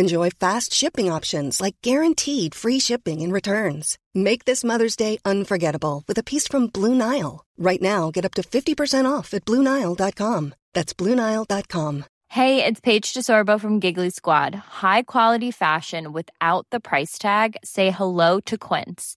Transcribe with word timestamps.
Enjoy 0.00 0.30
fast 0.30 0.72
shipping 0.72 1.10
options 1.10 1.60
like 1.60 1.74
guaranteed 1.82 2.54
free 2.54 2.78
shipping 2.78 3.20
and 3.20 3.32
returns. 3.32 3.98
Make 4.14 4.44
this 4.44 4.62
Mother's 4.62 4.94
Day 4.94 5.18
unforgettable 5.24 6.04
with 6.06 6.16
a 6.18 6.22
piece 6.22 6.46
from 6.46 6.68
Blue 6.68 6.94
Nile. 6.94 7.44
Right 7.58 7.82
now, 7.82 8.12
get 8.12 8.24
up 8.24 8.34
to 8.34 8.42
50% 8.42 9.10
off 9.10 9.34
at 9.34 9.44
BlueNile.com. 9.44 10.54
That's 10.72 10.94
BlueNile.com. 10.94 12.04
Hey, 12.30 12.64
it's 12.64 12.80
Paige 12.80 13.12
DeSorbo 13.12 13.58
from 13.58 13.80
Giggly 13.80 14.10
Squad. 14.10 14.54
High 14.54 15.02
quality 15.02 15.50
fashion 15.50 16.12
without 16.12 16.66
the 16.70 16.78
price 16.78 17.18
tag? 17.18 17.56
Say 17.64 17.90
hello 17.90 18.38
to 18.40 18.56
Quince. 18.56 19.16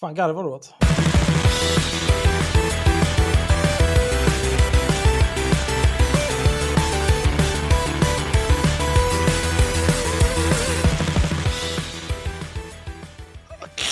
Fan 0.00 0.14
garvar 0.14 0.42
du 0.42 0.48
åt? 0.48 0.74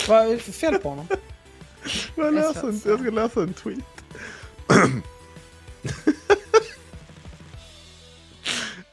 Vad 0.09 0.27
är 0.27 0.31
det 0.31 0.39
för 0.39 0.53
fel 0.53 0.79
på 0.79 0.89
honom? 0.89 1.07
Jag, 2.17 2.35
läser 2.35 2.69
en, 2.69 2.81
jag 2.85 3.01
ska 3.01 3.11
läsa 3.11 3.43
en 3.43 3.55
tweet. 3.55 3.92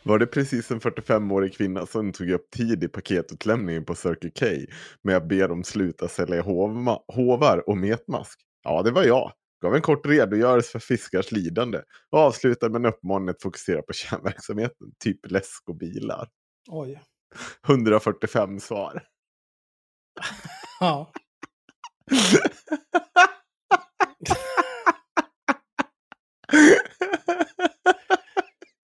Var 0.03 0.19
det 0.19 0.27
precis 0.27 0.71
en 0.71 0.79
45-årig 0.79 1.53
kvinna 1.53 1.85
som 1.85 2.11
tog 2.11 2.29
upp 2.29 2.51
tid 2.51 2.83
i 2.83 2.87
paketutlämningen 2.87 3.85
på 3.85 3.95
Circle 3.95 4.31
K 4.39 4.45
med 5.03 5.17
att 5.17 5.27
be 5.27 5.47
dem 5.47 5.63
sluta 5.63 6.07
sälja 6.07 6.41
hovma, 6.41 6.99
hovar 7.07 7.69
och 7.69 7.77
metmask? 7.77 8.39
Ja, 8.63 8.81
det 8.81 8.91
var 8.91 9.03
jag. 9.03 9.31
Gav 9.61 9.75
en 9.75 9.81
kort 9.81 10.05
redogörelse 10.05 10.71
för 10.71 10.79
fiskars 10.79 11.31
lidande 11.31 11.81
och 12.09 12.19
avslutade 12.19 12.71
med 12.71 12.79
en 12.79 12.93
uppmaning 12.93 13.29
att 13.29 13.41
fokusera 13.41 13.81
på 13.81 13.93
kärnverksamheten, 13.93 14.87
typ 15.03 15.31
läsk 15.31 15.69
och 15.69 15.77
bilar. 15.77 16.27
Oj. 16.69 17.01
145 17.67 18.59
svar. 18.59 19.03
Ja. 20.79 21.11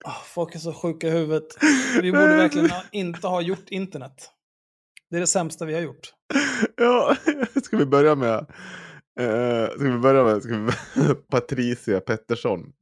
Ah, 0.07 0.21
Folk 0.35 0.55
är 0.55 0.59
så 0.59 0.73
sjuka 0.73 1.07
i 1.07 1.11
huvudet. 1.11 1.47
Vi 2.01 2.11
borde 2.11 2.35
verkligen 2.35 2.69
inte 2.91 3.27
ha 3.27 3.41
gjort 3.41 3.69
internet. 3.69 4.29
Det 5.09 5.15
är 5.15 5.19
det 5.19 5.27
sämsta 5.27 5.65
vi 5.65 5.73
har 5.73 5.81
gjort. 5.81 6.13
Ja, 6.77 7.15
ska 7.63 7.77
vi 7.77 7.85
börja 7.85 8.15
med, 8.15 8.33
eh, 9.19 9.69
ska 9.69 9.83
vi 9.83 9.97
börja 9.97 10.23
med 10.23 10.41
vi, 10.45 11.15
Patricia 11.15 11.99
Pettersson. 11.99 12.73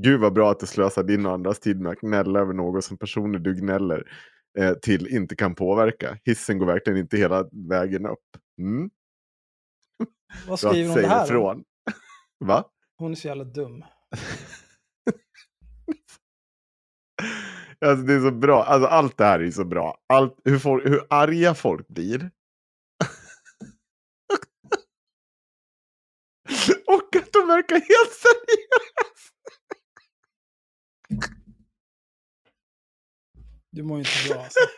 Gud 0.00 0.20
vad 0.20 0.32
bra 0.32 0.50
att 0.50 0.60
du 0.60 0.66
slösar 0.66 1.02
din 1.02 1.26
och 1.26 1.32
andras 1.32 1.60
tid 1.60 1.80
med 1.80 1.92
att 1.92 2.00
gnälla 2.00 2.40
över 2.40 2.52
något 2.52 2.84
som 2.84 2.98
personer 2.98 3.38
du 3.38 3.54
gnäller 3.54 4.04
eh, 4.58 4.72
till 4.72 5.06
inte 5.08 5.36
kan 5.36 5.54
påverka. 5.54 6.18
Hissen 6.24 6.58
går 6.58 6.66
verkligen 6.66 6.98
inte 6.98 7.16
hela 7.16 7.48
vägen 7.68 8.06
upp. 8.06 8.26
Mm. 8.58 8.90
Vad 10.48 10.58
skriver 10.58 10.88
hon 10.88 10.96
det 10.96 11.08
här? 11.08 11.24
ifrån. 11.24 11.64
Va? 12.44 12.64
Hon 12.98 13.12
är 13.12 13.16
så 13.16 13.28
jävla 13.28 13.44
dum. 13.44 13.84
Alltså 17.80 18.06
det 18.06 18.14
är 18.14 18.20
så 18.20 18.30
bra. 18.30 18.64
Alltså 18.64 18.88
allt 18.88 19.16
det 19.16 19.24
här 19.24 19.40
är 19.40 19.50
så 19.50 19.64
bra. 19.64 19.98
Allt, 20.08 20.36
hur, 20.44 20.58
folk, 20.58 20.86
hur 20.86 21.06
arga 21.10 21.54
folk 21.54 21.88
blir. 21.88 22.30
Och 26.86 27.16
att 27.16 27.32
de 27.32 27.48
verkar 27.48 27.74
helt 27.74 28.12
seriösa. 28.12 29.32
Du 33.70 33.82
mår 33.82 33.98
inte 33.98 34.10
bra 34.28 34.42
alltså. 34.42 34.58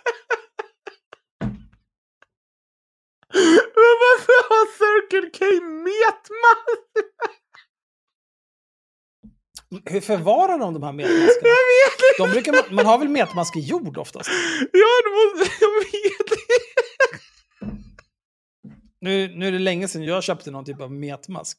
Men 3.74 3.94
varför 4.04 4.48
har 4.48 4.66
Circle 4.78 5.30
K 5.38 5.44
metmask? 5.64 7.39
Hur 9.84 10.00
förvarar 10.00 10.58
de 10.58 10.74
de 10.74 10.82
här 10.82 10.92
metmaskerna? 10.92 11.26
Jag 11.42 11.66
vet 11.72 11.94
inte. 12.12 12.22
De 12.22 12.30
brukar, 12.32 12.52
man- 12.52 12.74
man 12.74 12.86
har 12.86 12.98
väl 12.98 13.08
metmask 13.08 13.56
i 13.56 13.60
jord 13.60 13.98
oftast? 13.98 14.30
Ja, 14.72 14.88
det 15.04 15.10
måste, 15.10 15.52
jag 15.60 15.78
vet 15.78 16.20
inte. 16.20 16.36
Nu, 19.00 19.28
nu 19.36 19.48
är 19.48 19.52
det 19.52 19.58
länge 19.58 19.88
sedan 19.88 20.04
jag 20.04 20.22
köpte 20.24 20.50
någon 20.50 20.64
typ 20.64 20.80
av 20.80 20.92
metmask. 20.92 21.58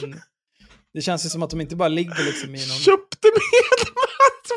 Men 0.00 0.20
det 0.94 1.02
känns 1.02 1.24
ju 1.24 1.28
som 1.28 1.42
att 1.42 1.50
de 1.50 1.60
inte 1.60 1.76
bara 1.76 1.88
ligger 1.88 2.24
liksom 2.24 2.54
i 2.54 2.58
någon... 2.68 2.76
Köpte 2.78 3.28
metmask? 3.28 4.54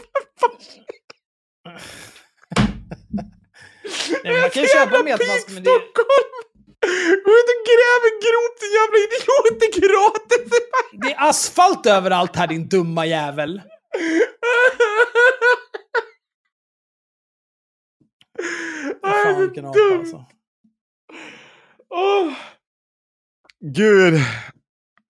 Nej, 4.23 4.41
man 4.41 4.49
kan 4.49 4.61
ju 4.63 4.67
köpa 4.69 5.03
metmask, 5.03 5.49
men 5.49 5.63
det... 5.63 5.69
Stockholm! 5.69 6.46
Gå 7.25 7.31
ut 7.39 7.49
och 7.53 7.61
gräv 7.69 8.01
en 8.09 8.19
grop 8.25 8.53
din 8.59 8.73
jävla 8.77 8.97
idiot, 9.05 9.59
det 9.59 9.65
är 9.65 9.75
gratis! 9.81 10.59
Det 10.91 11.11
är 11.13 11.29
asfalt 11.29 11.85
överallt 11.85 12.35
här 12.35 12.47
din 12.47 12.67
dumma 12.69 13.05
jävel! 13.05 13.61
Jag 19.01 19.23
Fan 19.23 19.41
vilken 19.41 19.65
apa 19.65 19.79
alltså. 19.99 20.25
Åh. 21.89 22.33
Gud. 23.59 24.19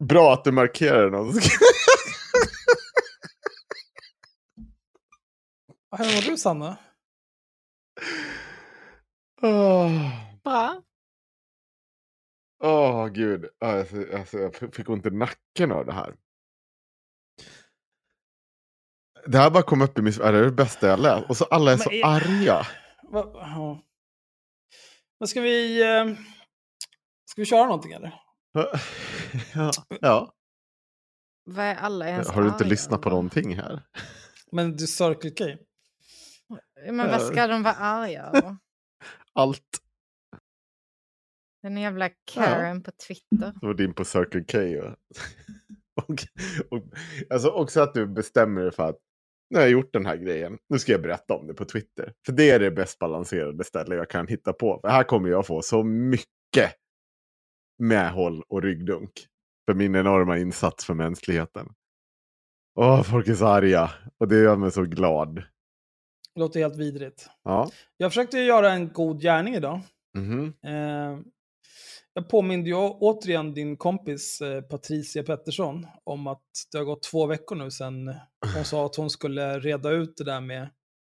Bra 0.04 0.34
att 0.34 0.44
du 0.44 0.52
markerar 0.52 1.10
något. 1.10 1.36
Hur 5.98 6.06
mår 6.16 6.32
du 6.32 6.38
Sanna? 6.38 6.78
Åh, 9.42 9.92
Bra. 10.44 10.82
Åh, 12.64 13.08
gud. 13.08 13.46
Alltså, 13.60 13.96
alltså, 14.18 14.38
jag 14.38 14.76
fick 14.76 14.90
ont 14.90 15.06
i 15.06 15.10
nacken 15.10 15.72
av 15.72 15.86
det 15.86 15.94
här. 15.94 16.16
Det 19.26 19.38
här 19.38 19.50
bara 19.50 19.64
kom 19.64 19.82
upp 19.82 20.00
i 20.00 20.02
min... 20.02 20.22
Är 20.22 20.34
det 20.34 20.46
det 20.46 20.52
bästa 20.52 20.88
jag 20.88 21.00
läst? 21.00 21.30
Och 21.30 21.38
så 21.38 21.46
alla 21.46 21.72
är 21.74 21.78
så 21.78 21.90
Men 21.90 22.00
är- 22.00 22.06
arga. 22.06 22.68
Va, 23.10 23.32
ja. 23.34 23.84
Men 25.20 25.28
ska 25.28 25.42
vi... 25.42 25.84
Eh, 25.84 26.06
ska 27.26 27.42
vi 27.42 27.46
köra 27.46 27.66
någonting 27.66 27.92
eller? 27.92 28.14
ja. 29.56 29.72
ja. 30.02 30.34
Vad 31.44 31.66
är 31.66 31.76
alla 31.76 32.08
ens 32.08 32.30
Har 32.30 32.42
du 32.42 32.48
inte 32.48 32.64
arga 32.64 32.70
lyssnat 32.70 33.02
på 33.02 33.10
någonting 33.10 33.56
här? 33.56 33.84
Men 34.52 34.76
du 34.76 34.88
Circle 34.88 35.32
K? 35.32 35.64
Men 36.92 37.12
vad 37.12 37.22
ska 37.22 37.48
de 37.48 37.64
vara 37.64 37.76
arga 37.76 38.24
över? 38.24 38.58
Allt. 39.34 39.82
Den 41.68 41.78
jävla 41.78 42.10
Karen 42.34 42.84
på 42.84 42.92
Twitter. 43.08 43.54
Och 43.62 43.76
din 43.76 43.94
på 43.94 44.06
Circle 44.06 44.44
K. 44.44 44.60
Och, 45.96 46.06
och, 46.06 46.78
och, 46.78 46.84
alltså 47.30 47.50
också 47.50 47.82
att 47.82 47.94
du 47.94 48.08
bestämmer 48.08 48.62
dig 48.62 48.72
för 48.72 48.90
att 48.90 48.98
nu 49.50 49.58
har 49.58 49.64
jag 49.64 49.72
gjort 49.72 49.94
den 49.94 50.06
här 50.06 50.18
grejen. 50.18 50.58
Nu 50.70 50.80
ska 50.80 50.92
jag 50.92 51.02
berätta 51.02 51.34
om 51.34 51.48
det 51.48 51.54
på 51.54 51.66
Twitter. 51.66 52.14
För 52.26 52.34
det 52.34 52.50
är 52.50 52.60
det 52.60 52.72
bäst 52.72 53.00
balanserade 53.00 53.64
ställe 53.64 53.96
jag 53.96 54.10
kan 54.10 54.28
hitta 54.28 54.54
på. 54.54 54.80
För 54.82 54.88
här 54.88 55.04
kommer 55.04 55.30
jag 55.30 55.48
få 55.48 55.62
så 55.62 55.84
mycket 55.84 56.74
medhåll 57.78 58.44
och 58.48 58.62
ryggdunk. 58.62 59.12
För 59.66 59.74
min 59.74 59.96
enorma 59.96 60.38
insats 60.38 60.86
för 60.86 60.94
mänskligheten. 60.94 61.70
Åh, 62.80 63.04
folk 63.04 63.28
är 63.28 63.36
så 63.36 63.46
arga. 63.46 63.92
Och 64.18 64.28
det 64.28 64.40
gör 64.40 64.56
mig 64.56 64.72
så 64.72 64.84
glad. 64.84 65.36
Det 66.34 66.40
låter 66.40 66.60
helt 66.60 66.78
vidrigt. 66.78 67.30
Ja. 67.44 67.70
Jag 67.98 68.12
försökte 68.12 68.40
göra 68.40 68.72
en 68.72 68.94
god 68.94 69.22
gärning 69.22 69.56
idag. 69.56 69.82
Mhm. 70.18 70.54
Eh, 70.64 71.20
jag 72.18 72.30
påminde 72.30 72.70
ju 72.70 72.76
återigen 72.76 73.54
din 73.54 73.78
kompis 73.78 74.42
eh, 74.42 74.62
Patricia 74.62 75.24
Pettersson 75.24 75.88
om 76.04 76.28
att 76.28 76.42
det 76.72 76.78
har 76.78 76.86
gått 76.86 77.04
två 77.04 77.26
veckor 77.26 77.56
nu 77.56 77.72
sedan 77.72 78.14
hon 78.56 78.66
sa 78.66 78.86
att 78.86 78.96
hon 78.96 79.10
skulle 79.10 79.60
reda 79.60 79.90
ut 79.90 80.14
det 80.18 80.24
där 80.24 80.42
med 80.42 80.70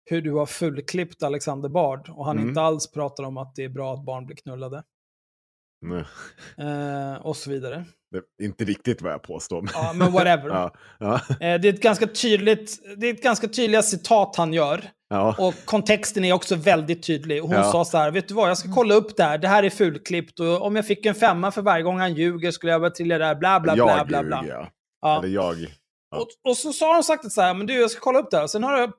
hur 0.09 0.21
du 0.21 0.33
har 0.33 0.45
fullklippt 0.45 1.23
Alexander 1.23 1.69
Bard 1.69 2.09
och 2.09 2.25
han 2.25 2.37
Mm. 2.37 2.49
inte 2.49 2.61
alls 2.61 2.91
pratar 2.91 3.23
om 3.23 3.37
att 3.37 3.55
det 3.55 3.63
är 3.63 3.69
bra 3.69 3.93
att 3.93 4.05
barn 4.05 4.25
blir 4.25 4.35
knullade. 4.35 4.83
Nej, 5.81 6.03
Eh, 6.57 7.15
och 7.25 7.37
så 7.37 7.49
vidare. 7.49 7.85
Det 8.11 8.17
är 8.43 8.45
inte 8.47 8.65
riktigt 8.65 9.01
vad 9.01 9.11
jag 9.11 9.23
påstår. 9.23 9.61
men- 9.61 9.71
Ja, 9.73 9.93
men 9.93 10.11
whatever. 10.11 10.49
ja, 10.49 10.73
ja, 10.99 11.13
Eh, 11.29 11.61
det 11.61 11.67
är 11.67 11.73
ett 11.73 11.81
ganska 11.81 12.07
tydligt, 12.07 12.79
det 12.97 13.07
är 13.09 13.13
ett 13.13 13.23
ganska 13.23 13.47
tydliga 13.47 13.81
citat 13.81 14.35
han 14.35 14.53
gör. 14.53 14.89
Ja. 15.09 15.35
Och 15.39 15.53
kontexten 15.65 16.25
är 16.25 16.33
också 16.33 16.55
väldigt 16.55 17.03
tydlig. 17.03 17.39
Hon 17.41 17.51
Ja. 17.51 17.71
sa 17.71 17.85
så 17.85 17.97
här, 17.97 18.11
vet 18.11 18.27
du 18.27 18.33
vad, 18.33 18.49
jag 18.49 18.57
ska 18.57 18.73
kolla 18.73 18.95
upp 18.95 19.17
det 19.17 19.23
här, 19.23 19.37
det 19.37 19.47
här 19.47 19.63
är 19.63 19.69
fulklippt 19.69 20.39
och 20.39 20.61
om 20.61 20.75
jag 20.75 20.87
fick 20.87 21.05
en 21.05 21.15
femma 21.15 21.51
för 21.51 21.61
varje 21.61 21.83
gång 21.83 21.99
han 21.99 22.13
ljuger 22.13 22.51
skulle 22.51 22.71
jag 22.71 22.81
börja 22.81 22.91
trilla 22.91 23.17
där, 23.17 23.35
bla 23.35 23.59
bla 23.59 23.75
bla 23.75 23.97
jag 23.97 24.07
bla 24.07 24.23
bla. 24.23 24.41
ljuger, 24.43 24.69
ja. 25.01 25.17
Eller 25.19 25.27
jag. 25.33 25.55
Ja. 26.11 26.17
Och, 26.17 26.27
och 26.51 26.57
så 26.57 26.73
sa 26.73 26.93
hon 26.93 27.03
sagt 27.03 27.31
så 27.31 27.41
här, 27.41 27.53
men 27.53 27.67
du 27.67 27.73
jag 27.81 27.91
ska 27.91 27.99
kolla 27.99 28.19
upp 28.19 28.31
det 28.31 28.37
här. 28.37 28.47
Sen 28.47 28.63
har 28.63 28.77
jag 28.77 28.89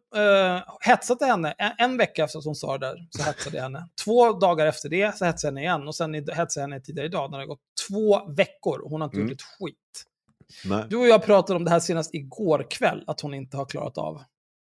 uh, 0.57 0.63
hetsat 0.81 1.23
henne, 1.23 1.55
en, 1.59 1.73
en 1.79 1.97
vecka 1.97 2.25
efter 2.25 2.39
att 2.39 2.45
hon 2.45 2.55
sa 2.55 2.79
det 2.79 2.87
där, 2.87 2.97
så 3.11 3.23
hetsade 3.23 3.57
jag 3.57 3.63
henne. 3.63 3.89
Två 4.05 4.33
dagar 4.33 4.67
efter 4.67 4.89
det 4.89 5.17
så 5.19 5.25
hetsade 5.25 5.47
jag 5.47 5.53
henne 5.53 5.61
igen 5.61 5.89
och 5.89 5.95
sen 5.95 6.15
hetsade 6.15 6.49
jag 6.55 6.61
henne 6.61 6.81
tidigare 6.81 7.07
idag 7.07 7.31
när 7.31 7.39
det 7.39 7.43
har 7.45 7.49
gått 7.49 7.61
två 7.89 8.27
veckor 8.33 8.79
och 8.81 8.91
hon 8.91 9.01
har 9.01 9.09
inte 9.09 9.17
Mm. 9.17 9.29
gjort 9.29 9.41
ett 9.41 9.47
skit. 9.61 10.05
Nej. 10.65 10.85
Du 10.91 10.97
och 10.97 11.09
jag 11.09 11.23
pratade 11.25 11.57
om 11.57 11.65
det 11.65 11.71
här 11.71 11.81
senast 11.81 12.15
igår 12.15 12.67
kväll, 12.71 13.05
att 13.07 13.21
hon 13.21 13.35
inte 13.35 13.57
har 13.57 13.65
klarat 13.65 13.99
av. 13.99 14.23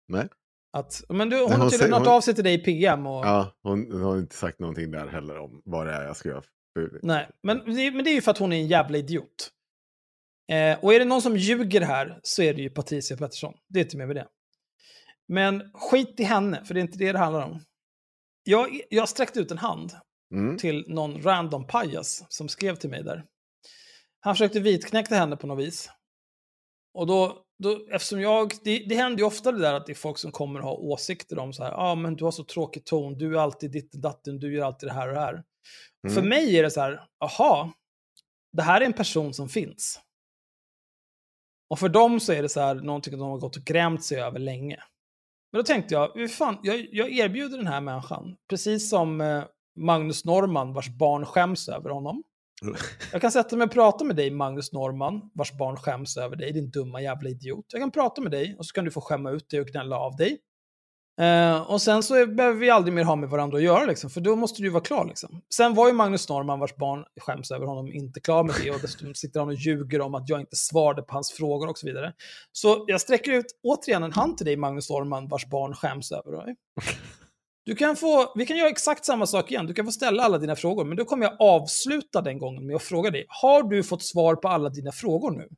Nej. 0.08 0.28
Att, 0.78 1.04
men 1.10 1.30
du, 1.30 1.36
hon, 1.42 1.52
hon 1.52 1.62
har 1.62 1.70
tydligen 1.70 1.94
hört 1.94 2.08
av 2.08 2.22
sig 2.22 2.36
till 2.36 2.44
dig 2.44 2.54
i 2.54 2.58
PM 2.58 3.08
och... 3.08 3.26
Ja, 3.26 3.56
hon, 3.64 3.92
hon 3.92 4.02
har 4.02 4.18
inte 4.18 4.36
sagt 4.36 4.60
någonting 4.60 4.92
där 4.92 5.08
heller 5.08 5.38
om 5.40 5.62
vad 5.66 5.88
det 5.88 5.94
är 5.94 6.04
jag 6.04 6.18
ska 6.18 6.30
göra. 6.30 6.44
Nej, 7.02 7.30
men, 7.44 7.58
det- 7.76 7.92
men 7.92 8.04
det 8.06 8.10
är 8.12 8.16
ju 8.16 8.22
för 8.22 8.32
att 8.32 8.38
hon 8.38 8.54
är 8.54 8.58
en 8.58 8.68
jävla 8.68 8.98
idiot. 8.98 9.52
Eh, 10.52 10.84
och 10.84 10.94
är 10.94 11.00
det 11.00 11.06
någon 11.06 11.22
som 11.22 11.38
ljuger 11.38 11.82
här 11.82 12.20
så 12.24 12.42
är 12.42 12.54
det 12.54 12.62
ju 12.62 12.70
Patricia 12.70 13.18
Pettersson. 13.18 13.54
Det 13.70 13.80
är 13.80 13.84
inte 13.84 13.98
mer 13.98 14.06
med 14.08 14.16
det. 14.16 14.28
Men 15.28 15.72
skit 15.74 16.20
i 16.20 16.24
henne, 16.24 16.66
för 16.66 16.74
det 16.74 16.80
är 16.80 16.82
inte 16.82 16.98
det 16.98 17.12
det 17.12 17.18
handlar 17.20 17.42
om. 17.46 17.60
Jag, 18.44 18.82
jag 18.90 19.10
sträckte 19.10 19.40
ut 19.40 19.52
en 19.52 19.58
hand 19.58 19.94
Mm. 20.34 20.58
till 20.58 20.86
någon 20.88 21.22
random 21.24 21.68
pajas 21.68 22.26
som 22.30 22.50
skrev 22.50 22.76
till 22.76 22.90
mig 22.90 23.04
där. 23.04 23.24
Han 24.20 24.36
försökte 24.36 24.60
vitknäcka 24.60 25.16
henne 25.16 25.38
på 25.38 25.48
något 25.48 25.66
vis. 25.66 25.90
Och 26.94 27.08
då, 27.08 27.44
då 27.64 27.88
eftersom 27.92 28.22
jag, 28.22 28.52
det, 28.64 28.80
det 28.90 28.96
händer 28.96 29.20
ju 29.20 29.26
ofta 29.26 29.52
det 29.52 29.60
där 29.60 29.74
att 29.74 29.86
det 29.86 29.92
är 29.92 29.96
folk 29.96 30.18
som 30.18 30.32
kommer 30.32 30.60
har 30.60 30.74
åsikter 30.74 31.40
om 31.40 31.54
så 31.54 31.64
här, 31.64 31.72
ja 31.72 31.78
ah, 31.78 31.96
men 31.96 32.16
du 32.16 32.24
har 32.24 32.32
så 32.32 32.44
tråkig 32.44 32.86
ton, 32.86 33.18
du 33.18 33.36
är 33.36 33.40
alltid 33.40 33.72
ditt 33.72 33.92
datten, 33.92 34.40
du 34.40 34.56
gör 34.56 34.66
alltid 34.66 34.90
det 34.90 34.94
här 34.94 35.08
och 35.08 35.14
det 35.14 35.20
här. 35.20 35.44
Mm. 36.08 36.16
För 36.16 36.22
mig 36.22 36.58
är 36.58 36.64
det 36.64 36.72
så 36.72 36.82
här, 36.82 37.08
aha, 37.20 37.74
det 38.54 38.62
här 38.62 38.82
är 38.82 38.86
en 38.86 38.94
person 38.94 39.34
som 39.34 39.50
finns. 39.50 40.00
Och 41.70 41.80
för 41.80 41.90
dem 41.90 42.20
så 42.20 42.34
är 42.34 42.42
det 42.42 42.50
så 42.50 42.60
här 42.60 42.76
någonting 42.76 43.18
de 43.18 43.30
har 43.30 43.38
gått 43.38 43.56
och 43.56 43.64
grämt 43.64 44.04
sig 44.04 44.22
över 44.22 44.40
länge. 44.40 44.84
Men 45.52 45.60
då 45.60 45.64
tänkte 45.64 45.94
jag, 45.94 46.12
"Hur 46.14 46.28
fan, 46.28 46.60
jag, 46.64 46.88
jag 46.92 47.12
erbjuder 47.12 47.58
den 47.58 47.68
här 47.68 47.82
människan, 47.82 48.36
precis 48.50 48.90
som 48.90 49.22
eh, 49.22 49.44
Magnus 49.76 50.26
Norman 50.26 50.74
vars 50.74 50.90
barn 50.90 51.26
skäms 51.26 51.70
över 51.70 51.90
honom. 51.90 52.24
Jag 53.12 53.22
kan 53.22 53.32
sätta 53.32 53.56
mig 53.56 53.66
och 53.66 53.72
prata 53.72 54.04
med 54.04 54.16
dig, 54.16 54.32
Magnus 54.32 54.74
Norman, 54.74 55.22
vars 55.34 55.54
barn 55.54 55.78
skäms 55.78 56.18
över 56.18 56.36
dig, 56.36 56.52
din 56.52 56.72
dumma 56.72 57.02
jävla 57.02 57.30
idiot. 57.30 57.66
Jag 57.72 57.82
kan 57.82 57.92
prata 57.92 58.22
med 58.22 58.32
dig 58.32 58.56
och 58.58 58.66
så 58.66 58.74
kan 58.74 58.86
du 58.86 58.92
få 58.92 59.02
skämma 59.02 59.32
ut 59.32 59.50
dig 59.50 59.62
och 59.62 59.68
gnälla 59.68 60.00
av 60.00 60.16
dig. 60.16 60.38
Eh, 61.22 61.72
och 61.72 61.82
sen 61.82 62.04
så 62.04 62.16
är, 62.16 62.26
behöver 62.26 62.60
vi 62.60 62.70
aldrig 62.70 62.94
mer 62.94 63.04
ha 63.04 63.16
med 63.16 63.30
varandra 63.30 63.58
att 63.58 63.64
göra, 63.64 63.86
liksom, 63.86 64.10
för 64.10 64.22
då 64.22 64.36
måste 64.36 64.62
du 64.62 64.70
vara 64.70 64.84
klar. 64.84 65.06
Liksom. 65.06 65.42
Sen 65.56 65.74
var 65.74 65.88
ju 65.88 65.94
Magnus 65.94 66.30
Norman, 66.30 66.60
vars 66.60 66.76
barn 66.76 67.06
skäms 67.22 67.52
över 67.52 67.66
honom, 67.66 67.94
inte 67.94 68.20
klar 68.20 68.44
med 68.44 68.56
det. 68.64 68.72
Och 68.72 68.80
dessutom 68.82 69.16
sitter 69.16 69.40
han 69.40 69.50
och 69.50 69.56
ljuger 69.56 70.02
om 70.02 70.16
att 70.16 70.30
jag 70.30 70.40
inte 70.40 70.56
svarade 70.56 71.02
på 71.02 71.14
hans 71.14 71.32
frågor 71.32 71.70
och 71.70 71.78
så 71.78 71.88
vidare. 71.88 72.14
Så 72.52 72.86
jag 72.88 73.02
sträcker 73.02 73.32
ut 73.32 73.46
återigen 73.64 74.04
en 74.04 74.12
hand 74.12 74.38
till 74.38 74.46
dig, 74.46 74.58
Magnus 74.58 74.90
Norman, 74.90 75.28
vars 75.28 75.46
barn 75.46 75.74
skäms 75.74 76.12
över 76.12 76.46
dig. 76.46 76.56
Du 77.68 77.76
kan 77.76 77.96
få, 77.96 78.32
vi 78.36 78.46
kan 78.46 78.58
göra 78.58 78.70
exakt 78.70 79.06
samma 79.06 79.26
sak 79.26 79.52
igen. 79.52 79.66
Du 79.68 79.74
kan 79.74 79.86
få 79.86 79.92
ställa 79.92 80.24
alla 80.24 80.38
dina 80.38 80.56
frågor, 80.56 80.86
men 80.86 80.98
då 80.98 81.06
kommer 81.06 81.26
jag 81.26 81.36
avsluta 81.42 82.22
den 82.22 82.38
gången 82.40 82.68
med 82.68 82.76
att 82.76 82.84
fråga 82.84 83.12
dig. 83.12 83.26
Har 83.28 83.64
du 83.64 83.84
fått 83.84 84.04
svar 84.04 84.36
på 84.36 84.48
alla 84.48 84.70
dina 84.70 84.92
frågor 84.92 85.32
nu? 85.32 85.50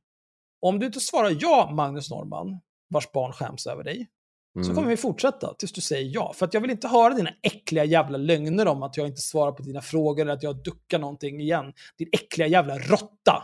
Om 0.61 0.79
du 0.79 0.85
inte 0.85 0.99
svarar 0.99 1.37
ja, 1.39 1.71
Magnus 1.73 2.09
Norman, 2.09 2.59
vars 2.89 3.11
barn 3.11 3.33
skäms 3.33 3.67
över 3.67 3.83
dig, 3.83 4.07
så 4.53 4.59
Mm. 4.59 4.75
kommer 4.75 4.87
vi 4.89 4.97
fortsätta 4.97 5.53
tills 5.53 5.71
du 5.71 5.81
säger 5.81 6.11
ja. 6.13 6.33
För 6.33 6.45
att 6.45 6.53
jag 6.53 6.61
vill 6.61 6.71
inte 6.71 6.87
höra 6.87 7.13
dina 7.13 7.29
äckliga 7.41 7.83
jävla 7.85 8.17
lögner 8.17 8.67
om 8.67 8.83
att 8.83 8.97
jag 8.97 9.07
inte 9.07 9.21
svarar 9.21 9.51
på 9.51 9.63
dina 9.63 9.81
frågor 9.81 10.21
eller 10.21 10.33
att 10.33 10.43
jag 10.43 10.63
duckar 10.63 10.99
någonting 10.99 11.41
igen. 11.41 11.73
Din 11.97 12.09
äckliga 12.11 12.47
jävla 12.47 12.77
råtta. 12.79 13.43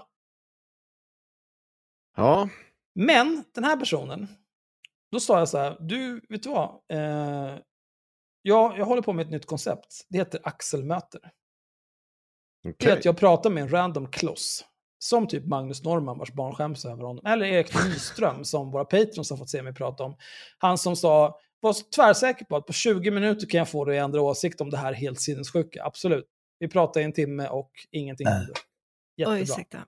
Ja, 2.17 2.49
Men 2.95 3.43
den 3.55 3.63
här 3.63 3.77
personen, 3.77 4.27
då 5.11 5.19
sa 5.19 5.39
jag 5.39 5.49
så 5.49 5.57
här, 5.57 5.77
du, 5.79 6.21
vet 6.29 6.43
du 6.43 6.49
vad? 6.49 6.69
Eh, 6.93 7.55
jag, 8.47 8.77
jag 8.77 8.85
håller 8.85 9.01
på 9.01 9.13
med 9.13 9.25
ett 9.25 9.31
nytt 9.31 9.45
koncept. 9.45 10.05
Det 10.09 10.17
heter 10.17 10.39
axelmöter. 10.43 11.21
Det 12.77 12.85
är 12.85 12.97
att 12.97 13.05
jag 13.05 13.17
pratar 13.17 13.49
med 13.49 13.63
en 13.63 13.69
random 13.69 14.11
kloss. 14.11 14.65
Som 14.99 15.27
typ 15.27 15.45
Magnus 15.45 15.83
Norman 15.83 16.17
vars 16.17 16.33
barn 16.33 16.55
skäms 16.55 16.85
över 16.85 17.03
honom. 17.03 17.25
Eller 17.25 17.45
Erik 17.45 17.73
Nyström 17.85 18.43
som 18.43 18.71
våra 18.71 18.85
patrons 18.85 19.29
har 19.29 19.37
fått 19.37 19.49
se 19.49 19.61
mig 19.61 19.73
prata 19.73 20.03
om. 20.03 20.17
Han 20.57 20.77
som 20.77 20.95
sa, 20.95 21.39
var 21.59 21.75
tvärsäker 21.95 22.45
på 22.45 22.55
att 22.55 22.65
på 22.65 22.73
20 22.73 23.11
minuter 23.11 23.47
kan 23.47 23.57
jag 23.57 23.69
få 23.69 23.85
dig 23.85 23.99
att 23.99 24.05
ändra 24.05 24.21
åsikt 24.21 24.61
om 24.61 24.69
det 24.69 24.77
här 24.77 24.93
helt 24.93 25.21
sinnessjuka. 25.21 25.83
Absolut. 25.83 26.25
Vi 26.59 26.67
pratar 26.67 27.01
i 27.01 27.03
en 27.03 27.13
timme 27.13 27.47
och 27.47 27.71
ingenting 27.91 28.27
händer. 28.27 28.53
Oj, 28.53 28.61
Jättebra. 29.17 29.39
ursäkta. 29.39 29.85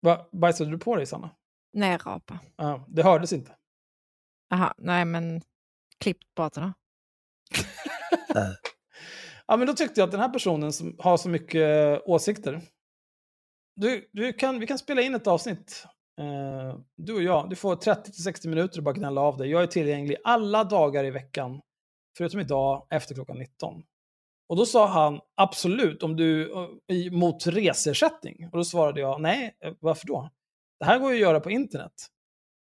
Va, 0.00 0.28
bajsade 0.32 0.70
du 0.70 0.78
på 0.78 0.96
dig 0.96 1.06
Sanna? 1.06 1.30
Nej, 1.72 1.96
rapa. 1.96 2.38
Ja, 2.56 2.84
det 2.88 3.02
hördes 3.02 3.32
inte. 3.32 3.56
Jaha, 4.48 4.74
nej 4.78 5.04
men 5.04 5.42
klippt 5.98 6.34
pratar 6.34 6.62
då. 6.62 6.72
Eh. 8.34 8.52
Ja, 9.46 9.56
men 9.56 9.66
då 9.66 9.72
tyckte 9.72 10.00
jag 10.00 10.06
att 10.06 10.10
den 10.10 10.20
här 10.20 10.28
personen 10.28 10.72
som 10.72 10.96
har 10.98 11.16
så 11.16 11.28
mycket 11.28 11.60
eh, 11.60 12.02
åsikter. 12.04 12.60
Du, 13.76 14.10
du 14.12 14.32
kan, 14.32 14.60
vi 14.60 14.66
kan 14.66 14.78
spela 14.78 15.02
in 15.02 15.14
ett 15.14 15.26
avsnitt. 15.26 15.84
Eh, 16.20 16.78
du 16.96 17.14
och 17.14 17.22
jag. 17.22 17.50
Du 17.50 17.56
får 17.56 17.76
30-60 17.76 18.48
minuter 18.48 18.78
att 18.78 18.84
bara 18.84 18.94
gnälla 18.94 19.20
av 19.20 19.36
dig. 19.36 19.50
Jag 19.50 19.62
är 19.62 19.66
tillgänglig 19.66 20.16
alla 20.24 20.64
dagar 20.64 21.04
i 21.04 21.10
veckan. 21.10 21.60
Förutom 22.18 22.40
idag 22.40 22.86
efter 22.90 23.14
klockan 23.14 23.38
19. 23.38 23.82
Och 24.48 24.56
då 24.56 24.66
sa 24.66 24.86
han 24.86 25.20
absolut 25.34 26.02
om 26.02 26.16
du 26.16 26.52
eh, 26.52 27.12
mot 27.12 27.46
resersättning. 27.46 28.48
Och 28.52 28.58
då 28.58 28.64
svarade 28.64 29.00
jag 29.00 29.20
nej, 29.20 29.56
varför 29.80 30.06
då? 30.06 30.30
Det 30.80 30.84
här 30.84 30.98
går 30.98 31.10
ju 31.10 31.16
att 31.16 31.22
göra 31.22 31.40
på 31.40 31.50
internet. 31.50 31.92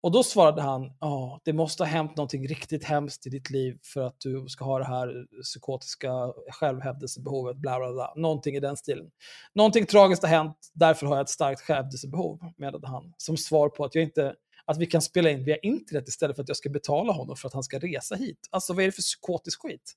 Och 0.04 0.12
då 0.12 0.24
svarade 0.24 0.62
han, 0.62 0.92
ja, 1.00 1.40
det 1.44 1.54
måste 1.54 1.84
ha 1.84 1.88
hänt 1.88 2.18
någonting 2.18 2.48
riktigt 2.48 2.84
hemskt 2.84 3.28
i 3.28 3.30
ditt 3.30 3.50
liv 3.50 3.78
för 3.84 4.02
att 4.02 4.16
du 4.20 4.46
ska 4.48 4.66
ha 4.66 4.80
det 4.80 4.86
här 4.86 5.26
psykotiska 5.44 6.10
självhävdelsebehovet, 6.52 7.58
bla 7.58 7.80
bla 7.80 7.92
bla. 7.92 8.14
Någonting 8.16 8.56
i 8.56 8.60
den 8.60 8.78
stilen. 8.78 9.12
Någonting 9.54 9.86
tragiskt 9.86 10.24
har 10.24 10.30
hänt, 10.30 10.58
därför 10.74 11.06
har 11.06 11.16
jag 11.16 11.22
ett 11.22 11.30
starkt 11.30 11.62
självhävdelsebehov, 11.62 12.40
menade 12.58 12.88
han. 12.88 13.14
Som 13.18 13.38
svar 13.38 13.70
på 13.70 13.86
att 13.86 13.96
jag 13.96 14.04
inte 14.04 14.36
att 14.66 14.78
vi 14.78 14.86
kan 14.86 15.02
spela 15.02 15.30
in 15.30 15.44
via 15.44 15.58
internet 15.58 16.08
istället 16.08 16.36
för 16.36 16.44
att 16.44 16.50
jag 16.50 16.58
ska 16.58 16.70
betala 16.70 17.14
honom 17.14 17.36
för 17.36 17.48
att 17.48 17.54
han 17.54 17.64
ska 17.64 17.80
resa 17.80 18.16
hit. 18.16 18.40
Alltså 18.52 18.74
vad 18.74 18.84
är 18.84 18.86
det 18.86 18.92
för 18.92 19.02
psykotisk 19.02 19.62
skit? 19.62 19.94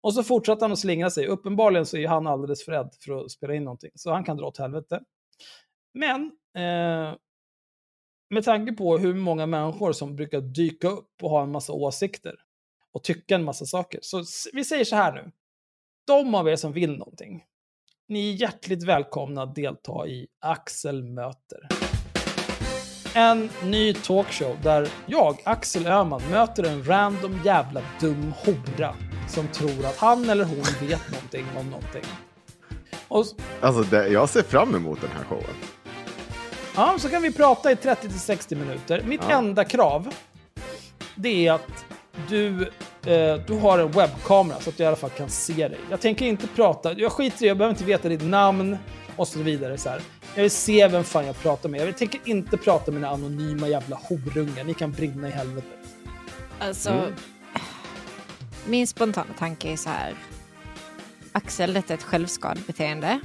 Och 0.00 0.14
så 0.14 0.22
fortsatte 0.22 0.64
han 0.64 0.72
att 0.72 0.78
slingra 0.78 1.10
sig. 1.10 1.26
Uppenbarligen 1.26 1.86
så 1.86 1.96
är 1.96 2.08
han 2.08 2.26
alldeles 2.26 2.64
för 2.64 2.72
rädd 2.72 2.90
för 3.04 3.24
att 3.24 3.30
spela 3.30 3.54
in 3.54 3.64
någonting. 3.64 3.90
Så 3.94 4.12
han 4.12 4.24
kan 4.24 4.36
dra 4.36 4.46
åt 4.46 4.58
helvete. 4.58 5.00
Men 5.94 6.32
eh, 6.56 7.14
med 8.30 8.44
tanke 8.44 8.72
på 8.72 8.98
hur 8.98 9.14
många 9.14 9.46
människor 9.46 9.92
som 9.92 10.16
brukar 10.16 10.40
dyka 10.40 10.88
upp 10.88 11.10
och 11.22 11.30
ha 11.30 11.42
en 11.42 11.52
massa 11.52 11.72
åsikter 11.72 12.34
och 12.92 13.04
tycka 13.04 13.34
en 13.34 13.44
massa 13.44 13.66
saker. 13.66 14.00
Så 14.02 14.24
vi 14.52 14.64
säger 14.64 14.84
så 14.84 14.96
här 14.96 15.12
nu. 15.12 15.30
de 16.06 16.34
av 16.34 16.48
er 16.48 16.56
som 16.56 16.72
vill 16.72 16.96
någonting, 16.98 17.44
ni 18.08 18.30
är 18.30 18.34
hjärtligt 18.34 18.84
välkomna 18.84 19.42
att 19.42 19.54
delta 19.54 20.06
i 20.06 20.26
Axel 20.40 21.04
möter. 21.04 21.68
En 23.16 23.50
ny 23.64 23.94
talkshow 23.94 24.56
där 24.62 24.88
jag, 25.06 25.36
Axel 25.44 25.86
Öhman, 25.86 26.22
möter 26.30 26.64
en 26.64 26.84
random 26.84 27.40
jävla 27.44 27.82
dum 28.00 28.32
hora 28.44 28.94
som 29.28 29.48
tror 29.48 29.86
att 29.86 29.96
han 29.96 30.30
eller 30.30 30.44
hon 30.44 30.88
vet 30.88 31.12
någonting 31.12 31.46
om 31.56 31.70
någonting. 31.70 32.04
Och 33.08 33.24
Alltså, 33.60 33.82
det, 33.82 34.08
jag 34.08 34.28
ser 34.28 34.42
fram 34.42 34.74
emot 34.74 35.00
den 35.00 35.10
här 35.10 35.24
showen. 35.24 35.73
Ja, 36.76 36.94
så 36.98 37.08
kan 37.08 37.22
vi 37.22 37.32
prata 37.32 37.72
i 37.72 37.74
30-60 37.74 38.54
minuter. 38.56 39.02
Mitt 39.06 39.20
Ja. 39.28 39.38
enda 39.38 39.64
krav, 39.64 40.14
det 41.14 41.46
är 41.46 41.52
att 41.52 41.84
du, 42.28 42.62
eh, 43.06 43.34
du 43.46 43.58
har 43.60 43.78
en 43.78 43.90
webbkamera 43.90 44.60
så 44.60 44.70
att 44.70 44.78
jag 44.78 44.84
i 44.84 44.88
alla 44.88 44.96
fall 44.96 45.10
kan 45.10 45.28
se 45.30 45.68
dig. 45.68 45.78
Jag 45.90 46.00
tänker 46.00 46.26
inte 46.26 46.46
prata, 46.46 46.92
jag 46.92 47.12
skiter 47.12 47.44
i 47.44 47.48
jag 47.48 47.56
behöver 47.58 47.74
inte 47.74 47.84
veta 47.84 48.08
ditt 48.08 48.22
namn 48.24 48.76
och 49.16 49.28
så 49.28 49.38
vidare. 49.38 49.78
Så 49.78 49.88
här. 49.88 50.00
Jag 50.34 50.42
vill 50.42 50.50
se 50.50 50.88
vem 50.88 51.04
fan 51.04 51.26
jag 51.26 51.38
pratar 51.42 51.68
med. 51.68 51.88
Jag 51.88 51.96
tänker 51.98 52.20
inte 52.24 52.56
prata 52.56 52.90
med 52.90 53.00
mina 53.00 53.12
anonyma 53.12 53.68
jävla 53.68 53.96
horungar. 54.08 54.64
Ni 54.64 54.74
kan 54.74 54.92
brinna 54.92 55.28
i 55.28 55.30
helvetet. 55.30 55.70
Alltså, 56.58 56.90
Mm. 56.90 57.12
min 58.66 58.86
spontana 58.86 59.26
tanke 59.38 59.72
är 59.72 59.76
så 59.76 59.88
här. 59.88 60.14
Axel, 61.32 61.72
detta 61.74 61.92
är 61.92 61.98
ett 61.98 62.02
självskadebeteende. 62.02 63.20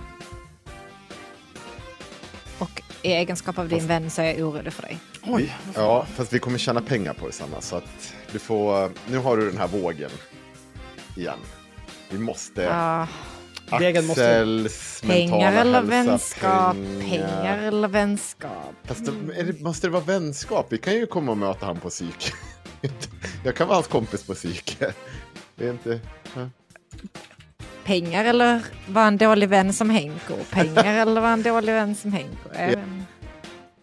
I 3.01 3.11
egenskap 3.13 3.57
av 3.57 3.69
din 3.69 3.87
vän 3.87 4.09
så 4.09 4.21
är 4.21 4.25
jag 4.25 4.47
orolig 4.47 4.73
för 4.73 4.81
dig. 4.81 4.97
Oj, 5.23 5.55
Ja, 5.75 6.05
fast 6.15 6.33
vi 6.33 6.39
kommer 6.39 6.57
tjäna 6.57 6.81
pengar 6.81 7.13
på 7.13 7.27
det 7.27 7.33
Sanna. 7.33 7.61
Så 7.61 7.75
att 7.75 8.13
du 8.31 8.39
får, 8.39 8.91
nu 9.11 9.17
har 9.17 9.37
du 9.37 9.49
den 9.49 9.57
här 9.57 9.67
vågen 9.67 10.11
igen. 11.15 11.39
Vi 12.09 12.17
måste... 12.17 12.61
Måste- 12.61 13.15
Axels 13.71 15.03
mentala 15.03 15.29
pengar 15.29 15.61
eller 15.61 15.73
hälsa, 15.73 15.81
vänskap, 16.11 16.75
pengar 17.09 17.57
eller 17.57 17.87
vänskap. 17.87 18.73
Fast 18.83 19.05
det, 19.05 19.39
är 19.39 19.43
det, 19.43 19.61
måste 19.61 19.87
det 19.87 19.91
vara 19.91 20.03
vänskap? 20.03 20.65
Vi 20.69 20.77
kan 20.77 20.93
ju 20.93 21.05
komma 21.05 21.31
och 21.31 21.37
möta 21.37 21.65
han 21.65 21.79
på 21.79 21.89
psyk. 21.89 22.33
Jag 23.45 23.55
kan 23.55 23.67
vara 23.67 23.75
hans 23.75 23.87
kompis 23.87 24.23
på 24.23 24.33
psyk. 24.33 24.77
Det 25.55 25.65
är 25.67 25.71
inte... 25.71 25.99
ja. 26.35 26.49
Pengar 27.89 28.25
eller 28.25 28.61
vara 28.87 29.07
en 29.07 29.17
dålig 29.17 29.49
vän 29.49 29.73
som 29.73 29.89
Henko? 29.89 30.35
Pengar 30.49 30.93
eller 31.01 31.21
vara 31.21 31.31
en 31.33 31.43
dålig 31.43 31.73
vän 31.73 31.95
som 31.95 32.13
Henko? 32.13 32.49
Jag 32.53 32.69
inte. 32.69 33.05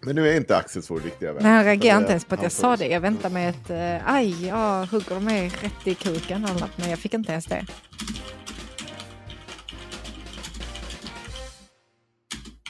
Men 0.02 0.16
nu 0.16 0.28
är 0.28 0.36
inte 0.36 0.56
Axels 0.56 0.90
vår 0.90 1.00
riktiga 1.00 1.32
vän. 1.32 1.42
Nej, 1.42 1.52
han 1.52 1.64
reagerar 1.64 1.98
inte 1.98 2.10
ens 2.10 2.24
på 2.24 2.34
att 2.34 2.42
jag 2.42 2.52
sa 2.52 2.76
det. 2.76 2.86
Jag 2.86 3.00
väntar 3.00 3.30
med 3.30 3.50
ett 3.50 3.70
eh, 3.70 4.14
aj, 4.14 4.46
ja, 4.46 4.84
hugger 4.84 5.20
mig 5.20 5.48
rätt 5.62 5.86
i 5.86 5.94
kuken 5.94 6.44
eller 6.44 6.60
något, 6.60 6.78
men 6.78 6.90
jag 6.90 6.98
fick 6.98 7.14
inte 7.14 7.32
ens 7.32 7.44
det. 7.44 7.66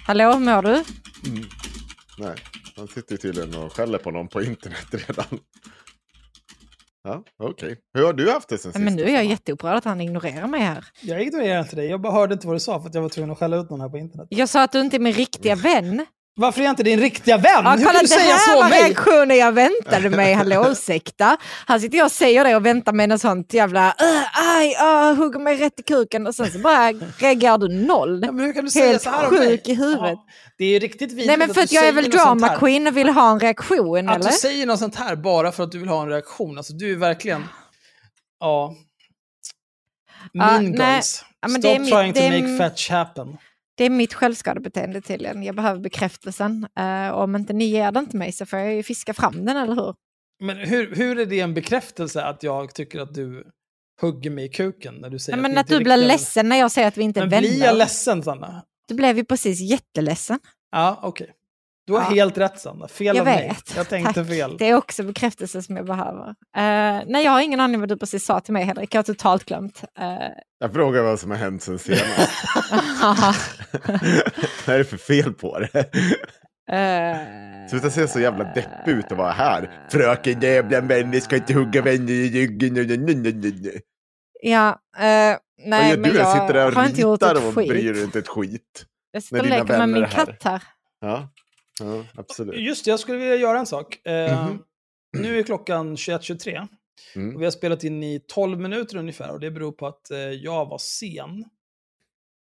Hallå, 0.07 0.39
mår 0.39 0.63
du? 0.63 0.85
Nej, 2.19 2.35
han 2.77 2.89
sitter 2.89 3.17
tydligen 3.17 3.55
och 3.55 3.73
skäller 3.73 3.99
på 3.99 4.11
någon 4.11 4.29
på 4.29 4.43
internet 4.43 4.87
redan. 4.91 5.41
Ja, 7.07 7.25
okej. 7.39 7.77
Hur 7.95 8.05
har 8.07 8.13
du 8.13 8.31
haft 8.31 8.49
det 8.49 8.59
sen 8.59 8.73
sist? 8.73 8.85
men 8.85 8.97
nu 8.97 9.03
är 9.03 9.15
jag 9.15 9.25
jätteupprörd 9.25 9.77
att 9.77 9.85
han 9.85 10.01
ignorerar 10.01 10.47
mig 10.47 10.61
här. 10.61 10.85
Jag 11.03 11.23
ignorerar 11.23 11.61
inte 11.61 11.77
dig. 11.77 11.91
Jag 11.91 12.01
bara 12.01 12.13
hörde 12.13 12.35
inte 12.35 12.47
vad 12.47 12.57
du 12.57 12.61
sa 12.61 12.81
för 12.81 12.89
att 12.89 12.95
jag 12.95 13.03
var 13.03 13.09
tvungen 13.09 13.31
att 13.31 13.39
skälla 13.39 13.57
ut 13.57 13.71
någon 13.71 13.81
här 13.81 13.89
på 13.89 13.99
internet. 13.99 14.27
Jag 14.31 14.49
sa 14.49 14.63
att 14.63 14.73
du 14.73 14.81
inte 14.81 14.97
är 14.97 15.01
min 15.01 15.13
riktiga 15.13 15.55
vän. 15.55 16.07
Varför 16.39 16.61
är 16.61 16.65
jag 16.65 16.73
inte 16.73 16.83
din 16.83 17.01
riktiga 17.01 17.37
vän? 17.37 17.65
Ja, 17.65 17.71
Hur 17.71 17.77
kolla, 17.79 17.93
kan 17.93 17.95
du 17.95 18.01
det 18.01 18.09
säga 18.09 18.35
här 18.35 18.39
så 18.39 18.57
var 18.57 18.65
om 18.65 18.71
mig? 18.71 18.83
reaktionen 18.85 19.37
jag 19.37 19.53
väntade 19.53 20.11
mig. 20.11 20.33
Hallå, 20.41 20.67
ursäkta. 20.71 21.37
Här 21.67 21.79
sitter 21.79 21.99
jag 21.99 22.05
och 22.05 22.13
säger 22.13 22.45
det 22.45 22.57
och 22.57 22.67
väntar 22.67 22.93
med 22.93 23.09
något 23.09 23.21
sånt 23.21 23.55
jävla 23.55 23.95
"Ugh, 24.03 24.57
aj, 24.57 24.69
uh, 24.69 25.15
hugger 25.19 25.41
mig 25.41 25.57
rätt 25.57 25.81
i 25.81 25.83
kuken 25.83 26.27
och 26.27 26.35
sen 26.35 26.53
så 26.53 26.59
bara 26.59 26.93
reagerar 27.19 27.59
du 27.59 27.69
noll. 27.69 28.21
Ja, 28.27 28.33
hur 28.33 28.53
kan 28.53 28.65
du 28.65 28.71
säga 28.71 28.87
Helt 28.87 29.03
så 29.03 29.11
här 29.11 29.29
om 29.29 29.35
mig? 29.35 29.49
sjuk 29.49 29.69
i 29.69 29.75
huvudet. 29.75 30.01
Ja, 30.03 30.27
det 30.59 30.65
är 30.65 30.69
ju 30.69 30.79
riktigt 30.79 31.11
vidrigt 31.13 31.27
Nej 31.27 31.37
men 31.37 31.49
för 31.49 31.55
du 31.55 31.61
att 31.61 31.73
jag 31.73 31.87
är 31.89 31.93
väl 31.93 32.11
drama 32.11 32.47
här. 32.47 32.57
queen 32.59 32.87
och 32.87 32.97
vill 32.97 33.09
ha 33.09 33.31
en 33.31 33.41
reaktion 33.41 34.09
Att 34.09 34.17
eller? 34.17 34.31
du 34.31 34.37
säger 34.37 34.67
något 34.67 34.79
sånt 34.79 34.97
här 34.97 35.17
bara 35.17 35.53
för 35.53 35.63
att 35.65 35.73
du 35.73 35.79
vill 35.79 35.89
ha 35.89 36.03
en 36.03 36.09
reaktion. 36.09 36.59
Alltså 36.59 36.73
du 36.73 36.93
är 36.93 36.97
verkligen... 36.97 37.45
Ja. 38.41 38.75
Mean 40.35 40.65
nej. 40.71 40.95
girls. 40.95 41.25
Stop 41.49 41.63
det 41.63 41.79
trying 41.79 42.13
to 42.15 42.21
det 42.21 42.43
make 42.43 42.59
fetch 42.59 42.91
happen. 42.91 43.37
Det 43.77 43.85
är 43.85 43.91
mitt 43.91 44.15
självskadebeteende 44.15 45.01
tydligen. 45.01 45.43
Jag 45.43 45.55
behöver 45.57 45.81
bekräftelsen. 45.81 46.67
Och 47.13 47.23
om 47.23 47.37
inte 47.37 47.53
ni 47.53 47.65
ger 47.65 47.93
den 47.93 48.07
till 48.09 48.19
mig 48.19 48.33
så 48.33 48.47
får 48.47 48.59
jag 48.59 48.75
ju 48.75 48.83
fiska 48.83 49.15
fram 49.15 49.45
den, 49.45 49.57
eller 49.57 49.75
hur? 49.75 49.95
Men 50.41 50.57
hur, 50.57 50.95
hur 50.95 51.19
är 51.19 51.27
det 51.27 51.41
en 51.41 51.55
bekräftelse 51.55 52.25
att 52.25 52.43
jag 52.43 52.75
tycker 52.75 53.01
att 53.01 53.15
du 53.15 53.45
hugger 54.01 54.31
mig 54.31 54.45
i 54.45 54.49
kuken 54.49 54.95
när 54.95 55.11
du 55.11 55.19
säger 55.19 55.37
Nej, 55.37 55.43
men 55.43 55.51
vi 55.53 55.57
att 55.59 55.65
inte 55.67 55.79
du 55.79 55.85
blir 55.85 55.97
ledsen 55.97 56.49
när 56.49 56.57
jag 56.57 56.73
säger 56.73 56.89
att 56.89 56.97
vi 56.97 57.03
inte 57.03 57.21
är 57.21 57.23
Men 57.23 57.31
vänner. 57.31 57.49
blir 57.49 57.61
jag 57.65 57.77
ledsen 57.77 58.23
Sanna? 58.23 58.63
Du 58.89 58.95
blev 58.95 59.17
ju 59.17 59.25
precis 59.25 59.61
jätteledsen. 59.61 60.39
Ja, 60.73 61.01
okej. 61.03 61.31
Du 61.87 61.93
har 61.93 62.01
Ja. 62.01 62.07
helt 62.07 62.39
rätt 62.39 62.59
Sanna. 62.61 62.89
Fel 62.89 63.07
Jag 63.07 63.19
av 63.19 63.25
mig. 63.25 63.49
vet. 63.49 63.77
Jag 63.77 63.89
tänkte 63.89 64.15
Tack. 64.15 64.27
fel. 64.29 64.57
Det 64.59 64.69
är 64.69 64.75
också 64.75 65.03
bekräftelse 65.03 65.63
som 65.63 65.77
jag 65.77 65.87
behöver. 65.87 66.29
Uh, 66.29 66.35
nej, 67.07 67.25
jag 67.25 67.31
har 67.31 67.41
ingen 67.41 67.61
aning 67.61 67.81
vad 67.81 67.89
du 67.89 67.97
precis 67.97 68.25
sa 68.25 68.41
till 68.41 68.53
mig 68.53 68.65
Henrik. 68.65 68.95
Jag 68.95 68.99
har 68.99 69.03
totalt 69.05 69.45
glömt. 69.45 69.85
Eh, 69.99 70.07
Jag 70.59 70.73
frågar 70.73 71.03
vad 71.03 71.21
som 71.21 71.31
har 71.31 71.39
hänt 71.39 71.63
sen 71.63 71.79
senast. 71.79 72.31
vad 74.67 74.75
är 74.75 74.79
det 74.79 74.85
för 74.85 74.97
fel 74.97 75.33
på 75.35 75.59
det? 75.59 75.79
eh, 76.73 77.17
Sluta 77.71 77.91
se 77.91 78.09
så 78.09 78.21
jävla 78.21 78.45
deppig 78.45 78.93
ut 78.93 79.13
och 79.13 79.19
vara 79.19 79.33
här. 79.33 79.87
Fröken 79.91 80.41
jävla 80.41 80.81
människa 80.81 81.21
ska 81.25 81.37
inte 81.37 81.55
hugga 81.55 81.83
vänner 81.83 82.13
i 82.13 82.31
ryggen. 82.31 82.77
Ja, 84.43 84.81
Vad 84.99 85.39
nej 85.67 85.91
gör 85.91 85.97
men 85.99 86.11
du? 86.11 86.17
jag 86.19 86.33
sitter 86.33 86.53
där 86.55 86.67
och 86.67 86.87
ritar 86.87 87.35
och 87.49 87.55
skit. 87.55 87.69
bryr 87.69 87.93
dig 87.95 88.03
inte 88.05 88.19
ett 88.19 88.29
skit. 88.29 88.85
Jag 89.13 89.23
sitter 89.23 89.41
och 89.41 89.47
leker 89.47 89.79
med 89.79 89.89
min 89.89 90.03
är 90.03 90.07
här. 90.07 90.27
katt 90.27 90.43
här. 90.45 90.63
Ja, 91.01 91.29
ja 91.81 92.05
absolut. 92.15 92.61
Just 92.61 92.85
det, 92.85 92.91
jag 92.91 93.01
skulle 93.01 93.19
vilja 93.19 93.37
göra 93.37 93.59
en 93.59 93.67
sak. 93.67 94.07
Eh, 94.07 94.47
Mhm. 94.47 94.59
Nu 95.19 95.39
är 95.39 95.43
klockan 95.43 95.97
21.23. 95.97 96.69
Mm. 97.15 97.35
Och 97.35 97.41
vi 97.41 97.45
har 97.47 97.51
spelat 97.51 97.85
in 97.85 98.03
i 98.03 98.21
12 98.29 98.61
minuter 98.61 98.97
ungefär 98.97 99.31
och 99.31 99.41
det 99.41 99.51
beror 99.51 99.73
på 99.73 99.87
att 99.87 100.11
eh, 100.11 100.19
jag 100.19 100.67
var 100.67 100.79
sen. 100.79 101.45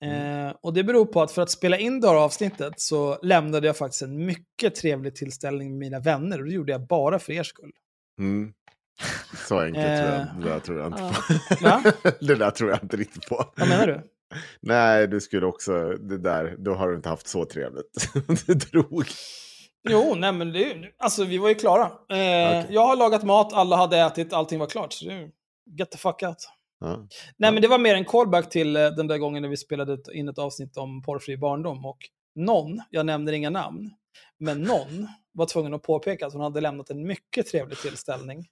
Mm. 0.05 0.47
Eh, 0.47 0.55
och 0.61 0.75
det 0.75 0.85
beror 0.85 1.07
på 1.07 1.23
att 1.23 1.33
för 1.33 1.43
att 1.43 1.51
spela 1.51 1.79
in 1.79 2.01
det 2.01 2.09
här 2.09 2.15
avsnittet 2.15 2.81
så 2.81 3.19
lämnade 3.23 3.67
jag 3.67 3.77
faktiskt 3.77 4.03
en 4.03 4.27
mycket 4.27 4.75
trevlig 4.75 5.15
tillställning 5.15 5.69
med 5.71 5.79
mina 5.79 6.01
vänner 6.01 6.39
och 6.41 6.47
det 6.47 6.53
gjorde 6.55 6.73
jag 6.73 6.87
bara 6.87 7.19
för 7.19 7.33
er 7.33 7.43
skull. 7.43 7.73
Mm. 8.19 8.53
Så 9.49 9.59
enkelt 9.61 9.85
tror 9.87 10.11
jag. 10.11 10.21
Eh, 10.21 10.27
Det 10.41 10.49
där 10.49 10.61
tror 10.61 10.79
jag 10.79 10.87
inte 10.87 10.99
på. 10.99 12.17
Det 12.27 12.35
där 12.35 12.51
tror 12.51 12.71
jag 12.71 12.79
inte 12.83 12.97
riktigt 12.97 13.29
på. 13.29 13.53
Vad 13.57 13.69
menar 13.69 13.87
du? 13.87 14.01
Nej, 14.61 15.09
du 15.09 15.21
skulle 15.21 15.47
också, 15.47 15.91
det 15.91 16.19
där, 16.19 16.57
då 16.59 16.75
har 16.75 16.89
du 16.89 16.97
inte 16.97 17.09
haft 17.09 17.27
så 17.27 17.45
trevligt. 17.45 18.09
du 18.47 18.55
drog. 18.55 19.05
Jo, 19.89 20.15
nej 20.17 20.33
men 20.33 20.53
det 20.53 20.77
alltså 20.99 21.25
vi 21.25 21.39
var 21.39 21.49
ju 21.49 21.55
klara. 21.55 21.85
Eh, 21.85 21.89
Okej. 22.09 22.67
Jag 22.71 22.87
har 22.87 22.97
lagat 22.97 23.23
mat, 23.23 23.53
alla 23.53 23.77
hade 23.77 23.99
ätit, 23.99 24.33
allting 24.33 24.59
var 24.59 24.67
klart. 24.67 24.93
Så 24.93 25.05
det 25.05 25.31
get 25.79 25.91
the 25.91 25.99
fuck 25.99 26.23
out. 26.23 26.49
Ja. 26.81 27.07
Nej, 27.37 27.53
men 27.53 27.63
det 27.63 27.69
var 27.69 27.79
mer 27.79 27.95
en 27.95 28.05
callback 28.05 28.51
till 28.51 28.77
eh, 28.77 28.91
den 28.91 29.07
där 29.07 29.19
gången 29.19 29.43
när 29.43 29.49
vi 29.49 29.57
spelade 29.57 29.99
in 30.13 30.29
ett 30.29 30.39
avsnitt 30.39 30.77
om 30.77 31.03
porrfri 31.03 31.37
barndom. 31.37 31.85
Och 31.85 31.99
någon, 32.35 32.83
jag 32.91 33.07
nämner 33.07 33.33
inga 33.33 33.51
namn, 33.51 33.91
men 34.39 34.63
någon 34.63 35.09
var 35.33 35.47
tvungen 35.47 35.75
att 35.75 35.83
påpeka 35.83 36.27
att 36.27 36.33
hon 36.33 36.43
hade 36.43 36.61
lämnat 36.61 36.91
en 36.91 37.07
mycket 37.07 37.47
trevlig 37.47 37.79
tillställning 37.79 38.47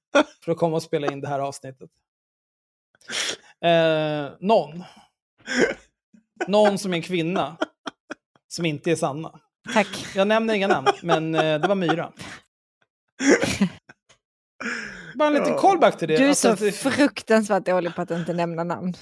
för 0.45 0.53
att 0.53 0.59
komma 0.59 0.77
och 0.77 0.83
spela 0.83 1.13
in 1.13 1.21
det 1.21 1.29
här 1.29 1.39
avsnittet. 1.41 1.91
Eh, 3.65 4.31
någon. 4.41 4.85
Någon 6.47 6.79
som 6.79 6.93
är 6.93 6.97
en 6.97 7.03
kvinna. 7.03 7.57
Som 8.49 8.67
inte 8.67 8.91
är 8.91 8.97
Sanna. 8.97 9.41
Tack. 9.75 10.07
Jag 10.15 10.29
nämner 10.29 10.55
inga 10.55 10.69
namn, 10.69 10.89
men 11.03 11.35
eh, 11.35 11.61
det 11.61 11.69
var 11.69 11.75
Myra. 11.75 12.13
Bara 15.15 15.27
en 15.29 15.35
liten 15.35 15.49
Ja. 15.49 15.59
callback 15.59 15.99
till 15.99 16.09
det. 16.09 16.17
Du 16.17 16.25
är 16.25 16.29
Alltså, 16.29 16.57
så 16.57 16.65
det- 16.65 16.73
fruktansvärt 16.73 17.67
dålig 17.67 17.95
på 17.95 18.03
att 18.03 18.11
inte 18.11 18.33
nämna 18.33 18.65
namn. 18.65 18.95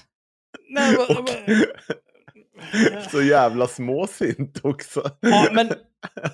Nej, 0.69 0.97
vad- 0.97 1.19
Och 2.97 3.11
så 3.11 3.23
jävla 3.23 3.67
småsint 3.69 4.61
också. 4.65 5.11
Ja, 5.21 5.49
men 5.53 5.69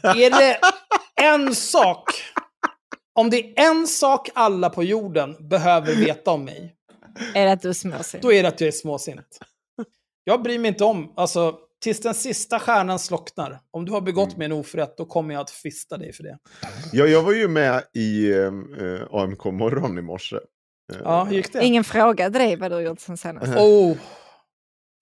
är 0.02 0.30
det 0.38 0.60
en 1.22 1.54
sak, 1.54 2.10
om 3.14 3.30
det 3.30 3.38
är 3.60 3.66
en 3.70 3.86
sak 3.86 4.28
alla 4.34 4.70
på 4.70 4.84
jorden 4.84 5.48
behöver 5.48 5.94
veta 5.94 6.30
om 6.30 6.44
mig, 6.44 6.74
Är 7.34 7.46
det 7.46 7.52
att 7.52 7.62
du 7.62 7.68
är 7.68 7.72
småsint? 7.72 8.22
då 8.22 8.32
är 8.32 8.42
det 8.42 8.48
att 8.48 8.60
jag 8.60 8.68
är 8.68 8.72
småsint. 8.72 9.38
Jag 10.28 10.42
bryr 10.42 10.58
mig 10.58 10.68
inte 10.68 10.84
om, 10.84 11.12
alltså, 11.16 11.58
tills 11.82 12.00
den 12.00 12.14
sista 12.14 12.58
stjärnan 12.58 12.98
slocknar. 12.98 13.60
Om 13.70 13.84
du 13.84 13.92
har 13.92 14.00
begått 14.00 14.28
Mm. 14.28 14.38
mig 14.38 14.44
en 14.44 14.52
oförrätt, 14.52 14.96
då 14.96 15.04
kommer 15.04 15.34
jag 15.34 15.40
att 15.40 15.50
fista 15.50 15.96
dig 15.96 16.12
för 16.12 16.22
det. 16.22 16.38
Ja, 16.92 17.06
jag 17.06 17.22
var 17.22 17.32
ju 17.32 17.48
med 17.48 17.82
i 17.94 18.32
eh, 18.32 18.50
AMK 19.10 19.44
morgon 19.44 19.98
i 19.98 20.02
morse. 20.02 20.36
Ja, 21.04 21.24
hur 21.24 21.36
gick 21.36 21.52
det? 21.52 21.64
Ingen 21.64 21.84
frågade 21.84 22.38
dig 22.38 22.56
vad 22.56 22.70
du 22.70 22.80
gjort 22.80 23.00
sen 23.00 23.16
senast. 23.16 23.56
Oh, 23.58 23.96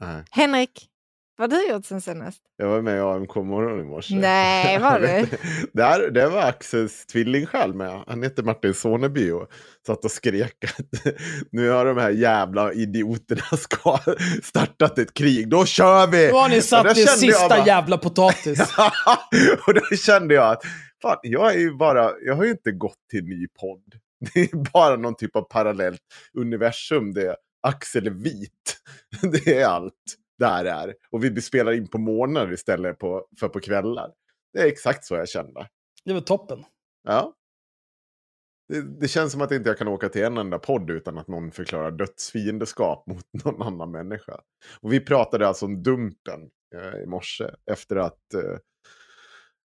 nej. 0.00 0.25
Henrik, 0.31 0.87
Vad 1.36 1.52
har 1.52 1.58
du 1.60 1.68
gjort 1.72 1.84
sen 1.84 2.00
senast? 2.00 2.40
Jag 2.56 2.68
var 2.68 2.82
med 2.82 2.96
i 2.96 3.00
AMK 3.00 3.34
morgon 3.34 3.80
i 3.80 3.84
morse. 3.84 4.14
Nej, 4.14 4.78
var 4.82 5.00
du? 5.00 5.26
Där, 5.72 6.10
där 6.10 6.28
var 6.30 6.42
Axels 6.42 7.06
tvilling 7.06 7.46
själv 7.46 7.76
med. 7.76 8.04
Han 8.06 8.22
heter 8.22 8.42
Martin 8.42 8.74
Soneby 8.74 9.30
och 9.30 9.48
satt 9.86 10.04
och 10.04 10.10
skrek 10.10 10.64
att 10.64 11.04
nu 11.50 11.68
har 11.68 11.84
de 11.84 11.96
här 11.98 12.10
jävla 12.10 12.72
idioterna 12.72 13.56
ska 13.58 13.98
startat 14.42 14.98
ett 14.98 15.14
krig. 15.14 15.48
Då 15.48 15.64
kör 15.66 16.06
vi! 16.06 16.28
Då 16.28 16.36
har 16.36 16.48
ni 16.48 16.62
satt 16.62 16.86
er 16.86 16.94
sista 16.94 17.48
bara- 17.48 17.66
jävla 17.66 17.98
potatis. 17.98 18.60
och 19.66 19.74
då 19.74 19.96
kände 19.96 20.34
jag 20.34 20.50
att 20.52 20.62
fan, 21.02 21.16
jag, 21.22 21.54
är 21.54 21.58
ju 21.58 21.74
bara, 21.76 22.10
jag 22.26 22.34
har 22.36 22.44
ju 22.44 22.50
inte 22.50 22.72
gått 22.72 23.08
till 23.10 23.24
ny 23.24 23.46
podd. 23.60 23.84
Det 24.34 24.40
är 24.40 24.70
bara 24.72 24.96
någon 24.96 25.16
typ 25.16 25.36
av 25.36 25.42
parallellt 25.42 26.00
universum. 26.38 27.14
Det 27.14 27.26
är 27.26 27.36
Axel 27.66 28.06
är 28.06 28.10
vit. 28.10 28.76
Det 29.22 29.60
är 29.60 29.66
allt 29.66 29.92
där 30.44 30.64
är. 30.64 30.94
Och 31.10 31.24
vi 31.24 31.42
spelar 31.42 31.72
in 31.72 31.88
på 31.88 31.98
morgnar 31.98 32.52
istället 32.52 32.98
på, 32.98 33.26
för 33.40 33.48
på 33.48 33.60
kvällar. 33.60 34.12
Det 34.52 34.60
är 34.60 34.66
exakt 34.66 35.04
så 35.04 35.14
jag 35.14 35.28
kände. 35.28 35.68
Det 36.04 36.12
var 36.12 36.20
toppen. 36.20 36.64
Ja. 37.04 37.34
Det, 38.68 39.00
det 39.00 39.08
känns 39.08 39.32
som 39.32 39.40
att 39.40 39.52
inte 39.52 39.70
jag 39.70 39.78
kan 39.78 39.88
åka 39.88 40.08
till 40.08 40.24
en 40.24 40.38
enda 40.38 40.58
podd 40.58 40.90
utan 40.90 41.18
att 41.18 41.28
någon 41.28 41.50
förklarar 41.50 41.90
dödsfiendeskap 41.90 43.06
mot 43.10 43.44
någon 43.44 43.62
annan 43.62 43.90
människa. 43.90 44.40
Och 44.80 44.92
vi 44.92 45.00
pratade 45.00 45.48
alltså 45.48 45.66
om 45.66 45.82
Dumpen 45.82 46.50
eh, 46.74 47.02
i 47.02 47.06
morse 47.06 47.44
efter 47.70 47.96
att 47.96 48.34
eh, 48.34 48.58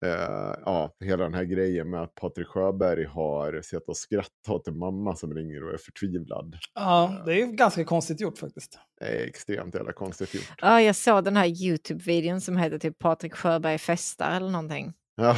eh, 0.07 0.55
ja, 0.65 0.91
hela 1.05 1.25
den 1.25 1.35
här 1.35 1.45
grejen 1.45 1.91
med 1.91 2.03
att 2.03 2.15
Patrik 2.15 2.47
Sjöberg 2.47 3.05
har 3.05 3.63
sett 3.63 3.89
och 3.89 3.97
skrattat 3.97 4.49
åt 4.49 4.69
en 4.69 4.79
mamma 4.79 5.17
som 5.17 5.35
ringer 5.35 5.65
och 5.65 5.73
är 5.75 5.79
förtvivlad. 5.79 6.57
Ja, 6.75 7.23
det 7.27 7.33
är 7.33 7.37
ju 7.37 7.47
ganska 7.47 7.85
konstigt 7.85 8.21
gjort 8.21 8.39
faktiskt. 8.39 8.79
Det 9.01 9.05
är 9.07 9.27
extremt 9.27 9.75
jävla 9.75 9.93
konstigt 9.93 10.35
gjort. 10.35 10.55
Ja, 10.63 10.81
jag 10.83 10.97
såg 10.97 11.25
den 11.25 11.37
här 11.37 11.47
YouTube-videon 11.47 12.41
som 12.41 12.57
heter 12.57 12.79
typ 12.79 12.99
Patrik 12.99 13.35
Sjöberg 13.35 13.79
festar 13.79 14.31
eller 14.37 14.51
någonting. 14.51 14.93
Ja. 15.17 15.37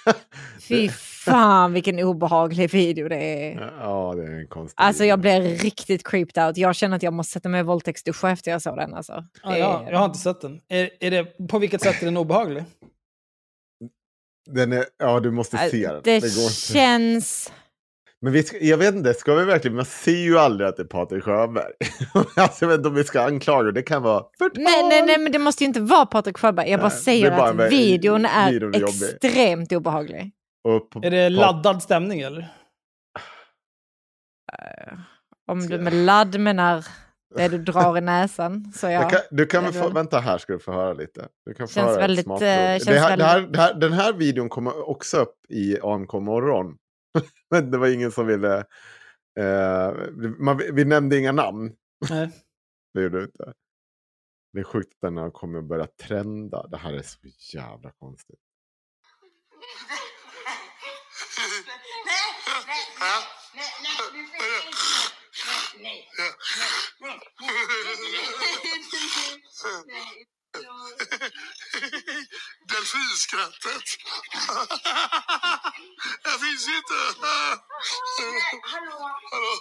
Fy 0.68 0.88
fan 1.24 1.72
vilken 1.72 1.98
obehaglig 1.98 2.70
video 2.70 3.08
det 3.08 3.16
är. 3.52 3.60
ja, 3.80 4.14
det 4.16 4.22
är 4.22 4.30
en 4.40 4.46
konstig 4.48 4.74
Alltså 4.82 5.04
jag 5.04 5.20
blev 5.20 5.42
riktigt 5.42 6.06
creeped 6.06 6.44
out. 6.46 6.56
Jag 6.56 6.74
känner 6.74 6.96
att 6.96 7.02
jag 7.02 7.12
måste 7.12 7.32
sätta 7.32 7.48
mig 7.48 7.60
i 7.60 7.62
våldtäktsduscha 7.62 8.30
efter 8.30 8.50
jag 8.50 8.62
såg 8.62 8.76
den. 8.76 8.94
Alltså. 8.94 9.24
Ja, 9.42 9.56
är- 9.56 9.90
jag 9.92 9.98
har 9.98 10.04
inte 10.06 10.18
sett 10.18 10.40
den. 10.40 10.60
Är, 10.68 10.90
är 11.00 11.10
det, 11.10 11.24
på 11.48 11.58
vilket 11.58 11.80
sätt 11.82 12.02
är 12.02 12.04
den 12.06 12.16
obehaglig? 12.16 12.64
Den 14.50 14.72
är, 14.72 14.84
ja, 14.98 15.20
du 15.20 15.30
måste 15.30 15.56
se 15.70 15.86
den. 15.86 15.96
Äh, 15.96 16.00
Det, 16.04 16.20
går 16.20 16.26
inte. 16.26 16.52
känns... 16.54 17.52
Men 18.24 18.32
vi 18.32 18.42
ska, 18.42 18.58
jag 18.58 18.78
vet 18.78 18.94
inte, 18.94 19.14
ska 19.14 19.34
vi 19.34 19.44
verkligen, 19.44 19.74
man 19.76 19.84
ser 19.84 20.12
ju 20.16 20.38
aldrig 20.38 20.68
att 20.68 20.76
det 20.76 20.82
är 20.82 20.86
Patrik 20.86 21.24
Sjöberg. 21.24 21.72
alltså, 22.36 22.64
jag 22.64 22.68
vet 22.68 22.76
inte 22.78 22.88
om 22.88 22.94
vi 22.94 23.04
ska 23.04 23.22
anklaga, 23.22 23.70
det 23.70 23.82
kan 23.82 24.02
vara 24.02 24.24
förtal. 24.38 24.62
Nej, 24.64 24.82
nej, 24.88 25.02
nej, 25.06 25.18
men 25.18 25.32
det 25.32 25.38
måste 25.38 25.64
ju 25.64 25.68
inte 25.68 25.80
vara 25.80 26.06
Patrik 26.06 26.38
Sjöberg. 26.38 26.70
Jag 26.70 26.80
bara 26.80 26.88
Nej, 26.88 26.98
säger 26.98 27.30
det 27.30 27.36
bara 27.36 27.48
att 27.50 27.56
med- 27.56 27.70
videon 27.70 28.24
är 28.26 28.50
videon 28.52 28.74
är 28.74 28.84
extremt 28.84 29.72
obehaglig. 29.72 30.30
Är 31.02 31.10
det 31.10 31.28
laddad 31.28 31.82
stämning 31.82 32.20
eller? 32.20 32.48
Om 35.46 35.66
du 35.66 35.78
med 35.78 35.94
ladd 35.94 36.40
menar 36.40 36.86
det 37.36 37.48
du 37.48 37.58
drar 37.58 37.98
i 37.98 38.00
näsan. 38.00 38.72
Så 38.74 38.86
Jag 38.86 39.02
ja. 39.02 39.08
kan, 39.08 39.20
du 39.30 39.46
kan 39.46 39.64
det 39.64 39.70
väl 39.70 39.82
få, 39.82 39.88
vänta 39.88 40.20
här 40.20 40.38
ska 40.38 40.52
du 40.52 40.58
få 40.58 40.72
höra 40.72 40.92
lite. 40.92 41.28
Du 41.46 41.54
kan 41.54 41.68
få 41.68 41.72
Känns 41.74 41.86
höra 41.88 42.00
väldigt, 42.00 42.26
eh, 42.26 42.38
det 42.38 42.80
känns 42.84 42.98
här, 42.98 43.16
det 43.16 43.24
här, 43.24 43.34
väldigt- 43.40 43.52
det 43.52 43.58
här, 43.60 43.74
den 43.74 43.92
här 43.92 44.12
videon 44.12 44.48
kommer 44.48 44.88
också 44.88 45.16
upp 45.16 45.36
i 45.48 45.78
AMK 45.82 46.12
morgon. 46.12 46.76
Men 47.50 47.70
det 47.70 47.78
var 47.78 47.86
ingen 47.88 48.12
som 48.12 48.26
ville... 48.26 48.58
Eh, 49.40 49.92
man, 50.38 50.60
vi 50.72 50.84
nämnde 50.84 51.18
inga 51.18 51.32
namn. 51.32 51.72
Nej. 52.10 52.30
Det 52.94 53.02
gjorde 53.02 53.18
du 53.18 53.24
inte. 53.24 53.52
Det 54.52 54.60
är 54.60 54.64
sjukt 54.64 54.92
att 54.94 55.00
den 55.00 55.16
har 55.16 55.30
kommit 55.30 55.58
att 55.58 55.68
börja 55.68 55.86
trenda. 55.86 56.66
Det 56.66 56.76
här 56.76 56.92
är 56.92 57.02
så 57.02 57.18
jävla 57.56 57.90
konstigt. 57.90 58.38
Delfinskrattet. 72.68 73.82
Jag 76.24 76.40
finns 76.40 76.68
inte. 76.68 76.94
Hallå? 78.72 78.98
Hallå? 79.32 79.52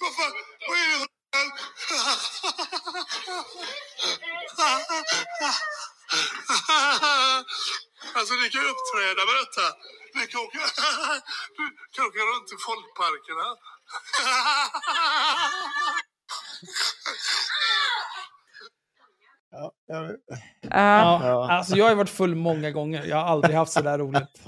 Vad 0.00 0.12
fan? 0.16 0.32
Vad 0.68 0.78
är 0.78 0.98
det? 0.98 1.06
Alltså 8.14 8.34
ni 8.34 8.46
kan 8.50 8.60
ju 8.64 8.68
uppträda 8.74 9.22
med 9.28 9.36
detta. 9.42 9.66
Ni 10.14 10.22
kan 10.26 10.40
åka, 10.40 10.58
du 11.56 11.64
kan 11.94 12.02
åka 12.08 12.18
runt 12.30 12.48
i 12.54 12.56
folkparkerna. 12.66 13.48
Ja, 19.50 19.72
jag 19.86 20.02
vet. 20.08 20.20
Ja. 20.70 21.50
Alltså 21.50 21.76
jag 21.76 21.88
har 21.88 21.94
varit 21.94 22.10
full 22.10 22.34
många 22.34 22.70
gånger. 22.70 23.04
Jag 23.04 23.16
har 23.16 23.24
aldrig 23.24 23.56
haft 23.56 23.72
så 23.72 23.80
där 23.82 23.98
roligt. 23.98 24.42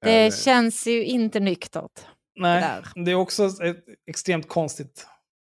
Det 0.00 0.34
känns 0.34 0.86
ju 0.86 1.04
inte 1.04 1.40
nyktert. 1.40 2.06
Nej, 2.40 2.60
Där. 2.60 3.04
det 3.04 3.10
är 3.10 3.14
också 3.14 3.44
ett 3.44 3.84
extremt 4.06 4.48
konstigt. 4.48 5.06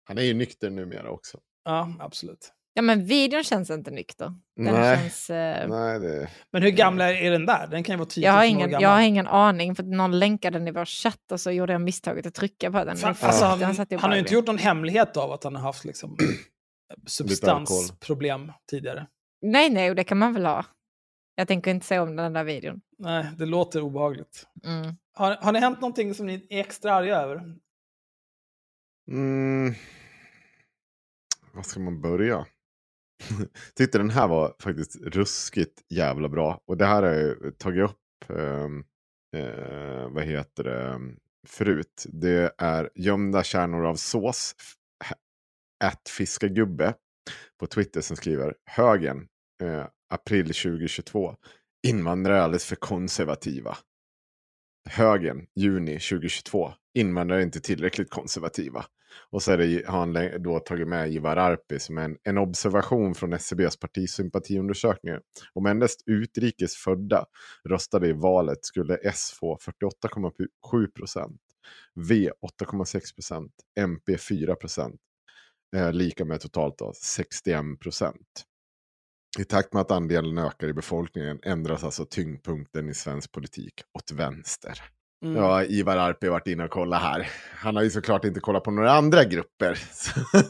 Han 0.05 0.19
är 0.19 0.23
ju 0.23 0.35
nykter 0.35 0.71
numera 0.71 1.11
också. 1.11 1.39
Ja, 1.65 1.97
absolut. 2.01 2.53
Ja, 2.79 2.83
men 2.83 3.05
videon 3.05 3.45
känns 3.45 3.71
inte 3.71 3.91
nykter. 3.91 4.35
Den 4.57 4.75
Nej. 4.75 4.99
känns... 4.99 5.31
eh, 5.31 5.69
Nej, 5.69 6.01
det... 6.01 6.31
Men 6.53 6.63
hur 6.63 6.71
gamla 6.71 7.13
är 7.13 7.31
den 7.31 7.47
där? 7.47 7.67
Den 7.67 7.83
kan 7.83 7.93
ju 7.93 7.97
vara 7.97 8.09
10 8.09 8.25
jag, 8.25 8.33
har 8.33 8.39
år 8.39 8.45
ingen, 8.45 8.71
gammal. 8.71 8.83
jag 8.83 8.89
har 8.91 9.01
ingen 9.01 9.27
aning, 9.27 9.75
för 9.75 9.83
någon 9.83 10.19
länkade 10.19 10.59
den 10.59 10.69
i 10.69 10.71
vår 10.71 10.85
chatt 10.85 11.33
och 11.33 11.41
så 11.41 11.51
gjorde 11.51 11.73
jag 11.73 11.81
misstaget 11.81 12.27
att 12.27 12.35
trycka 12.35 12.71
på 12.71 12.85
den. 12.85 12.97
Fan, 12.97 13.15
Den 13.21 13.29
alltså, 13.29 13.45
han, 13.45 13.63
han 13.91 14.11
har 14.11 14.13
ju 14.13 14.19
inte 14.19 14.35
gjort 14.35 14.47
någon 14.47 14.59
hemlighet 14.59 15.17
av 15.17 15.33
att 15.33 15.45
han 15.45 15.55
har 15.55 15.63
haft 15.63 15.85
liksom, 15.85 16.17
substansproblem 17.07 18.53
tidigare. 18.71 19.07
Nej, 19.43 19.71
nej, 19.71 19.91
och 19.91 19.97
det 19.97 20.05
kan 20.05 20.19
man 20.19 20.35
väl 20.35 20.47
ha. 20.47 20.65
Jag 21.35 21.49
tänker 21.49 21.71
inte 21.71 21.87
säga 21.87 22.03
om 22.03 22.17
den 22.17 22.33
där 22.33 22.45
videon. 22.45 22.81
Nej, 22.99 23.27
det 23.39 23.47
låter 23.47 23.81
obehagligt. 23.83 24.47
Mm. 24.65 24.95
Har, 25.15 25.37
har 25.37 25.53
det 25.53 25.59
hänt 25.59 25.81
någonting 25.81 26.15
som 26.15 26.27
ni 26.27 26.47
är 26.51 26.61
extra 26.61 26.95
arga 26.95 27.17
över? 27.17 27.43
Mm. 29.11 29.75
Var 31.55 31.63
ska 31.63 31.81
man 31.81 32.01
börja? 32.01 32.47
Tyckte 33.75 33.99
den 33.99 34.11
här 34.11 34.29
var 34.29 34.55
faktiskt 34.63 34.97
ruskigt 34.97 35.83
jävla 35.89 36.29
bra. 36.29 36.61
Och 36.67 36.77
det 36.77 36.87
här 36.87 37.03
har 37.03 37.13
jag 37.13 37.59
tagit 37.59 37.85
upp, 37.85 38.31
eh, 38.31 38.69
eh, 39.43 40.09
vad 40.11 40.25
heter 40.25 40.65
det, 40.65 41.01
förut. 41.47 42.07
Det 42.09 42.55
är 42.59 42.91
gömda 42.95 43.43
kärnor 43.43 43.87
av 43.87 43.95
sås, 43.95 44.55
att 45.85 46.09
fiskagubbe 46.09 46.95
på 47.61 47.67
Twitter 47.67 48.01
som 48.01 48.17
skriver 48.17 48.55
högen, 48.65 49.29
eh, 49.63 49.87
april 50.11 50.47
2022. 50.47 51.37
Invandrare 51.87 52.37
är 52.37 52.41
alldeles 52.41 52.65
för 52.65 52.77
konservativa. 52.77 53.79
Högen, 54.91 55.47
juni 55.55 55.93
2022. 55.93 56.73
Invandrare 56.99 57.41
är 57.41 57.45
inte 57.45 57.61
tillräckligt 57.61 58.11
konservativa. 58.11 58.85
Och 59.31 59.43
så 59.43 59.53
är 59.53 59.59
det, 59.59 59.87
har 59.87 59.99
han 59.99 60.43
då 60.43 60.59
tagit 60.59 60.89
med 60.89 61.13
Ivar 61.13 61.37
Arpi 61.37 61.79
som 61.79 61.99
en, 61.99 62.17
en 62.23 62.39
observation 62.39 63.15
från 63.15 63.33
SCBs 63.33 63.77
partisympatiundersökningar. 63.77 65.21
Om 65.53 65.67
endast 65.67 66.03
utrikes 66.07 66.77
födda 66.77 67.25
röstade 67.65 68.09
i 68.09 68.13
valet 68.13 68.65
skulle 68.65 68.97
S 68.97 69.33
få 69.41 69.59
48,7 69.59 70.93
procent, 70.95 71.41
V 71.95 72.31
8,6 72.63 73.15
procent, 73.15 73.53
MP 73.81 74.19
4 74.19 74.55
procent. 74.55 75.01
Eh, 75.77 75.93
lika 75.93 76.25
med 76.25 76.41
totalt 76.41 76.79
då 76.79 76.93
61 76.95 77.81
procent. 77.81 78.45
I 79.39 79.45
takt 79.45 79.73
med 79.73 79.81
att 79.81 79.91
andelen 79.91 80.39
ökar 80.39 80.69
i 80.69 80.73
befolkningen 80.73 81.39
ändras 81.43 81.85
alltså 81.85 82.05
tyngdpunkten 82.05 82.89
i 82.89 82.95
svensk 82.95 83.33
politik 83.33 83.83
åt 83.93 84.13
vänster. 84.13 84.83
Mm. 85.25 85.37
Ja, 85.37 85.65
Ivar 85.65 85.97
Arpi 85.97 86.27
har 86.27 86.33
varit 86.33 86.47
inne 86.47 86.65
och 86.65 86.71
kollat 86.71 87.03
här. 87.03 87.29
Han 87.55 87.77
har 87.77 87.83
ju 87.83 87.91
såklart 87.91 88.25
inte 88.25 88.41
kollat 88.41 88.65
på 88.65 88.71
några 88.71 88.93
andra 88.93 89.25
grupper 89.25 89.79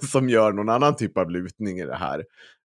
som 0.07 0.29
gör 0.29 0.53
någon 0.53 0.69
annan 0.69 0.97
typ 0.97 1.19
av 1.19 1.31
lutning 1.31 1.79
i 1.79 1.85
det 1.87 1.97
här 1.97 2.25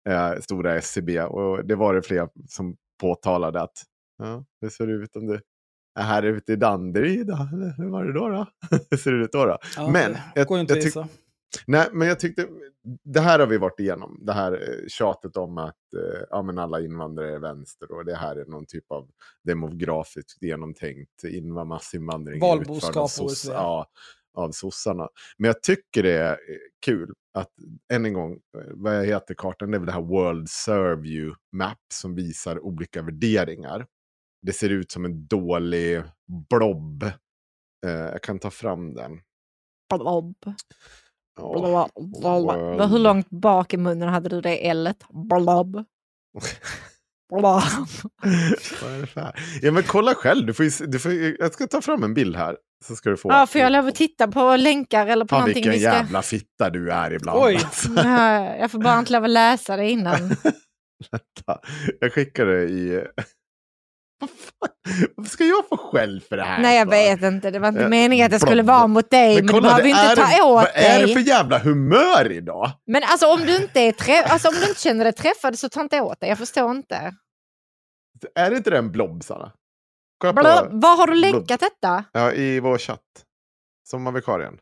eh, 0.08 0.40
stora 0.40 0.74
SCB. 0.76 1.20
Och 1.20 1.64
det 1.66 1.74
var 1.74 1.94
det 1.94 2.02
fler 2.02 2.28
som 2.48 2.76
påtalade 3.00 3.60
att 3.62 3.72
ja, 4.18 4.44
det 4.60 4.70
ser 4.70 5.02
ut 5.02 5.16
om 5.16 5.26
det 5.26 5.40
är 6.00 6.02
här 6.02 6.22
ute 6.22 6.52
i 6.52 6.56
Danderyd. 6.56 7.30
Hur 7.76 7.88
var 7.88 8.04
det 8.04 8.12
då? 8.12 8.28
då? 8.28 8.46
Hur 8.90 8.96
ser 8.96 9.12
det 9.12 9.24
ut 9.24 9.32
då? 9.32 9.46
då? 9.46 9.58
Ja, 9.76 9.88
Men 9.90 10.12
det 10.12 10.20
jag- 10.34 10.46
går 10.46 10.56
ju 10.56 10.60
inte 10.60 10.74
jag 10.74 10.82
tyck-. 10.84 11.06
Nej, 11.66 11.88
men 11.92 12.08
jag 12.08 12.20
tyckte, 12.20 12.48
det 13.04 13.20
här 13.20 13.38
har 13.38 13.46
vi 13.46 13.58
varit 13.58 13.80
igenom. 13.80 14.18
Det 14.22 14.32
här 14.32 14.52
eh, 14.52 14.86
tjatet 14.88 15.36
om 15.36 15.58
att 15.58 15.94
eh, 15.96 16.22
ja, 16.30 16.42
men 16.42 16.58
alla 16.58 16.80
invandrare 16.80 17.34
är 17.34 17.38
vänster 17.38 17.92
och 17.92 18.04
det 18.04 18.14
här 18.14 18.36
är 18.36 18.44
någon 18.44 18.66
typ 18.66 18.90
av 18.92 19.10
demografiskt 19.44 20.42
genomtänkt 20.42 21.24
inva- 21.24 21.64
massinvandring. 21.64 22.40
Valboskap 22.40 23.10
så. 23.10 23.52
Ja, 23.52 23.86
av 24.34 24.50
sossarna. 24.50 25.08
Men 25.38 25.48
jag 25.48 25.62
tycker 25.62 26.02
det 26.02 26.18
är 26.18 26.32
eh, 26.32 26.36
kul 26.84 27.12
att, 27.34 27.50
än 27.92 28.04
en 28.04 28.12
gång, 28.12 28.40
vad 28.70 28.96
jag 28.96 29.04
heter 29.04 29.34
kartan, 29.34 29.70
det 29.70 29.76
är 29.76 29.78
väl 29.78 29.86
det 29.86 29.92
här 29.92 30.02
World 30.02 31.06
You 31.06 31.34
Map 31.52 31.78
som 31.94 32.14
visar 32.14 32.60
olika 32.60 33.02
värderingar. 33.02 33.86
Det 34.42 34.52
ser 34.52 34.70
ut 34.70 34.90
som 34.90 35.04
en 35.04 35.26
dålig 35.26 36.02
blob. 36.50 37.02
Eh, 37.86 37.90
jag 37.90 38.22
kan 38.22 38.38
ta 38.38 38.50
fram 38.50 38.94
den. 38.94 39.20
Blob. 39.94 40.34
Ja, 41.36 41.88
Blob. 41.94 42.20
Blob. 42.20 42.90
Hur 42.90 42.98
långt 42.98 43.30
bak 43.30 43.74
i 43.74 43.76
munnen 43.76 44.08
hade 44.08 44.28
du 44.28 44.40
det 44.40 44.68
L? 44.68 44.92
Blob. 45.10 45.36
Blob. 45.40 45.84
Vad 48.82 48.92
är 48.92 49.00
det 49.00 49.06
för 49.06 49.20
här? 49.20 49.34
Ja 49.62 49.72
men 49.72 49.82
kolla 49.82 50.14
själv, 50.14 50.46
du 50.46 50.54
får, 50.54 50.64
ju 50.64 50.86
du 50.86 50.98
får, 50.98 51.12
jag 51.12 51.52
ska 51.52 51.66
ta 51.66 51.80
fram 51.80 52.02
en 52.02 52.14
bild 52.14 52.36
här. 52.36 52.56
Så 52.84 52.96
ska 52.96 53.10
du 53.10 53.16
få. 53.16 53.28
Ja, 53.30 53.46
får 53.46 53.60
jag 53.60 53.72
lov 53.72 53.86
att 53.86 53.94
titta 53.94 54.28
på 54.28 54.56
länkar 54.56 55.06
eller 55.06 55.24
på 55.24 55.28
Fan 55.28 55.40
någonting 55.40 55.54
vilken 55.54 55.72
vi 55.72 55.78
ska... 55.78 55.88
jävla 55.88 56.22
fitta 56.22 56.70
du 56.70 56.90
är 56.90 57.12
ibland. 57.12 57.38
Oj. 57.42 57.54
alltså. 57.54 57.88
Jag 58.60 58.70
får 58.70 58.78
bara 58.78 58.98
inte 58.98 59.12
lov 59.12 59.24
att 59.24 59.30
läsa 59.30 59.76
det 59.76 59.90
innan. 59.90 60.18
Vänta, 61.10 61.60
Jag 62.00 62.12
skickar 62.12 62.46
det 62.46 62.62
i... 62.62 63.04
Vad? 64.58 64.70
Varför 65.16 65.30
ska 65.30 65.44
jag 65.44 65.68
få 65.68 65.76
skäll 65.76 66.20
för 66.20 66.36
det 66.36 66.42
här? 66.42 66.62
Nej, 66.62 66.76
jag 66.78 66.86
för? 66.86 66.90
vet 66.90 67.22
inte. 67.22 67.50
Det 67.50 67.58
var 67.58 67.68
inte 67.68 67.88
meningen 67.88 68.26
att 68.26 68.32
det 68.32 68.40
skulle 68.40 68.62
vara 68.62 68.86
mot 68.86 69.10
dig, 69.10 69.36
men, 69.42 69.46
du 69.54 69.60
behöver 69.60 69.82
det 69.82 69.88
inte 69.88 70.00
är 70.00 70.16
ta 70.16 70.22
en- 70.36 70.40
åt 70.44 70.54
Vad 70.54 70.68
är 70.74 70.98
det 71.00 71.04
dig. 71.06 71.14
för 71.14 71.20
jävla 71.20 71.58
humör 71.58 72.32
idag? 72.32 72.70
Men 72.86 73.02
alltså 73.04 73.26
om 73.26 73.40
du 73.40 73.56
inte, 73.56 73.80
är 73.80 73.92
träff... 73.92 74.32
alltså, 74.32 74.48
om 74.48 74.54
du 74.54 74.68
inte 74.68 74.80
känner 74.80 75.04
dig 75.04 75.12
träffad 75.12 75.58
så 75.58 75.68
ta 75.68 75.80
inte 75.80 76.00
åt 76.00 76.20
dig. 76.20 76.28
Jag 76.28 76.38
förstår 76.38 76.70
inte. 76.70 77.12
Är 78.34 78.50
det 78.50 78.56
inte 78.56 78.70
den 78.70 78.92
blob, 78.92 79.24
Sanna? 79.24 79.52
Blob. 80.20 80.34
Var 80.82 80.96
har 80.96 81.06
du 81.06 81.12
blob. 81.12 81.32
länkat 81.34 81.60
detta? 81.60 82.04
Ja, 82.12 82.32
i 82.32 82.60
vår 82.60 82.78
chatt. 82.78 83.00
Sommarvikarien. 83.88 84.58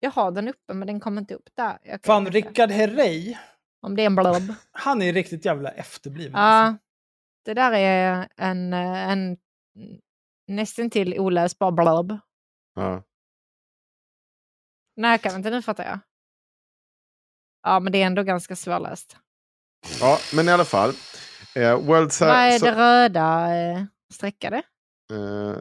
Jag 0.00 0.10
har 0.10 0.30
den 0.30 0.48
uppe 0.48 0.74
men 0.74 0.86
den 0.86 1.00
kommer 1.00 1.20
inte 1.20 1.34
upp 1.34 1.48
där. 1.56 1.78
Jag 1.82 2.02
kan 2.02 2.14
Fan, 2.14 2.26
inte. 2.26 2.30
Rickard 2.38 2.70
Herrey, 2.70 3.36
Om 3.82 3.96
det 3.96 4.02
är 4.02 4.06
en 4.06 4.14
blob. 4.16 4.54
han 4.72 5.02
är 5.02 5.12
riktigt 5.12 5.44
jävla 5.44 5.70
efterbliven. 5.70 6.34
alltså. 6.34 6.82
Det 7.46 7.54
där 7.54 7.72
är 7.72 8.28
en, 8.36 8.72
eh, 8.72 9.10
en 9.10 9.36
nästintill 10.48 11.18
oläsbar 11.20 11.72
blob. 11.72 12.18
Ja. 12.74 13.02
Nej, 14.96 15.10
jag 15.10 15.22
kan 15.22 15.36
inte, 15.36 15.50
nu 15.50 15.62
fattar 15.62 15.84
jag. 15.84 15.98
Ja, 17.62 17.80
men 17.80 17.92
det 17.92 18.02
är 18.02 18.06
ändå 18.06 18.22
ganska 18.22 18.56
svårläst. 18.56 19.16
ja, 20.00 20.18
men 20.34 20.48
i 20.48 20.52
alla 20.52 20.64
fall. 20.64 20.90
Eh, 21.54 21.76
World 21.80 22.12
Vad 22.20 22.30
är 22.30 22.60
det 22.60 22.74
röda 22.74 23.56
eh, 23.56 23.84
streckade? 24.12 24.56
eh, 25.12 25.56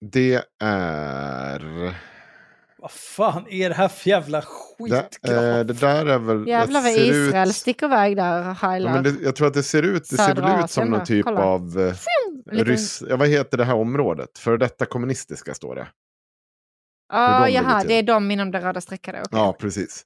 det 0.00 0.44
är... 0.64 1.94
Vad 2.78 2.90
fan 2.90 3.46
är 3.48 3.68
det 3.68 3.74
här 3.74 3.88
för 3.88 4.10
jävla 4.10 4.40
Det, 4.40 4.46
skitgraf? 4.46 5.30
eh, 5.30 5.64
det 5.64 5.72
där 5.72 6.06
är 6.06 6.18
väl... 6.18 6.48
Jävlar 6.48 6.82
det 6.82 6.88
vad 6.88 6.98
Israel 6.98 7.48
ut, 7.48 7.56
sticker 7.56 7.86
iväg 7.86 8.16
där 8.16 8.50
och 8.50 8.56
ja, 8.62 8.78
men 8.78 9.02
det, 9.02 9.14
Jag 9.22 9.36
tror 9.36 9.46
att 9.48 9.54
det 9.54 9.62
ser 9.62 9.82
ut, 9.82 10.10
det 10.10 10.16
ser 10.16 10.34
väl 10.34 10.64
ut 10.64 10.70
som 10.70 10.90
någon 10.90 11.04
typ 11.04 11.24
kolla. 11.24 11.40
av... 11.40 11.80
Eh, 11.80 11.94
ryss, 12.64 13.02
ja, 13.08 13.16
vad 13.16 13.28
heter 13.28 13.58
det 13.58 13.64
här 13.64 13.74
området? 13.74 14.38
För 14.38 14.56
detta 14.58 14.86
kommunistiska 14.86 15.54
står 15.54 15.74
det. 15.74 15.88
Ja, 17.12 17.38
hur 17.38 17.46
de 17.46 17.52
jaha, 17.52 17.84
det 17.84 17.94
är 17.94 18.02
de 18.02 18.30
inom 18.30 18.50
det 18.50 18.60
röda 18.60 18.80
streckade. 18.80 19.18
okej. 19.24 19.38
Ja, 19.38 19.56
precis. 19.60 20.02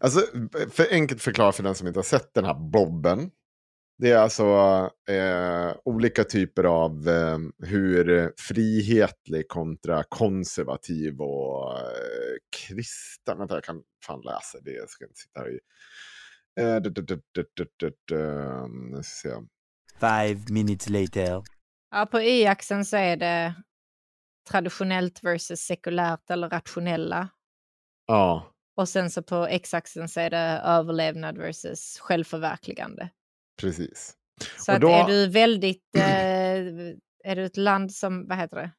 Alltså, 0.00 0.20
för 0.72 0.86
enkelt 0.90 1.22
förklara 1.22 1.52
för 1.52 1.62
den 1.62 1.74
som 1.74 1.86
inte 1.86 1.98
har 1.98 2.04
sett 2.04 2.34
den 2.34 2.44
här 2.44 2.54
bobben. 2.54 3.30
Det 3.98 4.10
är 4.10 4.18
alltså 4.18 4.44
eh, 5.08 5.76
olika 5.84 6.24
typer 6.24 6.64
av 6.64 7.08
eh, 7.08 7.38
hur 7.68 8.32
frihetlig 8.38 9.48
kontra 9.48 10.04
konservativ 10.08 11.20
och 11.20 11.78
eh, 11.78 12.36
kristen. 12.56 13.38
Vänta, 13.38 13.54
jag 13.54 13.64
kan 13.64 13.82
fan 14.06 14.20
läsa 14.20 14.60
det. 14.60 14.70
Jag 14.70 14.90
ska 14.90 15.04
inte 15.04 15.20
sitta 15.20 15.40
här 15.40 15.50
i... 15.50 15.58
Eh, 16.60 16.76
eh, 18.12 19.00
se. 19.02 19.28
Five 20.00 20.40
minutes 20.50 20.88
later. 20.88 21.42
Ja, 21.90 22.06
på 22.06 22.20
y-axeln 22.20 22.84
så 22.84 22.96
är 22.96 23.16
det 23.16 23.54
traditionellt 24.50 25.24
versus 25.24 25.60
sekulärt 25.60 26.30
eller 26.30 26.48
rationella. 26.48 27.28
Ja, 28.06 28.52
Och 28.76 28.88
sen 28.88 29.10
så 29.10 29.22
på 29.22 29.46
x-axeln 29.46 30.08
så 30.08 30.20
är 30.20 30.30
det 30.30 30.60
överlevnad 30.64 31.38
versus 31.38 31.98
självförverkligande. 31.98 33.10
Precis. 33.60 34.14
Så 34.58 34.72
Och 34.72 34.76
att 34.76 34.80
då- 34.82 34.88
är 34.88 35.06
du 35.06 35.28
väldigt, 35.28 35.82
eh, 35.96 36.58
är 37.24 37.36
du 37.36 37.44
ett 37.44 37.56
land 37.56 37.92
som, 37.92 38.28
vad 38.28 38.38
heter 38.38 38.56
det, 38.56 38.70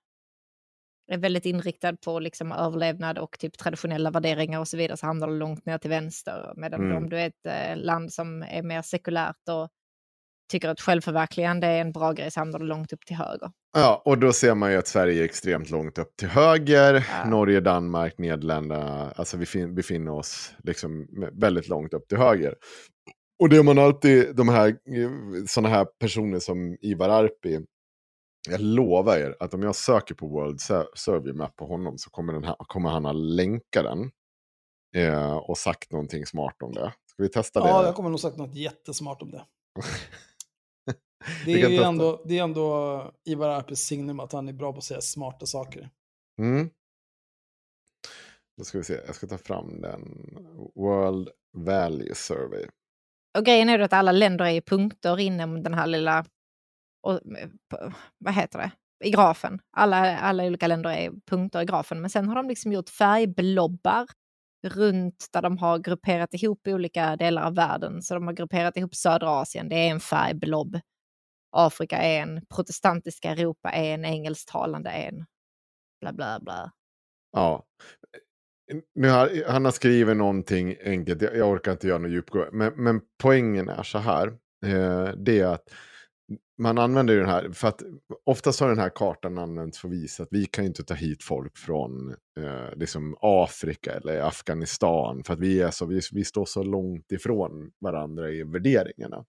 är 1.14 1.18
väldigt 1.18 1.46
inriktad 1.46 1.98
på 1.98 2.20
liksom 2.20 2.52
överlevnad 2.52 3.18
och 3.18 3.40
typ 3.40 3.58
traditionella 3.58 4.12
värderingar 4.12 4.60
och 4.60 4.68
så 4.68 4.78
vidare 4.78 4.98
så 4.98 5.06
hamnar 5.06 5.28
du 5.28 5.38
långt 5.38 5.66
ner 5.66 5.78
till 5.78 5.90
vänster. 5.90 6.54
Medan 6.56 6.82
Mm. 6.82 6.98
om 6.98 7.10
du 7.10 7.20
är 7.20 7.28
ett 7.28 7.46
eh, 7.78 7.84
land 7.84 8.14
som 8.14 8.42
är 8.44 8.62
mer 8.64 8.82
sekulärt 8.82 9.50
och 9.50 9.70
tycker 10.52 10.70
att 10.70 10.82
självförverkligande 10.82 11.68
är 11.68 11.82
en 11.82 11.92
bra 11.92 12.12
grej 12.12 12.32
så 12.32 12.40
hamnar 12.40 12.60
du 12.60 12.66
långt 12.66 12.94
upp 12.94 13.06
till 13.06 13.16
höger. 13.16 13.52
Ja, 13.74 14.02
och 14.06 14.18
då 14.18 14.34
ser 14.34 14.56
man 14.56 14.72
ju 14.72 14.78
att 14.78 14.88
Sverige 14.88 15.22
är 15.22 15.26
extremt 15.26 15.70
långt 15.70 15.98
upp 15.98 16.18
till 16.18 16.28
höger. 16.28 17.08
Ja. 17.24 17.30
Norge, 17.30 17.60
Danmark, 17.60 18.18
Nederländerna. 18.18 19.12
Alltså 19.16 19.38
vi 19.38 19.46
fin- 19.46 19.76
befinner 19.76 20.12
oss 20.12 20.54
liksom 20.64 21.08
väldigt 21.34 21.68
långt 21.68 21.94
upp 21.94 22.08
till 22.08 22.18
höger. 22.18 22.56
Och 23.40 23.50
det 23.50 23.64
man 23.64 23.78
alltid, 23.78 24.36
de 24.36 24.50
här, 24.50 24.78
sådana 25.48 25.76
här 25.76 25.86
personer 25.86 26.40
som 26.40 26.78
Ivar 26.82 27.10
Arpi. 27.10 27.66
Jag 28.50 28.62
lovar 28.62 29.18
er 29.18 29.36
att 29.40 29.54
om 29.54 29.64
jag 29.64 29.76
söker 29.76 30.16
på 30.16 30.28
World 30.28 30.62
Survey 30.96 31.34
Map 31.34 31.56
på 31.56 31.66
honom 31.66 31.98
så 31.98 32.10
kommer, 32.10 32.42
här, 32.42 32.56
kommer 32.60 32.90
han 32.90 33.06
ha 33.06 33.12
länkat 33.12 33.84
den. 33.84 34.12
Eh, 34.96 35.38
och 35.38 35.58
sagt 35.58 35.92
någonting 35.92 36.26
smart 36.26 36.62
om 36.62 36.74
det. 36.74 36.94
Ska 37.06 37.24
vi 37.24 37.30
testa 37.30 37.60
det? 37.60 37.70
Ja, 37.70 37.86
jag 37.86 37.96
kommer 37.96 38.10
nog 38.10 38.20
sagt 38.20 38.38
något 38.38 38.56
jättesmart 38.56 39.22
om 39.22 39.32
det. 39.32 39.46
Det 41.46 41.62
är 41.62 41.70
ju 41.70 41.82
ändå, 41.82 42.24
det 42.26 42.38
är 42.38 42.44
ändå 42.44 43.12
Ivar 43.26 43.50
Arpes 43.50 43.80
signum 43.80 44.20
att 44.20 44.32
han 44.32 44.50
är 44.50 44.54
bra 44.54 44.72
på 44.72 44.78
att 44.78 44.84
säga 44.84 45.02
smarta 45.02 45.46
saker. 45.46 45.90
Mm. 46.40 46.70
Då 48.58 48.64
ska 48.64 48.78
vi 48.78 48.84
se, 48.84 49.00
jag 49.06 49.16
ska 49.16 49.28
ta 49.28 49.38
fram 49.38 49.82
den. 49.82 50.02
World 50.76 51.30
Value 51.54 52.16
Survey. 52.16 52.66
Och 53.38 53.46
grejen 53.46 53.70
är 53.70 53.78
ju 53.78 53.84
att 53.84 53.94
alla 53.94 54.12
länder 54.12 54.46
är 54.46 54.52
i 54.52 54.62
punkter 54.62 55.20
inom 55.20 55.64
den 55.64 55.74
här 55.74 55.88
lilla, 55.88 56.26
och, 57.02 57.20
vad 58.18 58.34
heter 58.34 58.60
det, 58.60 58.72
i 59.08 59.12
grafen. 59.12 59.60
Alla, 59.72 60.18
alla 60.18 60.44
olika 60.44 60.68
länder 60.68 60.90
är 60.90 61.12
punkter 61.30 61.62
i 61.62 61.66
grafen. 61.66 62.02
Men 62.02 62.10
sen 62.10 62.28
har 62.28 62.36
de 62.36 62.48
liksom 62.48 62.72
gjort 62.72 62.90
färgblobbar 62.90 64.06
runt 64.68 65.28
där 65.34 65.42
de 65.42 65.58
har 65.58 65.80
grupperat 65.80 66.34
ihop 66.34 66.68
olika 66.68 67.16
delar 67.16 67.44
av 67.44 67.56
världen. 67.56 68.02
Så 68.02 68.14
de 68.14 68.28
har 68.28 68.34
grupperat 68.34 68.78
ihop 68.78 68.96
södra 68.96 69.30
Asien, 69.30 69.70
det 69.70 69.76
är 69.76 69.92
en 69.92 70.00
färgblobb. 70.00 70.80
Afrika 71.52 71.98
är 71.98 72.22
en, 72.22 72.42
protestantiska 72.56 73.32
Europa 73.32 73.70
är 73.70 73.94
en, 73.94 74.06
engelsktalande 74.06 74.90
är 74.90 75.08
en. 75.08 75.26
Bla 76.02 76.14
bla 76.14 76.40
bla. 76.40 76.72
Ja. 77.32 77.66
Nu 78.96 79.10
har, 79.10 79.44
han 79.48 79.66
har 79.66 79.72
skrivit 79.72 80.18
någonting 80.18 80.76
enkelt, 80.84 81.22
jag, 81.22 81.36
jag 81.36 81.50
orkar 81.50 81.72
inte 81.72 81.88
göra 81.88 81.98
något 81.98 82.12
djupgående. 82.12 82.52
Men, 82.52 82.74
men 82.76 83.02
poängen 83.22 83.70
är 83.70 83.84
så 83.84 83.98
här. 83.98 84.28
Eh, 84.66 85.10
det 85.18 85.40
är 85.40 85.46
att 85.48 85.70
man 86.58 86.78
använder 86.78 87.14
ju 87.14 87.20
den 87.20 87.30
här, 87.30 87.52
för 87.52 87.68
att 87.68 87.82
oftast 88.26 88.60
har 88.60 88.70
den 88.70 88.80
här 88.80 88.92
kartan 88.96 89.38
använts 89.38 89.80
för 89.80 89.88
att 89.88 89.94
visa 89.94 90.24
att 90.24 90.30
vi 90.32 90.46
kan 90.46 90.64
ju 90.64 90.68
inte 90.68 90.84
ta 90.84 90.94
hit 90.94 91.24
folk 91.24 91.58
från 91.58 92.10
eh, 92.40 92.76
liksom 92.76 93.16
Afrika 93.22 93.94
eller 93.94 94.22
Afghanistan. 94.22 95.24
För 95.24 95.34
att 95.34 95.40
vi, 95.40 95.62
är 95.62 95.72
så, 95.72 95.86
vi, 95.86 96.02
vi 96.14 96.24
står 96.24 96.46
så 96.46 96.64
långt 96.64 97.12
ifrån 97.12 97.72
varandra 97.80 98.32
i 98.32 98.44
värderingarna. 98.44 99.26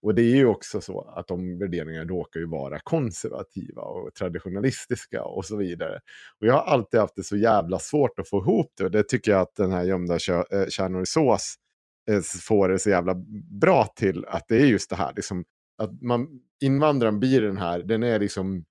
Och 0.00 0.14
det 0.14 0.22
är 0.22 0.36
ju 0.36 0.46
också 0.46 0.80
så 0.80 1.00
att 1.16 1.28
de 1.28 1.58
värderingarna 1.58 2.04
råkar 2.04 2.40
ju 2.40 2.46
vara 2.46 2.80
konservativa 2.80 3.82
och 3.82 4.14
traditionalistiska 4.14 5.24
och 5.24 5.44
så 5.44 5.56
vidare. 5.56 6.00
Och 6.40 6.46
jag 6.46 6.54
har 6.54 6.62
alltid 6.62 7.00
haft 7.00 7.16
det 7.16 7.24
så 7.24 7.36
jävla 7.36 7.78
svårt 7.78 8.18
att 8.18 8.28
få 8.28 8.38
ihop 8.38 8.72
det. 8.78 8.84
Och 8.84 8.90
det 8.90 9.08
tycker 9.08 9.30
jag 9.30 9.40
att 9.40 9.54
den 9.56 9.72
här 9.72 9.84
gömda 9.84 10.14
eh, 10.14 10.66
kärnor 10.68 11.02
i 11.02 11.06
sås 11.06 11.54
eh, 12.10 12.20
får 12.20 12.68
det 12.68 12.78
så 12.78 12.90
jävla 12.90 13.14
bra 13.60 13.86
till. 13.96 14.24
Att 14.28 14.44
det 14.48 14.56
är 14.56 14.66
just 14.66 14.90
det 14.90 14.96
här, 14.96 15.12
liksom, 15.16 15.44
att 15.78 16.02
man, 16.02 16.28
invandraren 16.62 17.20
blir 17.20 17.42
den 17.42 17.56
här, 17.56 17.78
den 17.78 18.02
är 18.02 18.18
liksom, 18.18 18.64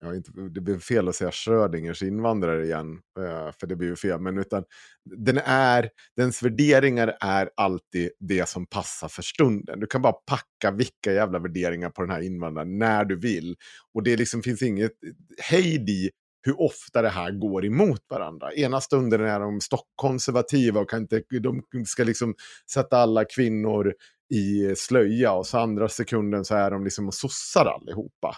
ja, 0.00 0.14
inte, 0.14 0.30
det 0.54 0.60
blir 0.60 0.78
fel 0.78 1.08
att 1.08 1.16
säga 1.16 1.32
Schrödingers 1.32 2.02
invandrare 2.02 2.64
igen, 2.64 3.00
eh, 3.18 3.52
för 3.60 3.66
det 3.66 3.76
blir 3.76 3.88
ju 3.88 3.96
fel, 3.96 4.20
men 4.20 4.38
utan 4.38 4.64
den 5.04 5.38
är, 5.44 5.90
dens 6.16 6.42
värderingar 6.42 7.16
är 7.20 7.50
alltid 7.56 8.10
det 8.20 8.48
som 8.48 8.66
passar 8.66 9.08
för 9.08 9.22
stunden. 9.22 9.80
Du 9.80 9.86
kan 9.86 10.02
bara 10.02 10.12
packa 10.12 10.70
vilka 10.76 11.12
jävla 11.12 11.38
värderingar 11.38 11.90
på 11.90 12.02
den 12.02 12.10
här 12.10 12.20
invandraren 12.20 12.78
när 12.78 13.04
du 13.04 13.16
vill. 13.16 13.56
Och 13.94 14.02
det 14.02 14.16
liksom 14.16 14.42
finns 14.42 14.62
inget 14.62 14.92
hejd 15.38 15.88
i 15.88 16.10
hur 16.42 16.60
ofta 16.60 17.02
det 17.02 17.08
här 17.08 17.30
går 17.30 17.64
emot 17.64 18.00
varandra. 18.08 18.54
Ena 18.54 18.80
stunden 18.80 19.20
är 19.20 19.40
de 19.40 19.60
stockkonservativa 19.60 20.80
och 20.80 20.90
kan 20.90 21.00
inte, 21.00 21.22
de 21.40 21.62
ska 21.86 22.04
liksom 22.04 22.34
sätta 22.72 22.98
alla 22.98 23.24
kvinnor 23.24 23.94
i 24.30 24.74
slöja 24.76 25.32
och 25.32 25.46
så 25.46 25.58
andra 25.58 25.88
sekunden 25.88 26.44
så 26.44 26.54
är 26.54 26.70
de 26.70 26.84
liksom 26.84 27.06
och 27.08 27.14
sossar 27.14 27.66
allihopa. 27.66 28.36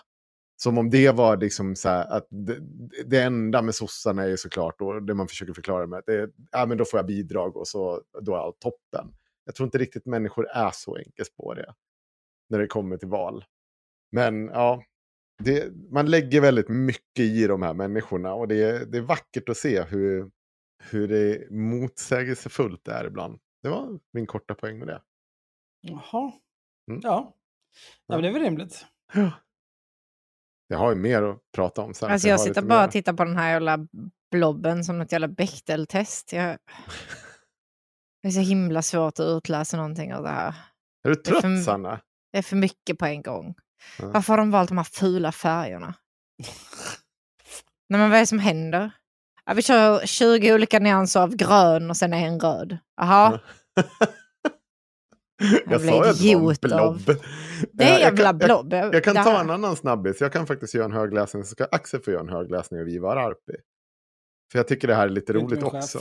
Som 0.57 0.79
om 0.79 0.91
det 0.91 1.11
var 1.11 1.37
liksom 1.37 1.77
så 1.77 1.89
här 1.89 2.17
att 2.17 2.27
det, 2.31 2.59
det 3.07 3.23
enda 3.23 3.63
med 3.63 3.75
sossarna 3.75 4.23
är 4.25 4.37
såklart, 4.37 4.81
och 4.81 5.03
det 5.03 5.15
man 5.15 5.29
försöker 5.29 5.53
förklara 5.53 5.87
med 5.87 5.99
att 5.99 6.07
det 6.07 6.15
är, 6.15 6.31
ja 6.51 6.67
men 6.67 6.79
då 6.79 6.85
får 6.85 6.99
jag 6.99 7.07
bidrag 7.07 7.57
och 7.57 7.69
så 7.69 8.03
då 8.21 8.35
är 8.35 8.39
allt 8.39 8.61
toppen. 8.61 9.15
Jag 9.45 9.55
tror 9.55 9.65
inte 9.67 9.79
riktigt 9.79 10.07
människor 10.07 10.47
är 10.49 10.71
så 10.75 10.97
enkelspåriga 10.97 11.75
när 12.51 12.59
det 12.59 12.67
kommer 12.67 12.97
till 12.97 13.09
val. 13.09 13.45
Men 14.13 14.47
ja, 14.47 14.83
det, 15.45 15.73
man 15.91 16.11
lägger 16.11 16.41
väldigt 16.41 16.69
mycket 16.69 17.25
i 17.25 17.47
de 17.47 17.63
här 17.63 17.75
människorna 17.75 18.35
och 18.35 18.49
det 18.49 18.63
är, 18.63 18.87
det 18.87 18.99
är 18.99 19.03
vackert 19.03 19.49
att 19.49 19.57
se 19.57 19.83
hur, 19.83 20.31
hur 20.91 21.09
det 21.09 21.51
motsägelsefullt 21.51 22.85
det 22.85 22.93
är 22.93 23.05
ibland. 23.05 23.39
Det 23.63 23.69
var 23.69 23.99
min 24.13 24.27
korta 24.27 24.55
poäng 24.55 24.79
med 24.79 24.89
det. 24.89 25.03
Jaha. 25.83 26.33
Mm. 26.91 27.01
Ja. 27.03 27.35
ja, 28.07 28.15
men 28.15 28.23
det 28.23 28.29
är 28.29 28.33
väl 28.33 28.43
rimligt. 28.43 28.87
Jag 30.67 30.79
har 30.79 30.91
ju 30.91 30.97
mer 30.97 31.23
att 31.23 31.39
prata 31.57 31.83
om 31.83 31.95
sen. 31.95 32.11
Alltså 32.11 32.23
så 32.25 32.29
jag 32.29 32.39
har 32.39 32.45
sitter 32.45 32.63
bara 32.63 32.81
mer. 32.81 32.87
och 32.87 32.93
tittar 32.93 33.13
på 33.13 33.25
den 33.25 33.37
här 33.37 33.51
jävla 33.51 33.79
blobben 34.31 34.85
som 34.85 34.99
något 34.99 35.13
jävla 35.13 35.29
Bechdel-test. 35.29 36.33
Jag... 36.33 36.59
Det 38.23 38.29
är 38.29 38.33
så 38.33 38.41
himla 38.41 38.83
svårt 38.83 39.19
att 39.21 39.25
utläsa 39.27 39.77
någonting 39.77 40.15
av 40.15 40.23
det 40.23 40.29
här. 40.29 40.55
Är 41.05 41.09
du 41.09 41.15
Det 41.15 41.31
är 41.31 41.35
för- 41.35 41.41
trött 41.41 41.65
Sanna? 41.65 42.01
Det 42.33 42.39
är 42.39 42.43
för 42.43 42.57
mycket 42.57 42.99
på 42.99 43.07
en 43.07 43.23
gång. 43.23 43.55
Ja. 43.99 44.09
Varför 44.09 44.33
har 44.33 44.39
de 44.39 44.51
valt 44.51 44.69
de 44.69 44.77
här 44.79 44.85
fula 44.85 45.33
färgerna? 45.33 45.95
Nej, 47.89 48.01
men 48.01 48.11
vad 48.11 48.17
är 48.17 48.21
det 48.23 48.27
som 48.27 48.39
händer? 48.39 48.91
Ja, 49.45 49.55
vi 49.55 49.63
kör 49.63 50.07
20 50.07 50.55
olika 50.55 50.79
nyanser 50.79 51.21
av 51.21 51.37
grön 51.37 51.91
och 51.91 51.97
sen 51.97 52.13
en 52.13 52.41
röd. 52.41 52.79
Jaha, 52.97 53.41
jag 55.71 55.81
sa 55.81 55.87
ju 55.87 56.11
att 56.11 56.19
det 56.19 56.35
var 56.37 56.43
en 56.43 56.51
idiot 56.51 56.65
av- 56.65 57.05
blob. 57.05 57.17
det 57.73 57.85
Eh, 57.85 57.91
är 57.91 57.93
jag 57.93 58.01
jävla 58.01 58.25
kan- 58.25 58.39
blob. 58.39 58.73
Jag, 58.73 58.95
jag 58.95 59.05
kan 59.05 59.15
Det 59.15 59.25
ta 59.25 59.41
en 59.41 59.51
annan 59.51 59.77
snabbis. 59.77 60.21
Jag 60.21 60.33
kan 60.33 60.47
faktiskt 60.47 60.75
göra 60.75 60.85
en 60.85 60.93
högläsning. 60.93 61.45
Så 61.45 61.51
ska 61.51 61.65
Axel 61.65 62.01
få 62.01 62.11
göra 62.11 62.21
en 62.21 62.29
högläsning 62.29 62.81
av 62.81 62.89
Ivar 62.89 63.17
Arpi. 63.17 63.57
För 64.53 64.59
jag 64.59 64.69
tycker 64.69 64.89
det 64.89 64.95
här 64.95 65.05
är 65.05 65.09
lite 65.09 65.33
roligt 65.33 65.63
också. 65.63 65.99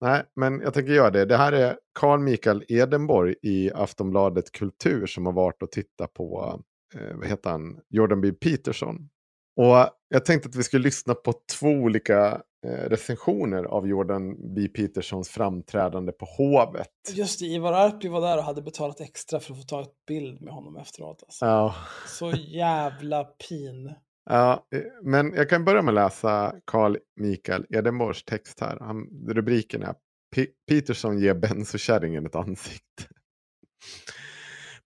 Nej, 0.00 0.22
men 0.36 0.60
jag 0.60 0.74
tänker 0.74 0.92
göra 0.92 1.10
det. 1.10 1.24
Det 1.24 1.36
här 1.36 1.52
är 1.52 1.76
Carl 2.00 2.20
Mikael 2.20 2.64
Edenborg 2.68 3.34
i 3.42 3.70
Aftonbladet 3.74 4.52
Kultur 4.52 5.06
som 5.06 5.26
har 5.26 5.32
varit 5.32 5.62
och 5.62 5.70
tittat 5.72 6.14
på, 6.14 6.60
eh, 6.94 7.16
vad 7.16 7.26
heter 7.28 7.50
han, 7.50 7.80
Jordan 7.88 8.20
B. 8.20 8.32
Peterson. 8.32 9.08
Och 9.56 9.90
jag 10.08 10.24
tänkte 10.24 10.48
att 10.48 10.56
vi 10.56 10.62
skulle 10.62 10.82
lyssna 10.84 11.14
på 11.14 11.34
två 11.58 11.68
olika 11.68 12.42
eh, 12.66 12.88
recensioner 12.88 13.64
av 13.64 13.88
Jordan 13.88 14.54
B. 14.54 14.68
Petersons 14.68 15.28
framträdande 15.28 16.12
på 16.12 16.24
Hovet. 16.26 16.88
Just 17.12 17.40
det, 17.40 17.46
Ivar 17.46 17.72
Arpi 17.72 18.08
var 18.08 18.20
där 18.20 18.38
och 18.38 18.44
hade 18.44 18.62
betalat 18.62 19.00
extra 19.00 19.40
för 19.40 19.52
att 19.52 19.58
få 19.58 19.64
ta 19.66 19.82
ett 19.82 20.06
bild 20.08 20.40
med 20.42 20.52
honom 20.54 20.76
efteråt. 20.76 21.22
Alltså. 21.22 21.46
Ja, 21.46 21.74
Så 22.08 22.30
jävla 22.30 23.24
pin. 23.24 23.94
Ja, 24.30 24.66
eh, 24.74 24.80
men 25.02 25.34
jag 25.34 25.48
kan 25.50 25.64
börja 25.64 25.82
med 25.82 25.92
att 25.98 26.12
läsa 26.12 26.54
Carl 26.64 26.96
Mikael 27.16 27.66
Edenborgs 27.70 28.24
text 28.24 28.60
här. 28.60 28.78
Han, 28.80 29.06
rubriken 29.28 29.82
är 29.82 29.94
P- 30.34 30.46
Peterson 30.68 31.18
ger 31.18 31.34
bensokärringen 31.34 32.26
ett 32.26 32.34
ansikte. 32.34 33.04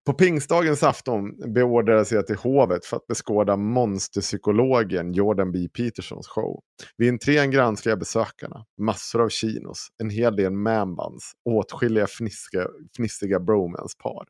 På 0.09 0.14
pingstdagens 0.14 0.83
afton 0.83 1.53
beordrades 1.55 2.12
jag 2.12 2.27
till 2.27 2.37
hovet 2.37 2.87
för 2.87 2.97
att 2.97 3.07
beskåda 3.07 3.57
monsterpsykologen 3.57 5.12
Jordan 5.12 5.53
B. 5.53 5.68
Petersons 5.68 6.29
show. 6.29 6.61
Vid 6.97 7.09
entrén 7.09 7.51
granskade 7.51 7.90
jag 7.92 7.99
besökarna. 7.99 8.64
Massor 8.81 9.23
av 9.23 9.29
chinos, 9.29 9.88
en 10.03 10.11
hel 10.11 10.37
del 10.37 10.53
manbands, 10.53 11.33
åtskilliga 11.44 12.07
fnissiga, 12.07 12.66
fnissiga 12.97 13.40
bromance-par. 13.40 14.27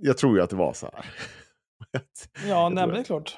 Jag 0.00 0.18
tror 0.18 0.36
ju 0.36 0.42
att 0.42 0.50
det 0.50 0.56
var 0.56 0.72
så 0.72 0.90
här. 0.92 1.06
Ja, 2.48 2.68
nej, 2.68 2.86
det 2.86 2.98
är 2.98 3.04
klart. 3.04 3.36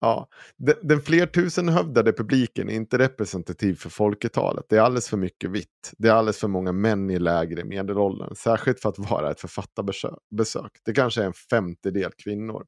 Ja, 0.00 0.28
den, 0.56 0.74
den 0.82 1.00
flertusenhövdade 1.00 2.12
publiken 2.12 2.68
är 2.68 2.74
inte 2.74 2.98
representativ 2.98 3.74
för 3.74 3.90
folketalet. 3.90 4.64
Det 4.68 4.76
är 4.76 4.80
alldeles 4.80 5.08
för 5.08 5.16
mycket 5.16 5.50
vitt. 5.50 5.92
Det 5.98 6.08
är 6.08 6.12
alldeles 6.12 6.38
för 6.38 6.48
många 6.48 6.72
män 6.72 7.10
i 7.10 7.18
lägre 7.18 7.64
medelåldern. 7.64 8.34
Särskilt 8.34 8.80
för 8.80 8.88
att 8.88 8.98
vara 8.98 9.30
ett 9.30 9.40
författarbesök. 9.40 10.72
Det 10.84 10.92
kanske 10.92 11.22
är 11.22 11.26
en 11.26 11.32
femtedel 11.32 12.10
kvinnor. 12.24 12.64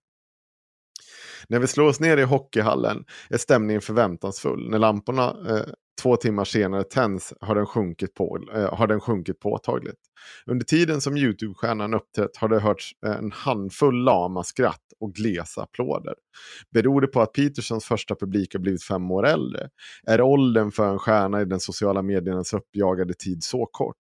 När 1.49 1.59
vi 1.59 1.67
slår 1.67 1.87
oss 1.87 2.01
ner 2.01 2.17
i 2.17 2.23
hockeyhallen 2.23 3.05
är 3.31 3.39
stämningen 3.39 3.83
förväntansfull. 3.83 4.71
När 4.71 4.79
lamporna 4.79 5.37
eh, 5.49 5.73
två 6.03 6.17
timmar 6.17 6.45
senare 6.45 6.85
tänds 6.85 7.33
har 7.41 7.55
den 7.55 7.67
sjunkit, 7.67 8.15
på, 8.15 8.39
eh, 8.55 8.75
har 8.75 8.87
den 8.87 9.01
sjunkit 9.01 9.41
påtagligt. 9.41 9.99
Under 10.47 10.65
tiden 10.65 11.01
som 11.01 11.17
YouTube-stjärnan 11.17 11.95
uppträtt 11.95 12.37
har 12.37 12.49
det 12.49 12.61
hörts 12.61 12.93
eh, 13.07 13.13
en 13.13 13.33
handfull 13.33 14.05
lama 14.05 14.45
skratt 14.45 14.81
och 15.01 15.15
glesa 15.15 15.63
applåder. 15.63 16.15
Beror 16.71 17.01
det 17.01 17.07
på 17.07 17.21
att 17.21 17.33
Petersons 17.33 17.85
första 17.85 18.15
publik 18.15 18.55
har 18.55 18.61
blivit 18.61 18.85
fem 18.85 19.11
år 19.11 19.27
äldre? 19.27 19.69
Är 20.07 20.21
åldern 20.21 20.71
för 20.71 20.89
en 20.89 20.99
stjärna 20.99 21.41
i 21.43 21.45
den 21.45 21.61
sociala 21.61 22.03
mediernas 22.03 22.53
uppjagade 22.53 23.15
tid 23.15 23.45
så 23.45 23.69
kort? 23.73 23.97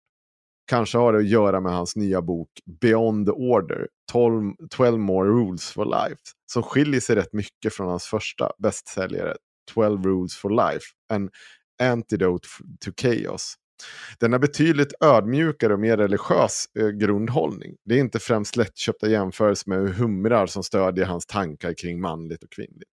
Kanske 0.66 0.98
har 0.98 1.12
det 1.12 1.18
att 1.18 1.28
göra 1.28 1.60
med 1.60 1.72
hans 1.72 1.96
nya 1.96 2.22
bok 2.22 2.48
Beyond 2.80 3.26
the 3.26 3.32
Order, 3.32 3.88
12, 4.12 4.52
12 4.70 4.98
More 4.98 5.28
Rules 5.28 5.70
for 5.70 5.84
Life, 5.84 6.20
som 6.52 6.62
skiljer 6.62 7.00
sig 7.00 7.16
rätt 7.16 7.32
mycket 7.32 7.74
från 7.74 7.88
hans 7.88 8.04
första 8.04 8.50
bästsäljare 8.58 9.34
12 9.74 10.04
Rules 10.04 10.34
for 10.34 10.50
Life, 10.50 10.84
en 11.12 11.30
antidote 11.82 12.48
to 12.80 12.90
chaos. 13.00 13.54
Den 14.20 14.32
har 14.32 14.38
betydligt 14.38 14.92
ödmjukare 15.00 15.72
och 15.72 15.80
mer 15.80 15.96
religiös 15.96 16.66
eh, 16.78 16.88
grundhållning. 16.88 17.76
Det 17.84 17.94
är 17.94 17.98
inte 17.98 18.18
främst 18.18 18.56
lättköpta 18.56 19.08
jämförelser 19.08 19.70
med 19.70 19.94
humrar 19.94 20.46
som 20.46 20.62
stödjer 20.62 21.04
hans 21.06 21.26
tankar 21.26 21.74
kring 21.74 22.00
manligt 22.00 22.42
och 22.42 22.50
kvinnligt. 22.50 22.90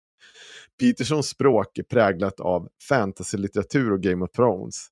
Petersons 0.81 1.29
språk 1.29 1.79
är 1.79 1.83
präglat 1.83 2.41
av 2.41 2.69
fantasylitteratur 2.89 3.93
och 3.93 4.03
Game 4.03 4.25
of 4.25 4.31
Thrones. 4.31 4.87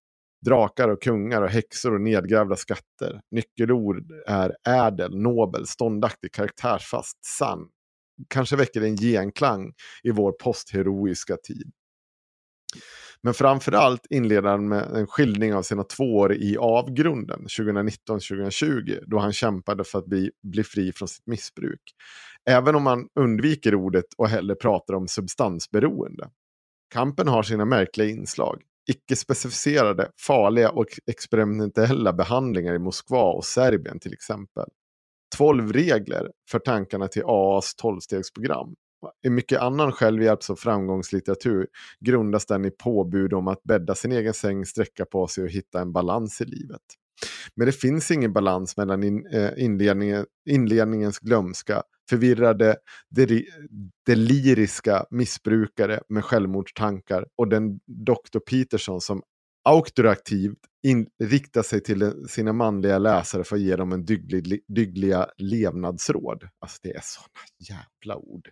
Drakar 0.44 0.88
och 0.88 1.02
kungar 1.02 1.42
och 1.42 1.50
häxor 1.50 1.94
och 1.94 2.00
nedgrävda 2.00 2.56
skatter. 2.56 3.20
Nyckelord 3.30 4.12
är 4.26 4.56
ädel, 4.68 5.16
nobel, 5.16 5.66
ståndaktig, 5.66 6.32
karaktärsfast, 6.32 7.24
sann. 7.38 7.68
Kanske 8.28 8.56
väcker 8.56 8.80
en 8.80 8.96
genklang 8.96 9.72
i 10.02 10.10
vår 10.10 10.32
postheroiska 10.32 11.36
tid. 11.36 11.72
Men 13.22 13.34
framförallt 13.34 14.06
inleder 14.10 14.48
han 14.48 14.68
med 14.68 14.90
en 14.94 15.06
skildring 15.06 15.54
av 15.54 15.62
sina 15.62 15.84
två 15.84 16.16
år 16.16 16.34
i 16.34 16.56
avgrunden 16.56 17.46
2019-2020 17.46 19.04
då 19.06 19.18
han 19.18 19.32
kämpade 19.32 19.84
för 19.84 19.98
att 19.98 20.06
bli, 20.06 20.30
bli 20.42 20.64
fri 20.64 20.92
från 20.92 21.08
sitt 21.08 21.26
missbruk. 21.26 21.80
Även 22.50 22.74
om 22.74 22.86
han 22.86 23.08
undviker 23.20 23.74
ordet 23.74 24.04
och 24.16 24.28
hellre 24.28 24.54
pratar 24.54 24.94
om 24.94 25.08
substansberoende. 25.08 26.30
Kampen 26.94 27.28
har 27.28 27.42
sina 27.42 27.64
märkliga 27.64 28.08
inslag. 28.08 28.62
Icke-specificerade, 28.90 30.10
farliga 30.20 30.70
och 30.70 30.86
experimentella 31.06 32.12
behandlingar 32.12 32.74
i 32.74 32.78
Moskva 32.78 33.32
och 33.32 33.44
Serbien 33.44 34.00
till 34.00 34.12
exempel. 34.12 34.68
12 35.36 35.72
regler 35.72 36.30
för 36.50 36.58
tankarna 36.58 37.08
till 37.08 37.22
AAs 37.26 37.76
12-stegsprogram. 37.82 38.74
I 39.26 39.30
mycket 39.30 39.60
annan 39.60 39.92
självhjälps 39.92 40.50
och 40.50 40.58
framgångslitteratur 40.58 41.66
grundas 42.00 42.46
den 42.46 42.64
i 42.64 42.70
påbud 42.70 43.32
om 43.32 43.48
att 43.48 43.62
bädda 43.62 43.94
sin 43.94 44.12
egen 44.12 44.34
säng, 44.34 44.66
sträcka 44.66 45.04
på 45.04 45.26
sig 45.26 45.44
och 45.44 45.50
hitta 45.50 45.80
en 45.80 45.92
balans 45.92 46.40
i 46.40 46.44
livet. 46.44 46.80
Men 47.56 47.66
det 47.66 47.72
finns 47.72 48.10
ingen 48.10 48.32
balans 48.32 48.76
mellan 48.76 49.02
in, 49.02 49.26
eh, 49.26 49.50
inledningen, 49.56 50.26
inledningens 50.50 51.18
glömska, 51.18 51.82
förvirrade, 52.10 52.76
deri, 53.10 53.46
deliriska 54.06 55.06
missbrukare 55.10 56.00
med 56.08 56.24
självmordstankar 56.24 57.26
och 57.36 57.48
den 57.48 57.80
Dr. 57.86 58.38
Peterson 58.50 59.00
som 59.00 59.22
auktorativt 59.64 60.58
in, 60.86 61.06
riktar 61.24 61.62
sig 61.62 61.80
till 61.82 61.98
den- 61.98 62.28
sina 62.28 62.52
manliga 62.52 62.98
läsare 62.98 63.44
för 63.44 63.56
att 63.56 63.62
ge 63.62 63.76
dem 63.76 63.92
en 63.92 64.04
dyglig, 64.04 64.64
dyggliga 64.68 65.28
levnadsråd. 65.38 66.48
Alltså 66.58 66.78
det 66.82 66.90
är 66.90 67.00
sådana 67.02 67.46
jävla 67.58 68.16
ord. 68.16 68.48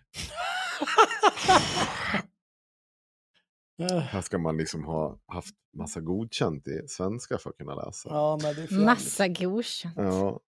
Eh, 3.81 3.97
Här 3.99 4.21
ska 4.21 4.37
man 4.37 4.57
liksom 4.57 4.83
ha 4.83 5.19
haft 5.27 5.55
massa 5.77 6.01
godkänt 6.01 6.67
i 6.67 6.81
svenska 6.87 7.37
för 7.37 7.49
att 7.49 7.57
kunna 7.57 7.75
läsa. 7.75 8.09
Ja. 8.09 8.39
Massa 8.71 9.27
godkänt. 9.27 9.93
Ja. 9.97 10.39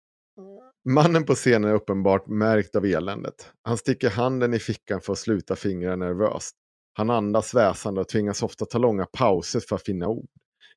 Mannen 0.90 1.26
på 1.26 1.36
scenen 1.36 1.70
är 1.70 1.74
uppenbart 1.74 2.28
märkt 2.28 2.76
av 2.76 2.86
eländet. 2.86 3.52
Han 3.64 3.78
sticker 3.78 4.10
handen 4.10 4.54
i 4.54 4.60
fickan 4.60 5.02
för 5.02 5.14
att 5.14 5.20
sluta 5.20 5.56
fingra 5.56 5.96
nervöst. 5.96 6.56
Han 6.94 7.10
andas 7.10 7.54
väsande 7.54 8.02
och 8.02 8.08
tvingas 8.08 8.44
ofta 8.44 8.66
ta 8.66 8.78
långa 8.78 9.06
pauser 9.06 9.60
för 9.60 9.76
att 9.76 9.84
finna 9.86 10.08
ord. 10.08 10.30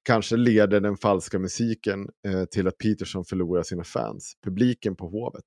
Kanske 0.07 0.37
leder 0.37 0.81
den 0.81 0.97
falska 0.97 1.39
musiken 1.39 2.09
eh, 2.29 2.45
till 2.45 2.69
att 2.69 2.79
Peterson 2.79 3.25
förlorar 3.25 3.63
sina 3.63 3.85
fans. 3.85 4.33
Publiken 4.45 4.97
på 4.97 5.09
Hovet 5.09 5.45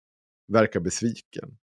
verkar 0.53 0.79
besviken. 0.79 1.57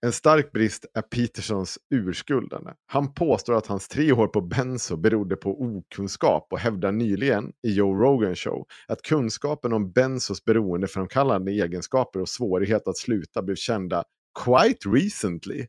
En 0.00 0.12
stark 0.12 0.52
brist 0.52 0.86
är 0.94 1.02
Petersons 1.02 1.78
urskuldande. 1.94 2.70
Han 2.86 3.14
påstår 3.14 3.54
att 3.54 3.66
hans 3.66 3.88
tre 3.88 4.12
år 4.12 4.26
på 4.26 4.40
benzo 4.40 4.96
berodde 4.96 5.36
på 5.36 5.60
okunskap 5.60 6.46
och 6.50 6.58
hävdar 6.58 6.92
nyligen 6.92 7.52
i 7.66 7.72
Joe 7.72 7.94
Rogan 7.94 8.36
show 8.36 8.66
att 8.88 9.02
kunskapen 9.02 9.72
om 9.72 9.92
benzos 9.92 10.44
beroendeframkallande 10.44 11.52
egenskaper 11.52 12.20
och 12.20 12.28
svårighet 12.28 12.88
att 12.88 12.96
sluta 12.98 13.42
blev 13.42 13.56
kända 13.56 14.04
quite 14.44 14.88
recently. 14.88 15.66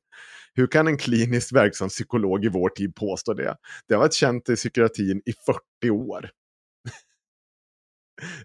Hur 0.55 0.67
kan 0.67 0.87
en 0.87 0.97
kliniskt 0.97 1.51
verksam 1.51 1.89
psykolog 1.89 2.45
i 2.45 2.49
vår 2.49 2.69
tid 2.69 2.95
påstå 2.95 3.33
det? 3.33 3.57
Det 3.87 3.93
har 3.93 4.01
varit 4.01 4.13
känt 4.13 4.49
i 4.49 4.55
psykiatrin 4.55 5.21
i 5.25 5.33
40 5.45 5.89
år. 5.91 6.29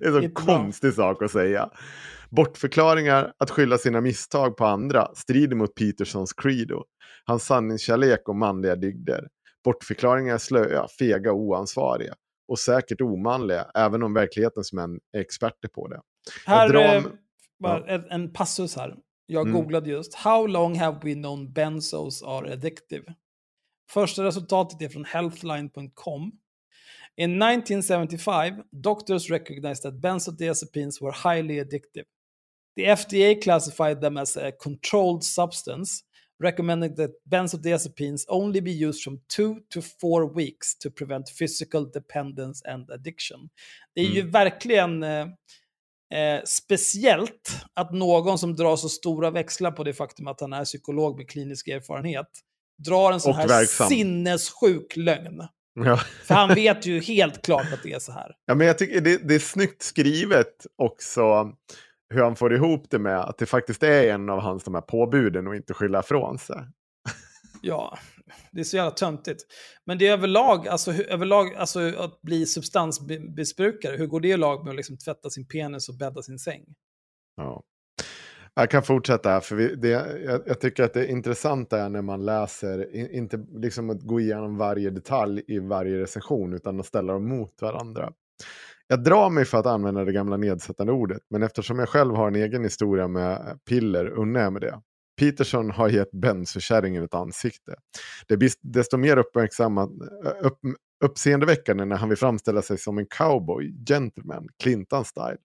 Det 0.00 0.04
är 0.06 0.16
en 0.16 0.22
så 0.22 0.30
konstig 0.34 0.94
sak 0.94 1.22
att 1.22 1.30
säga. 1.30 1.70
Bortförklaringar, 2.30 3.32
att 3.38 3.50
skylla 3.50 3.78
sina 3.78 4.00
misstag 4.00 4.56
på 4.56 4.64
andra, 4.64 5.14
strider 5.14 5.56
mot 5.56 5.74
Petersons 5.74 6.32
credo. 6.32 6.84
Hans 7.24 7.44
sanningskärlek 7.46 8.28
och 8.28 8.36
manliga 8.36 8.76
dygder. 8.76 9.28
Bortförklaringar 9.64 10.34
är 10.34 10.38
slöa, 10.38 10.86
fega 10.98 11.32
och 11.32 11.38
oansvariga. 11.38 12.14
Och 12.48 12.58
säkert 12.58 13.00
omanliga, 13.00 13.70
även 13.74 14.02
om 14.02 14.14
verklighetens 14.14 14.72
män 14.72 15.00
är 15.12 15.20
experter 15.20 15.68
på 15.68 15.88
det. 15.88 16.00
Här, 16.46 16.68
drar- 16.68 16.96
eh, 16.96 17.02
bara 17.60 17.86
en 18.10 18.32
passus 18.32 18.76
här. 18.76 18.94
Jag 19.30 19.46
Mm. 19.48 19.60
googlade 19.60 19.90
just. 19.90 20.14
How 20.14 20.46
long 20.46 20.74
have 20.74 20.98
we 21.02 21.14
known 21.14 21.52
benzos 21.52 22.22
are 22.22 22.52
addictive? 22.52 23.14
Första 23.90 24.24
resultatet 24.24 24.82
är 24.82 24.88
från 24.88 25.04
healthline.com. 25.04 26.32
In 27.16 27.38
1975, 27.38 28.62
doctors 28.70 29.30
recognized 29.30 29.82
that 29.82 29.94
benzodiazepines 29.94 31.00
were 31.02 31.12
highly 31.34 31.60
addictive. 31.60 32.04
The 32.76 32.84
FDA 32.96 33.34
classified 33.42 34.00
them 34.00 34.16
as 34.16 34.36
a 34.36 34.52
controlled 34.62 35.24
substance, 35.24 36.00
recommending 36.44 36.96
that 36.96 37.10
benzodiazepines 37.30 38.24
only 38.28 38.60
be 38.60 38.70
used 38.88 39.02
from 39.02 39.20
two 39.36 39.54
to 39.68 39.80
four 40.00 40.34
weeks 40.34 40.78
to 40.78 40.90
prevent 40.90 41.28
physical 41.30 41.90
dependence 41.92 42.68
and 42.68 42.90
addiction. 42.90 43.50
Det 43.94 44.00
är 44.00 44.10
ju 44.10 44.20
Mm. 44.20 44.30
verkligen 44.30 45.04
eh, 46.14 46.44
speciellt 46.44 47.64
att 47.74 47.92
någon 47.92 48.38
som 48.38 48.56
drar 48.56 48.76
så 48.76 48.88
stora 48.88 49.30
växlar 49.30 49.70
på 49.70 49.84
det 49.84 49.92
faktum 49.92 50.26
att 50.26 50.40
han 50.40 50.52
är 50.52 50.64
psykolog 50.64 51.16
med 51.16 51.30
klinisk 51.30 51.68
erfarenhet 51.68 52.28
drar 52.78 53.12
en 53.12 53.20
sån 53.20 53.34
här 53.34 53.48
verksam. 53.48 53.88
sinnessjuk 53.88 54.96
lögn. 54.96 55.42
Ja. 55.74 55.96
För 55.96 56.34
han 56.34 56.54
vet 56.54 56.86
ju 56.86 57.00
helt 57.00 57.44
klart 57.44 57.72
att 57.72 57.82
det 57.82 57.92
är 57.92 57.98
så 57.98 58.12
här. 58.12 58.34
Ja, 58.46 58.54
men 58.54 58.66
jag 58.66 58.78
tycker 58.78 59.00
det, 59.00 59.28
det 59.28 59.34
är 59.34 59.38
snyggt 59.38 59.82
skrivet 59.82 60.66
också 60.76 61.52
hur 62.14 62.22
han 62.22 62.36
får 62.36 62.54
ihop 62.54 62.86
det 62.90 62.98
med 62.98 63.20
att 63.20 63.38
det 63.38 63.46
faktiskt 63.46 63.82
är 63.82 64.10
en 64.12 64.28
av 64.28 64.40
hans 64.40 64.64
de 64.64 64.74
här 64.74 64.80
påbuden 64.80 65.46
och 65.46 65.56
inte 65.56 65.74
skylla 65.74 66.00
ifrån 66.00 66.38
sig. 66.38 66.56
Ja, 67.62 67.98
det 68.52 68.60
är 68.60 68.64
så 68.64 68.76
jävla 68.76 68.90
töntigt. 68.90 69.42
Men 69.84 69.98
det 69.98 70.06
är 70.06 70.12
överlag, 70.12 70.68
alltså, 70.68 70.90
hur, 70.90 71.10
överlag 71.10 71.54
alltså, 71.54 71.80
att 71.98 72.22
bli 72.22 72.46
substansmissbrukare, 72.46 73.96
hur 73.96 74.06
går 74.06 74.20
det 74.20 74.28
i 74.28 74.36
lag 74.36 74.64
med 74.64 74.70
att 74.70 74.76
liksom 74.76 74.98
tvätta 74.98 75.30
sin 75.30 75.48
penis 75.48 75.88
och 75.88 75.94
bädda 75.94 76.22
sin 76.22 76.38
säng? 76.38 76.64
Ja. 77.36 77.62
Jag 78.54 78.70
kan 78.70 78.82
fortsätta 78.82 79.30
här, 79.30 79.40
för 79.40 79.56
vi, 79.56 79.74
det, 79.74 79.88
jag, 79.88 80.40
jag 80.46 80.60
tycker 80.60 80.84
att 80.84 80.94
det 80.94 81.10
intressanta 81.10 81.80
är 81.80 81.88
när 81.88 82.02
man 82.02 82.24
läser, 82.24 82.96
in, 82.96 83.10
inte 83.10 83.46
liksom 83.54 83.90
att 83.90 84.02
gå 84.02 84.20
igenom 84.20 84.56
varje 84.56 84.90
detalj 84.90 85.42
i 85.46 85.58
varje 85.58 85.98
recension, 85.98 86.54
utan 86.54 86.80
att 86.80 86.86
ställa 86.86 87.12
dem 87.12 87.28
mot 87.28 87.62
varandra. 87.62 88.12
Jag 88.86 89.04
drar 89.04 89.30
mig 89.30 89.44
för 89.44 89.58
att 89.58 89.66
använda 89.66 90.04
det 90.04 90.12
gamla 90.12 90.36
nedsättande 90.36 90.92
ordet, 90.92 91.22
men 91.30 91.42
eftersom 91.42 91.78
jag 91.78 91.88
själv 91.88 92.14
har 92.14 92.28
en 92.28 92.36
egen 92.36 92.64
historia 92.64 93.08
med 93.08 93.58
piller 93.68 94.06
unnar 94.06 94.40
jag 94.40 94.52
mig 94.52 94.60
det. 94.60 94.80
Peterson 95.18 95.70
har 95.70 95.88
gett 95.88 96.10
bensokärringen 96.10 97.04
ett 97.04 97.14
ansikte. 97.14 97.74
Det 98.28 98.36
blir 98.36 98.50
desto 98.60 98.96
mer 98.96 99.16
uppmärksammat, 99.16 99.90
upp, 100.40 100.58
uppseendeväckande 101.04 101.84
när 101.84 101.96
han 101.96 102.08
vill 102.08 102.18
framställa 102.18 102.62
sig 102.62 102.78
som 102.78 102.98
en 102.98 103.06
cowboy, 103.06 103.74
gentleman, 103.88 104.48
Clinton-style. 104.62 105.36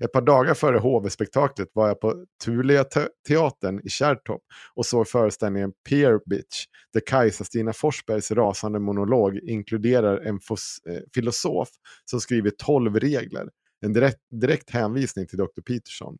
Ett 0.00 0.12
par 0.12 0.22
dagar 0.22 0.54
före 0.54 0.78
HV-spektaklet 0.78 1.68
var 1.72 1.88
jag 1.88 2.00
på 2.00 2.24
Thulia 2.44 2.84
te- 2.84 3.08
teatern 3.28 3.80
i 3.84 3.88
Kärrtorp 3.88 4.42
och 4.74 4.86
såg 4.86 5.08
föreställningen 5.08 5.72
Peer 5.88 6.20
Bitch, 6.26 6.64
där 6.92 7.00
Kajsa-Stina 7.00 7.72
Forsbergs 7.72 8.30
rasande 8.30 8.78
monolog 8.78 9.36
inkluderar 9.36 10.18
en 10.18 10.34
eh, 10.34 11.00
filosof 11.14 11.68
som 12.04 12.20
skriver 12.20 12.50
12 12.50 12.96
regler. 12.96 13.48
En 13.80 13.92
direkt, 13.92 14.20
direkt 14.40 14.70
hänvisning 14.70 15.26
till 15.26 15.38
Dr. 15.38 15.62
Peterson. 15.66 16.16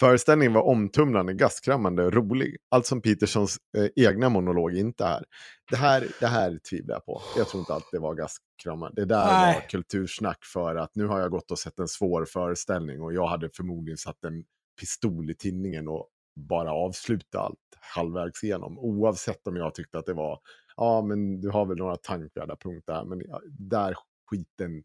Föreställningen 0.00 0.52
var 0.52 0.62
omtumlande, 0.62 1.34
gastkramande 1.34 2.04
och 2.04 2.12
rolig. 2.12 2.56
Allt 2.68 2.86
som 2.86 3.02
Petersons 3.02 3.56
eh, 3.76 4.06
egna 4.06 4.28
monolog 4.28 4.74
inte 4.74 5.04
är. 5.04 5.24
Det 5.70 5.76
här, 5.76 6.08
det 6.20 6.26
här 6.26 6.58
tvivlar 6.70 6.94
jag 6.94 7.04
på. 7.04 7.22
Jag 7.36 7.48
tror 7.48 7.60
inte 7.60 7.74
att 7.74 7.88
det 7.92 7.98
var 7.98 8.14
gastkramande. 8.14 9.02
Det 9.02 9.04
där 9.04 9.26
Nej. 9.26 9.54
var 9.54 9.68
kultursnack 9.68 10.44
för 10.44 10.76
att 10.76 10.90
nu 10.94 11.06
har 11.06 11.20
jag 11.20 11.30
gått 11.30 11.50
och 11.50 11.58
sett 11.58 11.78
en 11.78 11.88
svår 11.88 12.24
föreställning 12.24 13.02
och 13.02 13.14
jag 13.14 13.26
hade 13.26 13.50
förmodligen 13.56 13.98
satt 13.98 14.24
en 14.24 14.44
pistol 14.80 15.30
i 15.30 15.34
tinningen 15.34 15.88
och 15.88 16.08
bara 16.36 16.72
avsluta 16.72 17.40
allt 17.40 17.58
halvvägs 17.80 18.44
igenom. 18.44 18.78
Oavsett 18.78 19.46
om 19.46 19.56
jag 19.56 19.74
tyckte 19.74 19.98
att 19.98 20.06
det 20.06 20.14
var, 20.14 20.40
ja 20.76 21.02
men 21.02 21.40
du 21.40 21.50
har 21.50 21.66
väl 21.66 21.76
några 21.76 21.96
tankvärda 21.96 22.56
punkter 22.56 22.92
här, 22.92 23.04
men 23.04 23.22
där 23.48 23.94
skiten 24.30 24.82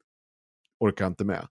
orkar 0.79 1.05
jag 1.05 1.11
inte 1.11 1.25
med. 1.25 1.47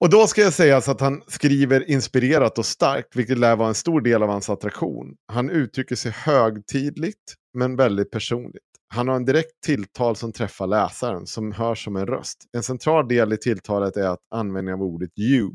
Och 0.00 0.10
då 0.10 0.26
ska 0.26 0.40
jag 0.40 0.52
säga 0.52 0.80
så 0.80 0.90
att 0.90 1.00
han 1.00 1.22
skriver 1.26 1.90
inspirerat 1.90 2.58
och 2.58 2.66
starkt, 2.66 3.16
vilket 3.16 3.38
lär 3.38 3.56
vara 3.56 3.68
en 3.68 3.74
stor 3.74 4.00
del 4.00 4.22
av 4.22 4.28
hans 4.28 4.50
attraktion. 4.50 5.16
Han 5.32 5.50
uttrycker 5.50 5.96
sig 5.96 6.12
högtidligt, 6.12 7.34
men 7.54 7.76
väldigt 7.76 8.10
personligt. 8.10 8.62
Han 8.94 9.08
har 9.08 9.16
en 9.16 9.24
direkt 9.24 9.60
tilltal 9.66 10.16
som 10.16 10.32
träffar 10.32 10.66
läsaren, 10.66 11.26
som 11.26 11.52
hörs 11.52 11.84
som 11.84 11.96
en 11.96 12.06
röst. 12.06 12.38
En 12.56 12.62
central 12.62 13.08
del 13.08 13.32
i 13.32 13.36
tilltalet 13.36 13.96
är 13.96 14.08
att 14.08 14.20
användningen 14.34 14.80
av 14.80 14.86
ordet 14.86 15.18
you. 15.18 15.50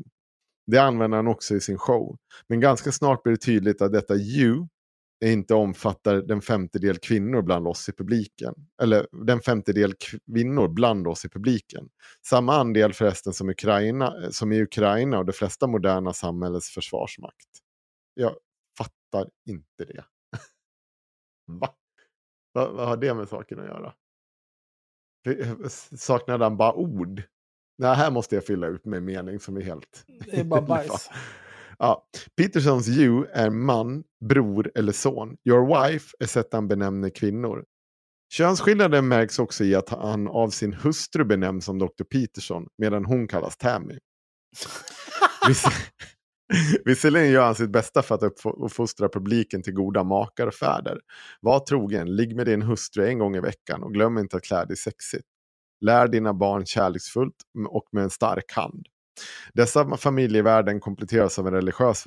Det 0.66 0.78
använder 0.78 1.16
han 1.16 1.26
också 1.26 1.54
i 1.54 1.60
sin 1.60 1.78
show. 1.78 2.16
Men 2.48 2.60
ganska 2.60 2.92
snart 2.92 3.22
blir 3.22 3.32
det 3.32 3.40
tydligt 3.40 3.82
att 3.82 3.92
detta 3.92 4.14
you 4.14 4.66
inte 5.24 5.54
omfattar 5.54 6.16
den 6.16 6.42
femtedel 6.42 6.98
kvinnor 6.98 7.42
bland 7.42 7.68
oss 7.68 7.88
i 7.88 7.92
publiken. 7.92 8.54
Eller 8.82 9.06
den 9.26 9.40
femtedel 9.40 9.94
kvinnor 10.26 10.68
bland 10.68 11.06
oss 11.06 11.24
i 11.24 11.28
publiken. 11.28 11.88
Samma 12.26 12.56
andel 12.56 12.92
förresten 12.92 13.32
som, 13.32 13.48
Ukraina, 13.48 14.30
som 14.30 14.52
i 14.52 14.62
Ukraina 14.62 15.18
och 15.18 15.26
de 15.26 15.32
flesta 15.32 15.66
moderna 15.66 16.12
samhällets 16.12 16.70
försvarsmakt. 16.70 17.48
Jag 18.14 18.36
fattar 18.78 19.30
inte 19.48 19.84
det. 19.84 20.04
Va? 21.46 21.74
Va? 22.52 22.70
Vad 22.72 22.88
har 22.88 22.96
det 22.96 23.14
med 23.14 23.28
saken 23.28 23.58
att 23.58 23.66
göra? 23.66 23.94
Saknade 25.96 26.44
han 26.44 26.56
bara 26.56 26.74
ord? 26.74 27.22
Nej, 27.78 27.94
här 27.94 28.10
måste 28.10 28.34
jag 28.34 28.44
fylla 28.44 28.66
ut 28.66 28.84
med 28.84 28.96
en 28.96 29.04
mening 29.04 29.40
som 29.40 29.56
är 29.56 29.60
helt... 29.60 30.04
Det 30.06 30.40
är 30.40 30.44
bara 30.44 30.62
bajs. 30.66 31.10
Ja. 31.82 32.08
Petersons 32.36 32.88
you 32.88 33.26
är 33.32 33.50
man, 33.50 34.04
bror 34.28 34.70
eller 34.74 34.92
son. 34.92 35.36
Your 35.44 35.66
wife 35.66 36.16
är 36.20 36.26
sätt 36.26 36.48
han 36.52 36.68
benämner 36.68 37.10
kvinnor. 37.10 37.64
Könsskillnaden 38.32 39.08
märks 39.08 39.38
också 39.38 39.64
i 39.64 39.74
att 39.74 39.88
han 39.88 40.28
av 40.28 40.50
sin 40.50 40.72
hustru 40.72 41.24
benämns 41.24 41.64
som 41.64 41.78
Dr. 41.78 42.04
Peterson 42.10 42.66
medan 42.78 43.04
hon 43.04 43.28
kallas 43.28 43.56
Tammy. 43.56 43.98
Visserligen 46.84 47.30
gör 47.30 47.44
han 47.44 47.54
sitt 47.54 47.70
bästa 47.70 48.02
för 48.02 48.14
att 48.14 48.22
uppfostra 48.44 49.08
publiken 49.08 49.62
till 49.62 49.74
goda 49.74 50.04
makar 50.04 50.46
och 50.46 50.54
fäder. 50.54 51.00
Var 51.40 51.60
trogen, 51.60 52.16
ligg 52.16 52.36
med 52.36 52.46
din 52.46 52.62
hustru 52.62 53.06
en 53.06 53.18
gång 53.18 53.36
i 53.36 53.40
veckan 53.40 53.82
och 53.82 53.94
glöm 53.94 54.18
inte 54.18 54.36
att 54.36 54.42
klä 54.42 54.64
dig 54.64 54.76
sexigt. 54.76 55.26
Lär 55.80 56.08
dina 56.08 56.34
barn 56.34 56.66
kärleksfullt 56.66 57.36
och 57.68 57.88
med 57.92 58.04
en 58.04 58.10
stark 58.10 58.52
hand. 58.52 58.86
Dessa 59.54 59.96
familjevärden 59.96 60.80
kompletteras 60.80 61.38
av 61.38 61.46
en 61.46 61.54
religiös 61.54 62.04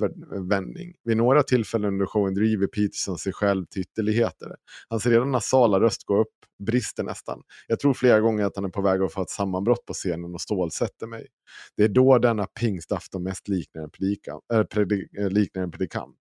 vändning. 0.50 0.94
Vid 1.04 1.16
några 1.16 1.42
tillfällen 1.42 1.88
under 1.88 2.06
showen 2.06 2.34
driver 2.34 2.66
Peterson 2.66 3.18
sig 3.18 3.32
själv 3.32 3.64
till 3.66 3.82
ytterligheter. 3.82 4.56
Hans 4.88 5.06
redan 5.06 5.32
nasala 5.32 5.80
röst 5.80 6.04
går 6.04 6.20
upp, 6.20 6.34
brister 6.66 7.02
nästan. 7.02 7.42
Jag 7.66 7.80
tror 7.80 7.94
flera 7.94 8.20
gånger 8.20 8.44
att 8.44 8.56
han 8.56 8.64
är 8.64 8.68
på 8.68 8.82
väg 8.82 9.02
att 9.02 9.12
få 9.12 9.22
ett 9.22 9.30
sammanbrott 9.30 9.84
på 9.86 9.92
scenen 9.92 10.34
och 10.34 10.40
stålsätter 10.40 11.06
mig. 11.06 11.26
Det 11.76 11.84
är 11.84 11.88
då 11.88 12.18
denna 12.18 12.46
pingstafton 12.46 13.22
mest 13.22 13.48
liknar 13.48 13.82
en, 13.82 13.90
äh, 14.52 15.24
äh, 15.24 15.30
liknar 15.30 15.62
en 15.62 15.70
predikant. 15.70 16.16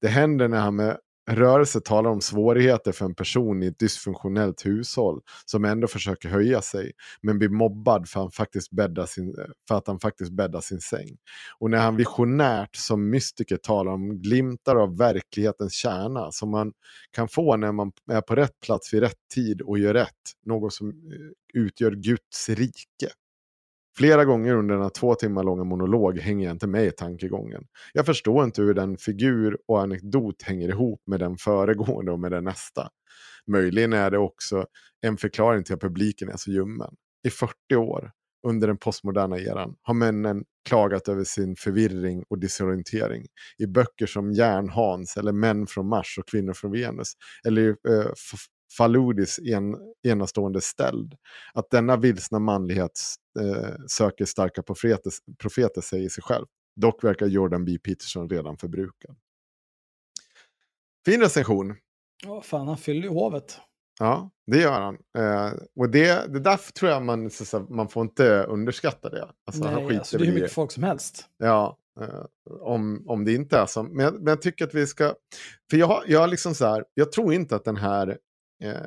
Det 0.00 0.08
händer 0.08 0.48
när 0.48 0.60
han 0.60 0.76
med 0.76 0.98
rörelse 1.30 1.80
talar 1.80 2.10
om 2.10 2.20
svårigheter 2.20 2.92
för 2.92 3.04
en 3.04 3.14
person 3.14 3.62
i 3.62 3.66
ett 3.66 3.78
dysfunktionellt 3.78 4.66
hushåll 4.66 5.20
som 5.44 5.64
ändå 5.64 5.86
försöker 5.86 6.28
höja 6.28 6.62
sig 6.62 6.92
men 7.22 7.38
blir 7.38 7.48
mobbad 7.48 8.08
för, 8.08 8.20
han 8.20 8.30
faktiskt 8.30 8.70
bäddar 8.70 9.06
sin, 9.06 9.36
för 9.68 9.74
att 9.74 9.86
han 9.86 10.00
faktiskt 10.00 10.32
bäddar 10.32 10.60
sin 10.60 10.80
säng. 10.80 11.16
Och 11.58 11.70
när 11.70 11.78
han 11.78 11.96
visionärt 11.96 12.76
som 12.76 13.10
mystiker 13.10 13.56
talar 13.56 13.92
om 13.92 14.22
glimtar 14.22 14.76
av 14.76 14.98
verklighetens 14.98 15.72
kärna 15.72 16.32
som 16.32 16.50
man 16.50 16.72
kan 17.10 17.28
få 17.28 17.56
när 17.56 17.72
man 17.72 17.92
är 18.10 18.20
på 18.20 18.34
rätt 18.34 18.60
plats 18.60 18.94
vid 18.94 19.00
rätt 19.00 19.28
tid 19.34 19.62
och 19.62 19.78
gör 19.78 19.94
rätt, 19.94 20.32
något 20.44 20.72
som 20.72 20.88
eh, 20.88 21.60
utgör 21.62 21.90
Guds 21.90 22.48
rike. 22.48 23.10
Flera 23.98 24.24
gånger 24.24 24.54
under 24.54 24.74
den 24.74 24.82
här 24.82 24.90
två 24.90 25.14
timmar 25.14 25.42
långa 25.42 25.64
monolog 25.64 26.18
hänger 26.18 26.46
jag 26.46 26.54
inte 26.54 26.66
med 26.66 26.86
i 26.86 26.90
tankegången. 26.90 27.64
Jag 27.92 28.06
förstår 28.06 28.44
inte 28.44 28.62
hur 28.62 28.74
den 28.74 28.96
figur 28.96 29.58
och 29.68 29.82
anekdot 29.82 30.42
hänger 30.42 30.68
ihop 30.68 31.02
med 31.06 31.20
den 31.20 31.36
föregående 31.36 32.12
och 32.12 32.20
med 32.20 32.32
den 32.32 32.44
nästa. 32.44 32.88
Möjligen 33.46 33.92
är 33.92 34.10
det 34.10 34.18
också 34.18 34.66
en 35.00 35.16
förklaring 35.16 35.64
till 35.64 35.74
att 35.74 35.80
publiken 35.80 36.28
är 36.28 36.36
så 36.36 36.50
ljummen. 36.50 36.94
I 37.26 37.30
40 37.30 37.76
år 37.76 38.10
under 38.46 38.66
den 38.66 38.76
postmoderna 38.78 39.38
eran 39.38 39.74
har 39.82 39.94
männen 39.94 40.44
klagat 40.68 41.08
över 41.08 41.24
sin 41.24 41.56
förvirring 41.56 42.24
och 42.28 42.38
disorientering. 42.38 43.26
I 43.58 43.66
böcker 43.66 44.06
som 44.06 44.32
Järnhans 44.32 45.16
eller 45.16 45.32
Män 45.32 45.66
från 45.66 45.88
Mars 45.88 46.18
och 46.18 46.28
Kvinnor 46.28 46.52
från 46.52 46.72
Venus 46.72 47.12
eller 47.46 47.68
eh, 47.68 48.10
Faludis 48.76 49.38
en, 49.38 49.76
enastående 50.08 50.60
ställd. 50.60 51.14
Att 51.54 51.70
denna 51.70 51.96
vilsna 51.96 52.38
manlighet 52.38 52.98
söker 53.88 54.24
starka 54.24 54.62
profeter, 54.62 55.12
profeter 55.38 55.80
säger 55.80 56.08
sig 56.08 56.22
själv. 56.24 56.46
Dock 56.80 57.04
verkar 57.04 57.26
Jordan 57.26 57.64
B. 57.64 57.78
Peterson 57.78 58.30
redan 58.30 58.56
förbrukad. 58.56 59.16
Fin 61.04 61.20
recension. 61.20 61.74
Åh, 62.26 62.42
fan, 62.42 62.68
han 62.68 62.78
fyller 62.78 63.02
ju 63.02 63.08
hovet. 63.08 63.58
Ja, 63.98 64.30
det 64.46 64.58
gör 64.60 64.80
han. 64.80 64.94
Eh, 65.18 65.52
och 65.76 65.90
det, 65.90 66.32
det 66.32 66.40
där 66.40 66.56
tror 66.56 66.90
jag 66.90 67.02
man, 67.02 67.30
så, 67.30 67.60
man 67.60 67.88
får 67.88 68.02
inte 68.02 68.42
underskatta 68.42 69.10
det. 69.10 69.28
Alltså, 69.46 69.64
han 69.64 69.74
Nej, 69.74 69.84
skiter 69.86 69.98
alltså, 69.98 70.18
det 70.18 70.24
är 70.24 70.26
hur 70.26 70.32
i- 70.32 70.34
mycket 70.40 70.52
folk 70.52 70.72
som 70.72 70.82
helst. 70.82 71.24
Ja, 71.38 71.78
eh, 72.00 72.24
om, 72.60 73.04
om 73.08 73.24
det 73.24 73.32
inte 73.34 73.58
är 73.58 73.66
så. 73.66 73.82
Men 73.82 74.04
jag, 74.04 74.14
men 74.14 74.26
jag 74.26 74.42
tycker 74.42 74.64
att 74.66 74.74
vi 74.74 74.86
ska... 74.86 75.14
För 75.70 75.76
jag, 75.76 76.02
jag, 76.06 76.30
liksom 76.30 76.54
så 76.54 76.66
här, 76.66 76.84
jag 76.94 77.12
tror 77.12 77.32
inte 77.32 77.56
att 77.56 77.64
den 77.64 77.76
här 77.76 78.18
eh, 78.62 78.80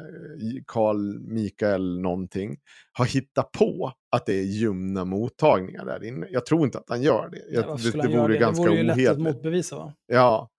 Carl 0.68 1.20
Mikael 1.20 2.00
någonting 2.02 2.58
har 2.92 3.06
hittat 3.06 3.52
på 3.52 3.94
att 4.12 4.26
det 4.26 4.34
är 4.34 4.44
ljumna 4.44 5.06
mottagningar 5.06 5.86
där 5.86 6.04
inne. 6.04 6.28
Jag 6.30 6.46
tror 6.46 6.66
inte 6.66 6.78
att 6.78 6.90
han 6.90 7.02
gör 7.02 7.30
det. 7.30 7.42
Jag, 7.50 7.68
Varför 7.68 7.84
det, 7.84 7.90
skulle 7.90 8.04
det 8.04 8.18
vore 8.22 8.34
det? 8.34 8.40
ganska 8.40 8.64
det 8.64 8.70
vore 8.70 8.80
ju 8.80 8.84
lätt 8.84 8.94
att 8.94 8.98
ohederligt. 8.98 9.36
motbevisa 9.36 9.76
va? 9.76 9.94
Ja, 10.08 10.50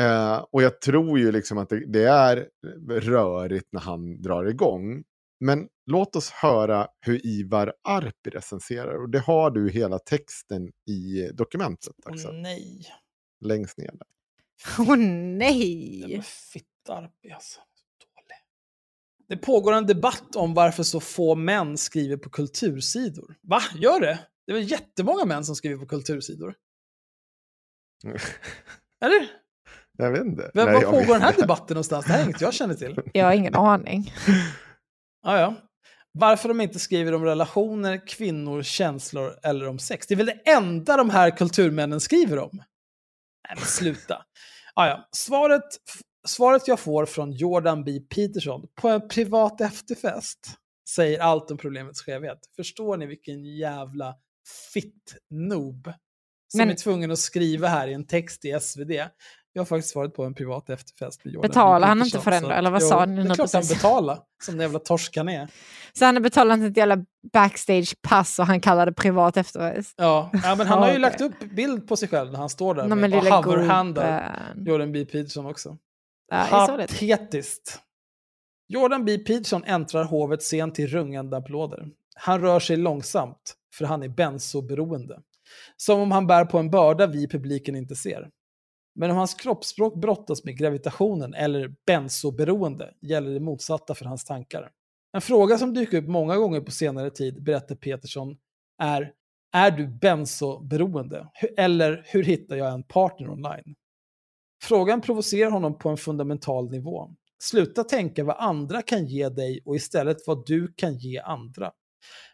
eh, 0.00 0.44
och 0.50 0.62
jag 0.62 0.80
tror 0.80 1.18
ju 1.18 1.32
liksom 1.32 1.58
att 1.58 1.68
det, 1.68 1.86
det 1.92 2.04
är 2.04 2.48
rörigt 2.88 3.68
när 3.72 3.80
han 3.80 4.22
drar 4.22 4.44
igång. 4.44 5.04
Men 5.40 5.68
låt 5.90 6.16
oss 6.16 6.30
höra 6.30 6.88
hur 7.00 7.26
Ivar 7.26 7.74
Arpi 7.88 8.30
recenserar. 8.30 9.02
Och 9.02 9.10
det 9.10 9.18
har 9.18 9.50
du 9.50 9.70
hela 9.70 9.98
texten 9.98 10.72
i 10.88 11.30
dokumentet. 11.34 11.94
Åh, 12.06 12.12
Axel, 12.12 12.34
nej. 12.34 12.86
Längst 13.44 13.78
ner. 13.78 13.90
Där. 13.92 14.06
Åh 14.78 14.96
nej! 14.96 16.14
är 16.14 16.22
fittarpig 16.22 17.30
alltså. 17.32 17.60
Det 19.28 19.36
pågår 19.36 19.72
en 19.72 19.86
debatt 19.86 20.36
om 20.36 20.54
varför 20.54 20.82
så 20.82 21.00
få 21.00 21.34
män 21.34 21.78
skriver 21.78 22.16
på 22.16 22.30
kultursidor. 22.30 23.36
Va? 23.42 23.60
Gör 23.74 24.00
det? 24.00 24.18
Det 24.46 24.52
är 24.52 24.56
väl 24.56 24.70
jättemånga 24.70 25.24
män 25.24 25.44
som 25.44 25.56
skriver 25.56 25.76
på 25.76 25.86
kultursidor? 25.86 26.54
Eller? 29.04 29.30
jag 29.96 30.10
vet 30.10 30.24
inte. 30.24 30.50
Var, 30.54 30.64
Nej, 30.64 30.74
var 30.74 30.82
pågår 30.82 30.98
vet 30.98 31.08
den 31.08 31.22
här 31.22 31.28
inte. 31.28 31.40
debatten 31.40 31.74
någonstans? 31.74 32.06
Det 32.06 32.12
här 32.12 32.20
är 32.20 32.24
inget 32.24 32.40
jag 32.40 32.54
känner 32.54 32.74
till. 32.74 33.00
Jag 33.12 33.24
har 33.24 33.32
ingen 33.32 33.54
aning. 33.54 34.12
Ah, 35.22 35.38
ja. 35.38 35.54
Varför 36.12 36.48
de 36.48 36.60
inte 36.60 36.78
skriver 36.78 37.14
om 37.14 37.24
relationer, 37.24 38.06
kvinnor, 38.06 38.62
känslor 38.62 39.38
eller 39.42 39.68
om 39.68 39.78
sex. 39.78 40.06
Det 40.06 40.14
är 40.14 40.16
väl 40.16 40.26
det 40.26 40.50
enda 40.50 40.96
de 40.96 41.10
här 41.10 41.30
kulturmännen 41.36 42.00
skriver 42.00 42.38
om? 42.38 42.50
Nej, 42.52 43.56
men 43.56 43.66
sluta. 43.66 44.24
Ah, 44.74 44.86
ja. 44.86 45.08
svaret, 45.12 45.64
svaret 46.26 46.68
jag 46.68 46.80
får 46.80 47.06
från 47.06 47.32
Jordan 47.32 47.84
B. 47.84 48.00
Peterson 48.00 48.66
på 48.74 48.88
en 48.88 49.08
privat 49.08 49.60
efterfest 49.60 50.58
säger 50.94 51.20
allt 51.20 51.50
om 51.50 51.56
problemets 51.58 52.02
skevhet. 52.02 52.38
Förstår 52.56 52.96
ni 52.96 53.06
vilken 53.06 53.44
jävla 53.44 54.14
fitt-noob 54.74 55.92
som 56.48 56.58
Men- 56.58 56.70
är 56.70 56.74
tvungen 56.74 57.10
att 57.10 57.18
skriva 57.18 57.68
här 57.68 57.88
i 57.88 57.92
en 57.92 58.06
text 58.06 58.44
i 58.44 58.50
SvD? 58.50 58.90
Jag 59.52 59.60
har 59.60 59.66
faktiskt 59.66 59.96
varit 59.96 60.14
på 60.14 60.24
en 60.24 60.34
privat 60.34 60.70
efterfest 60.70 61.24
med 61.24 61.34
Jordan. 61.34 61.48
Betalar 61.48 61.88
han 61.88 62.02
inte 62.02 62.20
för 62.20 62.30
den 62.30 62.44
eller 62.44 62.70
vad 62.70 62.82
jo, 62.82 62.88
sa 62.88 63.04
ni 63.06 63.22
Det 63.22 63.30
är 63.30 63.34
klart 63.34 63.52
han 63.52 63.66
betalar, 63.68 64.18
som 64.42 64.54
den 64.54 64.60
jävla 64.60 64.78
torsk 64.78 65.16
han 65.16 65.28
är. 65.28 65.48
Så 65.92 66.04
han 66.04 66.16
har 66.16 66.22
betalat 66.22 66.60
ett 66.60 66.76
jävla 66.76 67.04
backstage-pass 67.32 68.38
och 68.38 68.46
han 68.46 68.60
kallar 68.60 68.86
det 68.86 68.92
privat 68.92 69.36
efterfest. 69.36 69.94
Ja, 69.96 70.30
ja 70.32 70.54
men 70.54 70.66
han 70.66 70.78
har 70.78 70.92
ju 70.92 70.98
lagt 71.08 71.20
upp 71.20 71.40
bild 71.56 71.88
på 71.88 71.96
sig 71.96 72.08
själv 72.08 72.32
när 72.32 72.38
han 72.38 72.48
står 72.48 72.74
där 72.74 72.88
men 72.88 73.00
med, 73.00 73.14
och 73.14 73.44
hoverhandar. 73.44 74.38
Jordan 74.56 74.92
B. 74.92 75.04
Peterson 75.04 75.46
också. 75.46 75.76
Patetiskt. 76.30 77.80
Jordan 78.68 79.04
B. 79.04 79.18
Peterson 79.18 79.64
äntrar 79.64 80.04
hovet 80.04 80.42
sent 80.42 80.74
till 80.74 80.86
rungande 80.86 81.36
applåder. 81.36 81.88
Han 82.14 82.40
rör 82.40 82.60
sig 82.60 82.76
långsamt, 82.76 83.56
för 83.74 83.84
han 83.84 84.02
är 84.02 84.08
benzoberoende. 84.08 85.20
Som 85.76 86.00
om 86.00 86.10
han 86.10 86.26
bär 86.26 86.44
på 86.44 86.58
en 86.58 86.70
börda 86.70 87.06
vi 87.06 87.22
i 87.22 87.28
publiken 87.28 87.76
inte 87.76 87.96
ser. 87.96 88.30
Men 88.94 89.10
om 89.10 89.16
hans 89.16 89.34
kroppsspråk 89.34 89.94
brottas 89.94 90.44
med 90.44 90.58
gravitationen 90.58 91.34
eller 91.34 91.74
benzoberoende 91.86 92.94
gäller 93.00 93.30
det 93.30 93.40
motsatta 93.40 93.94
för 93.94 94.04
hans 94.04 94.24
tankar. 94.24 94.70
En 95.12 95.20
fråga 95.20 95.58
som 95.58 95.74
dyker 95.74 95.98
upp 95.98 96.08
många 96.08 96.36
gånger 96.36 96.60
på 96.60 96.70
senare 96.70 97.10
tid, 97.10 97.42
berättar 97.42 97.74
Peterson, 97.74 98.36
är 98.82 99.12
är 99.54 99.70
du 99.70 99.86
benzoberoende? 99.86 101.28
Eller 101.56 102.02
hur 102.06 102.22
hittar 102.22 102.56
jag 102.56 102.72
en 102.72 102.82
partner 102.82 103.30
online? 103.30 103.74
Frågan 104.68 105.00
provocerar 105.00 105.50
honom 105.50 105.78
på 105.78 105.88
en 105.88 105.96
fundamental 105.96 106.70
nivå. 106.70 107.10
Sluta 107.38 107.84
tänka 107.84 108.24
vad 108.24 108.36
andra 108.38 108.82
kan 108.82 109.06
ge 109.06 109.28
dig 109.28 109.62
och 109.64 109.76
istället 109.76 110.16
vad 110.26 110.46
du 110.46 110.72
kan 110.76 110.98
ge 110.98 111.18
andra. 111.18 111.72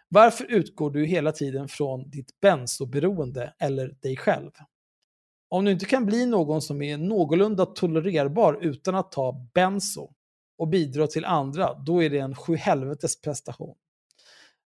Varför 0.08 0.44
utgår 0.44 0.90
du 0.90 1.04
hela 1.04 1.32
tiden 1.32 1.68
från 1.68 2.10
ditt 2.10 2.40
bensoberoende 2.40 3.54
eller 3.58 3.96
dig 4.02 4.16
själv? 4.16 4.50
Om 5.48 5.64
du 5.64 5.70
inte 5.70 5.84
kan 5.84 6.06
bli 6.06 6.26
någon 6.26 6.62
som 6.62 6.82
är 6.82 6.98
någorlunda 6.98 7.66
tolererbar 7.66 8.58
utan 8.62 8.94
att 8.94 9.12
ta 9.12 9.50
benso 9.54 10.10
och 10.58 10.68
bidra 10.68 11.06
till 11.06 11.24
andra, 11.24 11.74
då 11.74 12.02
är 12.02 12.10
det 12.10 12.18
en 12.18 12.34
sjuhelvetes 12.34 13.20
prestation. 13.20 13.76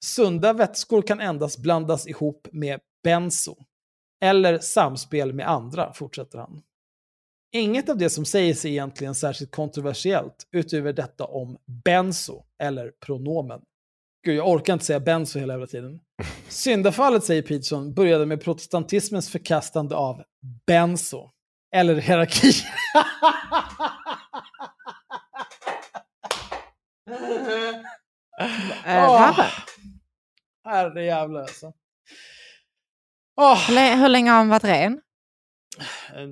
Sunda 0.05 0.53
vätskor 0.53 1.01
kan 1.01 1.19
endast 1.19 1.59
blandas 1.59 2.07
ihop 2.07 2.47
med 2.51 2.79
benso 3.03 3.55
Eller 4.21 4.59
samspel 4.59 5.33
med 5.33 5.49
andra, 5.49 5.93
fortsätter 5.93 6.37
han. 6.37 6.61
Inget 7.57 7.89
av 7.89 7.97
det 7.97 8.09
som 8.09 8.25
sägs 8.25 8.65
är 8.65 8.69
egentligen 8.69 9.15
särskilt 9.15 9.51
kontroversiellt 9.51 10.47
utöver 10.51 10.93
detta 10.93 11.25
om 11.25 11.57
benzo, 11.85 12.43
eller 12.63 12.91
pronomen. 13.05 13.61
Gud, 14.25 14.35
jag 14.35 14.47
orkar 14.49 14.73
inte 14.73 14.85
säga 14.85 14.99
benzo 14.99 15.39
hela 15.39 15.53
jävla 15.53 15.67
tiden. 15.67 15.99
Syndafallet, 16.47 17.23
säger 17.23 17.41
Peterson, 17.41 17.93
började 17.93 18.25
med 18.25 18.41
protestantismens 18.43 19.29
förkastande 19.29 19.95
av 19.95 20.23
benzo, 20.67 21.29
eller 21.75 21.95
hierarki. 21.95 22.51
Åh, 28.85 29.35
va? 29.37 29.45
Herrejävlar 30.65 31.41
alltså. 31.41 31.73
Åh, 33.41 33.67
Hur 33.67 33.73
länge- 33.75 33.95
Hur 33.95 34.09
länge 34.09 34.29
har 34.31 34.37
han 34.37 34.49
varit 34.49 34.63
ren? 34.63 35.01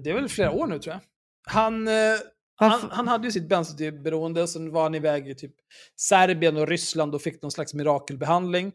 det 0.04 0.10
är 0.10 0.14
väl 0.14 0.30
flera 0.30 0.52
år 0.52 0.68
nu 0.68 0.80
tror 0.80 0.94
jag. 0.96 1.02
Han, 1.46 1.88
eh, 1.88 1.94
Varför? 2.60 2.80
han, 2.80 2.92
han 2.92 3.08
hade 3.08 3.28
ju 3.28 3.32
sitt 3.32 3.50
benzoberoende, 3.50 4.48
sen 4.48 4.72
var 4.72 4.84
han 4.84 4.96
iväg 4.96 5.30
i 5.30 5.36
typ 5.36 5.54
Serbien 6.00 6.58
och 6.58 6.68
Ryssland 6.68 7.16
och 7.16 7.22
fick 7.22 7.42
någon 7.42 7.52
slags 7.52 7.74
mirakelbehandling. 7.74 8.72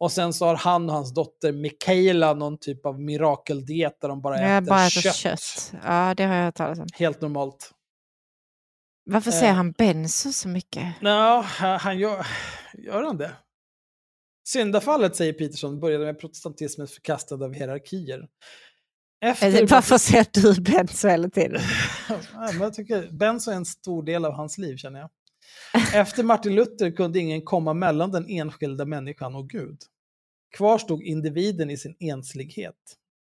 Och 0.00 0.12
sen 0.12 0.32
så 0.32 0.46
har 0.46 0.54
han 0.56 0.88
och 0.90 0.94
hans 0.96 1.14
dotter 1.14 1.52
Mikaela 1.52 2.34
någon 2.34 2.58
typ 2.58 2.86
av 2.86 3.00
mirakeldiet 3.00 4.00
där 4.00 4.08
de 4.08 4.20
bara 4.22 4.40
Jag 4.40 4.56
äter, 4.56 4.68
bara 4.68 4.86
äter 4.86 5.00
kött. 5.00 5.14
kött. 5.14 5.72
Ja, 5.84 6.14
det 6.16 6.24
har 6.24 6.34
jag 6.34 6.44
hört 6.44 6.54
talas 6.54 6.78
om. 6.78 6.86
Helt 6.94 7.20
normalt. 7.20 7.70
Varför 9.04 9.30
Eh. 9.30 9.38
säger 9.38 9.52
han 9.52 9.72
benzo 9.72 10.32
så 10.32 10.48
mycket? 10.48 10.94
Nå, 11.00 11.40
han 11.80 11.98
gör, 11.98 12.26
gör 12.78 13.02
han 13.02 13.16
det? 13.16 13.32
Syndafallet, 14.48 15.16
säger 15.16 15.32
Peterson, 15.32 15.80
började 15.80 16.04
med 16.04 16.18
protestantismens 16.20 16.92
förkastande 16.94 17.44
av 17.44 17.52
hierarkier. 17.54 18.28
Efter... 19.20 19.66
Varför 19.66 19.98
säger 19.98 20.26
du 20.32 20.60
benzo 20.60 21.08
hela 21.08 21.30
tiden? 21.30 21.60
Nej, 22.08 22.52
men 22.52 22.60
jag 22.60 22.74
tycker 22.74 23.10
Benzo 23.12 23.50
är 23.50 23.54
en 23.54 23.64
stor 23.64 24.02
del 24.02 24.24
av 24.24 24.32
hans 24.32 24.58
liv, 24.58 24.76
känner 24.76 25.00
jag. 25.00 25.10
Efter 25.94 26.22
Martin 26.22 26.54
Luther 26.54 26.90
kunde 26.90 27.18
ingen 27.18 27.42
komma 27.42 27.74
mellan 27.74 28.10
den 28.10 28.28
enskilda 28.28 28.84
människan 28.84 29.34
och 29.34 29.48
Gud. 29.48 29.78
Kvar 30.56 30.78
stod 30.78 31.02
individen 31.02 31.70
i 31.70 31.76
sin 31.76 31.96
enslighet. 32.00 32.76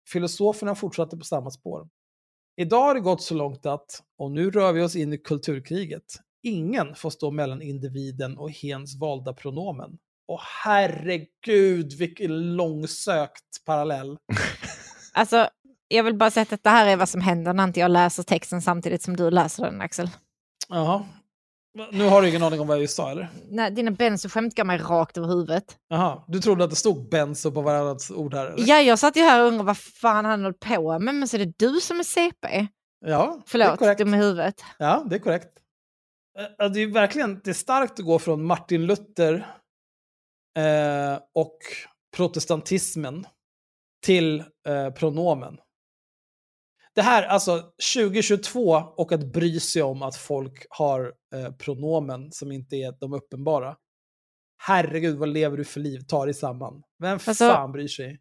Filosoferna 0.09 0.75
fortsatte 0.75 1.17
på 1.17 1.25
samma 1.25 1.51
spår. 1.51 1.89
Idag 2.57 2.83
har 2.83 2.95
det 2.95 3.01
gått 3.01 3.23
så 3.23 3.35
långt 3.35 3.67
att, 3.67 4.03
och 4.19 4.31
nu 4.31 4.51
rör 4.51 4.73
vi 4.73 4.83
oss 4.83 4.97
in 4.97 5.13
i 5.13 5.19
kulturkriget, 5.19 6.17
ingen 6.43 6.95
får 6.95 7.11
stå 7.11 7.31
mellan 7.31 7.63
individen 7.63 8.39
och 8.39 8.51
hens 8.51 8.97
valda 8.97 9.33
pronomen. 9.33 9.99
Och 10.29 10.41
herregud, 10.65 11.93
vilken 11.93 12.57
långsökt 12.57 13.65
parallell. 13.67 14.17
Alltså, 15.13 15.49
jag 15.89 16.05
vill 16.05 16.15
bara 16.15 16.31
säga 16.31 16.47
att 16.51 16.65
det 16.65 16.71
här 16.71 16.87
är 16.87 16.97
vad 16.97 17.09
som 17.09 17.21
händer 17.21 17.53
när 17.53 17.65
inte 17.65 17.81
jag 17.81 17.91
läser 17.91 18.23
texten 18.23 18.63
samtidigt 18.63 19.03
som 19.03 19.17
du 19.17 19.31
läser 19.31 19.65
den, 19.65 19.81
Axel. 19.81 20.11
Jaha. 20.69 21.05
Nu 21.93 22.05
har 22.09 22.23
du 22.23 22.29
ingen 22.29 22.43
aning 22.43 22.61
om 22.61 22.67
vad 22.67 22.77
jag 22.77 22.83
just 22.83 22.97
sa, 22.97 23.11
eller? 23.11 23.29
Nej, 23.51 23.71
dina 23.71 23.91
benzo-skämt 23.91 24.55
gav 24.55 24.67
mig 24.67 24.79
rakt 24.79 25.17
över 25.17 25.29
huvudet. 25.29 25.77
Jaha, 25.89 26.25
du 26.29 26.41
trodde 26.41 26.65
att 26.65 26.71
det 26.71 26.77
stod 26.77 27.09
benzo 27.09 27.51
på 27.53 27.61
varannat 27.63 28.11
ord 28.11 28.35
här? 28.35 28.47
Eller? 28.47 28.69
Ja, 28.69 28.81
jag 28.81 28.99
satt 28.99 29.17
ju 29.17 29.21
här 29.23 29.41
och 29.41 29.47
undrade 29.47 29.67
vad 29.67 29.79
fan 29.79 30.25
han 30.25 30.43
höll 30.43 30.55
på 30.55 30.99
med, 30.99 31.15
men 31.15 31.29
så 31.29 31.37
är 31.37 31.47
det 31.47 31.53
du 31.59 31.81
som 31.81 31.99
är 31.99 32.05
CP. 32.05 32.67
Ja, 33.07 33.07
det 33.07 33.11
är 33.11 33.43
Förlåt, 33.47 33.79
korrekt. 33.79 33.99
dum 33.99 34.15
i 34.15 34.17
huvudet. 34.17 34.65
Ja, 34.79 35.05
det 35.11 35.17
är 35.17 35.21
korrekt. 35.21 35.49
Eh, 36.61 36.69
Det 36.71 36.81
är 36.81 36.87
verkligen 36.87 37.41
det 37.45 37.51
är 37.51 37.55
starkt 37.55 37.99
att 37.99 38.05
gå 38.07 38.19
från 38.19 38.45
Martin 38.45 38.87
Luther 38.87 39.35
eh, 40.59 41.19
och 41.35 41.59
protestantismen 42.17 43.27
till 44.07 44.41
eh, 44.69 44.91
pronomen. 44.91 45.59
Det 46.99 47.03
här, 47.03 47.23
alltså 47.23 47.63
2022 47.95 48.61
och 48.97 49.13
att 49.13 49.33
bry 49.33 49.61
sig 49.61 49.83
om 49.83 50.03
att 50.03 50.17
folk 50.17 50.67
har 50.71 51.13
eh, 51.35 51.53
pronomen 51.53 52.33
som 52.33 52.53
inte 52.53 52.77
är 52.77 52.95
de 53.01 53.13
uppenbara. 53.13 53.77
Herregud, 54.63 55.19
vad 55.19 55.29
lever 55.29 55.57
du 55.57 55.65
för 55.65 55.81
liv? 55.81 56.01
Ta 56.09 56.25
dig 56.25 56.35
samman. 56.35 56.83
Vem 56.99 57.13
Alltså- 57.13 57.49
fan 57.49 57.73
bryr 57.73 57.89
sig? 57.89 58.19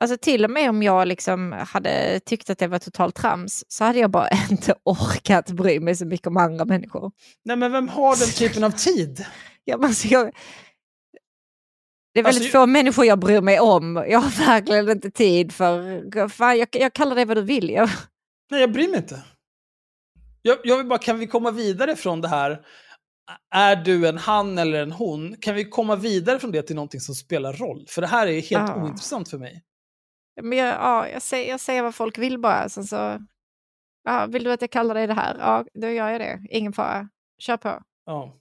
Alltså 0.00 0.16
till 0.16 0.44
och 0.44 0.50
med 0.50 0.70
om 0.70 0.82
jag 0.82 1.08
liksom 1.08 1.52
hade 1.52 2.20
tyckt 2.20 2.50
att 2.50 2.58
det 2.58 2.66
var 2.66 2.78
totalt 2.78 3.14
trams 3.14 3.64
så 3.68 3.84
hade 3.84 3.98
jag 3.98 4.10
bara 4.10 4.28
inte 4.50 4.74
orkat 4.84 5.50
bry 5.50 5.80
mig 5.80 5.96
så 5.96 6.06
mycket 6.06 6.26
om 6.26 6.36
andra 6.36 6.64
människor. 6.64 7.12
Nej, 7.44 7.56
men 7.56 7.72
vem 7.72 7.88
har 7.88 8.16
den 8.16 8.28
typen 8.48 8.64
av 8.64 8.70
tid? 8.70 9.26
Ja, 9.64 9.76
men 9.76 9.86
alltså 9.86 10.08
jag, 10.08 10.32
det 12.22 12.28
är 12.28 12.32
väldigt 12.32 12.42
Alltså, 12.42 12.58
få 12.58 12.66
människor 12.66 13.04
jag 13.04 13.18
bryr 13.18 13.40
mig 13.40 13.60
om. 13.60 14.04
Jag 14.08 14.18
har 14.18 14.46
verkligen 14.46 14.88
inte 14.90 15.10
tid 15.10 15.52
för... 15.54 16.28
Fan, 16.28 16.58
jag, 16.58 16.68
jag 16.72 16.92
kallar 16.92 17.16
det 17.16 17.24
vad 17.24 17.36
du 17.36 17.42
vill. 17.42 17.70
Jag, 17.70 17.88
Nej, 18.50 18.60
jag 18.60 18.72
bryr 18.72 18.88
mig 18.88 18.96
inte. 18.96 19.22
Jag, 20.42 20.58
jag 20.64 20.76
vill 20.76 20.86
bara, 20.86 20.98
kan 20.98 21.18
vi 21.18 21.26
komma 21.26 21.50
vidare 21.50 21.96
från 21.96 22.20
det 22.20 22.28
här? 22.28 22.60
Är 23.54 23.76
du 23.76 24.08
en 24.08 24.18
han 24.18 24.58
eller 24.58 24.82
en 24.82 24.92
hon? 24.92 25.36
Kan 25.40 25.54
vi 25.54 25.64
komma 25.64 25.96
vidare 25.96 26.38
från 26.38 26.50
det 26.52 26.62
till 26.62 26.76
någonting 26.76 27.00
som 27.00 27.14
spelar 27.14 27.52
roll? 27.52 27.86
För 27.88 28.00
det 28.00 28.06
här 28.08 28.26
är 28.26 28.32
helt 28.32 28.50
Ja. 28.50 28.82
ointressant 28.82 29.30
för 29.30 29.38
mig. 29.38 29.62
men 30.42 30.58
jag, 30.58 30.68
ja, 30.74 31.08
jag, 31.08 31.22
säger, 31.22 31.50
jag 31.50 31.60
säger 31.60 31.82
vad 31.82 31.94
folk 31.94 32.18
vill 32.18 32.38
bara. 32.38 32.68
Sen 32.68 32.84
så, 32.84 33.18
ja, 34.04 34.26
vill 34.26 34.44
du 34.44 34.52
att 34.52 34.60
jag 34.60 34.70
kallar 34.70 34.94
dig 34.94 35.06
det 35.06 35.14
här? 35.14 35.36
Ja, 35.40 35.64
då 35.74 35.88
gör 35.88 36.08
jag 36.10 36.20
det. 36.20 36.40
Ingen 36.50 36.72
fara. 36.72 37.08
Kör 37.38 37.56
på. 37.56 37.82
Ja. 38.06 38.34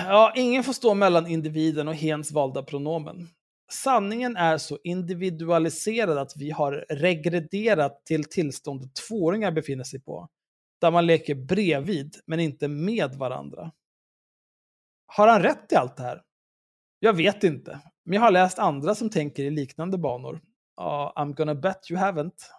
ja, 0.06 0.32
ingen 0.36 0.64
får 0.64 0.72
stå 0.72 0.94
mellan 0.94 1.26
individen 1.26 1.88
och 1.88 1.94
hens 1.94 2.32
valda 2.32 2.62
pronomen. 2.62 3.28
Sanningen 3.72 4.36
är 4.36 4.58
så 4.58 4.78
individualiserad 4.84 6.18
att 6.18 6.32
vi 6.36 6.50
har 6.50 6.86
regrederat 6.88 8.06
till 8.06 8.24
tillståndet 8.24 8.94
tvååringar 8.94 9.50
befinner 9.50 9.84
sig 9.84 10.00
på. 10.00 10.28
Där 10.80 10.90
man 10.90 11.06
leker 11.06 11.34
bredvid, 11.34 12.16
men 12.26 12.40
inte 12.40 12.68
med 12.68 13.14
varandra. 13.14 13.72
Har 15.06 15.28
han 15.28 15.42
rätt 15.42 15.72
i 15.72 15.76
allt 15.76 15.96
det 15.96 16.02
här? 16.02 16.22
Jag 17.00 17.12
vet 17.12 17.44
inte. 17.44 17.80
Men 18.04 18.14
jag 18.14 18.20
har 18.20 18.30
läst 18.30 18.58
andra 18.58 18.94
som 18.94 19.10
tänker 19.10 19.44
i 19.44 19.50
liknande 19.50 19.98
banor. 19.98 20.34
Uh, 20.80 21.12
I'm 21.16 21.34
gonna 21.34 21.54
bet 21.54 21.90
you 21.90 22.00
haven't. 22.00 22.50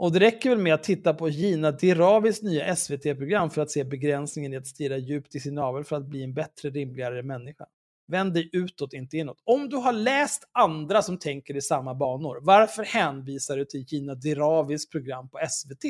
Och 0.00 0.12
det 0.12 0.20
räcker 0.20 0.50
väl 0.50 0.58
med 0.58 0.74
att 0.74 0.82
titta 0.82 1.14
på 1.14 1.28
Gina 1.28 1.70
Diravis 1.70 2.42
nya 2.42 2.76
SVT-program 2.76 3.50
för 3.50 3.62
att 3.62 3.70
se 3.70 3.84
begränsningen 3.84 4.52
i 4.52 4.56
att 4.56 4.66
stirra 4.66 4.96
djupt 4.96 5.34
i 5.34 5.40
sin 5.40 5.54
navel 5.54 5.84
för 5.84 5.96
att 5.96 6.06
bli 6.06 6.24
en 6.24 6.34
bättre, 6.34 6.70
rimligare 6.70 7.22
människa. 7.22 7.66
Vänd 8.08 8.34
dig 8.34 8.50
utåt, 8.52 8.92
inte 8.92 9.16
inåt. 9.16 9.42
Om 9.44 9.68
du 9.68 9.76
har 9.76 9.92
läst 9.92 10.48
andra 10.52 11.02
som 11.02 11.18
tänker 11.18 11.56
i 11.56 11.60
samma 11.60 11.94
banor, 11.94 12.38
varför 12.42 12.84
hänvisar 12.84 13.56
du 13.56 13.64
till 13.64 13.84
Gina 13.88 14.14
Diravis 14.14 14.88
program 14.88 15.28
på 15.28 15.38
SVT 15.50 15.84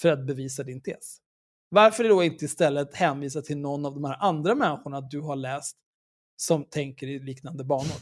för 0.00 0.08
att 0.08 0.26
bevisa 0.26 0.62
din 0.62 0.82
tes? 0.82 1.18
Varför 1.68 2.04
då 2.04 2.22
inte 2.22 2.44
istället 2.44 2.94
hänvisa 2.94 3.42
till 3.42 3.58
någon 3.58 3.86
av 3.86 3.94
de 3.94 4.04
här 4.04 4.16
andra 4.20 4.54
människorna 4.54 5.00
du 5.00 5.20
har 5.20 5.36
läst 5.36 5.76
som 6.36 6.64
tänker 6.64 7.06
i 7.06 7.18
liknande 7.18 7.64
banor? 7.64 7.96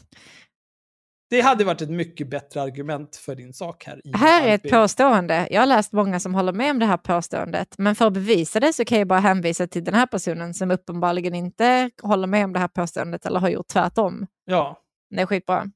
Det 1.31 1.41
hade 1.41 1.63
varit 1.63 1.81
ett 1.81 1.89
mycket 1.89 2.29
bättre 2.29 2.61
argument 2.61 3.15
för 3.15 3.35
din 3.35 3.53
sak 3.53 3.83
här. 3.85 4.01
Här 4.13 4.47
är 4.47 4.55
ett 4.55 4.69
påstående. 4.69 5.47
Jag 5.51 5.61
har 5.61 5.65
läst 5.65 5.91
många 5.91 6.19
som 6.19 6.35
håller 6.35 6.53
med 6.53 6.71
om 6.71 6.79
det 6.79 6.85
här 6.85 6.97
påståendet. 6.97 7.75
Men 7.77 7.95
för 7.95 8.07
att 8.07 8.13
bevisa 8.13 8.59
det 8.59 8.73
så 8.73 8.85
kan 8.85 8.97
jag 8.97 9.07
bara 9.07 9.19
hänvisa 9.19 9.67
till 9.67 9.83
den 9.83 9.93
här 9.93 10.05
personen 10.05 10.53
som 10.53 10.71
uppenbarligen 10.71 11.35
inte 11.35 11.91
håller 12.01 12.27
med 12.27 12.45
om 12.45 12.53
det 12.53 12.59
här 12.59 12.67
påståendet 12.67 13.25
eller 13.25 13.39
har 13.39 13.49
gjort 13.49 13.67
tvärtom. 13.67 14.27
Ja. 14.45 14.81
Det 15.09 15.21
är 15.21 15.25
skitbra. 15.25 15.71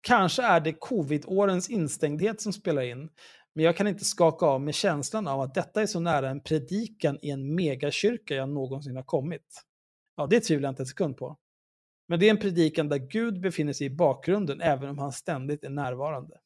Kanske 0.00 0.42
är 0.42 0.60
det 0.60 0.72
covid-årens 0.72 1.70
instängdhet 1.70 2.40
som 2.40 2.52
spelar 2.52 2.82
in, 2.82 3.08
men 3.54 3.64
jag 3.64 3.76
kan 3.76 3.86
inte 3.86 4.04
skaka 4.04 4.46
av 4.46 4.60
med 4.60 4.74
känslan 4.74 5.28
av 5.28 5.40
att 5.40 5.54
detta 5.54 5.82
är 5.82 5.86
så 5.86 6.00
nära 6.00 6.30
en 6.30 6.42
predikan 6.42 7.18
i 7.22 7.30
en 7.30 7.54
megakyrka 7.54 8.34
jag 8.34 8.48
någonsin 8.48 8.96
har 8.96 9.02
kommit. 9.02 9.64
Ja, 10.16 10.26
det 10.26 10.40
tvivlar 10.40 10.66
jag 10.66 10.72
inte 10.72 10.82
en 10.82 10.86
sekund 10.86 11.16
på. 11.16 11.36
Men 12.08 12.20
det 12.20 12.26
är 12.26 12.30
en 12.30 12.38
predikan 12.38 12.88
där 12.88 12.98
Gud 12.98 13.40
befinner 13.40 13.72
sig 13.72 13.86
i 13.86 13.90
bakgrunden, 13.90 14.60
även 14.60 14.88
om 14.88 14.98
han 14.98 15.12
ständigt 15.12 15.64
är 15.64 15.70
närvarande. 15.70 16.38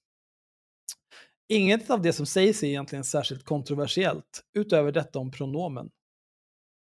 Inget 1.49 1.91
av 1.91 2.03
det 2.03 2.13
som 2.13 2.27
sägs 2.27 2.63
är 2.63 2.67
egentligen 2.67 3.05
särskilt 3.05 3.45
kontroversiellt, 3.45 4.43
utöver 4.55 4.93
detta 4.93 5.19
om 5.19 5.31
pronomen. 5.31 5.91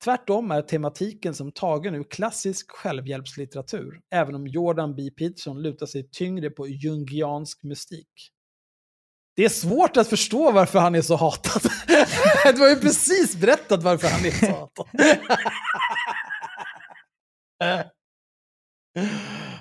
Tvärtom 0.04 0.50
är 0.50 0.62
tematiken 0.62 1.34
som 1.34 1.52
tagen 1.52 1.94
ur 1.94 2.04
klassisk 2.04 2.70
självhjälpslitteratur, 2.70 4.00
även 4.10 4.34
om 4.34 4.46
Jordan 4.46 4.94
B. 4.94 5.10
Peterson 5.10 5.62
lutar 5.62 5.86
sig 5.86 6.08
tyngre 6.12 6.50
på 6.50 6.68
jungiansk 6.68 7.62
mystik. 7.62 8.32
Det 9.36 9.44
är 9.44 9.48
svårt 9.48 9.96
att 9.96 10.08
förstå 10.08 10.52
varför 10.52 10.78
han 10.78 10.94
är 10.94 11.02
så 11.02 11.16
hatad. 11.16 11.62
Du 12.54 12.60
har 12.60 12.68
ju 12.68 12.76
precis 12.76 13.36
berättat 13.36 13.82
varför 13.82 14.08
han 14.08 14.24
är 14.24 14.30
så 14.30 14.46
hatad. 14.46 14.86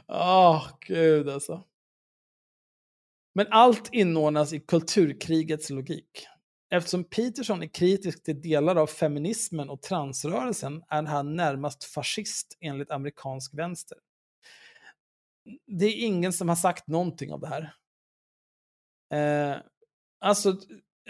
Åh, 0.07 0.67
gud 0.87 1.29
alltså. 1.29 1.63
Men 3.35 3.47
allt 3.49 3.89
inordnas 3.93 4.53
i 4.53 4.59
kulturkrigets 4.59 5.69
logik. 5.69 6.27
Eftersom 6.69 7.03
Peterson 7.03 7.63
är 7.63 7.67
kritisk 7.67 8.23
till 8.23 8.41
delar 8.41 8.75
av 8.75 8.87
feminismen 8.87 9.69
och 9.69 9.81
transrörelsen 9.81 10.83
är 10.89 11.03
han 11.03 11.35
närmast 11.35 11.83
fascist 11.83 12.57
enligt 12.59 12.91
amerikansk 12.91 13.53
vänster. 13.53 13.97
Det 15.67 15.85
är 15.85 16.05
ingen 16.05 16.33
som 16.33 16.49
har 16.49 16.55
sagt 16.55 16.87
någonting 16.87 17.33
av 17.33 17.39
det 17.39 17.47
här. 17.47 17.75
Eh, 19.13 19.57
alltså, 20.19 20.57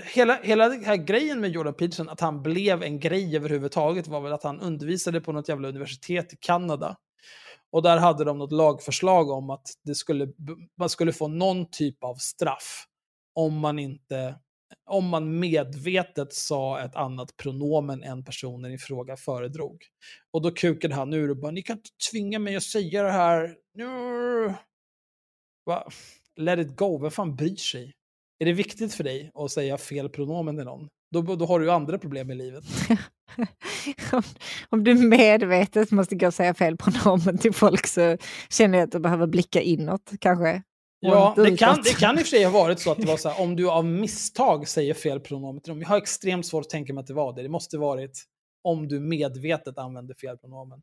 hela, 0.03 0.41
hela 0.41 0.69
den 0.69 0.86
här 0.86 0.95
grejen 0.95 1.41
med 1.41 1.49
Jordan 1.49 1.73
Peterson, 1.73 2.09
att 2.09 2.19
han 2.19 2.43
blev 2.43 2.84
en 2.84 2.99
grej 2.99 3.36
överhuvudtaget, 3.36 4.07
var 4.07 4.21
väl 4.21 4.34
att 4.34 4.43
han 4.43 4.59
undervisade 4.59 5.21
på 5.21 5.32
något 5.32 5.49
jävla 5.49 5.67
universitet 5.67 6.34
i 6.34 6.38
Kanada. 6.39 6.97
Och 7.76 7.82
där 7.82 7.97
hade 7.97 8.23
de 8.23 8.38
något 8.38 8.51
lagförslag 8.51 9.30
om 9.30 9.49
att 9.49 9.67
det 9.84 9.95
skulle, 9.95 10.28
man 10.78 10.89
skulle 10.89 11.13
få 11.13 11.28
någon 11.28 11.71
typ 11.71 12.03
av 12.03 12.15
straff 12.15 12.86
om 13.34 13.57
man 13.57 13.80
inte 13.80 14.36
om 14.86 15.07
man 15.07 15.39
medvetet 15.39 16.34
sa 16.34 16.82
ett 16.82 16.95
annat 16.95 17.38
pronomen 17.38 18.03
än 18.03 18.23
personen 18.23 18.71
i 18.71 18.78
fråga 18.78 19.17
föredrog. 19.17 19.84
Och 20.32 20.41
då 20.41 20.51
kukade 20.51 20.95
han 20.95 21.13
ur 21.13 21.30
och 21.30 21.38
bara, 21.38 21.51
ni 21.51 21.61
kan 21.61 21.78
inte 21.78 21.89
tvinga 22.11 22.39
mig 22.39 22.55
att 22.55 22.63
säga 22.63 23.03
det 23.03 23.11
här. 23.11 23.55
Nu. 23.73 24.53
Va? 25.65 25.88
Let 26.36 26.59
it 26.59 26.76
go, 26.76 26.97
vem 26.97 27.11
fan 27.11 27.36
bryr 27.36 27.55
sig? 27.55 27.93
Är 28.39 28.45
det 28.45 28.53
viktigt 28.53 28.93
för 28.93 29.03
dig 29.03 29.32
att 29.34 29.51
säga 29.51 29.78
fel 29.78 30.09
pronomen 30.09 30.55
till 30.55 30.65
någon? 30.65 30.89
Då, 31.11 31.21
då 31.21 31.45
har 31.45 31.59
du 31.59 31.65
ju 31.65 31.71
andra 31.71 31.97
problem 31.97 32.32
i 32.32 32.36
livet. 32.36 32.63
om, 34.13 34.23
om 34.69 34.84
du 34.84 34.93
medvetet 34.93 35.91
måste 35.91 36.15
gå 36.15 36.28
och 36.28 36.34
säga 36.34 36.53
fel 36.53 36.78
pronomen 36.78 37.38
till 37.38 37.53
folk 37.53 37.88
så 37.88 38.17
känner 38.49 38.78
jag 38.78 38.86
att 38.86 38.91
du 38.91 38.99
behöver 38.99 39.28
blicka 39.28 39.61
inåt 39.61 40.11
kanske. 40.19 40.63
Ja, 40.99 41.34
det 41.38 41.57
kan, 41.57 41.82
det 41.84 41.99
kan 41.99 42.15
i 42.15 42.21
och 42.21 42.26
för 42.26 42.30
sig 42.30 42.43
ha 42.43 42.51
varit 42.51 42.80
så 42.80 42.91
att 42.91 42.97
det 42.97 43.07
var 43.07 43.17
så 43.17 43.30
här, 43.30 43.41
om 43.41 43.55
du 43.55 43.69
av 43.69 43.86
misstag 43.86 44.67
säger 44.67 44.93
fel 44.93 45.19
pronomen 45.19 45.61
till 45.61 45.71
dem. 45.71 45.82
Jag 45.82 45.88
har 45.88 45.97
extremt 45.97 46.45
svårt 46.45 46.65
att 46.65 46.69
tänka 46.69 46.93
mig 46.93 47.01
att 47.01 47.07
det 47.07 47.13
var 47.13 47.34
det. 47.34 47.43
Det 47.43 47.49
måste 47.49 47.78
varit 47.78 48.23
om 48.63 48.88
du 48.88 48.99
medvetet 48.99 49.78
använder 49.78 50.13
fel 50.13 50.38
pronomen. 50.38 50.82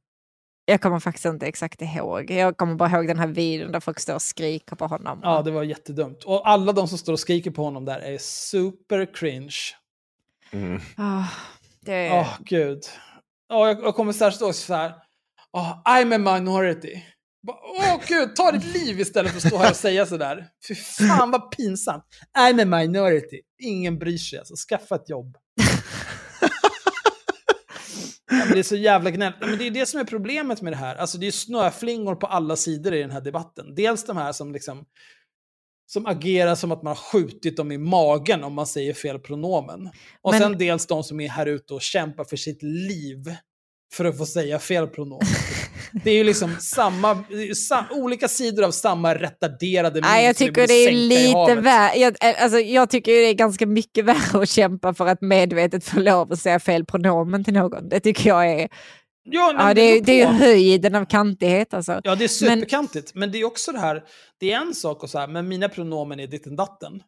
Jag 0.64 0.80
kommer 0.80 1.01
faktiskt 1.01 1.24
inte 1.24 1.47
exakt 1.47 1.82
ihåg. 1.82 2.30
Jag 2.30 2.57
kommer 2.57 2.74
bara 2.74 2.90
ihåg 2.90 3.07
den 3.07 3.18
här 3.18 3.26
videon 3.26 3.72
där 3.72 3.80
folk 3.80 4.01
står 4.01 4.14
och 4.14 4.22
skriker 4.22 4.76
på 4.76 4.86
honom. 4.86 5.20
Ja, 5.22 5.43
det 5.43 5.51
var 5.51 5.62
jättedumt. 5.62 6.24
Och 6.24 6.49
alla 6.49 6.72
de 6.72 6.88
som 6.88 6.99
står 6.99 7.12
och 7.12 7.20
skriker 7.20 7.51
på 7.51 7.62
honom 7.62 7.84
där 7.84 8.01
är 8.01 8.18
super 8.18 9.14
cringe. 9.14 9.57
Mm. 10.53 10.80
Ah, 10.97 11.24
det... 11.83 12.11
Åh, 12.12 12.37
gud. 12.41 12.83
Oh, 13.53 13.68
jag, 13.68 13.83
jag 13.83 13.95
kommer 13.95 14.12
särskilt 14.12 14.43
ihåg 14.43 14.55
så 14.55 14.74
här. 14.74 14.95
I'm 15.85 16.14
a 16.14 16.39
minority. 16.39 17.03
Åh 17.49 17.95
Åh 17.95 18.01
gud, 18.09 18.37
ta 18.37 18.53
ditt 18.53 18.74
liv 18.74 19.01
istället 19.01 19.30
för 19.30 19.39
att 19.39 19.47
stå 19.47 19.57
här 19.57 19.70
och 19.70 19.76
säga 19.76 20.07
sådär. 20.07 20.47
Fy 20.68 20.74
fan 20.74 21.30
vad 21.30 21.51
pinsamt. 21.57 22.05
I'm 22.39 22.62
a 22.62 22.80
minority. 22.80 23.41
Ingen 23.59 23.99
bryr 23.99 24.18
sig 24.18 24.39
alltså. 24.39 24.55
Skaffa 24.68 24.95
ett 24.95 25.09
jobb. 25.09 25.37
Ja, 28.30 28.45
det 28.53 28.59
är 28.59 28.62
så 28.62 28.76
jävla 28.76 29.11
gnälligt. 29.11 29.41
Men 29.41 29.59
det 29.59 29.66
är 29.66 29.70
det 29.70 29.87
som 29.87 30.01
är 30.01 30.05
problemet 30.05 30.62
med 30.62 30.72
det 30.72 30.76
här. 30.76 30.97
Alltså 30.97 31.18
det 31.18 31.26
är 31.26 31.30
snöflingor 31.30 32.14
på 32.14 32.26
alla 32.26 32.57
sidor 32.57 32.95
i 32.95 33.01
den 33.01 33.11
här 33.11 33.20
debatten. 33.20 33.74
Dels 33.74 34.05
de 34.05 34.16
här 34.16 34.33
som 34.33 34.53
liksom 34.53 34.85
som 35.93 36.07
agerar 36.07 36.55
som 36.55 36.72
att 36.72 36.82
man 36.82 36.90
har 36.90 36.95
skjutit 36.95 37.57
dem 37.57 37.72
i 37.72 37.78
magen 37.78 38.45
om 38.45 38.55
man 38.55 38.66
säger 38.66 38.95
fel 38.95 39.18
pronomen. 39.18 39.90
Och 40.22 40.30
Men- 40.30 40.40
sen 40.40 40.59
dels 40.59 40.86
de 40.86 41.05
som 41.05 41.20
är 41.20 41.28
här 41.28 41.47
ute 41.47 41.74
och 41.74 41.82
kämpar 41.82 42.24
för 42.24 42.36
sitt 42.36 42.62
liv 42.62 43.34
för 43.95 44.05
att 44.05 44.18
få 44.18 44.26
säga 44.26 44.59
fel 44.59 44.86
pronomen. 44.86 45.26
Det 46.05 46.11
är 46.11 46.14
ju 46.14 46.24
liksom 46.24 46.57
samma, 46.61 47.14
det 47.14 47.34
är 47.34 47.47
ju 47.47 47.55
sa, 47.55 47.84
olika 47.90 48.28
sidor 48.28 48.64
av 48.64 48.70
samma 48.70 49.14
retarderade 49.14 50.01
Nej, 50.01 50.26
jag 50.26 50.36
tycker 50.36 50.66
det 50.66 50.74
är 50.74 50.93
lite 50.93 51.55
värre. 51.55 51.99
Jag, 51.99 52.16
alltså, 52.20 52.59
jag 52.59 52.90
tycker 52.90 53.12
det 53.12 53.28
är 53.28 53.34
ganska 53.34 53.66
mycket 53.66 54.05
värre 54.05 54.43
att 54.43 54.49
kämpa 54.49 54.95
för 54.95 55.07
att 55.07 55.20
medvetet 55.20 55.84
få 55.84 56.01
lov 56.01 56.32
att 56.32 56.38
säga 56.38 56.61
fel 56.61 56.84
pronomen 56.84 57.45
till 57.45 57.55
någon. 57.55 57.88
Det 57.88 58.01
tycker 58.01 58.28
jag 58.28 58.51
är 58.51 58.68
Ja, 59.25 59.53
Ja, 59.57 59.64
men 59.64 59.77
det, 59.77 59.83
är- 59.83 60.01
det 60.01 60.20
är 60.20 60.27
höjden 60.33 60.95
av 60.95 61.05
kantighet 61.05 61.75
alltså. 61.75 62.01
Ja, 62.05 62.14
det 62.14 62.25
är 62.25 62.29
superkantigt. 62.29 63.14
Men... 63.14 63.33
det 63.33 63.39
är 63.39 63.45
också 63.45 63.73
det 63.73 63.79
här, 63.79 64.05
det 64.39 64.53
är 64.53 64.61
en 64.61 64.75
sak 64.75 65.05
att 65.05 65.11
säga, 65.11 65.27
men 65.27 65.49
mina 65.49 65.68
pronomen 65.68 66.20
är 66.20 66.27
ditten 66.27 66.57
datten. 66.57 67.03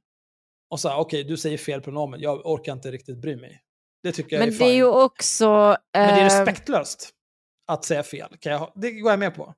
Och 0.71 0.81
så 0.81 0.89
här, 0.89 0.99
okej, 0.99 1.25
du 1.25 1.37
säger 1.37 1.59
fel 1.59 1.81
pronomen, 1.81 2.21
jag 2.21 2.47
orkar 2.47 2.73
inte 2.73 2.91
riktigt 2.91 3.19
bry 3.19 3.37
mig. 3.37 3.61
Det 4.03 4.12
tycker 4.12 4.37
jag 4.37 4.41
Men 4.41 4.49
är 4.49 4.53
det 4.53 4.59
fine. 4.59 4.69
är 4.69 4.75
ju 4.75 4.85
också... 4.87 5.47
Men 5.95 6.15
det 6.15 6.21
är 6.21 6.21
eh, 6.21 6.25
respektlöst 6.25 7.11
att 7.73 7.85
säga 7.85 8.03
fel. 8.03 8.37
Kan 8.41 8.53
jag, 8.53 8.73
det 8.75 8.91
går 8.91 9.12
jag 9.12 9.19
med 9.19 9.35
på. 9.35 9.55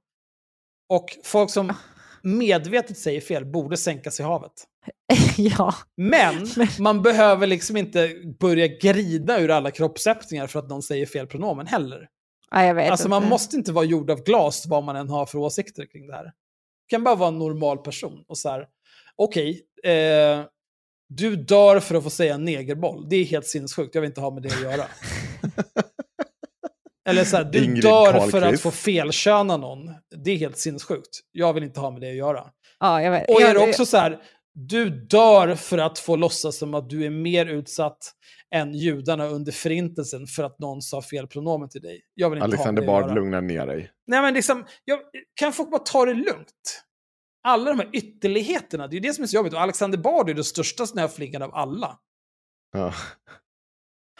Och 0.89 1.19
folk 1.25 1.51
som 1.51 1.73
medvetet 2.23 2.99
säger 2.99 3.21
fel 3.21 3.45
borde 3.45 3.77
sänkas 3.77 4.21
i 4.21 4.23
havet. 4.23 4.53
ja. 5.37 5.75
Men 5.97 6.47
man 6.79 7.03
behöver 7.03 7.47
liksom 7.47 7.77
inte 7.77 8.15
börja 8.41 8.67
grida 8.67 9.41
ur 9.41 9.51
alla 9.51 9.71
kroppsöppningar 9.71 10.47
för 10.47 10.59
att 10.59 10.69
någon 10.69 10.83
säger 10.83 11.07
fel 11.07 11.27
pronomen 11.27 11.67
heller. 11.67 12.09
Ja, 12.51 12.65
jag 12.65 12.75
vet 12.75 12.91
Alltså 12.91 13.05
inte. 13.07 13.21
man 13.21 13.29
måste 13.29 13.57
inte 13.57 13.73
vara 13.73 13.85
gjord 13.85 14.11
av 14.11 14.23
glas 14.23 14.67
vad 14.67 14.85
man 14.85 14.97
än 14.97 15.09
har 15.09 15.27
för 15.27 15.39
åsikter 15.39 15.87
kring 15.87 16.07
det 16.07 16.15
här. 16.15 16.25
Du 16.25 16.31
kan 16.89 17.05
bara 17.05 17.15
vara 17.15 17.29
en 17.29 17.39
normal 17.39 17.79
person 17.79 18.25
och 18.29 18.39
så 18.39 18.49
här, 18.49 18.67
okej, 19.17 19.63
eh, 19.85 20.45
du 21.09 21.37
dör 21.37 21.81
för 21.81 21.95
att 21.95 22.05
få 22.05 22.11
säga 22.11 22.37
negerboll. 22.39 23.09
Det 23.09 23.17
är 23.17 23.25
helt 23.25 23.47
sinnessjukt, 23.47 23.95
jag 23.95 24.03
vill 24.03 24.09
inte 24.09 24.21
ha 24.21 24.31
med 24.31 24.43
det 24.43 24.49
att 24.49 24.63
göra. 24.63 24.85
Eller 27.09 27.25
så 27.25 27.37
här, 27.37 27.45
du 27.45 27.65
Ingrid 27.65 27.83
dör 27.83 28.31
för 28.31 28.43
att 28.43 28.61
få 28.61 28.71
felköna 28.71 29.57
någon. 29.57 29.95
Det 30.25 30.31
är 30.31 30.37
helt 30.37 30.59
sinnessjukt. 30.59 31.21
Jag 31.33 31.53
vill 31.53 31.63
inte 31.63 31.81
ha 31.81 31.91
med 31.91 32.01
det 32.01 32.11
att 32.11 32.17
göra. 32.17 32.51
Ja, 32.81 33.03
jag 33.03 33.11
vet. 33.11 33.31
Och 33.31 33.41
är 33.41 33.55
det 33.55 33.61
också 33.61 33.87
så 33.87 33.97
här, 33.97 34.23
du 34.59 34.91
dör 34.91 35.55
för 35.55 35.79
att 35.79 35.99
få 35.99 36.17
låtsas 36.17 36.59
som 36.59 36.75
att 36.75 36.91
du 36.91 37.07
är 37.07 37.11
mer 37.11 37.47
utsatt 37.47 37.99
än 38.55 38.75
judarna 38.75 39.27
under 39.27 39.53
förintelsen 39.53 40.27
för 40.27 40.43
att 40.43 40.59
någon 40.59 40.83
sa 40.83 41.03
fel 41.03 41.27
pronomen 41.27 41.69
till 41.69 41.83
dig. 41.83 42.03
Jag 42.15 42.31
vill 42.31 42.37
inte 42.37 42.45
Alexander 42.45 42.87
ha 42.87 43.01
Bard, 43.01 43.15
lugna 43.15 43.41
ner 43.41 43.67
dig. 43.67 43.91
Nej 44.07 44.23
men 44.23 44.35
liksom, 44.35 44.65
jag, 44.85 44.99
kan 45.35 45.53
folk 45.53 45.71
bara 45.71 45.79
ta 45.79 46.05
det 46.05 46.15
lugnt? 46.15 46.85
Alla 47.43 47.71
de 47.71 47.79
här 47.79 47.91
ytterligheterna, 47.93 48.87
det 48.87 48.93
är 48.93 49.01
ju 49.01 49.09
det 49.09 49.13
som 49.13 49.23
är 49.23 49.29
så 49.29 49.37
jobbigt. 49.37 49.53
Och 49.53 49.61
Alexander 49.61 49.99
Bard 49.99 50.31
är 50.31 50.35
det 50.35 50.45
största 50.45 50.87
snöflingan 50.87 51.43
av 51.43 51.55
alla. 51.55 51.99
Ja. 52.73 52.93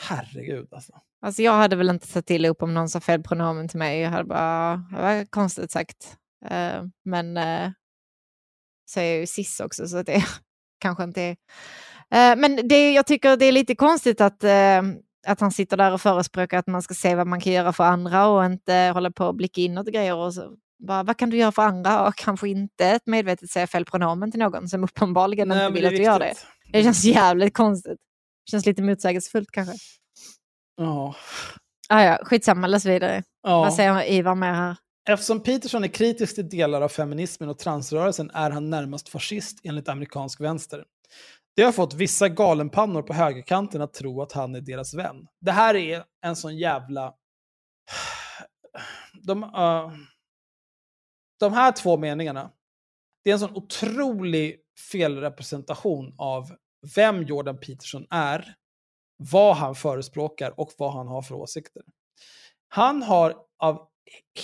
Herregud 0.01 0.69
alltså. 0.71 0.93
Alltså 1.21 1.43
jag 1.43 1.53
hade 1.53 1.77
väl 1.77 1.89
inte 1.89 2.13
tagit 2.13 2.31
illa 2.31 2.49
upp 2.49 2.63
om 2.63 2.75
någon 2.75 2.89
sa 2.89 3.01
fel 3.01 3.23
pronomen 3.23 3.69
till 3.69 3.79
mig. 3.79 4.01
Jag 4.01 4.11
hade 4.11 4.25
bara, 4.25 4.77
det 4.91 5.03
var 5.03 5.25
konstigt 5.31 5.71
sagt. 5.71 6.17
Eh, 6.51 6.83
men 7.05 7.37
uh, 7.37 7.71
så 8.87 9.01
är 9.01 9.05
jag 9.05 9.21
ju 9.21 9.27
cis 9.27 9.61
också 9.61 9.89
så 9.89 10.03
det 10.03 10.25
kanske 10.81 11.05
inte 11.05 11.23
är... 11.23 11.37
Eh, 12.11 12.37
men 12.37 12.69
det, 12.69 12.93
jag 12.93 13.07
tycker 13.07 13.37
det 13.37 13.45
är 13.45 13.53
lite 13.53 13.75
konstigt 13.75 14.21
att, 14.21 14.45
eh, 14.45 14.83
att 15.27 15.41
han 15.41 15.51
sitter 15.51 15.77
där 15.77 15.93
och 15.93 16.01
förespråkar 16.01 16.59
att 16.59 16.67
man 16.67 16.83
ska 16.83 16.95
se 16.95 17.15
vad 17.15 17.27
man 17.27 17.41
kan 17.41 17.53
göra 17.53 17.73
för 17.73 17.85
andra 17.85 18.27
och 18.27 18.45
inte 18.45 18.91
hålla 18.95 19.11
på 19.11 19.27
och 19.27 19.35
blicka 19.35 19.61
inåt 19.61 19.87
och 19.87 19.93
grejer. 19.93 20.15
Och 20.15 20.35
så, 20.35 20.57
bara, 20.79 21.03
vad 21.03 21.17
kan 21.17 21.31
du 21.31 21.37
göra 21.37 21.53
för 21.53 21.63
andra? 21.63 22.07
Och 22.09 22.15
kanske 22.15 22.49
inte 22.49 22.87
ett 22.87 23.07
medvetet 23.07 23.51
säga 23.51 23.67
fel 23.67 23.85
pronomen 23.85 24.31
till 24.31 24.41
någon 24.41 24.69
som 24.69 24.85
uppenbarligen 24.85 25.49
Nej, 25.49 25.67
inte 25.67 25.75
vill 25.75 25.87
att 25.87 25.97
du 25.97 26.03
gör 26.03 26.19
det. 26.19 26.35
Det 26.73 26.83
känns 26.83 27.05
jävligt 27.05 27.55
konstigt. 27.55 27.99
Det 28.45 28.51
känns 28.51 28.67
lite 28.67 28.83
motsägelsefullt 28.83 29.51
kanske. 29.51 29.75
Ja. 30.77 31.15
Ah, 31.89 32.03
ja, 32.03 32.19
skitsamma, 32.23 32.67
läs 32.67 32.85
vidare. 32.85 33.23
ja. 33.43 33.59
Vad 33.59 33.75
säger 33.75 34.13
Ivar 34.13 34.35
mer 34.35 34.53
här? 34.53 34.77
Eftersom 35.09 35.43
Peterson 35.43 35.85
är 35.85 35.89
kritisk 35.89 36.35
till 36.35 36.49
delar 36.49 36.83
av 36.83 36.89
feminismen 36.89 37.49
och 37.49 37.59
transrörelsen 37.59 38.31
är 38.31 38.51
han 38.51 38.71
närmast 38.71 39.09
fascist 39.09 39.61
enligt 39.65 39.89
amerikansk 39.89 40.41
vänster. 40.41 40.85
Det 41.57 41.63
har 41.63 41.73
fått 41.73 41.95
vissa 41.95 42.29
galenpannor 42.29 43.03
på 43.03 43.13
högerkanten 43.13 43.83
att 43.83 43.95
tro 43.95 44.23
att 44.23 44.33
han 44.33 44.55
är 44.55 44.61
deras 44.61 44.95
vän. 44.95 45.27
Det 45.41 45.53
här 45.53 45.77
är 45.77 46.05
en 46.25 46.37
sån 46.37 46.57
jävla... 46.57 47.15
De, 49.23 49.45
uh... 49.45 49.93
de 51.41 51.53
här 51.53 51.73
två 51.73 51.97
meningarna, 51.97 52.51
det 53.25 53.31
är 53.31 53.35
en 53.35 53.41
sån 53.41 53.57
otrolig 53.57 54.61
felrepresentation 54.93 56.15
av 56.19 56.57
vem 56.95 57.23
Jordan 57.23 57.59
Peterson 57.59 58.07
är, 58.11 58.55
vad 59.17 59.57
han 59.57 59.75
förespråkar 59.75 60.61
och 60.61 60.73
vad 60.79 60.93
han 60.93 61.09
har 61.09 61.23
för 61.23 61.35
åsikter. 61.35 61.83
Han 62.69 63.03
har 63.03 63.37
av 63.59 63.89